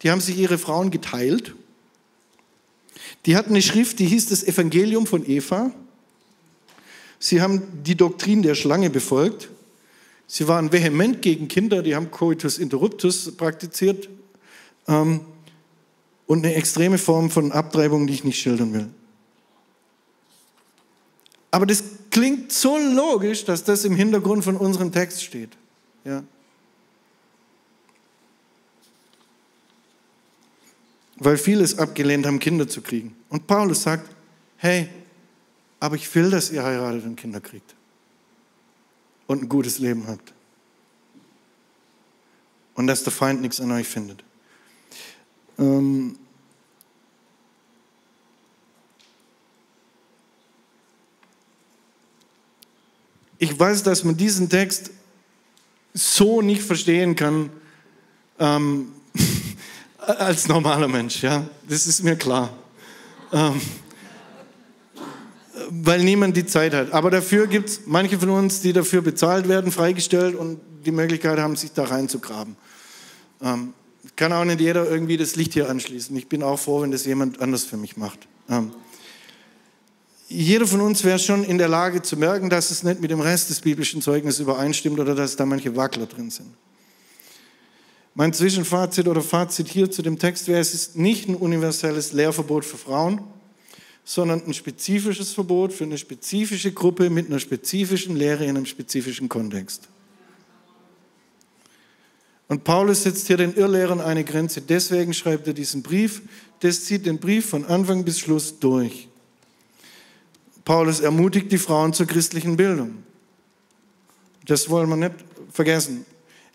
die 0.00 0.10
haben 0.10 0.22
sich 0.22 0.38
ihre 0.38 0.56
Frauen 0.56 0.90
geteilt. 0.90 1.54
Die 3.26 3.36
hatten 3.36 3.50
eine 3.50 3.60
Schrift, 3.60 3.98
die 3.98 4.06
hieß 4.06 4.30
das 4.30 4.42
Evangelium 4.42 5.06
von 5.06 5.28
Eva. 5.28 5.70
Sie 7.18 7.42
haben 7.42 7.82
die 7.82 7.94
Doktrin 7.94 8.40
der 8.40 8.54
Schlange 8.54 8.88
befolgt. 8.88 9.50
Sie 10.26 10.48
waren 10.48 10.72
vehement 10.72 11.20
gegen 11.20 11.46
Kinder, 11.48 11.82
die 11.82 11.94
haben 11.94 12.10
Coitus 12.10 12.56
interruptus 12.56 13.36
praktiziert. 13.36 14.08
Ähm, 14.88 15.20
und 16.30 16.46
eine 16.46 16.54
extreme 16.54 16.96
Form 16.96 17.28
von 17.28 17.50
Abtreibung, 17.50 18.06
die 18.06 18.12
ich 18.12 18.22
nicht 18.22 18.38
schildern 18.40 18.72
will. 18.72 18.88
Aber 21.50 21.66
das 21.66 21.82
klingt 22.08 22.52
so 22.52 22.78
logisch, 22.78 23.44
dass 23.44 23.64
das 23.64 23.84
im 23.84 23.96
Hintergrund 23.96 24.44
von 24.44 24.56
unserem 24.56 24.92
Text 24.92 25.24
steht. 25.24 25.50
Ja. 26.04 26.22
Weil 31.16 31.36
viele 31.36 31.64
es 31.64 31.76
abgelehnt 31.76 32.24
haben, 32.26 32.38
Kinder 32.38 32.68
zu 32.68 32.80
kriegen. 32.80 33.16
Und 33.28 33.48
Paulus 33.48 33.82
sagt, 33.82 34.08
hey, 34.58 34.88
aber 35.80 35.96
ich 35.96 36.14
will, 36.14 36.30
dass 36.30 36.52
ihr 36.52 36.62
heiratet 36.62 37.06
und 37.06 37.16
Kinder 37.16 37.40
kriegt. 37.40 37.74
Und 39.26 39.42
ein 39.42 39.48
gutes 39.48 39.80
Leben 39.80 40.06
habt. 40.06 40.32
Und 42.74 42.86
dass 42.86 43.02
der 43.02 43.12
Feind 43.12 43.40
nichts 43.40 43.60
an 43.60 43.72
euch 43.72 43.88
findet. 43.88 44.22
Ähm 45.60 46.16
ich 53.38 53.58
weiß, 53.58 53.82
dass 53.82 54.04
man 54.04 54.16
diesen 54.16 54.48
Text 54.48 54.90
so 55.92 56.40
nicht 56.40 56.62
verstehen 56.62 57.14
kann 57.14 57.50
ähm, 58.38 58.92
als 59.98 60.48
normaler 60.48 60.88
Mensch. 60.88 61.22
Ja, 61.22 61.46
das 61.68 61.86
ist 61.86 62.02
mir 62.02 62.16
klar. 62.16 62.50
Ähm, 63.32 63.60
weil 65.70 66.02
niemand 66.02 66.36
die 66.36 66.46
Zeit 66.46 66.74
hat. 66.74 66.92
Aber 66.92 67.10
dafür 67.10 67.46
gibt 67.46 67.68
es 67.68 67.80
manche 67.86 68.18
von 68.18 68.30
uns, 68.30 68.60
die 68.60 68.72
dafür 68.72 69.02
bezahlt 69.02 69.48
werden, 69.48 69.70
freigestellt 69.70 70.34
und 70.34 70.60
die 70.84 70.90
Möglichkeit 70.90 71.38
haben, 71.38 71.54
sich 71.54 71.72
da 71.72 71.84
reinzugraben. 71.84 72.56
Ähm, 73.42 73.74
kann 74.20 74.34
auch 74.34 74.44
nicht 74.44 74.60
jeder 74.60 74.86
irgendwie 74.86 75.16
das 75.16 75.34
Licht 75.34 75.54
hier 75.54 75.70
anschließen. 75.70 76.14
Ich 76.14 76.28
bin 76.28 76.42
auch 76.42 76.58
froh, 76.58 76.82
wenn 76.82 76.90
das 76.90 77.06
jemand 77.06 77.40
anders 77.40 77.64
für 77.64 77.78
mich 77.78 77.96
macht. 77.96 78.28
Ähm, 78.50 78.70
jeder 80.28 80.66
von 80.66 80.82
uns 80.82 81.02
wäre 81.04 81.18
schon 81.18 81.42
in 81.42 81.56
der 81.56 81.68
Lage 81.68 82.02
zu 82.02 82.18
merken, 82.18 82.50
dass 82.50 82.70
es 82.70 82.82
nicht 82.82 83.00
mit 83.00 83.10
dem 83.10 83.20
Rest 83.20 83.48
des 83.48 83.62
biblischen 83.62 84.02
Zeugnisses 84.02 84.40
übereinstimmt 84.40 85.00
oder 85.00 85.14
dass 85.14 85.36
da 85.36 85.46
manche 85.46 85.74
Wackler 85.74 86.04
drin 86.04 86.28
sind. 86.28 86.48
Mein 88.12 88.34
Zwischenfazit 88.34 89.08
oder 89.08 89.22
Fazit 89.22 89.68
hier 89.68 89.90
zu 89.90 90.02
dem 90.02 90.18
Text 90.18 90.48
wäre, 90.48 90.60
es 90.60 90.74
ist 90.74 90.96
nicht 90.96 91.26
ein 91.26 91.34
universelles 91.34 92.12
Lehrverbot 92.12 92.66
für 92.66 92.76
Frauen, 92.76 93.22
sondern 94.04 94.44
ein 94.44 94.52
spezifisches 94.52 95.32
Verbot 95.32 95.72
für 95.72 95.84
eine 95.84 95.96
spezifische 95.96 96.72
Gruppe 96.72 97.08
mit 97.08 97.28
einer 97.28 97.40
spezifischen 97.40 98.16
Lehre 98.16 98.44
in 98.44 98.50
einem 98.50 98.66
spezifischen 98.66 99.30
Kontext. 99.30 99.88
Und 102.50 102.64
Paulus 102.64 103.04
setzt 103.04 103.28
hier 103.28 103.36
den 103.36 103.54
Irrlehrern 103.54 104.00
eine 104.00 104.24
Grenze. 104.24 104.60
Deswegen 104.60 105.14
schreibt 105.14 105.46
er 105.46 105.52
diesen 105.52 105.84
Brief. 105.84 106.20
Das 106.58 106.84
zieht 106.84 107.06
den 107.06 107.20
Brief 107.20 107.48
von 107.48 107.64
Anfang 107.64 108.04
bis 108.04 108.18
Schluss 108.18 108.58
durch. 108.58 109.06
Paulus 110.64 110.98
ermutigt 110.98 111.52
die 111.52 111.58
Frauen 111.58 111.92
zur 111.92 112.06
christlichen 112.06 112.56
Bildung. 112.56 113.04
Das 114.46 114.68
wollen 114.68 114.88
wir 114.88 114.96
nicht 114.96 115.14
vergessen. 115.52 116.04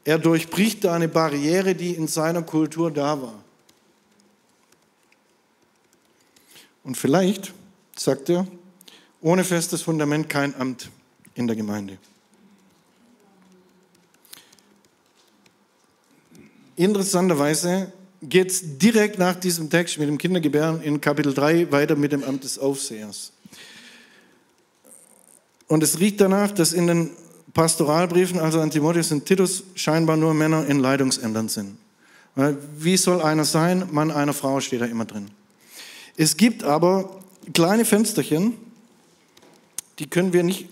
Er 0.04 0.20
durchbricht 0.20 0.84
da 0.84 0.96
eine 0.96 1.08
Barriere, 1.08 1.76
die 1.76 1.92
in 1.92 2.10
seiner 2.10 2.42
Kultur 2.42 2.92
da 2.92 3.22
war. 3.22 3.42
Und 6.84 6.98
vielleicht, 6.98 7.54
sagt 7.96 8.30
er, 8.30 8.46
ohne 9.22 9.46
festes 9.46 9.82
Fundament 9.82 10.28
kein 10.28 10.60
Amt 10.60 10.90
in 11.36 11.48
der 11.48 11.56
Gemeinde. 11.56 11.98
Interessanterweise 16.76 17.91
geht 18.22 18.52
es 18.52 18.77
direkt 18.77 19.18
nach 19.18 19.35
diesem 19.35 19.69
Text 19.69 19.97
mit 19.97 20.07
dem 20.07 20.18
Kindergebären 20.18 20.81
in 20.81 20.99
Kapitel 20.99 21.34
3 21.34 21.72
weiter 21.72 21.95
mit 21.95 22.11
dem 22.11 22.23
Amt 22.23 22.43
des 22.43 22.60
Aufsehers. 22.60 23.31
Und 25.68 25.84
es 25.84 25.99
riecht 25.99 26.22
danach, 26.22 26.52
dass 26.52 26.73
in 26.73 26.88
den 26.88 27.11
Pastoralbriefen, 27.53 28.39
also 28.39 28.60
an 28.60 28.72
Timotheus 28.72 29.11
und 29.11 29.26
Titus, 29.26 29.64
scheinbar 29.76 30.18
nur 30.18 30.34
Männer 30.34 30.65
in 30.68 30.80
Leitungsämtern 30.80 31.47
sind. 31.47 31.77
Wie 32.77 32.97
soll 32.97 33.22
einer 33.22 33.45
sein? 33.45 33.88
Mann 33.91 34.11
einer 34.11 34.34
Frau 34.34 34.60
steht 34.60 34.81
da 34.81 34.85
immer 34.85 35.06
drin. 35.06 35.31
Es 36.18 36.35
gibt 36.35 36.64
aber 36.64 37.22
kleine 37.53 37.85
Fensterchen, 37.85 38.57
die 39.99 40.10
können 40.10 40.34
wir 40.34 40.43
nicht. 40.43 40.68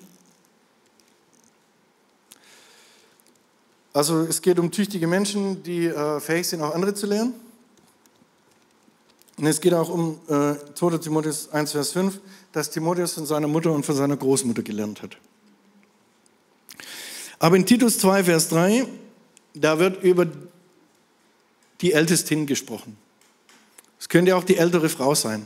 Also 3.93 4.21
es 4.21 4.41
geht 4.41 4.57
um 4.57 4.71
tüchtige 4.71 5.05
Menschen, 5.05 5.61
die 5.61 5.85
äh, 5.85 6.19
fähig 6.19 6.47
sind, 6.47 6.61
auch 6.61 6.73
andere 6.73 6.95
zu 6.95 7.05
lehren. 7.05 7.33
Und 9.37 9.45
es 9.45 9.61
geht 9.61 9.73
auch 9.73 9.89
um 9.89 10.19
äh, 10.27 10.55
2. 10.73 10.97
Timotheus 10.97 11.51
1, 11.51 11.71
Vers 11.71 11.91
5, 11.91 12.19
dass 12.51 12.71
Timotheus 12.71 13.13
von 13.13 13.25
seiner 13.25 13.47
Mutter 13.47 13.71
und 13.71 13.85
von 13.85 13.95
seiner 13.95 14.17
Großmutter 14.17 14.63
gelernt 14.63 15.01
hat. 15.03 15.17
Aber 17.37 17.55
in 17.55 17.65
Titus 17.65 17.99
2, 17.99 18.23
Vers 18.23 18.49
3, 18.49 18.87
da 19.53 19.77
wird 19.77 20.03
über 20.03 20.27
die 21.81 21.93
Ältestin 21.93 22.47
gesprochen. 22.47 22.97
Es 23.99 24.09
könnte 24.09 24.35
auch 24.35 24.43
die 24.43 24.57
ältere 24.57 24.89
Frau 24.89 25.13
sein. 25.13 25.45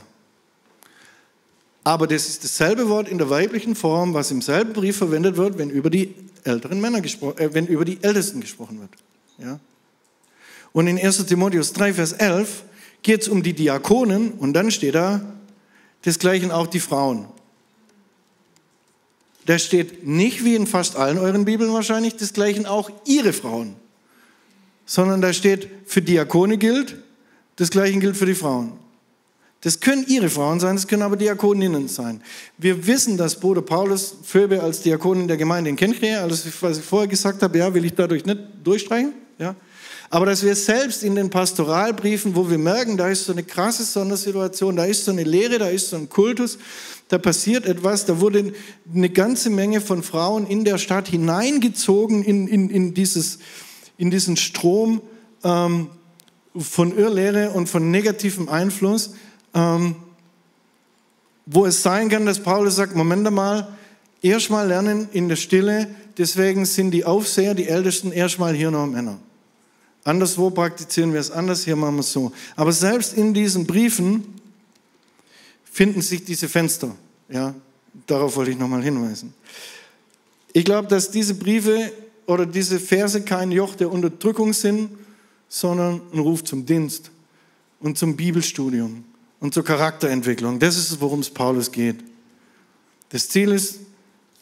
Aber 1.88 2.06
das 2.06 2.28
ist 2.28 2.44
dasselbe 2.44 2.90
Wort 2.90 3.08
in 3.08 3.16
der 3.16 3.30
weiblichen 3.30 3.74
Form, 3.74 4.12
was 4.12 4.30
im 4.30 4.42
selben 4.42 4.74
Brief 4.74 4.98
verwendet 4.98 5.38
wird, 5.38 5.56
wenn 5.56 5.70
über 5.70 5.88
die 5.88 6.14
älteren 6.44 6.82
Männer 6.82 7.00
gesprochen, 7.00 7.38
äh, 7.38 7.54
wenn 7.54 7.66
über 7.66 7.86
die 7.86 7.96
Ältesten 8.02 8.42
gesprochen 8.42 8.78
wird. 8.78 8.90
Ja? 9.38 9.58
Und 10.72 10.86
in 10.86 10.98
1 10.98 11.24
Timotheus 11.24 11.72
3, 11.72 11.94
Vers 11.94 12.12
11 12.12 12.64
geht 13.02 13.22
es 13.22 13.28
um 13.28 13.42
die 13.42 13.54
Diakonen 13.54 14.32
und 14.32 14.52
dann 14.52 14.70
steht 14.70 14.96
da 14.96 15.22
desgleichen 16.04 16.50
auch 16.50 16.66
die 16.66 16.80
Frauen. 16.80 17.24
Da 19.46 19.58
steht 19.58 20.06
nicht 20.06 20.44
wie 20.44 20.56
in 20.56 20.66
fast 20.66 20.94
allen 20.94 21.16
euren 21.16 21.46
Bibeln 21.46 21.72
wahrscheinlich 21.72 22.16
desgleichen 22.16 22.66
auch 22.66 22.90
ihre 23.06 23.32
Frauen, 23.32 23.76
sondern 24.84 25.22
da 25.22 25.32
steht 25.32 25.70
für 25.86 26.02
Diakone 26.02 26.58
gilt 26.58 26.98
das 27.56 27.70
gleiche 27.70 27.98
gilt 27.98 28.18
für 28.18 28.26
die 28.26 28.34
Frauen. 28.34 28.74
Das 29.60 29.80
können 29.80 30.04
ihre 30.06 30.30
Frauen 30.30 30.60
sein, 30.60 30.76
das 30.76 30.86
können 30.86 31.02
aber 31.02 31.16
Diakoninnen 31.16 31.88
sein. 31.88 32.22
Wir 32.58 32.86
wissen, 32.86 33.16
dass 33.16 33.40
Bruder 33.40 33.62
Paulus 33.62 34.14
Phoebe 34.22 34.62
als 34.62 34.82
Diakonin 34.82 35.26
der 35.26 35.36
Gemeinde 35.36 35.70
in 35.70 35.76
Kenkrea, 35.76 36.22
alles 36.22 36.46
was 36.60 36.78
ich 36.78 36.84
vorher 36.84 37.08
gesagt 37.08 37.42
habe, 37.42 37.58
ja, 37.58 37.74
will 37.74 37.84
ich 37.84 37.94
dadurch 37.94 38.24
nicht 38.24 38.40
durchstreichen, 38.62 39.14
ja. 39.38 39.56
Aber 40.10 40.24
dass 40.24 40.42
wir 40.42 40.54
selbst 40.54 41.02
in 41.02 41.16
den 41.16 41.28
Pastoralbriefen, 41.28 42.34
wo 42.34 42.48
wir 42.48 42.56
merken, 42.56 42.96
da 42.96 43.08
ist 43.08 43.26
so 43.26 43.32
eine 43.32 43.42
krasse 43.42 43.84
Sondersituation, 43.84 44.76
da 44.76 44.84
ist 44.84 45.04
so 45.04 45.10
eine 45.10 45.24
Lehre, 45.24 45.58
da 45.58 45.68
ist 45.68 45.90
so 45.90 45.96
ein 45.96 46.08
Kultus, 46.08 46.56
da 47.08 47.18
passiert 47.18 47.66
etwas, 47.66 48.06
da 48.06 48.20
wurde 48.20 48.54
eine 48.94 49.10
ganze 49.10 49.50
Menge 49.50 49.82
von 49.82 50.02
Frauen 50.02 50.46
in 50.46 50.64
der 50.64 50.78
Stadt 50.78 51.08
hineingezogen 51.08 52.22
in, 52.22 52.48
in, 52.48 52.70
in, 52.70 52.94
dieses, 52.94 53.38
in 53.98 54.10
diesen 54.10 54.36
Strom 54.36 55.02
ähm, 55.44 55.88
von 56.56 56.96
Irrlehre 56.96 57.50
und 57.50 57.68
von 57.68 57.90
negativem 57.90 58.48
Einfluss, 58.48 59.14
ähm, 59.54 59.96
wo 61.46 61.64
es 61.64 61.82
sein 61.82 62.08
kann, 62.08 62.26
dass 62.26 62.42
Paulus 62.42 62.76
sagt, 62.76 62.94
Moment 62.94 63.30
mal, 63.30 63.68
erstmal 64.20 64.68
lernen 64.68 65.08
in 65.12 65.28
der 65.28 65.36
Stille, 65.36 65.88
deswegen 66.18 66.66
sind 66.66 66.90
die 66.90 67.04
Aufseher, 67.04 67.54
die 67.54 67.68
Ältesten, 67.68 68.12
erstmal 68.12 68.54
hier 68.54 68.70
noch 68.70 68.86
Männer. 68.86 69.18
Anderswo 70.04 70.50
praktizieren 70.50 71.12
wir 71.12 71.20
es 71.20 71.30
anders, 71.30 71.64
hier 71.64 71.76
machen 71.76 71.96
wir 71.96 72.00
es 72.00 72.12
so. 72.12 72.32
Aber 72.56 72.72
selbst 72.72 73.14
in 73.14 73.34
diesen 73.34 73.66
Briefen 73.66 74.24
finden 75.70 76.02
sich 76.02 76.24
diese 76.24 76.48
Fenster. 76.48 76.94
Ja, 77.28 77.54
darauf 78.06 78.36
wollte 78.36 78.50
ich 78.50 78.58
nochmal 78.58 78.82
hinweisen. 78.82 79.34
Ich 80.52 80.64
glaube, 80.64 80.88
dass 80.88 81.10
diese 81.10 81.34
Briefe 81.34 81.92
oder 82.26 82.46
diese 82.46 82.80
Verse 82.80 83.20
kein 83.22 83.52
Joch 83.52 83.74
der 83.74 83.90
Unterdrückung 83.90 84.52
sind, 84.52 84.90
sondern 85.48 86.00
ein 86.12 86.18
Ruf 86.18 86.44
zum 86.44 86.66
Dienst 86.66 87.10
und 87.80 87.96
zum 87.96 88.16
Bibelstudium 88.16 89.04
und 89.40 89.54
zur 89.54 89.64
Charakterentwicklung. 89.64 90.58
Das 90.58 90.76
ist 90.76 90.90
es, 90.90 91.00
worum 91.00 91.20
es 91.20 91.30
Paulus 91.30 91.70
geht. 91.70 92.02
Das 93.10 93.28
Ziel 93.28 93.52
ist, 93.52 93.80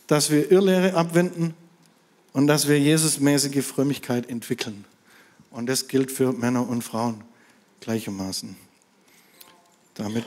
dass 0.07 0.31
wir 0.31 0.51
Irrlehre 0.51 0.95
abwenden 0.95 1.55
und 2.33 2.47
dass 2.47 2.69
wir 2.69 2.79
Jesusmäßige 2.79 3.65
Frömmigkeit 3.65 4.29
entwickeln. 4.29 4.85
Und 5.51 5.67
das 5.67 5.89
gilt 5.89 6.11
für 6.11 6.33
Männer 6.33 6.69
und 6.69 6.83
Frauen 6.83 7.23
gleichermaßen. 7.81 8.57
Damit 9.95 10.27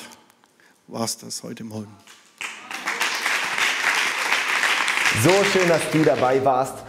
war 0.88 1.04
es 1.04 1.18
das 1.18 1.44
heute 1.44 1.64
Morgen. 1.64 1.96
So 5.24 5.32
schön, 5.52 5.68
dass 5.68 5.82
du 5.92 6.04
dabei 6.04 6.44
warst. 6.44 6.89